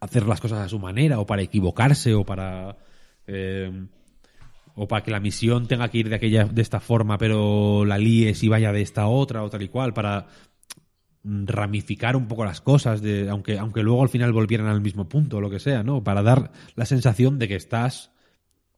hacer 0.00 0.26
las 0.26 0.40
cosas 0.40 0.60
a 0.60 0.68
su 0.70 0.78
manera 0.78 1.20
o 1.20 1.26
para 1.26 1.42
equivocarse 1.42 2.14
o 2.14 2.24
para 2.24 2.78
eh, 3.26 3.86
o 4.74 4.88
para 4.88 5.02
que 5.02 5.10
la 5.10 5.20
misión 5.20 5.66
tenga 5.68 5.88
que 5.88 5.98
ir 5.98 6.08
de 6.08 6.16
aquella 6.16 6.44
de 6.44 6.62
esta 6.62 6.80
forma 6.80 7.16
pero 7.16 7.84
la 7.84 7.98
líes 7.98 8.42
y 8.42 8.48
vaya 8.48 8.72
de 8.72 8.82
esta 8.82 9.06
otra 9.06 9.42
o 9.42 9.50
tal 9.50 9.62
y 9.62 9.68
cual 9.68 9.94
para 9.94 10.26
ramificar 11.24 12.16
un 12.16 12.28
poco 12.28 12.44
las 12.44 12.60
cosas, 12.60 13.00
de, 13.00 13.30
aunque, 13.30 13.58
aunque 13.58 13.82
luego 13.82 14.02
al 14.02 14.10
final 14.10 14.32
volvieran 14.32 14.66
al 14.66 14.82
mismo 14.82 15.08
punto 15.08 15.38
o 15.38 15.40
lo 15.40 15.48
que 15.48 15.58
sea, 15.58 15.82
¿no? 15.82 16.04
Para 16.04 16.22
dar 16.22 16.52
la 16.76 16.84
sensación 16.84 17.38
de 17.38 17.48
que 17.48 17.56
estás 17.56 18.12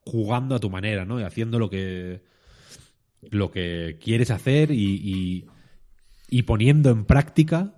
jugando 0.05 0.55
a 0.55 0.59
tu 0.59 0.69
manera, 0.69 1.03
¿no? 1.03 1.19
Y 1.19 1.23
haciendo 1.23 1.59
lo 1.59 1.69
que, 1.69 2.23
lo 3.21 3.51
que 3.51 3.99
quieres 4.01 4.31
hacer 4.31 4.71
y, 4.71 4.95
y, 4.95 5.45
y 6.29 6.43
poniendo 6.43 6.89
en 6.89 7.03
práctica 7.03 7.73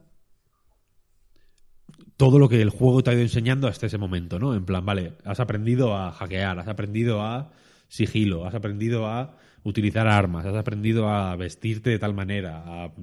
todo 2.15 2.37
lo 2.37 2.47
que 2.47 2.61
el 2.61 2.69
juego 2.69 3.01
te 3.01 3.09
ha 3.09 3.13
ido 3.13 3.23
enseñando 3.23 3.67
hasta 3.67 3.87
ese 3.87 3.97
momento, 3.97 4.37
¿no? 4.37 4.53
En 4.53 4.65
plan, 4.65 4.85
vale, 4.85 5.13
has 5.25 5.39
aprendido 5.39 5.95
a 5.95 6.11
hackear, 6.11 6.59
has 6.59 6.67
aprendido 6.67 7.23
a 7.23 7.51
sigilo, 7.89 8.45
has 8.45 8.55
aprendido 8.55 9.07
a 9.07 9.35
utilizar 9.63 10.07
armas, 10.07 10.45
has 10.45 10.55
aprendido 10.55 11.09
a 11.09 11.35
vestirte 11.35 11.89
de 11.89 11.99
tal 11.99 12.13
manera, 12.13 12.63
a 12.85 12.93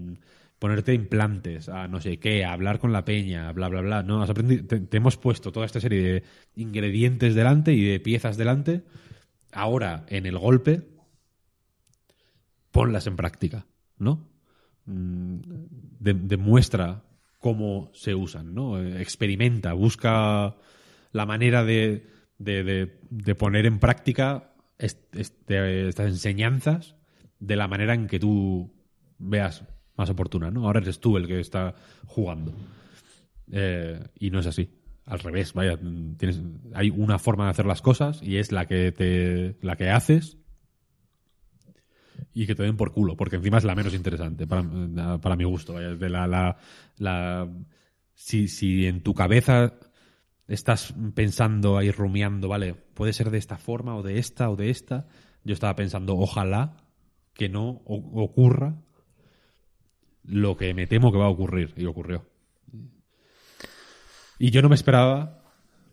ponerte 0.59 0.95
implantes, 0.95 1.69
a 1.69 1.87
no 1.89 2.01
sé 2.01 2.19
qué, 2.19 2.45
a 2.45 2.53
hablar 2.53 2.79
con 2.79 2.93
la 2.93 3.05
peña, 3.05 3.53
bla, 3.53 3.69
bla, 3.69 3.83
bla. 3.83 4.03
No, 4.03 4.23
has 4.23 4.31
aprendido, 4.31 4.65
te, 4.65 4.97
hemos 4.97 5.19
puesto 5.19 5.53
toda 5.53 5.67
esta 5.67 5.81
serie 5.81 6.03
de 6.03 6.23
ingredientes 6.55 7.35
delante 7.35 7.75
y 7.75 7.85
de 7.85 8.01
piezas 8.01 8.39
delante. 8.39 8.85
Ahora, 9.53 10.07
en 10.09 10.25
el 10.25 10.39
golpe, 10.39 10.89
ponlas 12.71 13.07
en 13.07 13.17
práctica, 13.17 13.67
¿no? 13.99 14.29
Mm, 14.87 15.41
de- 16.01 16.15
demuestra 16.15 17.03
cómo 17.39 17.91
se 17.93 18.15
usan, 18.15 18.55
¿no? 18.55 18.81
Eh, 18.81 19.03
Experimenta, 19.03 19.73
busca 19.75 20.57
la 21.13 21.27
manera 21.27 21.65
de 21.65 22.07
poner 23.39 23.67
en 23.67 23.79
práctica 23.79 24.56
est- 24.79 25.15
este- 25.17 25.89
estas 25.89 26.07
enseñanzas 26.09 26.97
de 27.41 27.57
la 27.57 27.69
manera 27.69 27.95
en 27.95 28.07
que 28.07 28.19
tú 28.19 28.73
veas 29.19 29.65
más 29.97 30.11
oportuna, 30.11 30.51
¿no? 30.51 30.67
Ahora 30.67 30.81
eres 30.81 31.01
tú 31.01 31.17
el 31.17 31.27
que 31.27 31.41
está 31.41 31.75
jugando. 32.07 32.53
Eh, 33.51 34.01
y 34.19 34.31
no 34.31 34.41
es 34.41 34.47
así. 34.47 34.71
Al 35.05 35.21
revés, 35.21 35.53
vaya, 35.53 35.79
tienes, 36.19 36.43
hay 36.75 36.91
una 36.91 37.19
forma 37.19 37.45
de 37.45 37.51
hacer 37.51 37.67
las 37.67 37.81
cosas 37.81 38.21
y 38.23 38.37
es 38.39 38.51
la 38.53 38.67
que 38.67 38.91
te, 38.93 39.57
la 39.63 39.77
que 39.77 39.89
haces 39.91 40.37
y 42.35 42.47
que 42.47 42.55
te 42.55 42.63
den 42.65 42.77
por 42.77 42.93
culo, 42.93 43.17
porque 43.17 43.37
encima 43.37 43.59
es 43.59 43.65
la 43.65 43.75
menos 43.75 43.95
interesante 43.95 44.47
para, 44.47 45.19
para 45.21 45.37
mi 45.37 45.45
gusto. 45.45 45.75
vaya, 45.75 45.95
de 45.95 46.09
la, 46.11 46.27
la, 46.27 46.57
la- 46.99 47.49
si, 48.15 48.49
si 48.49 48.87
en 48.87 49.03
tu 49.03 49.15
cabeza 49.15 49.75
estás 50.49 50.95
pensando 51.15 51.77
ahí 51.79 51.91
rumiando, 51.91 52.49
vale, 52.49 52.75
puede 52.97 53.13
ser 53.13 53.31
de 53.31 53.39
esta 53.39 53.59
forma 53.59 53.95
o 53.95 54.03
de 54.03 54.19
esta 54.19 54.51
o 54.51 54.57
de 54.57 54.71
esta, 54.71 55.07
yo 55.45 55.53
estaba 55.55 55.77
pensando, 55.77 56.17
ojalá 56.17 56.77
que 57.35 57.49
no 57.49 57.83
ocurra 57.87 58.83
lo 60.25 60.57
que 60.57 60.75
me 60.75 60.89
temo 60.89 61.13
que 61.13 61.19
va 61.19 61.27
a 61.27 61.31
ocurrir, 61.31 61.73
y 61.77 61.85
ocurrió. 61.85 62.27
Y 64.39 64.51
yo 64.51 64.61
no 64.63 64.69
me 64.69 64.75
esperaba, 64.75 65.43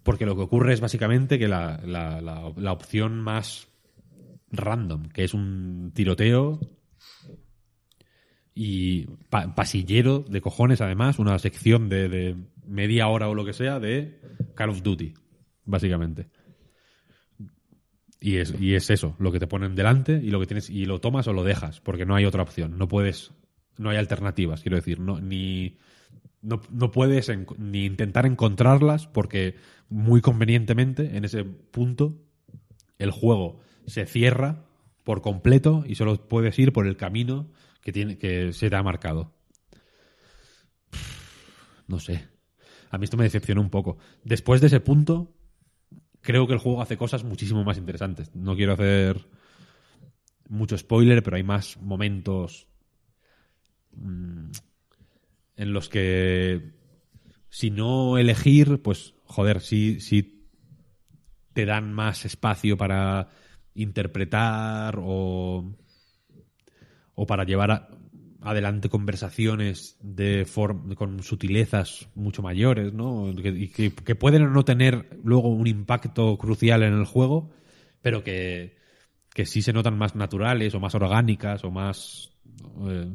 porque 0.04 0.26
lo 0.26 0.36
que 0.36 0.42
ocurre 0.42 0.74
es 0.74 0.82
básicamente 0.82 1.38
que 1.38 1.48
la, 1.48 1.80
la- 1.86 2.72
opción 2.72 3.22
más 3.22 3.68
random, 4.52 5.10
que 5.10 5.24
es 5.24 5.34
un 5.34 5.92
tiroteo 5.94 6.60
y 8.56 9.06
pa- 9.30 9.54
pasillero 9.56 10.20
de 10.20 10.42
cojones, 10.42 10.82
además, 10.82 11.20
una 11.20 11.38
sección 11.40 11.90
de, 11.90 12.10
de 12.10 12.36
media 12.66 13.08
hora 13.08 13.30
o 13.30 13.36
lo 13.36 13.46
que 13.46 13.54
sea 13.54 13.80
de 13.80 14.20
Call 14.56 14.70
of 14.70 14.82
Duty, 14.84 15.14
básicamente. 15.66 16.28
Y 18.26 18.38
es, 18.38 18.54
y 18.58 18.76
es 18.76 18.90
eso, 18.90 19.18
lo 19.20 19.34
que 19.34 19.40
te 19.42 19.48
ponen 19.48 19.76
delante 19.76 20.14
y 20.14 20.30
lo 20.32 20.40
que 20.40 20.46
tienes, 20.46 20.70
y 20.70 20.86
lo 20.86 21.02
tomas 21.02 21.28
o 21.28 21.34
lo 21.34 21.44
dejas, 21.44 21.82
porque 21.82 22.06
no 22.06 22.16
hay 22.16 22.24
otra 22.24 22.42
opción. 22.42 22.78
No 22.78 22.88
puedes, 22.88 23.32
no 23.78 23.90
hay 23.90 23.98
alternativas, 23.98 24.62
quiero 24.62 24.78
decir, 24.78 25.02
no, 25.02 25.20
ni, 25.20 25.78
no, 26.42 26.62
no 26.72 26.90
puedes 26.92 27.28
en- 27.28 27.46
ni 27.58 27.84
intentar 27.84 28.26
encontrarlas 28.26 29.08
porque 29.08 29.56
muy 29.90 30.22
convenientemente 30.22 31.18
en 31.18 31.26
ese 31.26 31.44
punto 31.44 32.18
el 32.98 33.12
juego 33.12 33.60
se 33.88 34.06
cierra 34.06 34.64
por 35.04 35.22
completo 35.22 35.84
y 35.86 35.96
solo 35.96 36.16
puedes 36.30 36.58
ir 36.60 36.72
por 36.72 36.88
el 36.88 36.96
camino 36.96 37.50
que 37.82 37.92
tiene 37.92 38.18
que 38.18 38.54
se 38.54 38.70
te 38.70 38.76
ha 38.78 38.84
marcado. 38.84 39.34
No 41.88 42.00
sé. 42.00 42.26
A 42.90 42.98
mí 42.98 43.04
esto 43.04 43.18
me 43.18 43.24
decepcionó 43.26 43.60
un 43.60 43.70
poco. 43.70 43.98
Después 44.24 44.62
de 44.62 44.68
ese 44.68 44.80
punto, 44.80 45.36
creo 46.24 46.48
que 46.48 46.54
el 46.54 46.60
juego 46.60 46.82
hace 46.82 46.98
cosas 46.98 47.24
muchísimo 47.26 47.64
más 47.66 47.78
interesantes. 47.78 48.36
No 48.36 48.56
quiero 48.56 48.74
hacer 48.74 49.28
mucho 50.48 50.78
spoiler, 50.78 51.22
pero 51.22 51.36
hay 51.36 51.44
más 51.44 51.76
momentos 51.82 52.68
mm, 53.96 54.52
en 55.58 55.74
los 55.74 55.90
que 55.90 56.74
si 57.50 57.72
no 57.72 58.18
elegir, 58.18 58.82
pues 58.82 59.16
joder, 59.26 59.62
sí, 59.62 60.00
sí 60.00 60.50
te 61.54 61.66
dan 61.66 61.94
más 61.94 62.26
espacio 62.26 62.78
para 62.78 63.30
interpretar 63.76 64.98
o, 65.00 65.76
o 67.16 67.26
para 67.26 67.44
llevar 67.44 67.72
a- 67.72 67.88
adelante 68.44 68.90
conversaciones 68.90 69.98
de 70.02 70.46
form- 70.46 70.96
con 70.96 71.24
sutilezas 71.24 72.10
mucho 72.16 72.42
mayores, 72.42 72.94
¿no? 72.94 73.34
Que, 73.36 73.70
que, 73.72 73.94
que 73.94 74.16
pueden 74.16 74.44
o 74.44 74.50
no 74.50 74.66
tener 74.66 75.20
luego 75.24 75.50
un 75.50 75.68
impacto 75.68 76.38
crucial 76.38 76.84
en 76.84 76.94
el 76.94 77.06
juego, 77.06 77.52
pero 78.02 78.24
que, 78.24 78.76
que 79.34 79.46
sí 79.46 79.62
se 79.62 79.74
notan 79.74 79.98
más 79.98 80.16
naturales 80.16 80.76
o 80.76 80.80
más 80.80 80.96
orgánicas 80.96 81.64
o 81.64 81.72
más... 81.72 82.32
eh, 82.88 83.14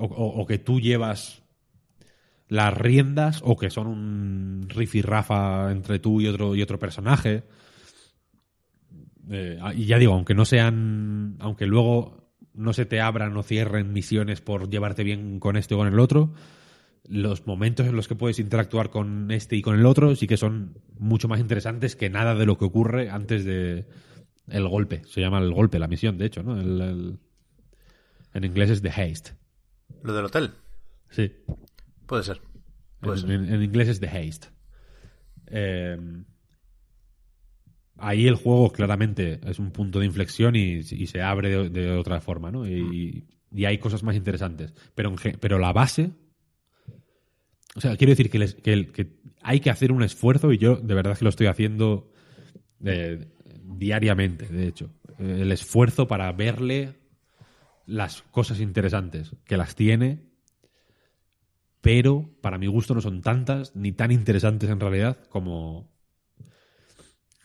o 0.00 0.46
que 0.46 0.58
tú 0.58 0.78
llevas 0.80 1.42
las 2.48 2.72
riendas 2.72 3.40
o 3.44 3.56
que 3.56 3.68
son 3.68 3.86
un 3.88 4.66
rifirrafa 4.68 5.70
entre 5.70 5.98
tú 5.98 6.20
y 6.20 6.28
otro, 6.28 6.54
y 6.54 6.62
otro 6.62 6.78
personaje. 6.78 7.42
Eh, 9.30 9.58
y 9.74 9.84
ya 9.86 9.98
digo, 9.98 10.14
aunque 10.14 10.34
no 10.34 10.44
sean. 10.44 11.36
Aunque 11.40 11.66
luego 11.66 12.27
no 12.58 12.72
se 12.74 12.84
te 12.84 13.00
abran 13.00 13.36
o 13.36 13.42
cierren 13.42 13.92
misiones 13.92 14.40
por 14.40 14.68
llevarte 14.68 15.04
bien 15.04 15.40
con 15.40 15.56
este 15.56 15.74
o 15.74 15.78
con 15.78 15.86
el 15.88 15.98
otro, 15.98 16.34
los 17.08 17.46
momentos 17.46 17.86
en 17.86 17.96
los 17.96 18.06
que 18.08 18.14
puedes 18.16 18.38
interactuar 18.38 18.90
con 18.90 19.30
este 19.30 19.56
y 19.56 19.62
con 19.62 19.78
el 19.78 19.86
otro 19.86 20.14
sí 20.16 20.26
que 20.26 20.36
son 20.36 20.76
mucho 20.98 21.26
más 21.28 21.40
interesantes 21.40 21.96
que 21.96 22.10
nada 22.10 22.34
de 22.34 22.44
lo 22.44 22.58
que 22.58 22.66
ocurre 22.66 23.08
antes 23.08 23.44
de 23.44 23.86
el 24.48 24.68
golpe. 24.68 25.02
Se 25.06 25.20
llama 25.20 25.38
el 25.38 25.52
golpe, 25.54 25.78
la 25.78 25.88
misión, 25.88 26.18
de 26.18 26.26
hecho, 26.26 26.42
¿no? 26.42 26.60
El- 26.60 26.80
el- 26.80 27.18
en 28.34 28.44
inglés 28.44 28.70
es 28.70 28.82
the 28.82 28.90
haste. 28.90 29.30
Lo 30.02 30.12
del 30.12 30.26
hotel. 30.26 30.50
Sí. 31.10 31.32
Puede 32.06 32.22
ser. 32.24 32.40
Puede 33.00 33.20
En, 33.20 33.26
ser. 33.26 33.30
en- 33.30 33.52
en 33.54 33.62
inglés 33.62 33.88
es 33.88 34.00
The 34.00 34.08
Haste. 34.08 34.48
Eh, 35.46 35.96
ahí 37.98 38.26
el 38.26 38.36
juego 38.36 38.70
claramente 38.72 39.40
es 39.46 39.58
un 39.58 39.70
punto 39.70 39.98
de 40.00 40.06
inflexión 40.06 40.56
y, 40.56 40.78
y 40.78 41.06
se 41.06 41.20
abre 41.22 41.50
de, 41.50 41.68
de 41.70 41.90
otra 41.92 42.20
forma, 42.20 42.50
¿no? 42.50 42.66
Y, 42.66 43.26
y 43.52 43.64
hay 43.64 43.78
cosas 43.78 44.02
más 44.02 44.16
interesantes. 44.16 44.72
Pero, 44.94 45.10
en 45.24 45.38
pero 45.38 45.58
la 45.58 45.72
base. 45.72 46.10
O 47.76 47.80
sea, 47.80 47.96
quiero 47.96 48.10
decir 48.12 48.30
que, 48.30 48.38
les- 48.38 48.54
que 48.54 48.72
el- 48.72 48.92
que 48.92 49.18
hay 49.42 49.60
que 49.60 49.70
hacer 49.70 49.92
un 49.92 50.02
esfuerzo 50.02 50.52
y 50.52 50.58
yo 50.58 50.76
de 50.76 50.94
verdad 50.94 51.16
que 51.16 51.24
lo 51.24 51.30
estoy 51.30 51.46
haciendo 51.46 52.12
eh, 52.84 53.26
diariamente, 53.62 54.46
de 54.46 54.66
hecho. 54.68 54.90
Eh, 55.18 55.38
el 55.42 55.52
esfuerzo 55.52 56.08
para 56.08 56.30
verle 56.32 56.94
las 57.86 58.22
cosas 58.30 58.60
interesantes, 58.60 59.34
que 59.44 59.56
las 59.56 59.74
tiene 59.74 60.26
pero 61.80 62.28
para 62.40 62.58
mi 62.58 62.66
gusto 62.66 62.94
no 62.94 63.00
son 63.00 63.22
tantas 63.22 63.74
ni 63.76 63.92
tan 63.92 64.10
interesantes 64.10 64.68
en 64.68 64.80
realidad 64.80 65.16
como 65.28 65.88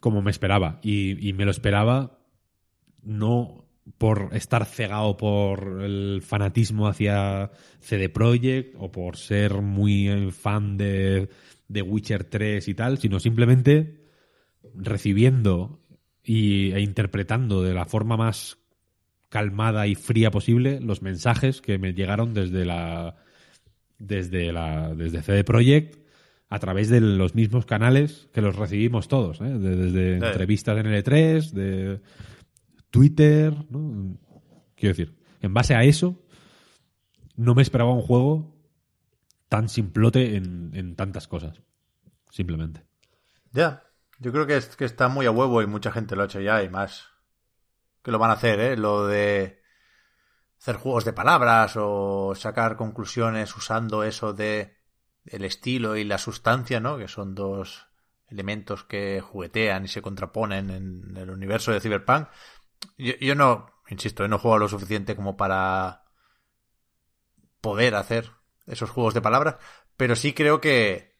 como 0.03 0.21
me 0.21 0.31
esperaba. 0.31 0.81
Y, 0.83 1.31
me 1.31 1.45
lo 1.45 1.51
esperaba 1.51 2.19
no 3.03 3.63
por 3.97 4.31
estar 4.33 4.65
cegado 4.65 5.15
por 5.15 5.81
el 5.81 6.21
fanatismo 6.21 6.89
hacia 6.89 7.51
CD 7.79 8.09
Projekt 8.09 8.75
o 8.77 8.91
por 8.91 9.15
ser 9.15 9.61
muy 9.61 10.29
fan 10.31 10.75
de, 10.75 11.29
de 11.69 11.81
Witcher 11.81 12.25
3 12.25 12.67
y 12.67 12.73
tal, 12.73 12.97
sino 12.97 13.21
simplemente 13.21 14.03
recibiendo 14.75 15.79
y, 16.21 16.73
e 16.73 16.81
interpretando 16.81 17.63
de 17.63 17.73
la 17.73 17.85
forma 17.85 18.17
más 18.17 18.57
calmada 19.29 19.87
y 19.87 19.95
fría 19.95 20.31
posible 20.31 20.81
los 20.81 21.01
mensajes 21.01 21.61
que 21.61 21.77
me 21.77 21.93
llegaron 21.93 22.33
desde 22.33 22.65
la 22.65 23.15
desde 23.97 24.51
la 24.51 24.93
desde 24.95 25.21
CD 25.21 25.45
Projekt 25.45 26.02
a 26.53 26.59
través 26.59 26.87
de 26.89 27.01
los 27.01 27.33
mismos 27.33 27.65
canales 27.65 28.29
que 28.31 28.41
los 28.41 28.55
recibimos 28.55 29.07
todos, 29.07 29.41
¿eh? 29.41 29.45
De- 29.45 29.75
desde 29.75 30.19
Sí. 30.19 30.25
entrevistas 30.25 30.77
en 30.77 30.85
L3, 30.85 31.51
de 31.51 32.01
Twitter, 32.91 33.53
¿no? 33.71 34.17
Quiero 34.75 34.95
decir, 34.95 35.15
en 35.41 35.53
base 35.53 35.73
a 35.73 35.83
eso, 35.83 36.21
no 37.35 37.55
me 37.55 37.63
esperaba 37.63 37.91
un 37.91 38.01
juego 38.01 38.55
tan 39.49 39.67
simplote 39.67 40.35
en, 40.35 40.71
en 40.75 40.95
tantas 40.95 41.27
cosas. 41.27 41.61
Simplemente. 42.29 42.83
Ya. 43.51 43.83
Yo 44.19 44.31
creo 44.31 44.45
que, 44.45 44.57
es, 44.57 44.75
que 44.75 44.85
está 44.85 45.07
muy 45.09 45.25
a 45.25 45.31
huevo 45.31 45.61
y 45.61 45.67
mucha 45.67 45.91
gente 45.91 46.15
lo 46.15 46.21
ha 46.21 46.25
hecho 46.25 46.39
ya 46.39 46.61
y 46.63 46.69
más. 46.69 47.07
Que 48.03 48.11
lo 48.11 48.19
van 48.19 48.29
a 48.29 48.33
hacer, 48.33 48.59
¿eh? 48.59 48.77
Lo 48.77 49.07
de 49.07 49.59
hacer 50.59 50.75
juegos 50.75 51.03
de 51.03 51.13
palabras 51.13 51.73
o 51.77 52.33
sacar 52.35 52.75
conclusiones 52.77 53.55
usando 53.55 54.03
eso 54.03 54.33
de 54.33 54.75
el 55.25 55.45
estilo 55.45 55.95
y 55.95 56.03
la 56.03 56.17
sustancia, 56.17 56.79
¿no? 56.79 56.97
Que 56.97 57.07
son 57.07 57.35
dos 57.35 57.87
elementos 58.27 58.83
que 58.83 59.21
juguetean 59.21 59.85
y 59.85 59.87
se 59.87 60.01
contraponen 60.01 60.69
en 60.69 61.17
el 61.17 61.29
universo 61.29 61.71
de 61.71 61.81
Cyberpunk. 61.81 62.27
Yo, 62.97 63.13
yo 63.19 63.35
no, 63.35 63.67
insisto, 63.89 64.27
no 64.27 64.39
juego 64.39 64.57
lo 64.57 64.69
suficiente 64.69 65.15
como 65.15 65.37
para 65.37 66.03
poder 67.61 67.95
hacer 67.95 68.31
esos 68.65 68.89
juegos 68.89 69.13
de 69.13 69.21
palabras, 69.21 69.55
pero 69.97 70.15
sí 70.15 70.33
creo 70.33 70.59
que 70.61 71.13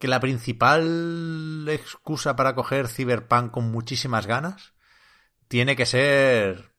que 0.00 0.08
la 0.08 0.18
principal 0.18 1.66
excusa 1.68 2.34
para 2.34 2.54
coger 2.54 2.88
Cyberpunk 2.88 3.50
con 3.50 3.70
muchísimas 3.70 4.26
ganas 4.26 4.72
tiene 5.46 5.76
que 5.76 5.84
ser 5.84 6.72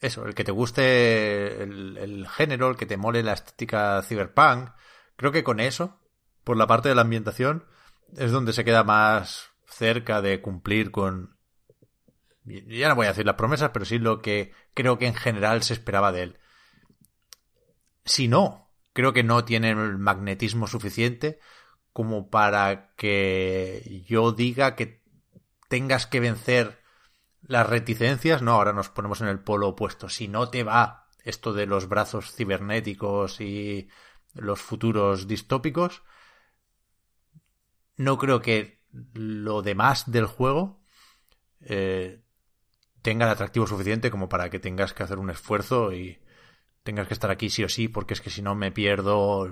eso, 0.00 0.26
el 0.26 0.34
que 0.34 0.42
te 0.42 0.50
guste 0.50 1.62
el, 1.62 1.96
el 1.96 2.26
género, 2.26 2.70
el 2.70 2.76
que 2.76 2.86
te 2.86 2.96
mole 2.96 3.22
la 3.22 3.34
estética 3.34 4.02
Cyberpunk. 4.02 4.70
Creo 5.20 5.32
que 5.32 5.44
con 5.44 5.60
eso, 5.60 6.00
por 6.44 6.56
la 6.56 6.66
parte 6.66 6.88
de 6.88 6.94
la 6.94 7.02
ambientación, 7.02 7.66
es 8.16 8.32
donde 8.32 8.54
se 8.54 8.64
queda 8.64 8.84
más 8.84 9.50
cerca 9.66 10.22
de 10.22 10.40
cumplir 10.40 10.90
con 10.90 11.36
ya 12.46 12.88
no 12.88 12.94
voy 12.94 13.04
a 13.04 13.10
decir 13.10 13.26
las 13.26 13.34
promesas, 13.34 13.68
pero 13.68 13.84
sí 13.84 13.98
lo 13.98 14.22
que 14.22 14.54
creo 14.72 14.96
que 14.96 15.06
en 15.06 15.12
general 15.12 15.62
se 15.62 15.74
esperaba 15.74 16.10
de 16.10 16.22
él. 16.22 16.38
Si 18.06 18.28
no, 18.28 18.72
creo 18.94 19.12
que 19.12 19.22
no 19.22 19.44
tiene 19.44 19.72
el 19.72 19.98
magnetismo 19.98 20.66
suficiente 20.66 21.38
como 21.92 22.30
para 22.30 22.94
que 22.94 24.02
yo 24.08 24.32
diga 24.32 24.74
que 24.74 25.02
tengas 25.68 26.06
que 26.06 26.20
vencer 26.20 26.80
las 27.42 27.68
reticencias. 27.68 28.40
No, 28.40 28.52
ahora 28.52 28.72
nos 28.72 28.88
ponemos 28.88 29.20
en 29.20 29.28
el 29.28 29.40
polo 29.40 29.68
opuesto. 29.68 30.08
Si 30.08 30.28
no 30.28 30.48
te 30.48 30.64
va 30.64 31.08
esto 31.24 31.52
de 31.52 31.66
los 31.66 31.90
brazos 31.90 32.34
cibernéticos 32.34 33.42
y 33.42 33.90
los 34.34 34.60
futuros 34.60 35.26
distópicos, 35.26 36.02
no 37.96 38.18
creo 38.18 38.40
que 38.40 38.80
lo 39.12 39.62
demás 39.62 40.10
del 40.10 40.26
juego 40.26 40.82
eh, 41.60 42.22
tenga 43.02 43.26
el 43.26 43.32
atractivo 43.32 43.66
suficiente 43.66 44.10
como 44.10 44.28
para 44.28 44.50
que 44.50 44.58
tengas 44.58 44.92
que 44.92 45.02
hacer 45.02 45.18
un 45.18 45.30
esfuerzo 45.30 45.92
y 45.92 46.18
tengas 46.82 47.06
que 47.06 47.14
estar 47.14 47.30
aquí 47.30 47.50
sí 47.50 47.64
o 47.64 47.68
sí, 47.68 47.88
porque 47.88 48.14
es 48.14 48.20
que 48.20 48.30
si 48.30 48.42
no 48.42 48.54
me 48.54 48.72
pierdo 48.72 49.50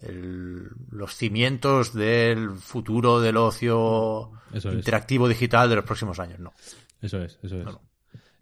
el, 0.00 0.68
los 0.90 1.14
cimientos 1.14 1.94
del 1.94 2.56
futuro 2.56 3.20
del 3.20 3.36
ocio 3.36 4.32
Eso 4.52 4.70
es. 4.70 4.76
interactivo 4.76 5.28
digital 5.28 5.68
de 5.68 5.76
los 5.76 5.84
próximos 5.84 6.18
años. 6.18 6.38
No. 6.38 6.52
Eso 7.00 7.22
es, 7.22 7.38
eso 7.42 7.58
es. 7.58 7.64
No, 7.64 7.72
no. 7.72 7.82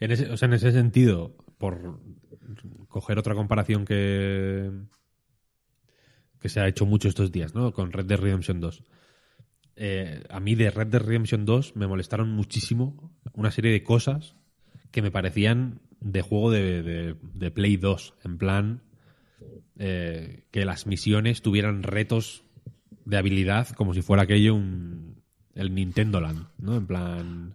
En 0.01 0.11
ese, 0.11 0.31
o 0.31 0.37
sea, 0.37 0.47
en 0.47 0.55
ese 0.55 0.73
sentido, 0.73 1.37
por 1.57 2.01
coger 2.89 3.19
otra 3.19 3.35
comparación 3.35 3.85
que, 3.85 4.71
que 6.45 6.51
se 6.51 6.61
ha 6.61 6.69
hecho 6.69 6.85
mucho 6.85 7.09
estos 7.09 7.33
días, 7.33 7.55
¿no? 7.55 7.73
Con 7.73 7.91
Red 7.91 8.05
Dead 8.05 8.21
Redemption 8.21 8.61
2. 8.61 8.83
Eh, 9.77 10.23
a 10.29 10.41
mí 10.41 10.55
de 10.55 10.71
Red 10.71 10.89
Dead 10.89 11.01
Redemption 11.01 11.47
2 11.47 11.75
me 11.75 11.87
molestaron 11.87 12.31
muchísimo 12.33 13.11
una 13.33 13.51
serie 13.51 13.73
de 13.73 13.83
cosas 13.83 14.37
que 14.91 15.01
me 15.01 15.11
parecían 15.11 15.81
de 16.03 16.21
juego 16.21 16.51
de, 16.51 17.15
de- 17.33 17.51
Play 17.51 17.79
2. 17.79 18.13
En 18.27 18.37
plan, 18.37 18.83
eh, 19.79 20.45
que 20.51 20.67
las 20.67 20.87
misiones 20.87 21.41
tuvieran 21.41 21.83
retos 21.83 22.45
de 23.07 23.17
habilidad 23.17 23.69
como 23.71 23.95
si 23.95 24.03
fuera 24.03 24.25
aquello 24.25 24.55
un, 24.55 25.23
el 25.55 25.75
Nintendo 25.75 26.21
Land, 26.21 26.47
¿no? 26.59 26.77
En 26.77 26.87
plan, 26.87 27.55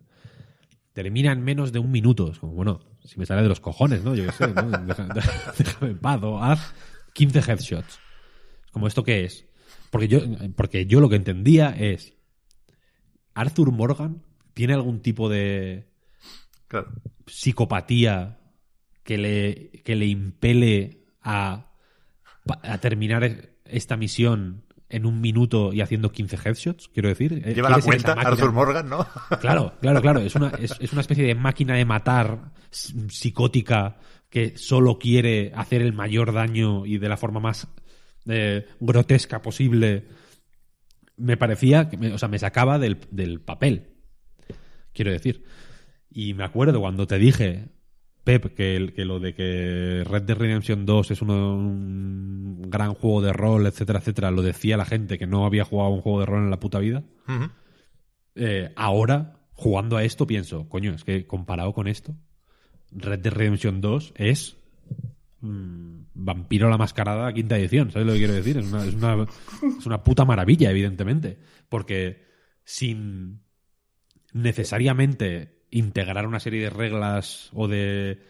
termina 0.93 1.31
en 1.31 1.43
menos 1.43 1.71
de 1.71 1.77
un 1.77 1.91
minuto. 1.91 2.31
Es 2.31 2.39
como, 2.39 2.53
bueno, 2.53 2.79
si 3.05 3.19
me 3.19 3.27
sale 3.27 3.43
de 3.43 3.49
los 3.49 3.59
cojones, 3.59 4.03
¿no? 4.03 4.15
Yo 4.15 4.25
qué 4.25 4.31
sé, 4.31 4.47
¿no? 4.51 4.63
Deja- 4.87 5.53
déjame 5.59 5.91
en 5.91 5.99
paz. 5.99 6.23
O 6.23 6.43
haz 6.43 6.73
15 7.13 7.37
headshots. 7.39 7.99
Como, 8.71 8.87
¿esto 8.87 9.03
qué 9.03 9.23
es? 9.25 9.45
Porque 9.89 10.07
yo, 10.07 10.19
porque 10.55 10.85
yo 10.85 10.99
lo 11.01 11.09
que 11.09 11.15
entendía 11.15 11.69
es. 11.77 12.13
Arthur 13.33 13.71
Morgan 13.71 14.23
tiene 14.53 14.73
algún 14.73 15.01
tipo 15.01 15.29
de 15.29 15.87
Claro. 16.67 16.91
psicopatía 17.25 18.39
que 19.03 19.17
le, 19.17 19.69
que 19.83 19.95
le 19.95 20.05
impele 20.07 21.05
a, 21.21 21.71
a 22.63 22.77
terminar 22.79 23.49
esta 23.65 23.97
misión 23.97 24.63
en 24.89 25.05
un 25.05 25.21
minuto 25.21 25.71
y 25.73 25.81
haciendo 25.81 26.11
15 26.11 26.37
headshots, 26.43 26.87
quiero 26.89 27.09
decir. 27.09 27.41
Eh, 27.45 27.53
Lleva 27.53 27.69
la 27.69 27.75
¿quiere 27.79 27.99
ser 27.99 28.05
esa 28.09 28.13
cuenta? 28.15 28.29
Arthur 28.29 28.51
Morgan, 28.51 28.89
¿no? 28.89 29.07
Claro, 29.39 29.73
claro, 29.81 30.01
claro. 30.01 30.19
Es 30.19 30.35
una, 30.35 30.49
es, 30.59 30.75
es 30.79 30.91
una 30.91 31.01
especie 31.01 31.23
de 31.25 31.35
máquina 31.35 31.75
de 31.75 31.85
matar 31.85 32.51
psicótica 32.71 33.97
que 34.29 34.57
solo 34.57 34.97
quiere 34.99 35.51
hacer 35.55 35.81
el 35.81 35.93
mayor 35.93 36.33
daño 36.33 36.85
y 36.85 36.97
de 36.97 37.09
la 37.09 37.17
forma 37.17 37.39
más 37.39 37.67
eh, 38.27 38.65
grotesca 38.79 39.41
posible. 39.41 40.05
Me 41.17 41.37
parecía, 41.37 41.89
que 41.89 41.97
me- 41.97 42.13
o 42.13 42.17
sea, 42.17 42.29
me 42.29 42.39
sacaba 42.39 42.79
del, 42.79 42.97
del 43.11 43.41
papel. 43.41 43.87
Quiero 44.93 45.11
decir. 45.11 45.43
Y 46.09 46.33
me 46.33 46.43
acuerdo 46.43 46.79
cuando 46.79 47.05
te 47.07 47.17
dije, 47.19 47.69
Pep, 48.23 48.53
que, 48.55 48.75
el- 48.75 48.93
que 48.93 49.05
lo 49.05 49.19
de 49.19 49.33
que 49.33 50.03
Red 50.05 50.23
Dead 50.23 50.37
Redemption 50.37 50.85
2 50.85 51.11
es 51.11 51.21
uno- 51.21 51.55
un 51.55 52.61
gran 52.69 52.93
juego 52.93 53.21
de 53.21 53.33
rol, 53.33 53.65
etcétera, 53.67 53.99
etcétera, 53.99 54.31
lo 54.31 54.41
decía 54.41 54.77
la 54.77 54.85
gente 54.85 55.17
que 55.17 55.27
no 55.27 55.45
había 55.45 55.63
jugado 55.65 55.89
un 55.91 56.01
juego 56.01 56.19
de 56.19 56.25
rol 56.25 56.43
en 56.43 56.49
la 56.49 56.59
puta 56.59 56.79
vida 56.79 57.03
eh, 58.35 58.71
ahora, 58.75 59.39
jugando 59.53 59.97
a 59.97 60.03
esto, 60.03 60.25
pienso, 60.27 60.69
coño, 60.69 60.93
es 60.93 61.03
que 61.03 61.25
comparado 61.27 61.73
con 61.73 61.87
esto, 61.87 62.15
Red 62.91 63.19
Dead 63.19 63.33
Redemption 63.33 63.81
2 63.81 64.13
es 64.15 64.57
mm, 65.41 66.05
Vampiro 66.13 66.69
la 66.69 66.77
Mascarada 66.77 67.31
quinta 67.33 67.57
edición, 67.57 67.91
¿sabes 67.91 68.07
lo 68.07 68.13
que 68.13 68.19
quiero 68.19 68.33
decir? 68.33 68.57
Es 68.57 68.67
una, 68.67 68.85
es 68.85 68.93
una, 68.93 69.27
es 69.77 69.85
una 69.85 70.03
puta 70.03 70.25
maravilla, 70.25 70.69
evidentemente, 70.69 71.39
porque 71.69 72.25
sin 72.63 73.41
necesariamente 74.33 75.59
integrar 75.71 76.27
una 76.27 76.39
serie 76.39 76.63
de 76.63 76.69
reglas 76.69 77.49
o 77.53 77.67
de... 77.67 78.21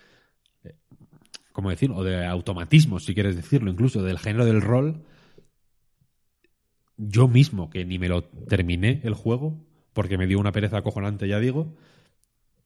¿Cómo 1.52 1.70
decir? 1.70 1.92
O 1.92 2.04
de 2.04 2.26
automatismos, 2.26 3.06
si 3.06 3.14
quieres 3.14 3.36
decirlo, 3.36 3.70
incluso 3.70 4.02
del 4.02 4.20
género 4.20 4.46
del 4.46 4.62
rol, 4.62 5.04
yo 6.96 7.28
mismo, 7.28 7.70
que 7.70 7.86
ni 7.86 8.00
me 8.00 8.08
lo 8.08 8.24
terminé 8.24 9.02
el 9.04 9.14
juego, 9.14 9.66
porque 9.94 10.18
me 10.18 10.28
dio 10.28 10.40
una 10.40 10.52
pereza 10.52 10.78
acojonante, 10.78 11.28
ya 11.28 11.40
digo, 11.40 11.76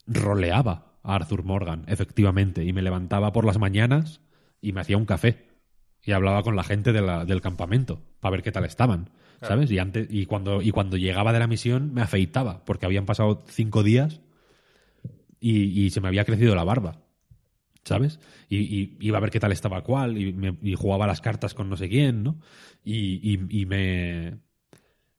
roleaba 0.05 0.93
a 1.03 1.15
Arthur 1.15 1.43
Morgan, 1.43 1.85
efectivamente, 1.87 2.63
y 2.63 2.73
me 2.73 2.81
levantaba 2.81 3.31
por 3.31 3.45
las 3.45 3.57
mañanas 3.57 4.21
y 4.63 4.71
me 4.73 4.81
hacía 4.81 4.97
un 4.97 5.05
café 5.05 5.45
y 6.03 6.11
hablaba 6.13 6.41
con 6.41 6.55
la 6.55 6.63
gente 6.63 6.91
de 6.91 7.01
la- 7.01 7.23
del 7.25 7.41
campamento 7.41 8.01
para 8.19 8.31
ver 8.31 8.41
qué 8.41 8.51
tal 8.51 8.65
estaban, 8.65 9.09
¿sabes? 9.49 9.69
Y 9.71 9.77
antes 9.77 10.07
y 10.09 10.25
cuando 10.25 10.61
y 10.63 10.71
cuando 10.71 10.97
llegaba 10.97 11.31
de 11.33 11.39
la 11.39 11.47
misión 11.47 11.93
me 11.93 12.01
afeitaba 12.01 12.63
porque 12.65 12.85
habían 12.87 13.05
pasado 13.05 13.43
cinco 13.47 13.83
días 13.83 14.21
y, 15.39 15.83
y 15.83 15.89
se 15.89 16.01
me 16.01 16.07
había 16.07 16.25
crecido 16.25 16.55
la 16.55 16.63
barba. 16.63 16.99
¿sabes? 17.85 18.17
Y, 18.47 18.59
y 18.59 18.97
iba 19.01 19.17
a 19.17 19.21
ver 19.21 19.29
qué 19.29 19.41
tal 19.41 19.51
estaba 19.51 19.83
cuál, 19.83 20.17
y, 20.17 20.31
me- 20.31 20.57
y 20.61 20.73
jugaba 20.75 21.05
las 21.05 21.19
cartas 21.19 21.53
con 21.53 21.69
no 21.69 21.75
sé 21.75 21.89
quién, 21.89 22.23
¿no? 22.23 22.39
Y, 22.81 23.19
y- 23.33 23.61
y 23.61 23.65
me. 23.65 24.37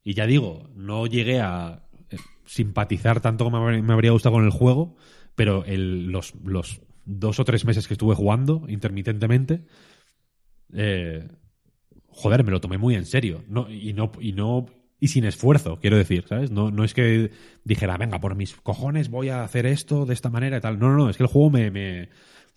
Y 0.02 0.14
ya 0.14 0.24
digo, 0.26 0.70
no 0.74 1.06
llegué 1.06 1.40
a 1.42 1.82
eh, 2.08 2.16
simpatizar 2.46 3.20
tanto 3.20 3.44
como 3.44 3.58
me 3.58 3.64
habría- 3.64 3.82
me 3.82 3.92
habría 3.92 4.12
gustado 4.12 4.36
con 4.36 4.44
el 4.46 4.50
juego, 4.50 4.96
pero 5.34 5.62
el- 5.66 6.06
los, 6.06 6.34
los 6.42 6.80
dos 7.04 7.40
o 7.40 7.44
tres 7.44 7.64
meses 7.64 7.86
que 7.86 7.94
estuve 7.94 8.14
jugando 8.14 8.64
intermitentemente, 8.68 9.66
eh, 10.72 11.28
joder, 12.08 12.44
me 12.44 12.50
lo 12.50 12.60
tomé 12.60 12.78
muy 12.78 12.94
en 12.94 13.06
serio. 13.06 13.44
No, 13.48 13.70
y 13.70 13.92
no, 13.92 14.12
y 14.20 14.32
no. 14.32 14.66
Y 15.00 15.08
sin 15.08 15.24
esfuerzo, 15.24 15.78
quiero 15.80 15.98
decir, 15.98 16.24
¿sabes? 16.26 16.50
No, 16.50 16.70
no 16.70 16.84
es 16.84 16.94
que 16.94 17.30
dijera, 17.64 17.98
venga, 17.98 18.20
por 18.20 18.36
mis 18.36 18.54
cojones 18.54 19.10
voy 19.10 19.28
a 19.28 19.44
hacer 19.44 19.66
esto 19.66 20.06
de 20.06 20.14
esta 20.14 20.30
manera 20.30 20.56
y 20.56 20.60
tal. 20.60 20.78
No, 20.78 20.88
no, 20.88 20.96
no, 20.96 21.10
es 21.10 21.16
que 21.16 21.24
el 21.24 21.28
juego 21.28 21.50
me, 21.50 21.70
me 21.70 22.08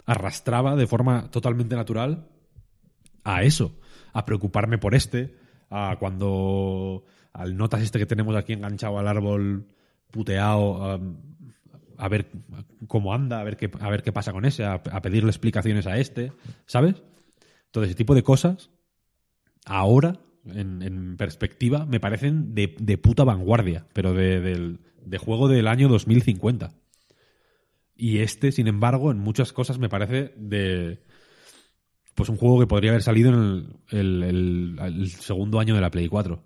arrastraba 0.06 0.76
de 0.76 0.88
forma 0.88 1.30
totalmente 1.30 1.76
natural 1.76 2.30
a 3.26 3.44
eso, 3.44 3.78
a 4.14 4.26
preocuparme 4.26 4.78
por 4.78 4.96
este, 4.96 5.36
a 5.70 5.98
cuando 6.00 7.04
al 7.34 7.58
notas 7.58 7.82
este 7.82 8.00
que 8.00 8.06
tenemos 8.06 8.36
aquí 8.36 8.54
enganchado 8.54 8.98
al 8.98 9.08
árbol 9.08 9.68
puteado, 10.10 11.00
a 11.98 12.08
ver 12.08 12.28
cómo 12.88 13.14
anda, 13.14 13.40
a 13.40 13.44
ver 13.44 13.58
qué, 13.58 13.70
a 13.80 13.90
ver 13.90 14.04
qué 14.04 14.12
pasa 14.12 14.32
con 14.32 14.46
ese, 14.46 14.64
a, 14.66 14.82
pedirle 14.82 15.30
explicaciones 15.30 15.88
a 15.88 15.98
este, 15.98 16.32
¿sabes? 16.66 16.96
Todo 17.72 17.84
ese 17.84 17.96
tipo 17.96 18.16
de 18.16 18.24
cosas, 18.24 18.70
ahora, 19.66 20.20
en, 20.46 21.16
perspectiva, 21.18 21.86
me 21.86 22.00
parecen 22.00 22.54
de, 22.56 22.76
de 22.80 22.98
puta 22.98 23.24
vanguardia, 23.24 23.88
pero 23.94 24.14
de, 24.14 24.40
del- 24.40 24.80
de 25.06 25.18
juego 25.18 25.48
del 25.48 25.68
año 25.68 25.88
2050. 25.88 26.72
Y 27.96 28.20
este, 28.20 28.52
sin 28.52 28.68
embargo, 28.68 29.12
en 29.12 29.20
muchas 29.20 29.54
cosas 29.54 29.80
me 29.80 29.90
parece 29.90 30.34
de. 30.38 31.00
Pues 32.14 32.30
un 32.30 32.38
juego 32.38 32.60
que 32.60 32.68
podría 32.68 32.92
haber 32.92 33.04
salido 33.04 33.30
en 33.32 33.68
el- 33.90 34.24
el- 34.24 34.80
el 34.80 35.10
segundo 35.10 35.60
año 35.60 35.76
de 35.76 35.82
la 35.82 35.92
Play 35.92 36.08
4. 36.08 36.44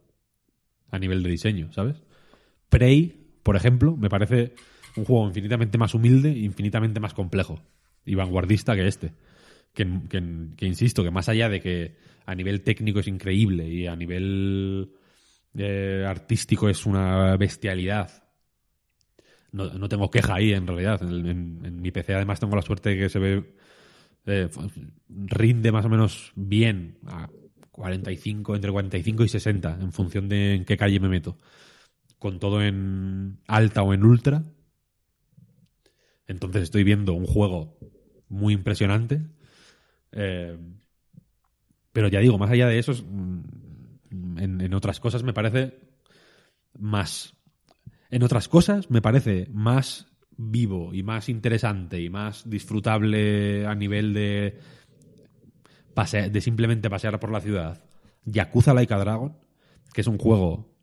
A 0.91 0.99
nivel 0.99 1.23
de 1.23 1.29
diseño, 1.29 1.71
¿sabes? 1.73 1.97
Prey, 2.69 3.27
por 3.43 3.55
ejemplo, 3.55 3.95
me 3.97 4.09
parece 4.09 4.53
un 4.95 5.05
juego 5.05 5.27
infinitamente 5.27 5.77
más 5.77 5.93
humilde 5.93 6.29
infinitamente 6.29 6.99
más 6.99 7.13
complejo. 7.13 7.61
y 8.05 8.15
vanguardista 8.15 8.75
que 8.75 8.87
este. 8.87 9.13
Que, 9.73 9.85
insisto, 10.65 11.03
que 11.03 11.11
más 11.11 11.29
allá 11.29 11.49
de 11.49 11.61
que 11.61 11.95
a 12.25 12.35
nivel 12.35 12.61
técnico 12.61 12.99
es 12.99 13.07
increíble 13.07 13.67
y 13.67 13.87
a 13.87 13.95
nivel 13.95 14.91
eh, 15.57 16.05
artístico 16.07 16.69
es 16.69 16.85
una 16.85 17.37
bestialidad. 17.37 18.23
No, 19.51 19.65
no 19.73 19.89
tengo 19.89 20.09
queja 20.09 20.35
ahí, 20.35 20.53
en 20.53 20.67
realidad. 20.67 21.01
En 21.03 21.81
mi 21.81 21.91
PC, 21.91 22.15
además, 22.15 22.39
tengo 22.39 22.55
la 22.55 22.61
suerte 22.61 22.91
de 22.91 22.97
que 22.97 23.09
se 23.09 23.19
ve. 23.19 23.55
eh, 24.25 24.49
rinde 25.09 25.71
más 25.71 25.85
o 25.85 25.89
menos 25.89 26.31
bien 26.35 26.97
a 27.07 27.29
45, 27.71 28.55
entre 28.55 28.71
45 28.71 29.23
y 29.23 29.29
60, 29.29 29.79
en 29.81 29.91
función 29.91 30.29
de 30.29 30.55
en 30.55 30.65
qué 30.65 30.77
calle 30.77 30.99
me 30.99 31.09
meto. 31.09 31.37
Con 32.19 32.39
todo 32.39 32.61
en 32.61 33.39
alta 33.47 33.81
o 33.83 33.93
en 33.93 34.05
ultra. 34.05 34.43
Entonces 36.31 36.63
estoy 36.63 36.83
viendo 36.83 37.13
un 37.13 37.25
juego 37.25 37.77
muy 38.29 38.53
impresionante. 38.53 39.21
Eh, 40.13 40.57
pero 41.91 42.07
ya 42.07 42.19
digo, 42.19 42.37
más 42.37 42.49
allá 42.49 42.67
de 42.67 42.79
eso, 42.79 42.93
es, 42.93 43.03
mm, 43.03 44.37
en, 44.37 44.73
otras 44.73 44.99
cosas 44.99 45.23
me 45.23 45.33
parece 45.33 45.77
más. 46.79 47.35
En 48.09 48.23
otras 48.23 48.47
cosas 48.47 48.89
me 48.89 49.01
parece 49.01 49.47
más 49.51 50.07
vivo 50.37 50.93
y 50.93 51.03
más 51.03 51.27
interesante 51.27 52.01
y 52.01 52.09
más 52.09 52.49
disfrutable 52.49 53.65
a 53.67 53.75
nivel 53.75 54.13
de 54.13 54.59
de 56.31 56.41
simplemente 56.41 56.89
pasear 56.89 57.19
por 57.19 57.31
la 57.31 57.41
ciudad. 57.41 57.83
Yakuza 58.23 58.73
Laika 58.73 58.97
Dragon, 58.97 59.37
que 59.93 60.01
es 60.01 60.07
un 60.07 60.17
juego 60.17 60.73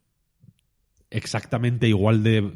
exactamente 1.09 1.87
igual 1.89 2.23
de, 2.23 2.53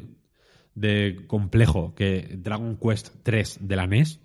de 0.74 1.24
complejo 1.26 1.94
que 1.94 2.36
Dragon 2.38 2.76
Quest 2.76 3.10
3 3.22 3.58
de 3.60 3.76
la 3.76 3.86
NES. 3.86 4.20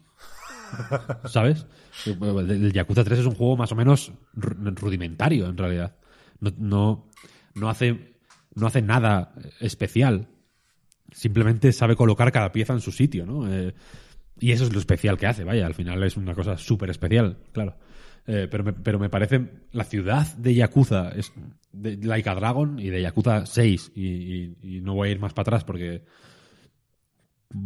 ¿Sabes? 1.26 1.66
El 2.06 2.74
Yakuza 2.74 3.04
3 3.04 3.20
es 3.20 3.26
un 3.26 3.36
juego 3.36 3.58
más 3.58 3.72
o 3.72 3.76
menos 3.76 4.12
ru- 4.36 4.76
rudimentario, 4.76 5.48
en 5.48 5.58
realidad. 5.58 5.96
No, 6.40 6.52
no, 6.58 7.10
no 7.56 7.70
hace, 7.70 8.16
no 8.56 8.68
hace 8.68 8.82
nada 8.82 9.34
especial. 9.60 10.28
Simplemente 11.12 11.72
sabe 11.72 11.96
colocar 11.96 12.32
cada 12.32 12.52
pieza 12.52 12.74
en 12.74 12.82
su 12.82 12.92
sitio, 12.92 13.26
¿no? 13.26 13.52
Eh, 13.52 13.74
y 14.40 14.52
eso 14.52 14.64
es 14.66 14.74
lo 14.74 14.80
especial 14.80 15.18
que 15.18 15.28
hace, 15.28 15.44
vaya. 15.44 15.66
Al 15.66 15.74
final 15.74 16.04
es 16.04 16.16
una 16.18 16.34
cosa 16.36 16.56
súper 16.58 16.90
especial, 16.92 17.38
claro. 17.52 17.76
Eh, 18.28 18.48
pero, 18.50 18.64
me, 18.64 18.74
pero 18.74 19.00
me 19.00 19.10
parece 19.10 19.50
la 19.72 19.84
ciudad 19.84 20.28
de 20.38 20.54
Yakuza, 20.54 21.10
es 21.10 21.34
de 21.74 21.98
Laika 21.98 22.36
Dragon 22.36 22.78
y 22.80 22.90
de 22.90 23.02
Yakuza 23.02 23.46
6, 23.48 23.92
y, 23.96 24.06
y- 24.06 24.58
y 24.62 24.82
no 24.82 24.94
voy 24.94 25.10
a 25.10 25.12
ir 25.12 25.20
más 25.20 25.34
para 25.34 25.44
atrás 25.50 25.64
porque, 25.64 26.06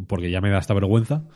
porque 0.07 0.31
ya 0.31 0.41
me 0.41 0.49
da 0.49 0.59
esta 0.59 0.73
vergüenza. 0.73 1.27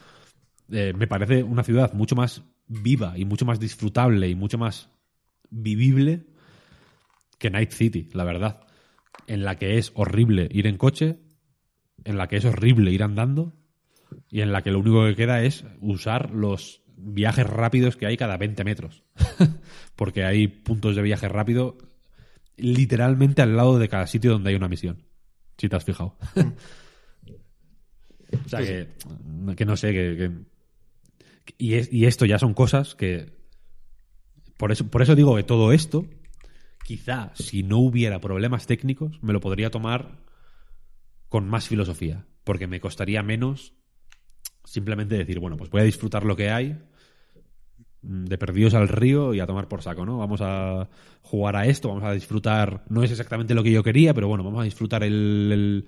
Eh, 0.72 0.94
me 0.96 1.08
parece 1.08 1.44
una 1.44 1.64
ciudad 1.64 1.94
mucho 1.94 2.16
más 2.16 2.44
viva 2.68 3.18
y 3.18 3.26
mucho 3.26 3.46
más 3.46 3.60
disfrutable 3.60 4.28
y 4.30 4.36
mucho 4.36 4.58
más 4.58 4.90
vivible 5.50 6.26
que 7.38 7.50
Night 7.50 7.72
City, 7.72 8.10
la 8.14 8.24
verdad. 8.24 8.62
En 9.28 9.44
la 9.44 9.56
que 9.56 9.78
es 9.78 9.92
horrible 9.96 10.50
ir 10.52 10.68
en 10.68 10.78
coche, 10.78 11.20
en 12.04 12.18
la 12.18 12.28
que 12.28 12.38
es 12.38 12.46
horrible 12.46 12.92
ir 12.92 13.04
andando 13.04 13.54
y 14.30 14.42
en 14.42 14.52
la 14.52 14.62
que 14.62 14.72
lo 14.72 14.80
único 14.80 15.06
que 15.06 15.16
queda 15.16 15.44
es 15.44 15.66
usar 15.82 16.32
los 16.32 16.82
viajes 16.96 17.48
rápidos 17.48 17.96
que 17.96 18.06
hay 18.06 18.18
cada 18.18 18.38
20 18.38 18.64
metros. 18.64 19.04
Porque 19.96 20.24
hay 20.24 20.48
puntos 20.48 20.96
de 20.96 21.02
viaje 21.02 21.28
rápido 21.28 21.78
literalmente 22.58 23.42
al 23.42 23.56
lado 23.56 23.78
de 23.78 23.88
cada 23.88 24.08
sitio 24.08 24.32
donde 24.32 24.50
hay 24.50 24.56
una 24.56 24.68
misión. 24.68 25.04
Si 25.58 25.70
te 25.70 25.76
has 25.76 25.86
fijado. 25.86 26.18
o 28.46 28.50
sea, 28.50 28.60
que, 28.60 29.56
que 29.56 29.66
no 29.66 29.78
sé, 29.78 29.94
que... 29.94 30.18
que- 30.18 31.54
y, 31.58 31.76
es- 31.76 31.92
y 31.92 32.06
esto 32.06 32.26
ya 32.26 32.40
son 32.40 32.54
cosas 32.54 32.96
que... 32.96 33.36
Por 34.58 34.72
eso, 34.72 34.88
por 34.88 35.02
eso 35.02 35.16
digo 35.16 35.36
que 35.36 35.44
todo 35.44 35.72
esto, 35.72 36.06
quizá 36.84 37.32
si 37.36 37.64
no 37.64 37.78
hubiera 37.78 38.20
problemas 38.20 38.66
técnicos, 38.66 39.22
me 39.22 39.32
lo 39.34 39.40
podría 39.40 39.70
tomar 39.70 40.18
con 41.30 41.48
más 41.48 41.68
filosofía. 41.68 42.26
Porque 42.44 42.66
me 42.68 42.80
costaría 42.80 43.22
menos 43.24 43.74
simplemente 44.66 45.16
decir, 45.18 45.40
bueno, 45.40 45.58
pues 45.58 45.70
voy 45.70 45.82
a 45.82 45.86
disfrutar 45.86 46.24
lo 46.26 46.36
que 46.36 46.50
hay, 46.50 46.78
mm, 48.02 48.26
de 48.26 48.38
perdidos 48.38 48.74
al 48.74 48.88
río 48.88 49.34
y 49.34 49.40
a 49.40 49.46
tomar 49.48 49.68
por 49.68 49.82
saco, 49.82 50.06
¿no? 50.06 50.18
Vamos 50.18 50.42
a 50.42 50.90
jugar 51.22 51.56
a 51.56 51.66
esto, 51.68 51.90
vamos 51.90 52.04
a 52.04 52.14
disfrutar, 52.14 52.84
no 52.90 53.04
es 53.04 53.12
exactamente 53.12 53.54
lo 53.54 53.64
que 53.64 53.72
yo 53.72 53.84
quería, 53.84 54.14
pero 54.14 54.28
bueno, 54.28 54.44
vamos 54.44 54.62
a 54.62 54.66
disfrutar 54.66 55.04
el, 55.04 55.50
el, 55.54 55.86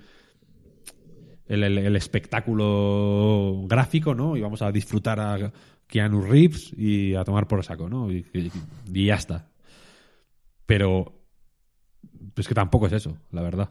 el- 1.50 1.64
el- 1.66 1.78
el 1.80 1.96
espectáculo 1.98 3.64
gráfico, 3.68 4.16
¿no? 4.16 4.38
Y 4.38 4.42
vamos 4.42 4.62
a 4.62 4.72
disfrutar 4.72 5.20
a 5.20 5.52
Keanu 5.88 6.22
Reeves 6.22 6.72
y 6.78 7.16
a 7.16 7.24
tomar 7.26 7.48
por 7.48 7.64
saco, 7.66 7.90
¿no? 7.90 8.10
Y, 8.12 8.26
y- 8.34 8.52
y 8.94 9.06
ya 9.08 9.16
está. 9.16 9.50
Pero 10.66 11.14
es 12.36 12.48
que 12.48 12.54
tampoco 12.56 12.88
es 12.88 12.94
eso, 12.94 13.18
la 13.32 13.42
verdad. 13.42 13.70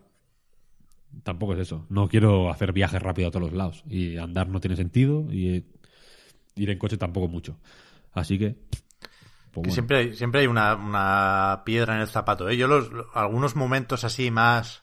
Tampoco 1.23 1.55
es 1.55 1.61
eso. 1.61 1.87
No 1.89 2.09
quiero 2.09 2.51
hacer 2.51 2.73
viajes 2.73 3.01
rápido 3.03 3.29
a 3.29 3.31
todos 3.31 3.47
los 3.47 3.55
lados. 3.57 3.83
Y 3.89 4.19
andar 4.19 4.49
no 4.49 4.61
tiene 4.61 4.77
sentido. 4.77 5.27
Y 5.33 5.65
ir 6.57 6.71
en 6.71 6.79
coche 6.79 6.99
tampoco 6.99 7.29
mucho. 7.29 7.57
Así 8.13 8.39
que. 8.39 8.51
pues 8.51 9.53
Que 9.53 9.61
bueno. 9.61 9.73
siempre 9.73 9.97
hay, 9.97 10.17
siempre 10.17 10.41
hay 10.43 10.47
una, 10.49 10.75
una 10.75 11.63
piedra 11.65 11.95
en 11.95 12.01
el 12.03 12.09
zapato. 12.09 12.49
¿eh? 12.49 12.57
Yo 12.57 12.67
los, 12.69 12.91
lo- 12.93 13.07
algunos 13.15 13.57
momentos 13.57 14.05
así 14.05 14.31
más 14.31 14.83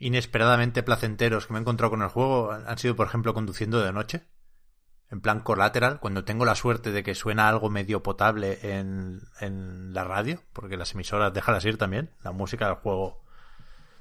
inesperadamente 0.00 0.82
placenteros 0.82 1.46
que 1.46 1.52
me 1.52 1.58
he 1.58 1.62
encontrado 1.62 1.90
con 1.90 2.02
el 2.02 2.08
juego 2.08 2.50
han 2.50 2.78
sido, 2.78 2.96
por 2.96 3.06
ejemplo, 3.06 3.34
conduciendo 3.34 3.80
de 3.80 3.92
noche. 3.92 4.24
En 5.10 5.20
plan 5.20 5.40
colateral, 5.40 6.00
cuando 6.00 6.24
tengo 6.24 6.44
la 6.44 6.54
suerte 6.54 6.90
de 6.90 7.02
que 7.02 7.14
suena 7.14 7.48
algo 7.48 7.68
medio 7.68 8.02
potable 8.02 8.58
en, 8.62 9.20
en 9.40 9.92
la 9.92 10.04
radio, 10.04 10.40
porque 10.52 10.76
las 10.76 10.94
emisoras 10.94 11.34
déjalas 11.34 11.64
ir 11.64 11.78
también. 11.78 12.10
La 12.22 12.32
música 12.32 12.66
del 12.66 12.76
juego 12.76 13.24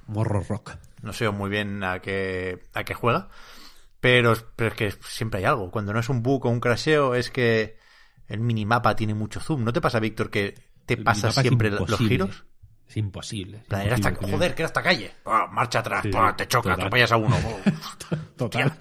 Morro 0.07 0.43
rock. 0.47 0.71
no 1.01 1.13
sé 1.13 1.29
muy 1.29 1.49
bien 1.49 1.83
a 1.83 1.99
qué, 1.99 2.63
a 2.73 2.83
qué 2.83 2.93
juega. 2.93 3.29
Pero, 3.99 4.33
pero 4.55 4.69
es 4.69 4.75
que 4.75 4.91
siempre 5.03 5.39
hay 5.39 5.45
algo. 5.45 5.71
Cuando 5.71 5.93
no 5.93 5.99
es 5.99 6.09
un 6.09 6.23
bug 6.23 6.45
o 6.45 6.49
un 6.49 6.59
crasheo, 6.59 7.15
es 7.15 7.29
que 7.29 7.77
el 8.27 8.39
minimapa 8.39 8.95
tiene 8.95 9.13
mucho 9.13 9.39
zoom. 9.39 9.63
¿No 9.63 9.73
te 9.73 9.81
pasa, 9.81 9.99
Víctor, 9.99 10.29
que 10.29 10.55
te 10.85 10.93
El 10.93 11.07
es 11.07 11.35
siempre 11.35 11.69
los 11.69 11.97
giros? 11.97 12.45
Es 12.89 12.97
imposible. 12.97 13.63
joder, 13.69 14.55
que 14.55 14.61
era 14.63 14.67
esta 14.67 14.81
calle. 14.81 15.11
Pua, 15.23 15.45
marcha 15.47 15.79
atrás, 15.79 16.01
Sí, 16.01 16.09
te 16.35 16.47
choca, 16.47 16.63
total. 16.71 16.79
atropellas 16.79 17.11
a 17.11 17.17
uno. 17.17 17.35
Total. 18.35 18.73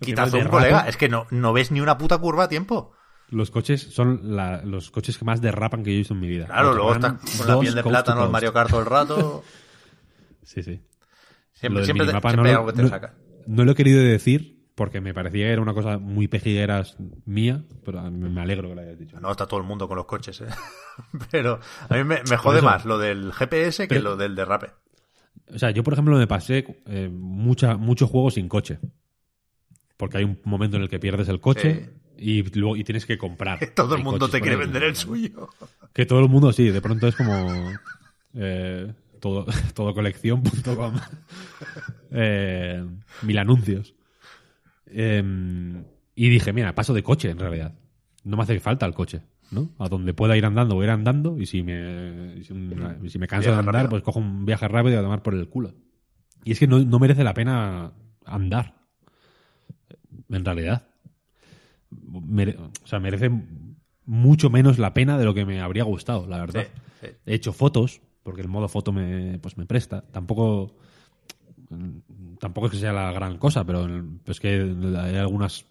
Quitas 0.00 0.32
De 0.32 0.38
un 0.38 0.44
rato, 0.44 0.56
colega. 0.56 0.88
Es 0.88 0.96
que 0.96 1.08
no, 1.10 1.26
no 1.30 1.52
ves 1.52 1.70
ni 1.70 1.80
una 1.80 1.98
puta 1.98 2.16
curva 2.18 2.44
a 2.44 2.48
tiempo. 2.48 2.92
Los 3.28 3.50
coches 3.50 3.82
son 3.82 4.34
la- 4.36 4.62
los 4.62 4.90
coches 4.90 5.18
que 5.18 5.24
más 5.26 5.40
derrapan 5.42 5.82
que 5.82 5.90
yo 5.90 5.94
he 5.94 5.98
visto 5.98 6.14
en 6.14 6.20
mi 6.20 6.28
vida. 6.28 6.46
Claro, 6.46 6.72
luego 6.74 6.94
estás 6.94 7.14
con 7.38 7.46
la 7.48 7.60
piel 7.60 7.74
de 7.74 7.82
plátano 7.82 8.20
al 8.20 8.24
coast. 8.26 8.32
Mario 8.32 8.52
Kart 8.52 8.70
todo 8.70 8.80
el 8.80 8.86
rato. 8.86 9.44
Sí, 10.42 10.62
sí. 10.62 10.80
Siempre, 11.54 11.80
te- 11.82 11.84
siempre 11.86 12.06
hay 12.06 12.36
no, 12.36 12.48
algo 12.50 12.66
que 12.66 12.72
te 12.74 12.82
no- 12.82 12.88
saca. 12.88 13.14
no 13.46 13.64
lo 13.64 13.72
he 13.72 13.74
querido 13.74 14.00
decir 14.02 14.53
porque 14.74 15.00
me 15.00 15.14
parecía 15.14 15.46
que 15.46 15.52
era 15.52 15.62
una 15.62 15.74
cosa 15.74 15.98
muy 15.98 16.26
pejigueras 16.28 16.96
mía, 17.26 17.62
pero 17.84 18.02
me 18.10 18.40
alegro 18.40 18.68
que 18.68 18.74
lo 18.74 18.80
hayas 18.80 18.98
dicho. 18.98 19.20
No 19.20 19.30
está 19.30 19.46
todo 19.46 19.60
el 19.60 19.66
mundo 19.66 19.86
con 19.86 19.96
los 19.96 20.06
coches, 20.06 20.40
¿eh? 20.40 20.46
Pero 21.30 21.60
a 21.88 21.94
mí 21.96 22.04
me, 22.04 22.20
me 22.28 22.36
jode 22.36 22.58
eso- 22.58 22.66
más 22.66 22.84
lo 22.84 22.98
del 22.98 23.32
GPS 23.32 23.84
que 23.88 23.94
Pero- 23.96 24.10
lo 24.10 24.16
del 24.16 24.34
derrape. 24.34 24.70
O 25.52 25.58
sea, 25.58 25.70
yo 25.70 25.84
por 25.84 25.92
ejemplo 25.92 26.16
me 26.16 26.26
pasé 26.26 26.64
eh, 26.86 27.08
mucha, 27.12 27.76
muchos 27.76 28.08
juegos 28.10 28.34
sin 28.34 28.48
coche. 28.48 28.78
Porque 29.96 30.18
hay 30.18 30.24
un 30.24 30.40
momento 30.44 30.76
en 30.76 30.82
el 30.84 30.88
que 30.88 30.98
pierdes 30.98 31.28
el 31.28 31.38
coche 31.40 31.90
y 32.16 32.42
luego 32.58 32.76
y 32.76 32.82
tienes 32.84 33.06
que 33.06 33.16
comprar. 33.18 33.58
Todo 33.74 33.94
el 33.94 34.00
Hay 34.00 34.04
mundo 34.04 34.28
te 34.28 34.40
quiere 34.40 34.56
vender 34.56 34.82
el 34.84 34.96
suyo. 34.96 35.50
Que 35.92 36.06
todo 36.06 36.18
el 36.20 36.28
mundo, 36.28 36.52
sí, 36.52 36.70
de 36.70 36.80
pronto 36.80 37.06
es 37.06 37.14
como 37.14 37.70
eh, 38.34 38.92
todo, 39.20 39.46
todocolección.com. 39.74 40.94
eh, 42.10 42.84
mil 43.22 43.38
anuncios. 43.38 43.94
Eh, 44.96 45.82
y 46.14 46.28
dije, 46.28 46.52
mira, 46.52 46.74
paso 46.74 46.94
de 46.94 47.02
coche 47.02 47.30
en 47.30 47.38
realidad. 47.38 47.74
No 48.22 48.36
me 48.36 48.44
hace 48.44 48.58
falta 48.60 48.86
el 48.86 48.94
coche, 48.94 49.22
¿no? 49.50 49.70
A 49.78 49.88
donde 49.88 50.14
pueda 50.14 50.36
ir 50.36 50.44
andando, 50.46 50.76
voy 50.76 50.84
a 50.84 50.86
ir 50.86 50.90
andando 50.92 51.38
y 51.38 51.46
si 51.46 51.62
me, 51.62 52.42
si, 52.44 52.54
me 52.54 53.26
canso 53.26 53.50
de 53.50 53.56
andar, 53.56 53.74
rápido. 53.74 53.90
pues 53.90 54.02
cojo 54.02 54.20
un 54.20 54.46
viaje 54.46 54.68
rápido 54.68 54.94
y 54.94 54.98
a 54.98 55.02
tomar 55.02 55.22
por 55.22 55.34
el 55.34 55.48
culo. 55.48 55.74
Y 56.44 56.52
es 56.52 56.58
que 56.58 56.66
no, 56.66 56.78
no 56.78 56.98
merece 56.98 57.24
la 57.24 57.34
pena 57.34 57.92
andar. 58.24 58.74
En 60.30 60.44
realidad. 60.44 60.86
Mere- 61.90 62.56
o 62.58 62.86
sea, 62.86 63.00
merece 63.00 63.30
mucho 64.06 64.50
menos 64.50 64.78
la 64.78 64.94
pena 64.94 65.18
de 65.18 65.24
lo 65.24 65.34
que 65.34 65.44
me 65.44 65.60
habría 65.60 65.84
gustado, 65.84 66.26
la 66.26 66.38
verdad. 66.38 66.66
Sí, 67.00 67.06
sí. 67.08 67.12
He 67.26 67.34
hecho 67.34 67.52
fotos, 67.52 68.00
porque 68.22 68.42
el 68.42 68.48
modo 68.48 68.68
foto 68.68 68.92
me, 68.92 69.38
pues 69.40 69.56
me 69.58 69.66
presta. 69.66 70.02
Tampoco 70.12 70.76
tampoco 72.44 72.66
es 72.66 72.72
que 72.72 72.78
sea 72.78 72.92
la 72.92 73.10
gran 73.10 73.38
cosa, 73.38 73.64
pero 73.64 73.88
es 74.26 74.38
que 74.38 74.48
hay 74.50 75.16
algunas 75.16 75.64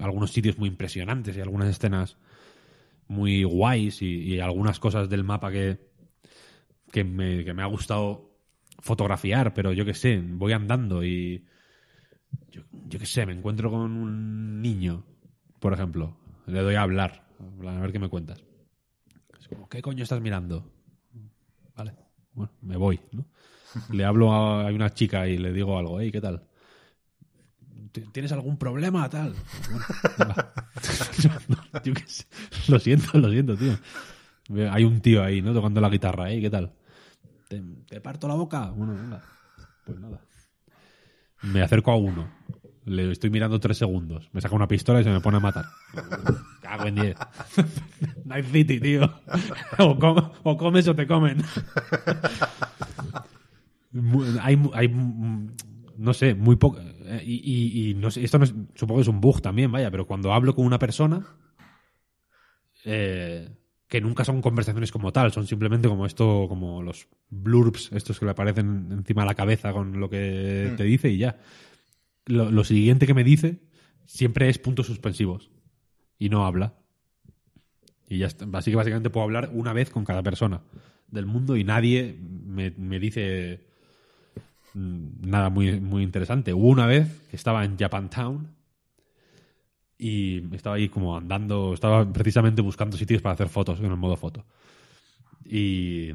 algunos 0.00 0.32
sitios 0.32 0.56
muy 0.56 0.70
impresionantes 0.70 1.36
y 1.36 1.40
algunas 1.42 1.68
escenas 1.68 2.16
muy 3.08 3.44
guays 3.44 4.00
y, 4.00 4.22
y 4.22 4.40
algunas 4.40 4.80
cosas 4.80 5.10
del 5.10 5.22
mapa 5.22 5.52
que, 5.52 5.90
que, 6.90 7.04
me, 7.04 7.44
que 7.44 7.52
me 7.52 7.62
ha 7.62 7.66
gustado 7.66 8.30
fotografiar, 8.78 9.52
pero 9.52 9.74
yo 9.74 9.84
qué 9.84 9.92
sé, 9.92 10.18
voy 10.24 10.54
andando 10.54 11.04
y 11.04 11.44
yo, 12.50 12.62
yo 12.88 12.98
qué 12.98 13.04
sé, 13.04 13.26
me 13.26 13.34
encuentro 13.34 13.70
con 13.70 13.92
un 13.92 14.62
niño 14.62 15.04
por 15.62 15.72
ejemplo. 15.72 16.16
Le 16.46 16.60
doy 16.60 16.74
a 16.74 16.82
hablar. 16.82 17.24
A 17.38 17.80
ver 17.80 17.92
qué 17.92 17.98
me 18.00 18.08
cuentas. 18.08 18.42
Es 19.38 19.46
como, 19.46 19.68
¿qué 19.68 19.80
coño 19.80 20.02
estás 20.02 20.20
mirando? 20.20 20.72
Vale, 21.76 21.94
bueno, 22.32 22.52
me 22.62 22.76
voy, 22.76 23.00
¿no? 23.12 23.26
Le 23.90 24.04
hablo 24.04 24.32
a, 24.32 24.66
una 24.70 24.90
chica 24.90 25.26
y 25.28 25.38
le 25.38 25.52
digo 25.52 25.78
algo, 25.78 26.00
hey, 26.00 26.10
¿qué 26.12 26.20
tal? 26.20 26.42
¿Tienes 28.12 28.32
algún 28.32 28.56
problema? 28.56 29.08
Tal. 29.08 29.34
Bueno, 31.48 31.94
qué 31.94 32.06
sé. 32.06 32.24
Lo 32.68 32.78
siento, 32.78 33.18
lo 33.18 33.30
siento, 33.30 33.56
tío. 33.56 33.76
Hay 34.70 34.84
un 34.84 35.00
tío 35.00 35.22
ahí, 35.22 35.42
¿no? 35.42 35.52
Tocando 35.52 35.80
la 35.80 35.88
guitarra, 35.88 36.30
¿eh? 36.32 36.40
¿Qué 36.40 36.50
tal? 36.50 36.72
¿Te, 37.48 38.00
parto 38.00 38.28
la 38.28 38.34
boca? 38.34 38.70
Bueno, 38.70 38.94
venga. 38.94 39.22
Pues 39.84 39.98
nada. 40.00 40.20
Me 41.42 41.62
acerco 41.62 41.92
a 41.92 41.96
uno. 41.96 42.28
Le 42.84 43.12
estoy 43.12 43.30
mirando 43.30 43.60
tres 43.60 43.78
segundos. 43.78 44.28
Me 44.32 44.40
saca 44.40 44.54
una 44.54 44.66
pistola 44.66 45.00
y 45.00 45.04
se 45.04 45.10
me 45.10 45.20
pone 45.20 45.36
a 45.36 45.40
matar. 45.40 45.66
Cago 46.62 46.86
en 46.86 46.94
diez. 46.96 47.16
Night 48.24 48.46
City, 48.46 48.80
tío. 48.80 49.12
O 49.78 50.56
comes 50.56 50.88
o 50.88 50.96
te 50.96 51.06
comen. 51.06 51.42
Hay, 54.40 54.58
hay, 54.74 54.88
mm, 54.88 55.46
no 55.98 56.14
sé, 56.14 56.34
muy 56.34 56.56
poco. 56.56 56.78
eh, 56.80 57.22
Y, 57.24 57.34
y- 57.44 57.90
y 57.90 57.94
no 57.94 58.10
sé, 58.10 58.24
esto 58.24 58.38
no 58.38 58.44
es- 58.44 58.54
supongo 58.74 58.98
que 58.98 59.02
es 59.02 59.08
un 59.08 59.20
bug 59.20 59.40
también, 59.42 59.70
vaya, 59.72 59.90
pero 59.90 60.06
cuando 60.06 60.32
hablo 60.32 60.54
con 60.54 60.64
una 60.64 60.78
persona, 60.78 61.26
eh, 62.84 63.48
que 63.88 64.00
nunca 64.00 64.24
son 64.24 64.40
conversaciones 64.40 64.90
como 64.90 65.12
tal, 65.12 65.32
son 65.32 65.46
simplemente 65.46 65.88
como 65.88 66.06
esto, 66.06 66.46
como 66.48 66.82
los 66.82 67.08
blurbs, 67.28 67.90
estos 67.92 68.18
que 68.18 68.24
le 68.24 68.30
aparecen 68.30 68.88
encima 68.90 69.22
de 69.22 69.26
la 69.26 69.34
cabeza 69.34 69.72
con 69.72 70.00
lo 70.00 70.08
que 70.08 70.70
te 70.76 70.84
dice 70.84 71.10
y 71.10 71.18
ya. 71.18 71.38
Lo, 72.26 72.50
lo 72.50 72.64
siguiente 72.64 73.06
que 73.06 73.14
me 73.14 73.24
dice 73.24 73.60
siempre 74.06 74.48
es 74.48 74.58
puntos 74.58 74.86
suspensivos 74.86 75.50
y 76.18 76.30
no 76.30 76.46
habla. 76.46 76.74
Y 78.08 78.18
ya 78.18 78.26
está. 78.28 78.46
Así 78.54 78.70
que 78.70 78.76
básicamente 78.76 79.10
puedo 79.10 79.24
hablar 79.24 79.50
una 79.52 79.72
vez 79.72 79.90
con 79.90 80.04
cada 80.04 80.22
persona 80.22 80.62
del 81.08 81.26
mundo 81.26 81.56
y 81.56 81.64
nadie 81.64 82.18
me, 82.46 82.70
me 82.70 82.98
dice 82.98 83.60
mm, 83.60 83.71
nada 84.74 85.50
muy, 85.50 85.80
muy 85.80 86.02
interesante. 86.02 86.52
Hubo 86.52 86.68
una 86.68 86.86
vez 86.86 87.26
que 87.30 87.36
estaba 87.36 87.64
en 87.64 87.76
Japantown 87.76 88.48
y 89.98 90.54
estaba 90.54 90.76
ahí 90.76 90.88
como 90.88 91.16
andando, 91.16 91.74
estaba 91.74 92.10
precisamente 92.12 92.62
buscando 92.62 92.96
sitios 92.96 93.22
para 93.22 93.34
hacer 93.34 93.48
fotos 93.48 93.78
en 93.78 93.86
el 93.86 93.96
modo 93.96 94.16
foto. 94.16 94.44
Y, 95.44 96.10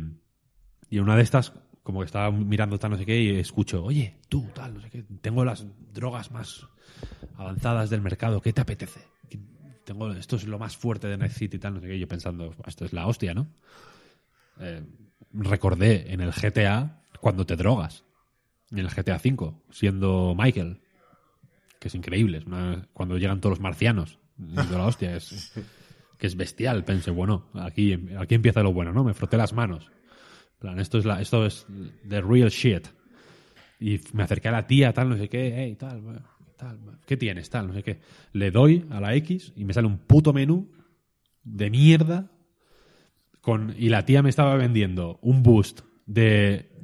y 0.90 1.00
una 1.00 1.16
de 1.16 1.24
estas, 1.24 1.54
como 1.84 2.00
que 2.00 2.06
estaba 2.06 2.32
mirando 2.32 2.78
tal 2.80 2.92
no 2.92 2.98
sé 2.98 3.06
qué 3.06 3.22
y 3.22 3.30
escucho, 3.38 3.84
oye, 3.84 4.18
tú, 4.30 4.48
tal, 4.54 4.74
no 4.74 4.82
sé 4.82 4.90
qué, 4.90 5.04
tengo 5.22 5.46
las 5.46 5.66
drogas 5.94 6.32
más 6.32 6.68
avanzadas 7.38 7.90
del 7.90 8.02
mercado, 8.02 8.42
¿qué 8.42 8.54
te 8.54 8.62
apetece? 8.62 9.02
Tengo, 9.86 10.12
esto 10.12 10.36
es 10.36 10.46
lo 10.46 10.60
más 10.60 10.76
fuerte 10.76 11.08
de 11.08 11.18
Night 11.18 11.32
City, 11.32 11.60
tal, 11.60 11.76
no 11.76 11.80
sé 11.80 11.88
qué, 11.88 11.96
y 11.96 12.00
yo 12.00 12.08
pensando, 12.10 12.54
esto 12.66 12.84
es 12.84 12.92
la 12.92 13.08
hostia, 13.08 13.34
¿no? 13.34 13.48
Eh, 14.60 14.84
recordé 15.32 16.12
en 16.12 16.20
el 16.20 16.32
GTA 16.32 17.04
cuando 17.22 17.46
te 17.46 17.56
drogas, 17.56 18.04
en 18.72 18.80
el 18.80 18.89
GTA 18.89 19.18
V, 19.23 19.53
siendo 19.72 20.35
Michael, 20.38 20.80
que 21.80 21.88
es 21.88 21.95
increíble, 21.95 22.44
cuando 22.94 23.18
llegan 23.18 23.39
todos 23.39 23.57
los 23.57 23.61
marcianos, 23.61 24.19
la 24.38 24.85
hostia, 24.85 25.15
es, 25.15 25.53
que 26.18 26.27
es 26.27 26.35
bestial, 26.35 26.84
pensé, 26.84 27.11
bueno, 27.11 27.48
aquí, 27.53 27.98
aquí 28.18 28.35
empieza 28.35 28.64
lo 28.64 28.73
bueno, 28.73 28.91
¿no? 28.91 29.03
Me 29.03 29.14
froté 29.14 29.38
las 29.38 29.53
manos. 29.53 29.91
Plan, 30.60 30.80
esto 30.80 30.98
es 30.98 31.06
la, 31.06 31.22
esto 31.22 31.45
es 31.45 31.68
the 32.07 32.22
real 32.22 32.49
shit. 32.49 32.88
Y 33.80 33.99
me 34.14 34.23
acerqué 34.23 34.48
a 34.48 34.52
la 34.52 34.65
tía, 34.65 34.91
tal, 34.91 35.10
no 35.10 35.18
sé 35.18 35.30
qué, 35.30 35.53
hey, 35.56 35.76
tal, 35.76 36.26
tal, 36.57 36.80
¿qué 37.06 37.15
tienes? 37.15 37.49
Tal, 37.49 37.68
no 37.68 37.73
sé 37.73 37.84
qué. 37.84 37.99
Le 38.34 38.49
doy 38.49 38.85
a 38.89 38.99
la 38.99 39.14
X 39.15 39.53
y 39.56 39.65
me 39.65 39.73
sale 39.73 39.88
un 39.88 39.99
puto 39.99 40.34
menú 40.34 40.72
de 41.44 41.69
mierda 41.69 42.31
con, 43.41 43.76
y 43.77 43.89
la 43.89 44.03
tía 44.06 44.23
me 44.23 44.30
estaba 44.30 44.56
vendiendo 44.56 45.19
un 45.22 45.44
boost 45.44 45.81
de 46.07 46.77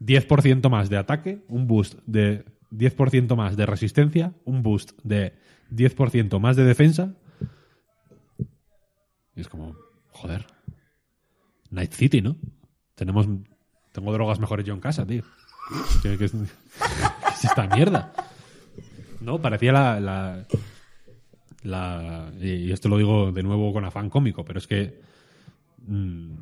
10% 0.00 0.68
más 0.70 0.88
de 0.90 0.96
ataque, 0.96 1.44
un 1.48 1.66
boost 1.66 1.98
de 2.06 2.44
10% 2.70 3.36
más 3.36 3.56
de 3.56 3.66
resistencia, 3.66 4.32
un 4.44 4.62
boost 4.62 4.92
de 5.02 5.34
10% 5.70 6.38
más 6.40 6.56
de 6.56 6.64
defensa. 6.64 7.14
Y 9.34 9.40
es 9.40 9.48
como, 9.48 9.76
joder. 10.10 10.46
Night 11.70 11.92
City, 11.92 12.22
¿no? 12.22 12.36
Tenemos 12.94 13.28
tengo 13.92 14.12
drogas 14.12 14.38
mejores 14.38 14.64
yo 14.64 14.74
en 14.74 14.80
casa, 14.80 15.06
tío. 15.06 15.22
¿Qué, 16.02 16.14
es, 16.14 16.32
esta 17.44 17.66
mierda? 17.66 18.12
No, 19.20 19.40
parecía 19.40 19.72
la, 19.72 20.00
la, 20.00 20.46
la- 21.62 22.32
y 22.40 22.70
esto 22.72 22.88
lo 22.88 22.96
digo 22.96 23.32
de 23.32 23.42
nuevo 23.42 23.72
con 23.72 23.84
afán 23.84 24.08
cómico, 24.10 24.44
pero 24.44 24.58
es 24.58 24.66
que 24.66 25.00
mm, 25.86 26.34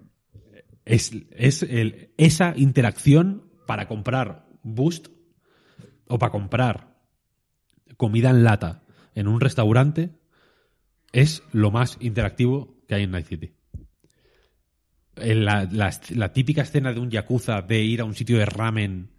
es, 0.87 1.13
es 1.33 1.63
el- 1.63 2.11
esa 2.17 2.55
interacción 2.57 3.51
para 3.67 3.87
comprar 3.87 4.47
Boost 4.63 5.09
o 6.09 6.19
para 6.19 6.33
comprar 6.33 6.97
comida 7.99 8.31
en 8.31 8.45
lata 8.45 8.85
en 9.15 9.29
un 9.29 9.41
restaurante 9.41 10.11
es 11.13 11.43
lo 11.53 11.71
más 11.71 11.99
interactivo 12.01 12.79
que 12.89 12.95
hay 12.95 13.03
en 13.03 13.11
Night 13.11 13.27
City. 13.27 13.53
La, 15.17 15.65
la- 15.71 15.99
la 16.15 16.33
típica 16.33 16.63
escena 16.63 16.93
de 16.93 17.01
un 17.01 17.11
yakuza 17.11 17.63
de 17.63 17.83
ir 17.83 18.01
a 18.03 18.05
un 18.05 18.15
sitio 18.15 18.39
de 18.39 18.45
ramen 18.47 19.11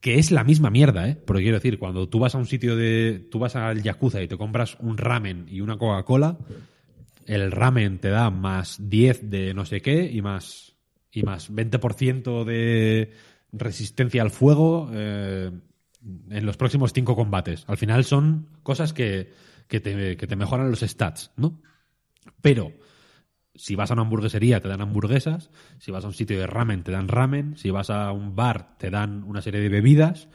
que 0.00 0.18
es 0.18 0.32
la 0.32 0.42
misma 0.42 0.68
mierda, 0.68 1.08
¿eh? 1.08 1.14
Porque 1.14 1.42
quiero 1.44 1.58
decir, 1.58 1.78
cuando 1.78 2.08
tú 2.08 2.18
vas 2.18 2.34
a 2.34 2.38
un 2.38 2.46
sitio 2.46 2.74
de... 2.74 3.28
Tú 3.30 3.38
vas 3.38 3.54
al 3.54 3.84
Yakuza 3.84 4.20
y 4.20 4.26
te 4.26 4.36
compras 4.36 4.76
un 4.80 4.98
ramen 4.98 5.46
y 5.48 5.60
una 5.60 5.78
Coca-Cola, 5.78 6.38
el 7.26 7.52
ramen 7.52 8.00
te 8.00 8.08
da 8.08 8.28
más 8.30 8.78
10 8.90 9.30
de 9.30 9.54
no 9.54 9.64
sé 9.64 9.80
qué 9.80 10.10
y 10.10 10.20
más, 10.20 10.71
y 11.12 11.22
más 11.22 11.52
20% 11.52 12.44
de 12.44 13.12
resistencia 13.52 14.22
al 14.22 14.30
fuego 14.30 14.90
eh, 14.92 15.50
en 16.30 16.46
los 16.46 16.56
próximos 16.56 16.92
5 16.92 17.14
combates. 17.14 17.64
Al 17.68 17.76
final 17.76 18.04
son 18.04 18.48
cosas 18.62 18.92
que, 18.92 19.32
que, 19.68 19.80
te, 19.80 20.16
que 20.16 20.26
te 20.26 20.36
mejoran 20.36 20.70
los 20.70 20.80
stats, 20.80 21.32
¿no? 21.36 21.60
Pero 22.40 22.72
si 23.54 23.74
vas 23.74 23.90
a 23.90 23.94
una 23.94 24.02
hamburguesería 24.02 24.60
te 24.60 24.68
dan 24.68 24.80
hamburguesas, 24.80 25.50
si 25.78 25.90
vas 25.90 26.04
a 26.04 26.08
un 26.08 26.14
sitio 26.14 26.38
de 26.38 26.46
ramen 26.46 26.82
te 26.82 26.92
dan 26.92 27.08
ramen, 27.08 27.56
si 27.56 27.70
vas 27.70 27.90
a 27.90 28.10
un 28.12 28.34
bar 28.34 28.78
te 28.78 28.90
dan 28.90 29.22
una 29.24 29.42
serie 29.42 29.60
de 29.60 29.68
bebidas 29.68 30.28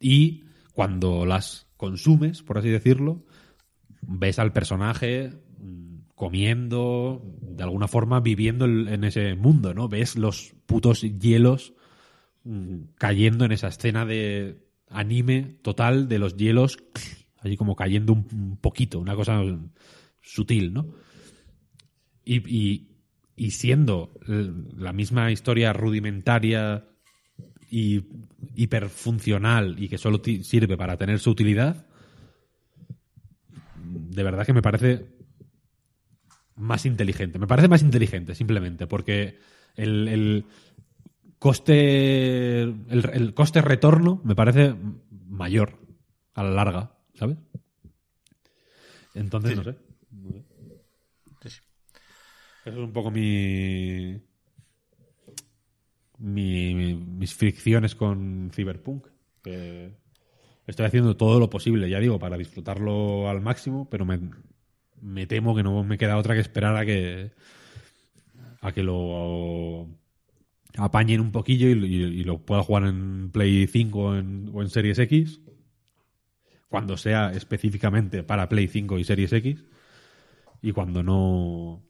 y 0.00 0.44
cuando 0.72 1.26
las 1.26 1.66
consumes, 1.76 2.42
por 2.42 2.58
así 2.58 2.68
decirlo, 2.68 3.24
ves 4.02 4.38
al 4.38 4.52
personaje 4.52 5.32
comiendo, 6.18 7.22
de 7.40 7.62
alguna 7.62 7.88
forma 7.88 8.20
viviendo 8.20 8.66
en 8.66 9.04
ese 9.04 9.34
mundo, 9.36 9.72
¿no? 9.72 9.88
Ves 9.88 10.16
los 10.16 10.52
putos 10.66 11.00
hielos 11.02 11.72
mm, 12.44 12.78
cayendo 12.96 13.44
en 13.44 13.52
esa 13.52 13.68
escena 13.68 14.04
de 14.04 14.58
anime 14.90 15.56
total 15.62 16.08
de 16.08 16.18
los 16.18 16.36
hielos, 16.36 16.76
allí 17.38 17.56
como 17.56 17.76
cayendo 17.76 18.12
un, 18.12 18.58
poquito, 18.60 18.98
una 18.98 19.14
cosa 19.14 19.40
sutil, 20.20 20.72
¿no? 20.74 20.88
Y, 22.24 22.36
y- 22.54 22.84
y 23.36 23.52
siendo 23.52 24.12
la 24.76 24.92
misma 24.92 25.30
historia 25.30 25.72
rudimentaria 25.72 26.84
y 27.70 28.02
hiperfuncional 28.56 29.76
y 29.80 29.88
que 29.88 29.96
solo 29.96 30.20
sirve 30.42 30.76
para 30.76 30.96
tener 30.96 31.20
su 31.20 31.30
utilidad, 31.30 31.86
de 33.76 34.22
verdad 34.24 34.44
que 34.44 34.52
me 34.52 34.62
parece 34.62 35.17
más 36.58 36.84
inteligente. 36.86 37.38
Me 37.38 37.46
parece 37.46 37.68
más 37.68 37.82
inteligente, 37.82 38.34
simplemente, 38.34 38.86
porque 38.86 39.38
el, 39.76 40.08
el 40.08 40.44
coste. 41.38 42.60
El, 42.62 43.10
el 43.12 43.34
coste 43.34 43.62
retorno 43.62 44.20
me 44.24 44.34
parece 44.34 44.74
mayor 45.28 45.78
a 46.34 46.42
la 46.42 46.50
larga, 46.50 46.92
¿sabes? 47.14 47.38
Entonces, 49.14 49.56
no 49.56 49.64
sé. 49.64 49.76
no 50.12 50.30
sé. 50.32 50.44
Sí, 51.42 51.50
sí. 51.50 51.60
Eso 52.64 52.78
es 52.78 52.84
un 52.84 52.92
poco 52.92 53.10
mi. 53.10 54.20
mi- 56.18 56.74
mi- 56.74 56.94
mis 56.94 57.34
fricciones 57.34 57.94
con 57.94 58.50
Cyberpunk. 58.52 59.06
Que 59.42 59.94
estoy 60.66 60.86
haciendo 60.86 61.16
todo 61.16 61.38
lo 61.38 61.48
posible, 61.48 61.88
ya 61.88 62.00
digo, 62.00 62.18
para 62.18 62.36
disfrutarlo 62.36 63.28
al 63.28 63.40
máximo, 63.40 63.88
pero 63.88 64.04
me, 64.04 64.18
me 65.00 65.26
temo 65.26 65.54
que 65.54 65.62
no 65.62 65.82
me 65.84 65.98
queda 65.98 66.16
otra 66.16 66.34
que 66.34 66.40
esperar 66.40 66.76
a 66.76 66.84
que. 66.84 67.32
a 68.60 68.72
que 68.72 68.82
lo 68.82 69.88
apañen 70.76 71.20
un 71.20 71.32
poquillo 71.32 71.68
y, 71.68 72.24
lo 72.24 72.38
pueda 72.38 72.62
jugar 72.62 72.84
en 72.84 73.30
Play 73.30 73.66
5 73.66 73.98
o 73.98 74.14
en, 74.16 74.70
Series 74.70 74.98
X. 74.98 75.40
Cuando 76.68 76.96
sea 76.96 77.32
específicamente 77.32 78.22
para 78.22 78.48
Play 78.48 78.68
5 78.68 78.98
y 78.98 79.04
Series 79.04 79.32
X. 79.32 79.64
Y 80.62 80.72
cuando 80.72 81.02
no. 81.02 81.82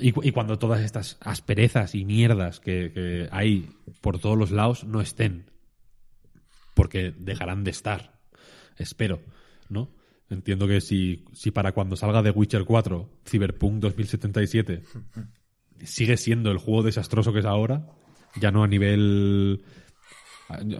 Y 0.00 0.30
cuando 0.30 0.58
todas 0.58 0.82
estas 0.82 1.18
asperezas 1.20 1.96
y 1.96 2.04
mierdas 2.04 2.60
que, 2.60 2.92
que 2.92 3.28
hay 3.32 3.68
por 4.00 4.20
todos 4.20 4.38
los 4.38 4.50
lados 4.52 4.84
no 4.84 5.00
estén. 5.00 5.50
Porque 6.74 7.12
dejarán 7.16 7.64
de 7.64 7.72
estar. 7.72 8.20
Espero, 8.76 9.20
¿no? 9.68 9.88
Entiendo 10.30 10.68
que 10.68 10.80
si, 10.80 11.24
si 11.32 11.50
para 11.50 11.72
cuando 11.72 11.96
salga 11.96 12.22
The 12.22 12.30
Witcher 12.30 12.64
4, 12.64 13.10
Cyberpunk 13.24 13.80
2077 13.80 14.82
sigue 15.84 16.16
siendo 16.16 16.50
el 16.50 16.58
juego 16.58 16.82
desastroso 16.82 17.32
que 17.32 17.38
es 17.38 17.46
ahora, 17.46 17.86
ya 18.36 18.50
no 18.50 18.62
a 18.62 18.68
nivel. 18.68 19.64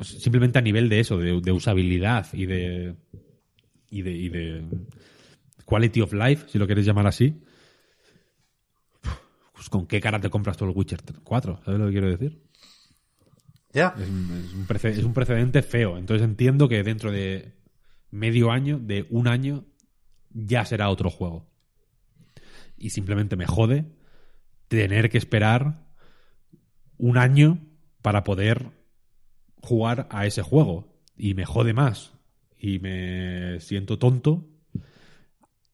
Simplemente 0.02 0.58
a 0.58 0.62
nivel 0.62 0.88
de 0.88 1.00
eso, 1.00 1.18
de, 1.18 1.40
de 1.40 1.52
usabilidad 1.52 2.26
y 2.32 2.46
de, 2.46 2.96
y 3.90 4.02
de. 4.02 4.12
y 4.12 4.28
de. 4.28 4.64
quality 5.64 6.00
of 6.02 6.12
life, 6.12 6.46
si 6.48 6.58
lo 6.58 6.66
quieres 6.66 6.84
llamar 6.84 7.06
así. 7.06 7.42
Pues 9.54 9.68
con 9.70 9.86
qué 9.86 10.00
cara 10.00 10.20
te 10.20 10.30
compras 10.30 10.56
tú 10.56 10.66
el 10.66 10.70
Witcher 10.70 11.00
4, 11.22 11.60
¿sabes 11.64 11.80
lo 11.80 11.86
que 11.86 11.92
quiero 11.92 12.08
decir? 12.08 12.40
Ya. 13.72 13.94
Es 13.98 14.08
un 14.08 14.66
es 14.84 15.04
un 15.04 15.14
precedente 15.14 15.62
feo. 15.62 15.98
Entonces 15.98 16.24
entiendo 16.24 16.68
que 16.68 16.82
dentro 16.82 17.10
de 17.10 17.57
medio 18.10 18.50
año, 18.50 18.78
de 18.78 19.06
un 19.10 19.28
año, 19.28 19.64
ya 20.30 20.64
será 20.64 20.90
otro 20.90 21.10
juego. 21.10 21.46
Y 22.76 22.90
simplemente 22.90 23.36
me 23.36 23.46
jode 23.46 23.86
tener 24.68 25.10
que 25.10 25.18
esperar 25.18 25.86
un 26.96 27.18
año 27.18 27.58
para 28.02 28.24
poder 28.24 28.70
jugar 29.62 30.06
a 30.10 30.26
ese 30.26 30.42
juego. 30.42 30.94
Y 31.16 31.34
me 31.34 31.44
jode 31.44 31.72
más. 31.72 32.12
Y 32.58 32.78
me 32.78 33.60
siento 33.60 33.98
tonto 33.98 34.48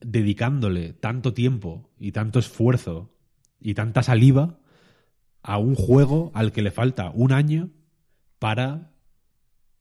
dedicándole 0.00 0.92
tanto 0.92 1.32
tiempo 1.32 1.90
y 1.98 2.12
tanto 2.12 2.38
esfuerzo 2.38 3.14
y 3.58 3.74
tanta 3.74 4.02
saliva 4.02 4.58
a 5.42 5.58
un 5.58 5.74
juego 5.74 6.30
al 6.34 6.52
que 6.52 6.62
le 6.62 6.70
falta 6.70 7.10
un 7.10 7.32
año 7.32 7.70
para 8.38 8.92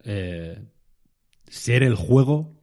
eh, 0.03 0.63
ser 1.47 1.83
el 1.83 1.95
juego 1.95 2.59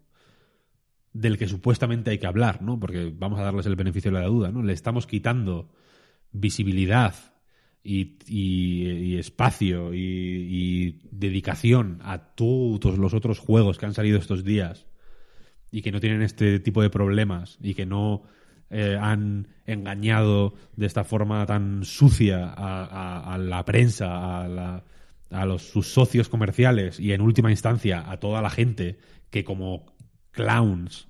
del 1.12 1.38
que 1.38 1.48
supuestamente 1.48 2.10
hay 2.10 2.18
que 2.18 2.26
hablar, 2.26 2.62
¿no? 2.62 2.78
Porque 2.78 3.12
vamos 3.16 3.38
a 3.40 3.42
darles 3.42 3.66
el 3.66 3.76
beneficio 3.76 4.10
de 4.12 4.20
la 4.20 4.26
duda, 4.26 4.50
¿no? 4.52 4.62
Le 4.62 4.72
estamos 4.72 5.06
quitando 5.06 5.70
visibilidad 6.32 7.14
y, 7.82 9.16
espacio 9.16 9.92
y, 9.94 11.00
dedicación 11.10 11.98
a 12.02 12.18
todos 12.34 12.98
los 12.98 13.14
otros 13.14 13.38
juegos 13.38 13.78
que 13.78 13.86
han 13.86 13.94
salido 13.94 14.18
estos 14.18 14.44
días 14.44 14.86
y 15.70 15.82
que 15.82 15.92
no 15.92 16.00
tienen 16.00 16.22
este 16.22 16.60
tipo 16.60 16.82
de 16.82 16.90
problemas 16.90 17.58
y 17.60 17.74
que 17.74 17.86
no 17.86 18.22
eh, 18.70 18.96
han 19.00 19.48
engañado 19.66 20.54
de 20.76 20.86
esta 20.86 21.04
forma 21.04 21.44
tan 21.46 21.84
sucia 21.84 22.46
a- 22.56 23.34
a 23.34 23.38
la 23.38 23.64
prensa, 23.64 24.44
a, 24.44 24.48
la- 24.48 24.84
a 25.30 25.46
los, 25.46 25.62
sus 25.62 25.92
socios 25.92 26.28
comerciales 26.28 26.98
y 26.98 27.12
en 27.12 27.20
última 27.20 27.50
instancia 27.50 28.10
a 28.10 28.18
toda 28.18 28.42
la 28.42 28.50
gente 28.50 28.98
que 29.30 29.44
como 29.44 29.86
clowns 30.32 31.08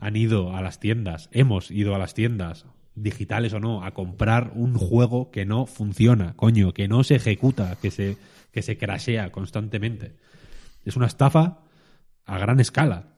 han 0.00 0.16
ido 0.16 0.56
a 0.56 0.62
las 0.62 0.80
tiendas, 0.80 1.28
hemos 1.32 1.70
ido 1.70 1.94
a 1.94 1.98
las 1.98 2.14
tiendas, 2.14 2.66
digitales 2.94 3.52
o 3.52 3.60
no, 3.60 3.84
a 3.84 3.94
comprar 3.94 4.52
un 4.54 4.74
juego 4.74 5.30
que 5.30 5.46
no 5.46 5.66
funciona, 5.66 6.34
coño, 6.34 6.72
que 6.74 6.88
no 6.88 7.04
se 7.04 7.14
ejecuta, 7.14 7.76
que 7.80 7.90
se, 7.90 8.16
que 8.50 8.62
se 8.62 8.76
crashea 8.76 9.30
constantemente. 9.30 10.16
Es 10.84 10.96
una 10.96 11.06
estafa 11.06 11.60
a 12.24 12.38
gran 12.38 12.60
escala, 12.60 13.16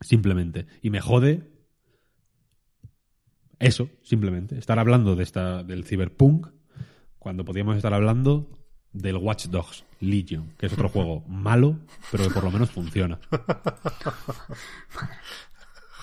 simplemente. 0.00 0.66
Y 0.82 0.90
me 0.90 1.00
jode 1.00 1.50
eso, 3.58 3.90
simplemente. 4.02 4.58
Estar 4.58 4.78
hablando 4.78 5.16
de 5.16 5.22
esta, 5.22 5.64
del 5.64 5.84
cyberpunk 5.84 6.48
cuando 7.18 7.44
podíamos 7.44 7.76
estar 7.76 7.92
hablando 7.92 8.59
del 8.92 9.16
Watch 9.16 9.46
Dogs 9.46 9.84
Legion, 10.00 10.54
que 10.58 10.66
es 10.66 10.72
otro 10.72 10.88
juego 10.92 11.22
malo, 11.28 11.76
pero 12.10 12.24
que 12.28 12.30
por 12.34 12.44
lo 12.44 12.50
menos 12.50 12.70
funciona. 12.70 13.18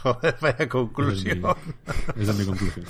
Joder, 0.04 0.36
vaya 0.42 0.54
Esa 0.56 0.64
es 0.64 0.70
conclusión. 0.70 1.40
mi- 1.42 2.22
esa 2.24 2.32
es 2.32 2.38
mi 2.38 2.46
conclusión. 2.46 2.86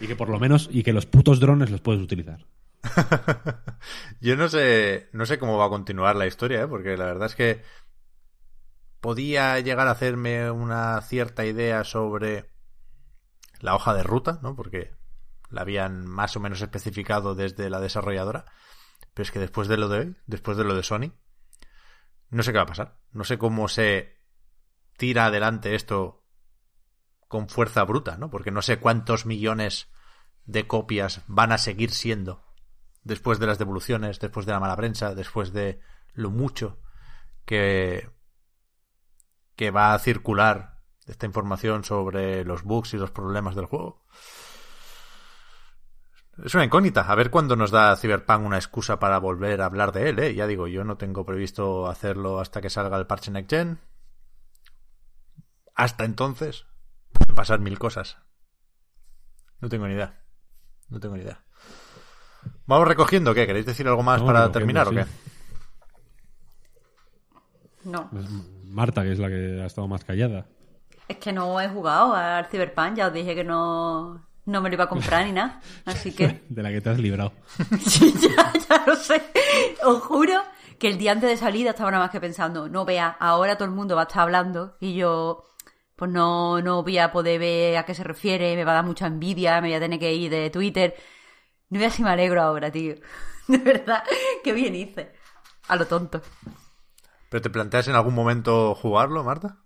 Y 0.00 0.06
que 0.06 0.16
por 0.16 0.28
lo 0.28 0.38
menos, 0.40 0.68
y 0.70 0.82
que 0.82 0.92
los 0.92 1.06
putos 1.06 1.38
drones 1.40 1.70
los 1.70 1.80
puedes 1.80 2.02
utilizar. 2.02 2.44
Yo 4.20 4.36
no 4.36 4.48
sé, 4.48 5.08
no 5.12 5.24
sé 5.26 5.38
cómo 5.38 5.56
va 5.56 5.66
a 5.66 5.70
continuar 5.70 6.16
la 6.16 6.26
historia, 6.26 6.62
¿eh? 6.62 6.66
porque 6.68 6.96
la 6.96 7.06
verdad 7.06 7.26
es 7.26 7.34
que 7.34 7.62
podía 9.00 9.58
llegar 9.60 9.86
a 9.86 9.92
hacerme 9.92 10.50
una 10.50 11.00
cierta 11.02 11.46
idea 11.46 11.84
sobre 11.84 12.50
la 13.60 13.74
hoja 13.74 13.94
de 13.94 14.02
ruta, 14.02 14.38
¿no? 14.42 14.56
Porque 14.56 14.92
la 15.50 15.60
habían 15.62 16.04
más 16.06 16.36
o 16.36 16.40
menos 16.40 16.60
especificado 16.60 17.34
desde 17.34 17.70
la 17.70 17.80
desarrolladora. 17.80 18.44
Pero 19.14 19.22
es 19.22 19.30
que 19.30 19.38
después 19.38 19.68
de 19.68 19.76
lo 19.76 19.88
de 19.88 19.98
hoy, 19.98 20.16
después 20.26 20.56
de 20.56 20.64
lo 20.64 20.74
de 20.74 20.82
Sony, 20.82 21.12
no 22.30 22.42
sé 22.42 22.52
qué 22.52 22.58
va 22.58 22.64
a 22.64 22.66
pasar. 22.66 22.98
No 23.12 23.24
sé 23.24 23.38
cómo 23.38 23.68
se 23.68 24.18
tira 24.96 25.26
adelante 25.26 25.74
esto 25.74 26.24
con 27.28 27.48
fuerza 27.48 27.84
bruta, 27.84 28.16
¿no? 28.16 28.30
Porque 28.30 28.50
no 28.50 28.62
sé 28.62 28.78
cuántos 28.78 29.24
millones 29.26 29.88
de 30.44 30.66
copias 30.66 31.22
van 31.26 31.52
a 31.52 31.58
seguir 31.58 31.90
siendo 31.90 32.44
después 33.02 33.38
de 33.38 33.46
las 33.46 33.58
devoluciones, 33.58 34.18
después 34.18 34.46
de 34.46 34.52
la 34.52 34.60
mala 34.60 34.76
prensa, 34.76 35.14
después 35.14 35.52
de 35.52 35.80
lo 36.14 36.30
mucho 36.30 36.80
que, 37.44 38.10
que 39.56 39.70
va 39.70 39.94
a 39.94 39.98
circular 39.98 40.80
esta 41.06 41.26
información 41.26 41.84
sobre 41.84 42.44
los 42.44 42.62
bugs 42.62 42.94
y 42.94 42.96
los 42.96 43.10
problemas 43.10 43.54
del 43.54 43.66
juego. 43.66 44.04
Es 46.42 46.54
una 46.54 46.64
incógnita. 46.64 47.02
A 47.02 47.14
ver 47.14 47.30
cuándo 47.30 47.54
nos 47.54 47.70
da 47.70 47.94
Cyberpunk 47.96 48.44
una 48.44 48.56
excusa 48.56 48.98
para 48.98 49.18
volver 49.18 49.60
a 49.60 49.66
hablar 49.66 49.92
de 49.92 50.08
él, 50.08 50.18
¿eh? 50.18 50.34
Ya 50.34 50.46
digo, 50.46 50.66
yo 50.66 50.82
no 50.84 50.96
tengo 50.96 51.24
previsto 51.24 51.86
hacerlo 51.86 52.40
hasta 52.40 52.60
que 52.60 52.70
salga 52.70 52.96
el 52.96 53.06
parche 53.06 53.30
Next 53.30 53.50
Gen. 53.50 53.78
Hasta 55.74 56.04
entonces, 56.04 56.66
pueden 57.12 57.34
pasar 57.34 57.60
mil 57.60 57.78
cosas. 57.78 58.18
No 59.60 59.68
tengo 59.68 59.86
ni 59.86 59.94
idea. 59.94 60.20
No 60.88 60.98
tengo 60.98 61.16
ni 61.16 61.22
idea. 61.22 61.44
Vamos 62.66 62.88
recogiendo, 62.88 63.34
¿qué? 63.34 63.46
¿Queréis 63.46 63.66
decir 63.66 63.86
algo 63.86 64.02
más 64.02 64.22
para 64.22 64.50
terminar 64.50 64.88
o 64.88 64.90
qué? 64.90 65.06
No. 67.84 68.10
Es 68.18 68.28
Marta, 68.64 69.02
que 69.02 69.12
es 69.12 69.18
la 69.18 69.28
que 69.28 69.60
ha 69.62 69.66
estado 69.66 69.86
más 69.86 70.04
callada. 70.04 70.46
Es 71.06 71.18
que 71.18 71.32
no 71.32 71.60
he 71.60 71.68
jugado 71.68 72.14
al 72.14 72.46
Cyberpunk, 72.46 72.96
ya 72.96 73.08
os 73.08 73.12
dije 73.12 73.34
que 73.34 73.44
no, 73.44 74.26
no 74.46 74.60
me 74.60 74.68
lo 74.68 74.74
iba 74.74 74.84
a 74.84 74.88
comprar 74.88 75.26
ni 75.26 75.32
nada. 75.32 75.60
Así 75.84 76.12
que. 76.12 76.42
De 76.48 76.62
la 76.62 76.70
que 76.70 76.80
te 76.80 76.90
has 76.90 76.98
librado. 76.98 77.32
Sí, 77.80 78.12
ya, 78.20 78.52
ya 78.68 78.84
lo 78.86 78.96
sé. 78.96 79.22
Os 79.84 80.02
juro 80.02 80.42
que 80.78 80.88
el 80.88 80.98
día 80.98 81.12
antes 81.12 81.30
de 81.30 81.36
salida 81.36 81.70
estaba 81.70 81.90
nada 81.90 82.04
más 82.04 82.10
que 82.10 82.20
pensando, 82.20 82.68
no 82.68 82.84
vea, 82.84 83.16
ahora 83.20 83.56
todo 83.56 83.66
el 83.66 83.74
mundo 83.74 83.94
va 83.94 84.02
a 84.02 84.06
estar 84.06 84.22
hablando 84.22 84.76
y 84.80 84.94
yo 84.94 85.44
pues 85.96 86.10
no, 86.10 86.60
no 86.60 86.82
voy 86.82 86.98
a 86.98 87.12
poder 87.12 87.38
ver 87.38 87.76
a 87.76 87.84
qué 87.84 87.94
se 87.94 88.02
refiere, 88.02 88.56
me 88.56 88.64
va 88.64 88.72
a 88.72 88.76
dar 88.76 88.84
mucha 88.84 89.06
envidia, 89.06 89.60
me 89.60 89.68
voy 89.68 89.76
a 89.76 89.80
tener 89.80 89.98
que 89.98 90.12
ir 90.12 90.30
de 90.30 90.50
Twitter. 90.50 90.94
No 91.70 91.78
veas 91.78 91.94
si 91.94 92.02
me 92.02 92.10
alegro 92.10 92.42
ahora, 92.42 92.70
tío. 92.70 92.96
De 93.48 93.58
verdad, 93.58 94.02
qué 94.42 94.52
bien 94.52 94.74
hice. 94.74 95.12
A 95.68 95.76
lo 95.76 95.86
tonto. 95.86 96.20
¿Pero 97.30 97.42
te 97.42 97.50
planteas 97.50 97.88
en 97.88 97.94
algún 97.94 98.14
momento 98.14 98.74
jugarlo, 98.74 99.22
Marta? 99.22 99.58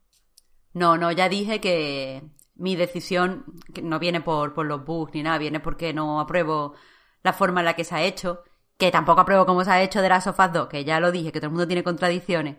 No, 0.74 0.96
no, 0.96 1.10
ya 1.12 1.28
dije 1.28 1.60
que 1.60 2.22
mi 2.58 2.76
decisión 2.76 3.44
que 3.72 3.82
no 3.82 3.98
viene 3.98 4.20
por, 4.20 4.52
por 4.52 4.66
los 4.66 4.84
bugs 4.84 5.14
ni 5.14 5.22
nada, 5.22 5.38
viene 5.38 5.60
porque 5.60 5.94
no 5.94 6.20
apruebo 6.20 6.74
la 7.22 7.32
forma 7.32 7.60
en 7.60 7.66
la 7.66 7.74
que 7.74 7.84
se 7.84 7.94
ha 7.94 8.02
hecho, 8.02 8.42
que 8.76 8.90
tampoco 8.90 9.20
apruebo 9.20 9.46
cómo 9.46 9.64
se 9.64 9.70
ha 9.70 9.82
hecho 9.82 10.02
de 10.02 10.08
las 10.08 10.24
sofás 10.24 10.52
2, 10.52 10.68
que 10.68 10.84
ya 10.84 11.00
lo 11.00 11.12
dije, 11.12 11.32
que 11.32 11.40
todo 11.40 11.46
el 11.46 11.52
mundo 11.52 11.66
tiene 11.66 11.82
contradicciones. 11.82 12.56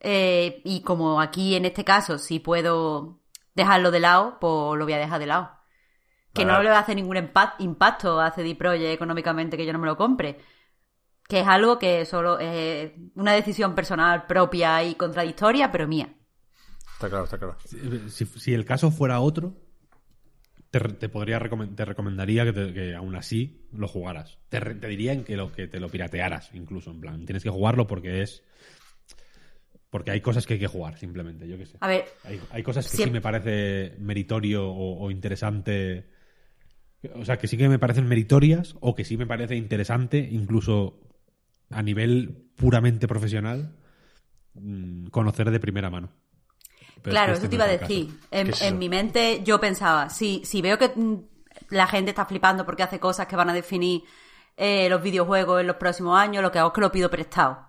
Eh, 0.00 0.60
y 0.64 0.82
como 0.82 1.20
aquí 1.20 1.54
en 1.54 1.64
este 1.64 1.84
caso 1.84 2.18
sí 2.18 2.40
puedo 2.40 3.20
dejarlo 3.54 3.90
de 3.90 4.00
lado, 4.00 4.38
pues 4.40 4.78
lo 4.78 4.84
voy 4.84 4.92
a 4.94 4.98
dejar 4.98 5.20
de 5.20 5.26
lado. 5.26 5.50
Que 6.34 6.46
no 6.46 6.62
le 6.62 6.70
va 6.70 6.78
a 6.78 6.80
hacer 6.80 6.96
ningún 6.96 7.18
impacto 7.58 8.18
a 8.18 8.30
CD 8.30 8.54
Projekt 8.54 8.94
económicamente 8.94 9.58
que 9.58 9.66
yo 9.66 9.72
no 9.74 9.78
me 9.78 9.86
lo 9.86 9.98
compre. 9.98 10.38
Que 11.28 11.40
es 11.40 11.46
algo 11.46 11.78
que 11.78 12.06
solo 12.06 12.38
es 12.38 12.92
una 13.14 13.32
decisión 13.32 13.74
personal 13.74 14.26
propia 14.26 14.82
y 14.82 14.94
contradictoria, 14.94 15.70
pero 15.70 15.86
mía. 15.86 16.14
Está 17.02 17.10
claro, 17.10 17.24
está 17.24 17.38
claro. 17.38 17.56
Si, 18.10 18.24
si 18.26 18.54
el 18.54 18.64
caso 18.64 18.92
fuera 18.92 19.18
otro, 19.20 19.56
te, 20.70 20.78
te 20.78 21.08
podría 21.08 21.40
te 21.74 21.84
recomendaría 21.84 22.44
que, 22.44 22.52
te- 22.52 22.72
que 22.72 22.94
aún 22.94 23.16
así 23.16 23.66
lo 23.72 23.88
jugaras. 23.88 24.38
Te, 24.48 24.60
te 24.60 24.86
dirían 24.86 25.24
que, 25.24 25.36
lo, 25.36 25.50
que 25.50 25.66
te 25.66 25.80
lo 25.80 25.88
piratearas, 25.88 26.50
incluso, 26.54 26.92
en 26.92 27.00
plan. 27.00 27.26
Tienes 27.26 27.42
que 27.42 27.50
jugarlo 27.50 27.88
porque 27.88 28.22
es. 28.22 28.44
Porque 29.90 30.12
hay 30.12 30.20
cosas 30.20 30.46
que 30.46 30.54
hay 30.54 30.60
que 30.60 30.68
jugar, 30.68 30.96
simplemente, 30.96 31.48
yo 31.48 31.58
qué 31.58 31.66
sé. 31.66 31.76
A 31.80 31.88
ver, 31.88 32.04
Hay, 32.22 32.40
hay 32.50 32.62
cosas 32.62 32.88
que 32.88 32.96
sí 32.96 33.10
me 33.10 33.20
parece 33.20 33.96
meritorio 33.98 34.68
o, 34.70 35.04
o 35.04 35.10
interesante. 35.10 36.06
O 37.16 37.24
sea, 37.24 37.36
que 37.36 37.48
sí 37.48 37.56
que 37.56 37.68
me 37.68 37.80
parecen 37.80 38.06
meritorias 38.06 38.76
o 38.80 38.94
que 38.94 39.04
sí 39.04 39.16
me 39.16 39.26
parece 39.26 39.56
interesante, 39.56 40.18
incluso 40.30 41.00
a 41.68 41.82
nivel 41.82 42.46
puramente 42.54 43.08
profesional, 43.08 43.74
mm, 44.54 45.06
conocer 45.08 45.50
de 45.50 45.58
primera 45.58 45.90
mano. 45.90 46.12
Pero 47.02 47.10
es 47.10 47.14
Claro, 47.14 47.32
que 47.32 47.32
eso 47.32 47.44
este 47.44 47.48
te 47.48 47.54
iba 47.56 47.64
a 47.64 47.68
decir. 47.68 48.20
En, 48.30 48.78
mi 48.78 48.88
mente 48.88 49.42
yo 49.44 49.60
pensaba, 49.60 50.08
si, 50.08 50.44
si 50.44 50.62
veo 50.62 50.78
que 50.78 50.92
mm, 50.94 51.16
la 51.70 51.86
gente 51.86 52.10
está 52.10 52.24
flipando 52.26 52.64
porque 52.64 52.82
hace 52.82 53.00
cosas 53.00 53.26
que 53.26 53.36
van 53.36 53.50
a 53.50 53.54
definir 53.54 54.04
eh, 54.56 54.88
los 54.88 55.02
videojuegos 55.02 55.60
en 55.60 55.66
los 55.66 55.76
próximos 55.76 56.18
años, 56.18 56.42
lo 56.42 56.52
que 56.52 56.58
hago 56.58 56.68
es 56.68 56.74
que 56.74 56.80
lo 56.80 56.92
pido 56.92 57.10
prestado. 57.10 57.66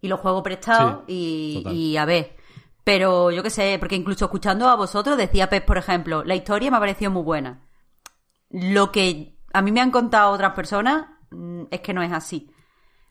Y 0.00 0.08
lo 0.08 0.18
juego 0.18 0.42
prestado 0.42 1.04
Sí, 1.06 1.64
y, 1.66 1.72
y 1.72 1.96
a 1.96 2.04
ver. 2.04 2.36
Pero 2.84 3.30
yo 3.32 3.42
qué 3.42 3.50
sé, 3.50 3.76
porque 3.80 3.96
incluso 3.96 4.26
escuchando 4.26 4.68
a 4.68 4.76
vosotros, 4.76 5.16
decía 5.16 5.48
Pep, 5.48 5.64
por 5.64 5.78
ejemplo, 5.78 6.22
la 6.22 6.36
historia 6.36 6.70
me 6.70 6.76
ha 6.76 6.80
parecido 6.80 7.10
muy 7.10 7.22
buena. 7.22 7.66
Lo 8.50 8.92
que 8.92 9.38
a 9.52 9.62
mí 9.62 9.72
me 9.72 9.80
han 9.80 9.90
contado 9.90 10.30
otras 10.32 10.52
personas 10.52 11.06
mm, 11.30 11.64
es 11.70 11.80
que 11.80 11.94
no 11.94 12.02
es 12.02 12.12
así. 12.12 12.50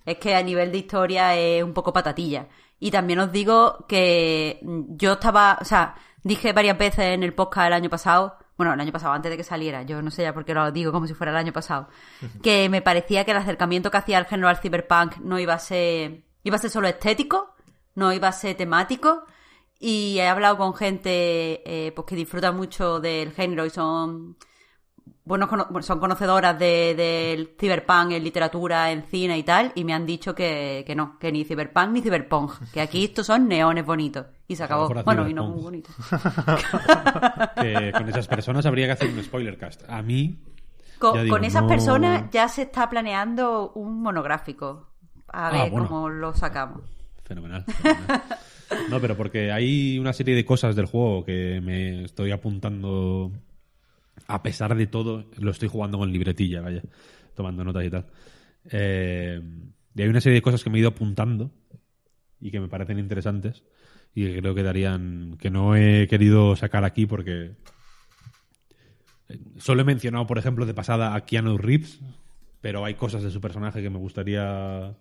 Es 0.05 0.17
que 0.17 0.35
a 0.35 0.43
nivel 0.43 0.71
de 0.71 0.77
historia 0.79 1.35
es 1.35 1.63
un 1.63 1.73
poco 1.73 1.93
patatilla. 1.93 2.47
Y 2.79 2.91
también 2.91 3.19
os 3.19 3.31
digo 3.31 3.85
que 3.87 4.59
mm, 4.61 4.97
yo 4.97 5.13
estaba, 5.13 5.57
o 5.61 5.65
sea, 5.65 5.95
dije 6.23 6.53
varias 6.53 6.77
veces 6.77 7.05
en 7.13 7.23
el 7.23 7.33
podcast 7.33 7.67
el 7.67 7.73
año 7.73 7.89
pasado, 7.89 8.37
bueno, 8.57 8.73
el 8.73 8.79
año 8.79 8.91
pasado, 8.91 9.13
antes 9.13 9.29
de 9.29 9.37
que 9.37 9.43
saliera, 9.43 9.83
yo 9.83 10.01
no 10.01 10.11
sé 10.11 10.23
ya 10.23 10.33
por 10.33 10.45
qué 10.45 10.53
lo 10.53 10.71
digo 10.71 10.91
como 10.91 11.07
si 11.07 11.13
fuera 11.13 11.31
el 11.31 11.37
año 11.37 11.53
pasado, 11.53 11.87
que 12.43 12.69
me 12.69 12.81
parecía 12.81 13.25
que 13.25 13.31
el 13.31 13.37
acercamiento 13.37 13.91
que 13.91 13.97
hacía 13.97 14.17
el 14.17 14.25
género 14.25 14.49
al 14.49 14.57
cyberpunk 14.57 15.17
no 15.17 15.39
iba 15.39 15.53
a 15.53 15.59
ser, 15.59 16.23
iba 16.43 16.55
a 16.55 16.59
ser 16.59 16.69
solo 16.69 16.87
estético, 16.87 17.55
no 17.95 18.13
iba 18.13 18.27
a 18.27 18.31
ser 18.31 18.55
temático, 18.55 19.25
y 19.79 20.17
he 20.19 20.27
hablado 20.27 20.57
con 20.57 20.73
gente 20.73 21.61
eh, 21.65 21.91
pues 21.91 22.05
que 22.07 22.15
disfruta 22.15 22.51
mucho 22.51 22.99
del 22.99 23.33
género 23.33 23.65
y 23.65 23.69
son 23.69 24.37
bueno, 25.25 25.49
son 25.81 25.99
conocedoras 25.99 26.57
de- 26.57 26.93
del 26.95 27.55
cyberpunk 27.59 28.11
en 28.11 28.23
literatura, 28.23 28.91
en 28.91 29.03
cine 29.03 29.37
y 29.37 29.43
tal, 29.43 29.71
y 29.75 29.83
me 29.83 29.93
han 29.93 30.05
dicho 30.05 30.33
que, 30.35 30.83
que 30.85 30.95
no, 30.95 31.17
que 31.19 31.31
ni 31.31 31.43
cyberpunk 31.43 31.89
ni 31.89 32.01
cyberpunk, 32.01 32.51
que 32.71 32.79
aquí 32.81 33.03
estos 33.05 33.25
son 33.27 33.47
neones 33.47 33.85
bonitos. 33.85 34.25
Y 34.47 34.55
se 34.55 34.63
acabó. 34.63 34.87
Bueno, 35.03 35.27
y 35.27 35.33
no 35.33 35.47
muy 35.49 35.63
bonitos. 35.63 35.95
Que 37.61 37.91
con 37.91 38.07
esas 38.09 38.27
personas 38.27 38.65
habría 38.65 38.85
que 38.85 38.91
hacer 38.93 39.09
un 39.09 39.23
spoiler 39.23 39.57
cast. 39.57 39.83
A 39.89 40.01
mí. 40.01 40.37
Con, 40.99 41.15
ya 41.15 41.23
digo, 41.23 41.35
con 41.35 41.43
esas 41.43 41.63
no- 41.63 41.67
personas 41.67 42.23
ya 42.31 42.47
se 42.47 42.63
está 42.63 42.89
planeando 42.89 43.71
un 43.73 44.01
monográfico. 44.01 44.89
A 45.27 45.47
Ah, 45.47 45.51
ver 45.51 45.71
bueno. 45.71 45.87
cómo 45.87 46.09
lo 46.09 46.33
sacamos. 46.33 46.81
Fenomenal. 47.23 47.63
fenomenal. 47.65 48.23
No, 48.89 48.99
pero 49.01 49.15
porque 49.17 49.51
hay 49.51 49.99
una 49.99 50.13
serie 50.13 50.35
de 50.35 50.45
cosas 50.45 50.75
del 50.75 50.85
juego 50.85 51.25
que 51.25 51.59
me 51.61 52.03
estoy 52.05 52.31
apuntando. 52.31 53.31
A 54.27 54.41
pesar 54.41 54.75
de 54.75 54.87
todo, 54.87 55.25
lo 55.37 55.51
estoy 55.51 55.67
jugando 55.69 55.97
con 55.97 56.11
libretilla, 56.11 56.61
vaya, 56.61 56.81
tomando 57.35 57.63
notas 57.63 57.85
y 57.85 57.89
tal. 57.89 58.05
Eh, 58.71 59.39
y 59.93 60.01
hay 60.01 60.07
una 60.07 60.21
serie 60.21 60.35
de 60.37 60.41
cosas 60.41 60.63
que 60.63 60.69
me 60.69 60.77
he 60.77 60.81
ido 60.81 60.89
apuntando 60.89 61.51
y 62.39 62.51
que 62.51 62.59
me 62.59 62.67
parecen 62.67 62.99
interesantes 62.99 63.63
y 64.13 64.25
que 64.25 64.39
creo 64.39 64.55
que 64.55 64.63
darían. 64.63 65.37
que 65.39 65.49
no 65.49 65.75
he 65.75 66.07
querido 66.07 66.55
sacar 66.55 66.83
aquí 66.83 67.05
porque. 67.05 67.55
eh, 69.29 69.39
Solo 69.57 69.81
he 69.81 69.85
mencionado, 69.85 70.25
por 70.27 70.37
ejemplo, 70.37 70.65
de 70.65 70.73
pasada 70.73 71.15
a 71.15 71.25
Keanu 71.25 71.57
Reeves, 71.57 71.99
pero 72.61 72.83
hay 72.85 72.95
cosas 72.95 73.23
de 73.23 73.31
su 73.31 73.39
personaje 73.41 73.81
que 73.81 73.89
me 73.89 73.99
gustaría 73.99 74.95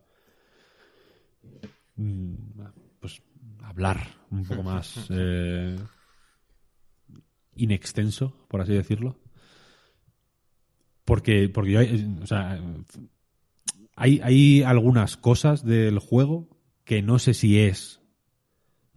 mm, 1.96 2.34
pues 3.00 3.22
hablar 3.62 4.06
un 4.30 4.44
poco 4.44 4.62
más 4.62 5.06
eh, 5.10 5.76
inextenso, 7.56 8.36
por 8.48 8.60
así 8.60 8.72
decirlo. 8.72 9.18
Porque, 11.04 11.48
porque 11.48 11.70
yo, 11.72 11.80
eh, 11.80 12.06
o 12.22 12.26
sea, 12.26 12.60
hay, 13.96 14.20
hay 14.22 14.62
algunas 14.62 15.16
cosas 15.16 15.64
del 15.64 15.98
juego 15.98 16.48
que 16.84 17.02
no 17.02 17.18
sé 17.18 17.34
si 17.34 17.60
es 17.60 18.00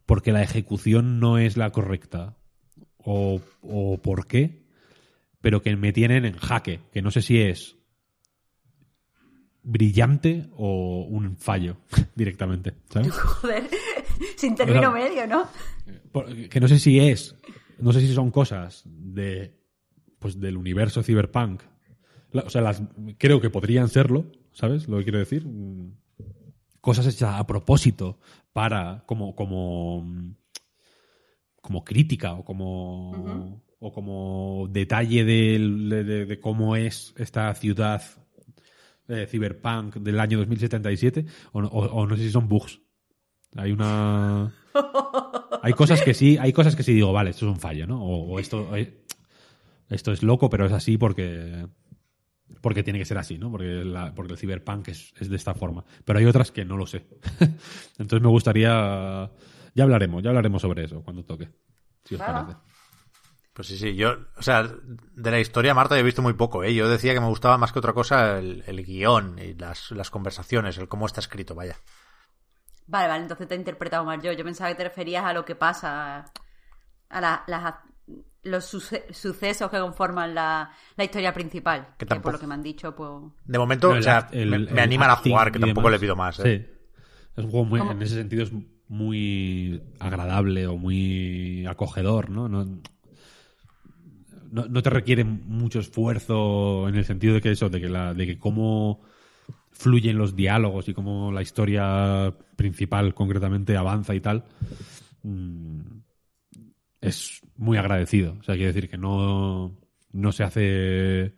porque 0.05 0.31
la 0.31 0.41
ejecución 0.41 1.19
no 1.19 1.37
es 1.37 1.57
la 1.57 1.71
correcta 1.71 2.37
o, 2.97 3.41
o 3.61 4.01
por 4.01 4.25
qué, 4.25 4.65
pero 5.41 5.61
que 5.61 5.75
me 5.75 5.93
tienen 5.93 6.25
en 6.25 6.37
jaque, 6.37 6.79
que 6.91 7.01
no 7.01 7.11
sé 7.11 7.21
si 7.21 7.39
es 7.39 7.77
brillante 9.67 10.49
o 10.55 11.05
un 11.09 11.35
fallo 11.37 11.77
directamente, 12.15 12.73
¿sabes? 12.89 13.11
Joder, 13.11 13.69
sin 14.37 14.55
término 14.55 14.79
O 14.79 14.81
sea, 14.81 14.91
medio, 14.91 15.27
¿no? 15.27 15.47
Que 16.49 16.59
no 16.59 16.67
sé 16.67 16.79
si 16.79 16.99
es, 16.99 17.35
no 17.79 17.91
sé 17.93 18.01
si 18.01 18.13
son 18.13 18.31
cosas 18.31 18.83
de, 18.85 19.53
pues 20.19 20.39
del 20.39 20.57
universo 20.57 21.03
cyberpunk. 21.03 21.61
La- 22.31 22.41
o 22.43 22.49
sea, 22.49 22.61
las, 22.61 22.81
creo 23.17 23.39
que 23.41 23.49
podrían 23.49 23.89
serlo, 23.89 24.25
¿sabes? 24.51 24.87
Lo 24.87 24.97
que 24.97 25.03
quiero 25.03 25.19
decir. 25.19 25.45
Mm, 25.45 25.91
Cosas 26.81 27.07
hechas 27.07 27.35
a 27.37 27.45
propósito 27.45 28.17
para, 28.53 29.03
como, 29.05 29.35
como, 29.35 30.01
mm, 30.03 30.35
como 31.61 31.83
crítica 31.83 32.33
o 32.33 32.45
como, 32.45 33.61
o 33.79 33.91
como 33.91 34.67
detalle 34.71 35.25
de, 35.25 35.59
de- 36.03 36.25
de 36.25 36.39
cómo 36.39 36.75
es 36.77 37.13
esta 37.17 37.53
ciudad 37.55 38.01
eh, 39.09 39.27
cyberpunk 39.29 39.95
del 39.97 40.19
año 40.19 40.37
2077 40.37 41.25
o, 41.51 41.61
no- 41.61 41.67
o- 41.67 41.85
o 41.87 42.07
no 42.07 42.15
sé 42.15 42.23
si 42.23 42.31
son 42.31 42.47
bugs. 42.47 42.79
Hay 43.57 43.71
una 43.71 44.53
hay 45.63 45.73
cosas 45.73 46.01
que 46.01 46.13
sí, 46.13 46.37
hay 46.39 46.53
cosas 46.53 46.75
que 46.75 46.83
sí 46.83 46.93
digo, 46.93 47.11
vale, 47.13 47.31
esto 47.31 47.45
es 47.47 47.51
un 47.53 47.59
fallo, 47.59 47.85
¿no? 47.87 48.01
O, 48.03 48.33
o 48.35 48.39
esto 48.39 48.75
eh, 48.75 49.03
esto 49.89 50.11
es 50.11 50.23
loco, 50.23 50.49
pero 50.49 50.65
es 50.65 50.71
así 50.71 50.97
porque 50.97 51.67
porque 52.61 52.81
tiene 52.83 52.97
que 52.99 53.05
ser 53.05 53.17
así, 53.17 53.37
¿no? 53.37 53.51
Porque, 53.51 53.65
la- 53.83 54.13
porque 54.15 54.33
el 54.33 54.39
cyberpunk 54.39 54.87
es, 54.89 55.13
es 55.19 55.29
de 55.29 55.35
esta 55.35 55.53
forma. 55.53 55.83
Pero 56.05 56.19
hay 56.19 56.25
otras 56.25 56.51
que 56.51 56.63
no 56.65 56.77
lo 56.77 56.87
sé. 56.87 57.05
Entonces 57.97 58.21
me 58.21 58.29
gustaría 58.29 59.29
ya 59.75 59.83
hablaremos, 59.83 60.23
ya 60.23 60.29
hablaremos 60.29 60.61
sobre 60.61 60.85
eso 60.85 61.01
cuando 61.03 61.23
toque. 61.23 61.49
Si 62.05 62.15
os 62.15 62.21
Claro. 62.21 62.45
parece. 62.45 62.59
Pues 63.53 63.67
sí, 63.69 63.77
sí, 63.77 63.95
yo, 63.95 64.15
o 64.37 64.41
sea, 64.43 64.63
de 64.63 65.31
la 65.31 65.39
historia 65.39 65.73
Marta 65.73 65.97
he 65.97 66.03
visto 66.03 66.21
muy 66.21 66.33
poco, 66.33 66.63
¿eh? 66.63 66.73
Yo 66.75 66.87
decía 66.87 67.13
que 67.13 67.19
me 67.19 67.27
gustaba 67.27 67.57
más 67.57 67.71
que 67.71 67.79
otra 67.79 67.93
cosa 67.93 68.37
el, 68.37 68.63
el 68.67 68.85
guion 68.85 69.39
y 69.39 69.55
las, 69.55 69.89
las 69.91 70.11
conversaciones, 70.11 70.77
el 70.77 70.87
cómo 70.87 71.05
está 71.07 71.19
escrito, 71.21 71.55
vaya. 71.55 71.75
Vale, 72.87 73.07
vale, 73.07 73.21
entonces 73.23 73.47
te 73.47 73.55
he 73.55 73.57
interpretado 73.57 74.05
mal 74.05 74.21
yo. 74.21 74.31
Yo 74.31 74.43
pensaba 74.43 74.69
que 74.69 74.75
te 74.75 74.83
referías 74.85 75.23
a 75.25 75.33
lo 75.33 75.43
que 75.45 75.55
pasa, 75.55 76.25
a 77.09 77.21
la- 77.21 77.43
las, 77.47 77.73
los 78.43 78.63
suce- 78.65 79.05
sucesos 79.13 79.69
que 79.69 79.77
conforman 79.79 80.33
la, 80.33 80.71
la 80.95 81.03
historia 81.03 81.33
principal. 81.33 81.95
Que 81.97 82.05
por 82.05 82.31
lo 82.33 82.39
que 82.39 82.47
me 82.47 82.53
han 82.53 82.63
dicho, 82.63 82.95
pues... 82.95 83.09
De 83.45 83.57
momento, 83.59 83.91
No, 83.93 83.99
o 83.99 84.01
sea, 84.01 84.29
el- 84.31 84.49
me, 84.49 84.55
el 84.55 84.71
me 84.71 84.81
animan 84.81 85.09
a 85.09 85.15
jugar, 85.17 85.51
que 85.51 85.59
tampoco 85.59 85.87
demás. 85.89 85.91
le 85.91 85.99
pido 86.05 86.15
más, 86.15 86.39
¿eh? 86.39 86.43
Sí. 86.67 86.73
Es 87.35 87.43
un 87.43 87.51
juego 87.51 87.65
muy, 87.65 87.79
¿Cómo? 87.79 87.91
en 87.91 88.01
ese 88.01 88.15
sentido 88.15 88.43
es 88.43 88.51
muy 88.87 89.83
agradable 89.99 90.65
o 90.67 90.77
muy 90.77 91.65
acogedor, 91.67 92.29
¿no? 92.29 92.47
No, 92.47 92.63
no, 94.49 94.65
no 94.65 94.81
te 94.81 94.89
requiere 94.89 95.23
mucho 95.25 95.79
esfuerzo 95.79 96.87
en 96.87 96.95
el 96.95 97.05
sentido 97.05 97.33
de 97.33 97.41
que 97.41 97.51
eso, 97.51 97.69
de 97.69 97.81
que 97.81 97.89
la, 97.89 98.13
de 98.13 98.25
que 98.25 98.39
cómo 98.39 99.01
fluyen 99.77 100.17
los 100.17 100.35
diálogos 100.35 100.87
y 100.89 100.93
cómo 100.93 101.31
la 101.31 101.41
historia 101.41 102.33
principal 102.55 103.13
concretamente 103.13 103.77
avanza 103.77 104.15
y 104.15 104.21
tal. 104.21 104.45
mm, 105.23 105.81
es 107.01 107.41
muy 107.55 107.77
agradecido. 107.77 108.35
O 108.39 108.43
sea, 108.43 108.55
quiere 108.55 108.73
decir 108.73 108.89
que 108.89 108.97
no, 108.97 109.77
no 110.11 110.31
se 110.31 110.43
hace 110.43 111.33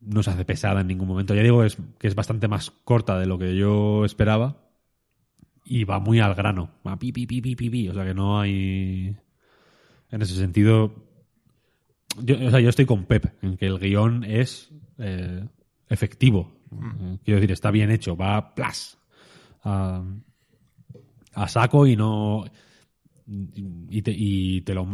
no 0.00 0.22
se 0.22 0.30
hace 0.30 0.44
pesada 0.44 0.80
en 0.80 0.86
ningún 0.86 1.08
momento. 1.08 1.34
Ya 1.34 1.42
digo 1.42 1.62
es, 1.62 1.76
que 1.98 2.08
es 2.08 2.14
bastante 2.14 2.48
más 2.48 2.70
corta 2.70 3.18
de 3.18 3.26
lo 3.26 3.38
que 3.38 3.54
yo 3.54 4.04
esperaba 4.04 4.70
y 5.64 5.84
va 5.84 6.00
muy 6.00 6.20
al 6.20 6.34
grano. 6.34 6.70
Va 6.86 6.98
pi, 6.98 7.12
pi, 7.12 7.26
pi, 7.26 7.40
pi, 7.40 7.54
pi. 7.54 7.88
O 7.88 7.94
sea 7.94 8.04
que 8.04 8.14
no 8.14 8.40
hay... 8.40 9.16
En 10.10 10.22
ese 10.22 10.34
sentido... 10.34 11.06
Yo, 12.22 12.36
o 12.44 12.50
sea, 12.50 12.60
yo 12.60 12.70
estoy 12.70 12.86
con 12.86 13.04
Pep 13.04 13.26
en 13.40 13.56
que 13.56 13.66
el 13.66 13.78
guion 13.78 14.24
es 14.24 14.70
eh, 14.98 15.46
efectivo. 15.88 16.59
Quiero 17.24 17.40
decir, 17.40 17.52
está 17.52 17.70
bien 17.70 17.90
hecho. 17.90 18.16
Va 18.16 18.54
plas 18.54 18.98
a, 19.64 20.02
a 21.34 21.48
saco 21.48 21.86
y 21.86 21.96
no... 21.96 22.44
Y 23.90 24.02
te, 24.02 24.12
y 24.12 24.62
te 24.62 24.74
lo 24.74 24.84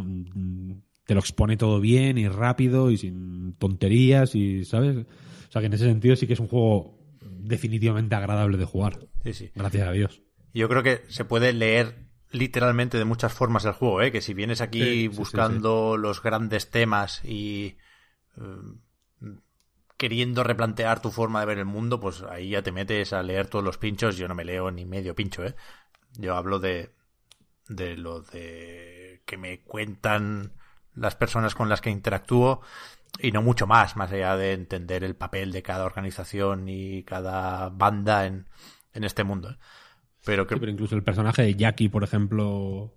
te 1.06 1.14
lo 1.14 1.20
expone 1.20 1.56
todo 1.56 1.80
bien 1.80 2.18
y 2.18 2.28
rápido 2.28 2.90
y 2.90 2.98
sin 2.98 3.54
tonterías 3.54 4.34
y 4.34 4.64
sabes 4.64 5.06
o 5.48 5.52
sea 5.52 5.62
que 5.62 5.66
en 5.66 5.72
ese 5.72 5.84
sentido 5.84 6.16
sí 6.16 6.26
que 6.26 6.34
es 6.34 6.40
un 6.40 6.48
juego 6.48 6.98
definitivamente 7.20 8.14
agradable 8.14 8.58
de 8.58 8.64
jugar 8.66 8.98
Sí, 9.24 9.32
sí. 9.32 9.50
gracias 9.54 9.88
a 9.88 9.92
Dios 9.92 10.20
Yo 10.54 10.68
creo 10.68 10.82
que 10.82 11.02
se 11.08 11.24
puede 11.24 11.52
leer 11.52 11.94
literalmente 12.30 12.98
de 12.98 13.04
muchas 13.04 13.32
formas 13.32 13.64
el 13.64 13.72
juego, 13.72 14.02
¿eh? 14.02 14.12
Que 14.12 14.20
si 14.20 14.34
vienes 14.34 14.60
aquí 14.60 15.08
Sí, 15.08 15.10
sí, 15.10 15.10
sí, 15.10 15.16
buscando 15.16 15.96
los 15.96 16.22
grandes 16.22 16.70
temas 16.70 17.24
y 17.24 17.76
eh, 18.36 18.42
queriendo 19.96 20.42
replantear 20.44 21.00
tu 21.00 21.10
forma 21.10 21.40
de 21.40 21.46
ver 21.46 21.58
el 21.58 21.64
mundo, 21.64 22.00
pues 22.00 22.22
ahí 22.22 22.50
ya 22.50 22.62
te 22.62 22.72
metes 22.72 23.12
a 23.12 23.22
leer 23.22 23.46
todos 23.48 23.64
los 23.64 23.78
pinchos. 23.78 24.16
Yo 24.16 24.28
no 24.28 24.34
me 24.34 24.44
leo 24.44 24.70
ni 24.70 24.84
medio 24.84 25.14
pincho, 25.14 25.44
¿eh? 25.44 25.54
Yo 26.18 26.36
hablo 26.36 26.58
de, 26.58 26.90
de 27.68 27.96
lo 27.96 28.20
de 28.22 29.22
que 29.26 29.36
me 29.36 29.60
cuentan 29.60 30.52
las 30.94 31.14
personas 31.16 31.54
con 31.54 31.68
las 31.68 31.80
que 31.80 31.90
interactúo 31.90 32.60
y 33.20 33.32
no 33.32 33.42
mucho 33.42 33.66
más, 33.66 33.96
más 33.96 34.12
allá 34.12 34.36
de 34.36 34.52
entender 34.52 35.04
el 35.04 35.16
papel 35.16 35.52
de 35.52 35.62
cada 35.62 35.84
organización 35.84 36.68
y 36.68 37.02
cada 37.04 37.68
banda 37.70 38.26
en, 38.26 38.46
en 38.92 39.04
este 39.04 39.24
mundo. 39.24 39.50
¿eh? 39.50 39.56
Pero 40.24 40.46
que 40.46 40.54
Sí, 40.54 40.60
pero 40.60 40.72
incluso 40.72 40.94
el 40.94 41.02
personaje 41.02 41.42
de 41.42 41.54
Jackie 41.54 41.88
por 41.88 42.04
ejemplo 42.04 42.92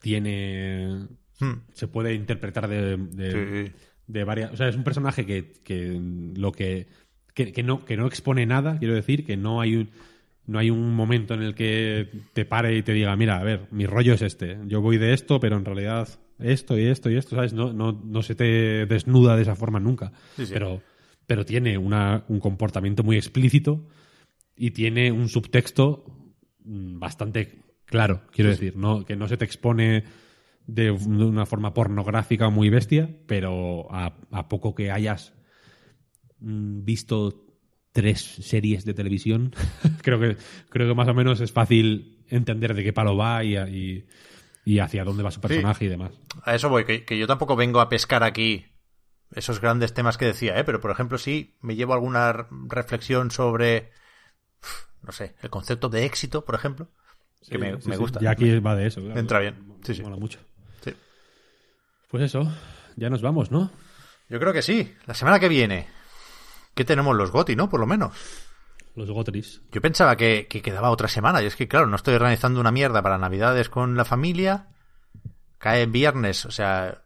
tiene 0.00 1.08
Hmm, 1.42 1.64
se 1.72 1.88
puede 1.88 2.14
interpretar 2.14 2.68
de, 2.68 2.96
de, 2.96 3.32
sí. 3.32 3.72
De 4.06 4.24
varias 4.24 4.52
o 4.52 4.56
sea 4.56 4.68
es 4.68 4.76
un 4.76 4.84
personaje 4.84 5.24
que, 5.26 5.52
que 5.64 6.00
lo 6.36 6.52
que 6.52 6.86
que, 7.34 7.52
que 7.52 7.62
no 7.62 7.84
que 7.84 7.96
no 7.96 8.06
expone 8.06 8.44
nada 8.46 8.78
quiero 8.78 8.94
decir 8.94 9.24
que 9.24 9.36
no 9.36 9.60
hay 9.60 9.76
un 9.76 9.90
No 10.46 10.58
hay 10.58 10.70
un 10.70 10.92
momento 10.94 11.34
en 11.34 11.42
el 11.42 11.54
que 11.54 12.08
te 12.32 12.44
pare 12.44 12.76
y 12.76 12.82
te 12.82 12.92
diga, 12.92 13.14
mira, 13.16 13.38
a 13.38 13.44
ver, 13.44 13.68
mi 13.70 13.86
rollo 13.86 14.14
es 14.14 14.22
este. 14.22 14.58
Yo 14.66 14.80
voy 14.80 14.98
de 14.98 15.12
esto, 15.12 15.38
pero 15.38 15.56
en 15.56 15.64
realidad 15.64 16.08
esto 16.40 16.76
y 16.76 16.86
esto 16.86 17.08
y 17.10 17.16
esto, 17.16 17.36
¿sabes? 17.36 17.52
No, 17.52 17.72
no, 17.72 17.92
no 17.92 18.22
se 18.22 18.34
te 18.34 18.84
desnuda 18.86 19.36
de 19.36 19.42
esa 19.42 19.54
forma 19.54 19.78
nunca. 19.78 20.10
Sí, 20.36 20.46
sí. 20.46 20.52
Pero, 20.52 20.82
pero 21.28 21.44
tiene 21.44 21.78
una- 21.78 22.24
un 22.28 22.40
comportamiento 22.40 23.04
muy 23.04 23.16
explícito 23.16 23.86
y 24.56 24.72
tiene 24.72 25.12
un 25.12 25.28
subtexto 25.28 26.04
mm, 26.64 26.98
bastante 26.98 27.60
claro, 27.86 28.22
quiero 28.32 28.50
decir. 28.50 28.76
No, 28.76 29.04
que 29.04 29.14
no 29.14 29.28
se 29.28 29.36
te 29.36 29.44
expone 29.44 30.02
de 30.66 30.90
una 30.90 31.46
forma 31.46 31.74
pornográfica 31.74 32.48
muy 32.50 32.70
bestia, 32.70 33.10
pero 33.26 33.92
a, 33.92 34.16
a 34.30 34.48
poco 34.48 34.74
que 34.74 34.90
hayas 34.90 35.34
mm, 36.40 36.84
visto 36.84 37.46
tres 37.92 38.20
series 38.22 38.84
de 38.84 38.94
televisión, 38.94 39.54
creo 40.02 40.18
que 40.20 40.36
creo 40.70 40.88
que 40.88 40.94
más 40.94 41.08
o 41.08 41.14
menos 41.14 41.40
es 41.40 41.52
fácil 41.52 42.24
entender 42.28 42.74
de 42.74 42.84
qué 42.84 42.92
palo 42.92 43.16
va 43.16 43.44
y, 43.44 43.56
y- 43.56 44.06
y 44.64 44.78
hacia 44.78 45.04
dónde 45.04 45.24
va 45.24 45.30
su 45.32 45.40
personaje 45.40 45.84
y 45.86 45.88
demás. 45.88 46.12
A 46.44 46.54
eso 46.54 46.68
voy, 46.68 46.84
que, 46.84 47.04
que 47.04 47.18
yo 47.18 47.26
tampoco 47.26 47.56
vengo 47.56 47.80
a 47.80 47.88
pescar 47.88 48.22
aquí 48.22 48.66
esos 49.34 49.60
grandes 49.60 49.92
temas 49.92 50.16
que 50.18 50.24
decía, 50.26 50.56
¿eh? 50.58 50.62
pero 50.64 50.80
por 50.80 50.90
ejemplo 50.92 51.18
sí 51.18 51.56
me 51.60 51.74
llevo 51.74 51.94
alguna 51.94 52.46
reflexión 52.68 53.30
sobre, 53.32 53.90
no 55.02 55.10
sé, 55.12 55.34
el 55.42 55.50
concepto 55.50 55.88
de 55.88 56.04
éxito, 56.04 56.44
por 56.44 56.54
ejemplo, 56.54 56.88
que 57.50 57.58
me, 57.58 57.72
Sí, 57.80 57.88
me 57.88 57.96
sí. 57.96 58.00
gusta. 58.00 58.20
Y 58.22 58.26
aquí 58.26 58.58
va 58.60 58.76
de 58.76 58.86
eso. 58.86 59.00
claro. 59.00 59.18
entra 59.18 59.40
bien. 59.40 59.56
Sí, 59.82 59.94
sí. 59.96 60.02
Mola 60.02 60.16
mucho. 60.16 60.38
Pues 62.12 62.24
eso, 62.24 62.46
ya 62.94 63.08
nos 63.08 63.22
vamos, 63.22 63.50
¿no? 63.50 63.70
Yo 64.28 64.38
creo 64.38 64.52
que 64.52 64.60
sí. 64.60 64.94
La 65.06 65.14
semana 65.14 65.40
que 65.40 65.48
viene, 65.48 65.88
¿qué 66.74 66.84
tenemos 66.84 67.16
los 67.16 67.30
GOTI, 67.30 67.56
no? 67.56 67.70
Por 67.70 67.80
lo 67.80 67.86
menos. 67.86 68.14
Los 68.94 69.10
Gotris. 69.10 69.62
Yo 69.72 69.80
pensaba 69.80 70.14
que, 70.14 70.46
que 70.46 70.60
quedaba 70.60 70.90
otra 70.90 71.08
semana, 71.08 71.42
y 71.42 71.46
es 71.46 71.56
que, 71.56 71.68
claro, 71.68 71.86
no 71.86 71.96
estoy 71.96 72.14
organizando 72.14 72.60
una 72.60 72.70
mierda 72.70 73.00
para 73.00 73.16
Navidades 73.16 73.70
con 73.70 73.96
la 73.96 74.04
familia. 74.04 74.68
Cae 75.56 75.86
viernes, 75.86 76.44
o 76.44 76.50
sea, 76.50 77.02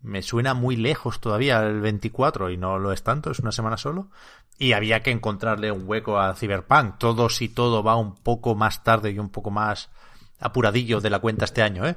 me 0.00 0.22
suena 0.22 0.54
muy 0.54 0.76
lejos 0.76 1.20
todavía 1.20 1.62
el 1.62 1.82
24 1.82 2.48
y 2.48 2.56
no 2.56 2.78
lo 2.78 2.92
es 2.92 3.02
tanto, 3.02 3.30
es 3.30 3.40
una 3.40 3.52
semana 3.52 3.76
solo. 3.76 4.08
Y 4.56 4.72
había 4.72 5.02
que 5.02 5.10
encontrarle 5.10 5.70
un 5.70 5.86
hueco 5.86 6.18
a 6.18 6.34
Cyberpunk. 6.34 6.96
Todo 6.96 7.28
si 7.28 7.50
todo 7.50 7.82
va 7.82 7.96
un 7.96 8.14
poco 8.14 8.54
más 8.54 8.84
tarde 8.84 9.10
y 9.10 9.18
un 9.18 9.28
poco 9.28 9.50
más 9.50 9.90
apuradillo 10.38 11.02
de 11.02 11.10
la 11.10 11.18
cuenta 11.18 11.44
este 11.44 11.60
año, 11.60 11.86
¿eh? 11.86 11.96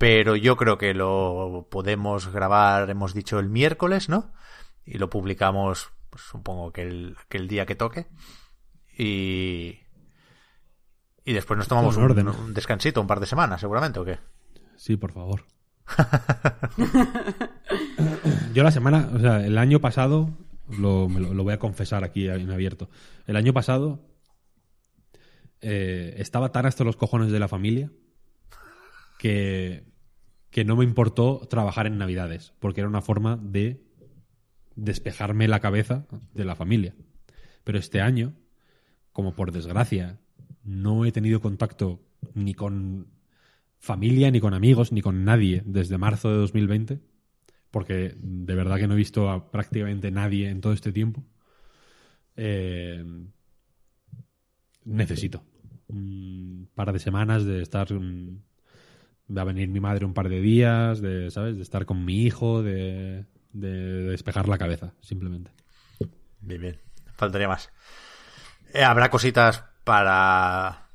Pero 0.00 0.34
yo 0.34 0.56
creo 0.56 0.78
que 0.78 0.94
lo 0.94 1.68
podemos 1.70 2.32
grabar, 2.32 2.88
hemos 2.88 3.12
dicho, 3.12 3.38
el 3.38 3.50
miércoles, 3.50 4.08
¿no? 4.08 4.32
Y 4.86 4.96
lo 4.96 5.10
publicamos, 5.10 5.90
pues, 6.08 6.22
supongo 6.22 6.72
que 6.72 6.80
el, 6.80 7.16
que 7.28 7.36
el 7.36 7.48
día 7.48 7.66
que 7.66 7.74
toque. 7.74 8.06
Y. 8.96 9.78
Y 11.22 11.34
después 11.34 11.58
nos 11.58 11.68
tomamos 11.68 11.98
un, 11.98 12.04
orden. 12.04 12.28
un 12.28 12.54
descansito, 12.54 13.02
un 13.02 13.06
par 13.06 13.20
de 13.20 13.26
semanas, 13.26 13.60
seguramente, 13.60 14.00
¿o 14.00 14.04
qué? 14.06 14.18
Sí, 14.74 14.96
por 14.96 15.12
favor. 15.12 15.44
Yo 18.54 18.62
la 18.62 18.70
semana, 18.70 19.06
o 19.14 19.18
sea, 19.18 19.44
el 19.44 19.58
año 19.58 19.82
pasado, 19.82 20.30
lo, 20.78 21.10
lo 21.10 21.44
voy 21.44 21.52
a 21.52 21.58
confesar 21.58 22.04
aquí 22.04 22.26
en 22.26 22.50
abierto. 22.50 22.88
El 23.26 23.36
año 23.36 23.52
pasado 23.52 24.00
eh, 25.60 26.14
estaba 26.16 26.52
tan 26.52 26.64
hasta 26.64 26.84
los 26.84 26.96
cojones 26.96 27.30
de 27.30 27.38
la 27.38 27.48
familia 27.48 27.92
que, 29.18 29.89
que 30.50 30.64
no 30.64 30.76
me 30.76 30.84
importó 30.84 31.46
trabajar 31.48 31.86
en 31.86 31.98
Navidades, 31.98 32.52
porque 32.58 32.80
era 32.80 32.88
una 32.88 33.02
forma 33.02 33.36
de 33.36 33.82
despejarme 34.74 35.48
la 35.48 35.60
cabeza 35.60 36.06
de 36.34 36.44
la 36.44 36.56
familia. 36.56 36.94
Pero 37.64 37.78
este 37.78 38.00
año, 38.00 38.34
como 39.12 39.34
por 39.34 39.52
desgracia, 39.52 40.18
no 40.64 41.04
he 41.04 41.12
tenido 41.12 41.40
contacto 41.40 42.00
ni 42.34 42.54
con 42.54 43.08
familia, 43.78 44.30
ni 44.30 44.40
con 44.40 44.54
amigos, 44.54 44.92
ni 44.92 45.02
con 45.02 45.24
nadie 45.24 45.62
desde 45.64 45.98
marzo 45.98 46.30
de 46.30 46.36
2020, 46.36 47.00
porque 47.70 48.14
de 48.16 48.54
verdad 48.54 48.78
que 48.78 48.88
no 48.88 48.94
he 48.94 48.98
visto 48.98 49.30
a 49.30 49.50
prácticamente 49.50 50.10
nadie 50.10 50.48
en 50.48 50.60
todo 50.60 50.72
este 50.72 50.92
tiempo. 50.92 51.24
Eh, 52.36 53.04
necesito 54.84 55.44
un 55.88 56.68
par 56.74 56.92
de 56.92 56.98
semanas 56.98 57.44
de 57.44 57.62
estar. 57.62 57.88
Mm, 59.30 59.36
Va 59.36 59.42
a 59.42 59.44
venir 59.44 59.68
mi 59.68 59.80
madre 59.80 60.04
un 60.04 60.14
par 60.14 60.28
de 60.28 60.40
días, 60.40 61.00
de, 61.00 61.30
¿sabes? 61.30 61.56
De 61.56 61.62
estar 61.62 61.86
con 61.86 62.04
mi 62.04 62.22
hijo, 62.22 62.62
de, 62.62 63.26
de 63.52 63.70
despejar 64.10 64.48
la 64.48 64.58
cabeza, 64.58 64.94
simplemente. 65.00 65.52
Bien, 66.40 66.60
bien. 66.60 66.80
Faltaría 67.14 67.48
más. 67.48 67.70
Eh, 68.72 68.84
habrá 68.84 69.10
cositas 69.10 69.64
para 69.84 70.90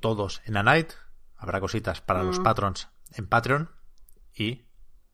todos 0.00 0.42
en 0.44 0.56
A 0.56 0.62
Night. 0.62 0.92
Habrá 1.36 1.60
cositas 1.60 2.00
para 2.00 2.22
los 2.22 2.40
patrons 2.40 2.88
en 3.14 3.26
Patreon. 3.26 3.70
Y 4.34 4.66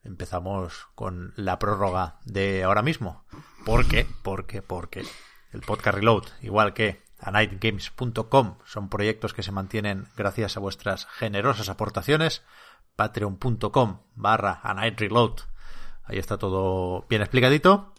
empezamos 0.04 0.88
con 0.94 1.32
la 1.36 1.58
prórroga 1.58 2.18
de 2.24 2.62
ahora 2.62 2.82
mismo. 2.82 3.24
¿Por 3.64 3.86
qué? 3.86 4.06
Porque, 4.22 4.62
porque 4.62 5.04
el 5.52 5.60
podcast 5.60 5.96
Reload, 5.96 6.24
igual 6.40 6.74
que 6.74 7.01
anightgames.com, 7.22 8.58
son 8.64 8.88
proyectos 8.88 9.32
que 9.34 9.42
se 9.42 9.52
mantienen 9.52 10.06
gracias 10.16 10.56
a 10.56 10.60
vuestras 10.60 11.06
generosas 11.06 11.68
aportaciones. 11.68 12.42
Patreon.com 12.96 14.00
barra 14.14 14.60
anightreload. 14.62 15.40
Ahí 16.04 16.18
está 16.18 16.36
todo 16.38 17.06
bien 17.08 17.22
explicadito. 17.22 17.94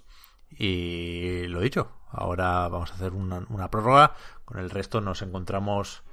Y 0.52 1.48
lo 1.48 1.62
dicho, 1.62 1.92
ahora 2.12 2.68
vamos 2.68 2.92
a 2.92 2.96
hacer 2.96 3.14
una, 3.14 3.46
una 3.50 3.72
prórroga. 3.72 4.14
Con 4.46 4.60
el 4.60 4.70
resto 4.70 5.02
nos 5.02 5.22
encontramos. 5.24 6.04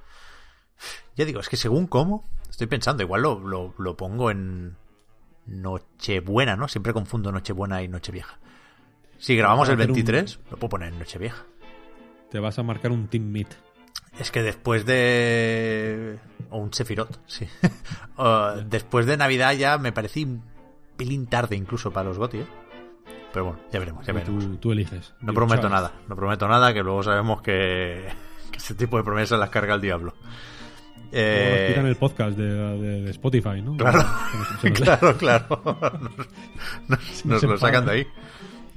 Ya 1.15 1.25
digo, 1.25 1.39
es 1.41 1.49
que 1.49 1.57
según 1.57 1.85
cómo, 1.85 2.27
estoy 2.49 2.65
pensando, 2.67 3.03
igual 3.03 3.21
lo, 3.21 3.39
lo, 3.39 3.75
lo 3.77 3.95
pongo 3.97 4.31
en 4.31 4.77
Nochebuena, 5.45 6.55
¿no? 6.55 6.67
Siempre 6.67 6.93
confundo 6.93 7.31
Nochebuena 7.31 7.83
y 7.83 7.87
Nochevieja. 7.87 8.39
Si 9.19 9.35
grabamos 9.35 9.69
el 9.69 9.75
Hacer 9.75 9.89
un- 9.91 9.95
23, 9.95 10.39
lo 10.49 10.57
puedo 10.57 10.69
poner 10.69 10.91
en 10.93 10.97
Nochevieja. 10.99 11.45
Te 12.31 12.39
vas 12.39 12.57
a 12.59 12.63
marcar 12.63 12.91
un 12.91 13.07
Team 13.07 13.25
Meet. 13.25 13.47
Es 14.19 14.31
que 14.31 14.41
después 14.43 14.85
de. 14.85 16.17
O 16.49 16.57
un 16.57 16.73
Sefirot, 16.73 17.19
sí. 17.27 17.47
Después 18.65 19.05
de 19.05 19.17
Navidad 19.17 19.53
ya 19.53 19.77
me 19.77 19.91
parecí 19.91 20.23
un 20.25 20.43
pelín 20.97 21.27
tarde 21.27 21.55
incluso 21.55 21.91
para 21.91 22.09
los 22.09 22.17
GOTI, 22.17 22.39
¿eh? 22.39 22.45
Pero 23.33 23.45
bueno, 23.45 23.59
ya 23.71 23.79
veremos, 23.79 24.05
ya 24.05 24.11
veremos. 24.13 24.43
Tú, 24.45 24.57
tú 24.57 24.71
eliges. 24.73 25.13
No 25.21 25.33
prometo 25.33 25.69
nada, 25.69 25.93
no 26.09 26.15
prometo 26.17 26.47
nada, 26.49 26.73
que 26.73 26.83
luego 26.83 27.01
sabemos 27.03 27.41
que, 27.41 28.05
que 28.51 28.57
ese 28.57 28.75
tipo 28.75 28.97
de 28.97 29.03
promesas 29.03 29.39
las 29.39 29.49
carga 29.49 29.73
el 29.75 29.81
diablo. 29.81 30.13
Nos 30.17 31.07
Eh, 31.13 31.65
quitan 31.69 31.85
el 31.87 31.95
podcast 31.95 32.37
de, 32.37 32.43
de- 32.45 33.01
de 33.03 33.11
Spotify, 33.11 33.61
¿no? 33.61 33.75
Claro, 33.77 34.01
Se 34.01 34.37
nos- 34.37 34.47
se 34.61 34.69
nos- 34.69 34.79
claro, 34.81 35.17
claro. 35.17 35.61
Nos, 36.89 37.25
nos- 37.25 37.43
lo 37.43 37.57
sacan 37.57 37.85
de 37.85 37.91
ahí. 37.91 38.07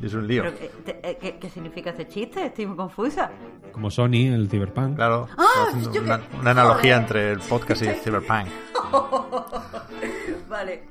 Es 0.04 0.12
un 0.14 0.26
lío. 0.26 0.42
Pero, 0.42 0.56
eh, 0.60 0.70
te- 0.84 1.10
eh, 1.10 1.18
¿qué, 1.20 1.38
qué 1.38 1.48
significa 1.48 1.90
ese 1.90 2.06
chiste? 2.08 2.46
Estoy 2.46 2.66
muy 2.66 2.76
confusa. 2.76 3.30
Como 3.72 3.90
Sony, 3.90 4.32
el 4.34 4.48
Cyberpunk. 4.50 4.96
Claro, 4.96 5.28
Ah, 5.38 5.70
yo 5.92 6.02
una, 6.02 6.18
que- 6.20 6.36
una 6.36 6.50
analogía 6.50 6.96
entre 6.96 7.32
el 7.32 7.38
podcast 7.40 7.82
y 7.82 7.86
el 7.88 7.96
Cyberpunk. 7.96 8.46
Vale. 10.48 10.84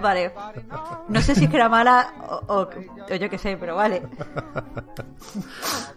Vale. 0.00 0.32
No 1.08 1.20
sé 1.20 1.34
si 1.34 1.44
es 1.44 1.50
que 1.50 1.56
era 1.56 1.68
mala 1.68 2.12
o, 2.48 2.54
o- 2.62 2.68
o 3.10 3.14
yo 3.14 3.28
qué 3.30 3.38
sé, 3.38 3.56
pero 3.58 3.76
vale. 3.76 4.02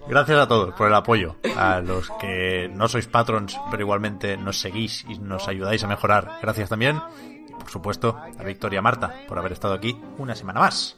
Gracias 0.08 0.38
a 0.38 0.48
todos 0.48 0.74
por 0.76 0.88
el 0.88 0.94
apoyo. 0.94 1.36
A 1.58 1.80
los 1.80 2.10
que 2.20 2.70
no 2.74 2.88
sois 2.88 3.08
patrons, 3.08 3.58
pero 3.72 3.82
igualmente 3.82 4.38
nos 4.38 4.60
seguís 4.60 5.06
y 5.10 5.18
nos 5.18 5.48
ayudáis 5.48 5.84
a 5.84 5.88
mejorar. 5.88 6.40
Gracias 6.42 6.70
también. 6.70 7.02
Y 7.50 7.54
por 7.54 7.70
supuesto, 7.70 8.18
a 8.38 8.44
Victoria 8.44 8.82
Marta 8.82 9.14
por 9.28 9.40
haber 9.40 9.54
estado 9.54 9.74
aquí 9.74 9.98
una 10.18 10.36
semana 10.36 10.60
más. 10.60 10.98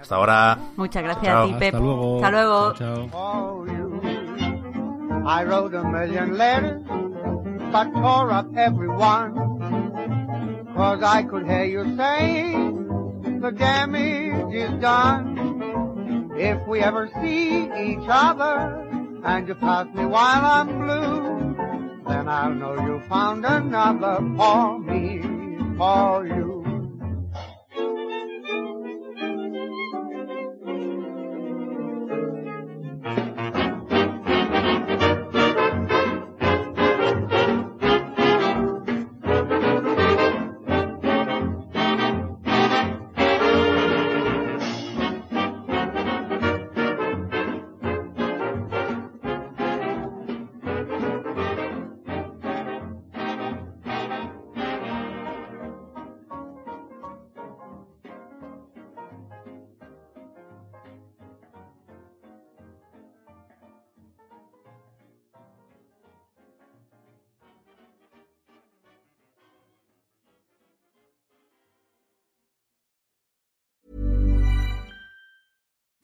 Hasta 0.00 0.14
ahora. 0.14 0.58
Muchas 0.76 1.02
gracias 1.02 1.26
Chao. 1.26 1.42
a 1.42 1.46
ti, 1.46 1.52
Pep. 1.54 1.74
Hasta 1.74 1.80
luego. 1.80 2.16
Hasta 2.16 2.30
luego. 2.30 2.74
Chao, 2.74 3.08
chao. 3.10 3.64
I 5.26 5.44
wrote 5.44 5.74
a 5.74 5.84
million 5.84 6.38
letters, 6.38 6.82
but 7.70 7.92
tore 7.92 8.32
up 8.32 8.46
every 8.56 8.88
one. 8.88 9.34
Cause 10.74 11.02
I 11.02 11.22
could 11.24 11.44
hear 11.44 11.64
you 11.64 11.96
saying 11.96 13.40
the 13.42 13.50
damage 13.50 14.54
is 14.54 14.70
done. 14.80 16.32
If 16.36 16.66
we 16.68 16.80
ever 16.80 17.10
see 17.20 17.64
each 17.64 18.06
other 18.08 18.86
and 19.24 19.48
you 19.48 19.54
pass 19.56 19.86
me 19.94 20.06
while 20.06 20.44
I'm 20.44 20.78
blue, 20.78 21.56
then 22.08 22.28
I'll 22.28 22.54
know 22.54 22.74
you 22.74 23.02
found 23.08 23.44
another 23.44 24.16
for 24.36 24.78
me, 24.78 25.20
for 25.76 26.26
you. 26.26 26.57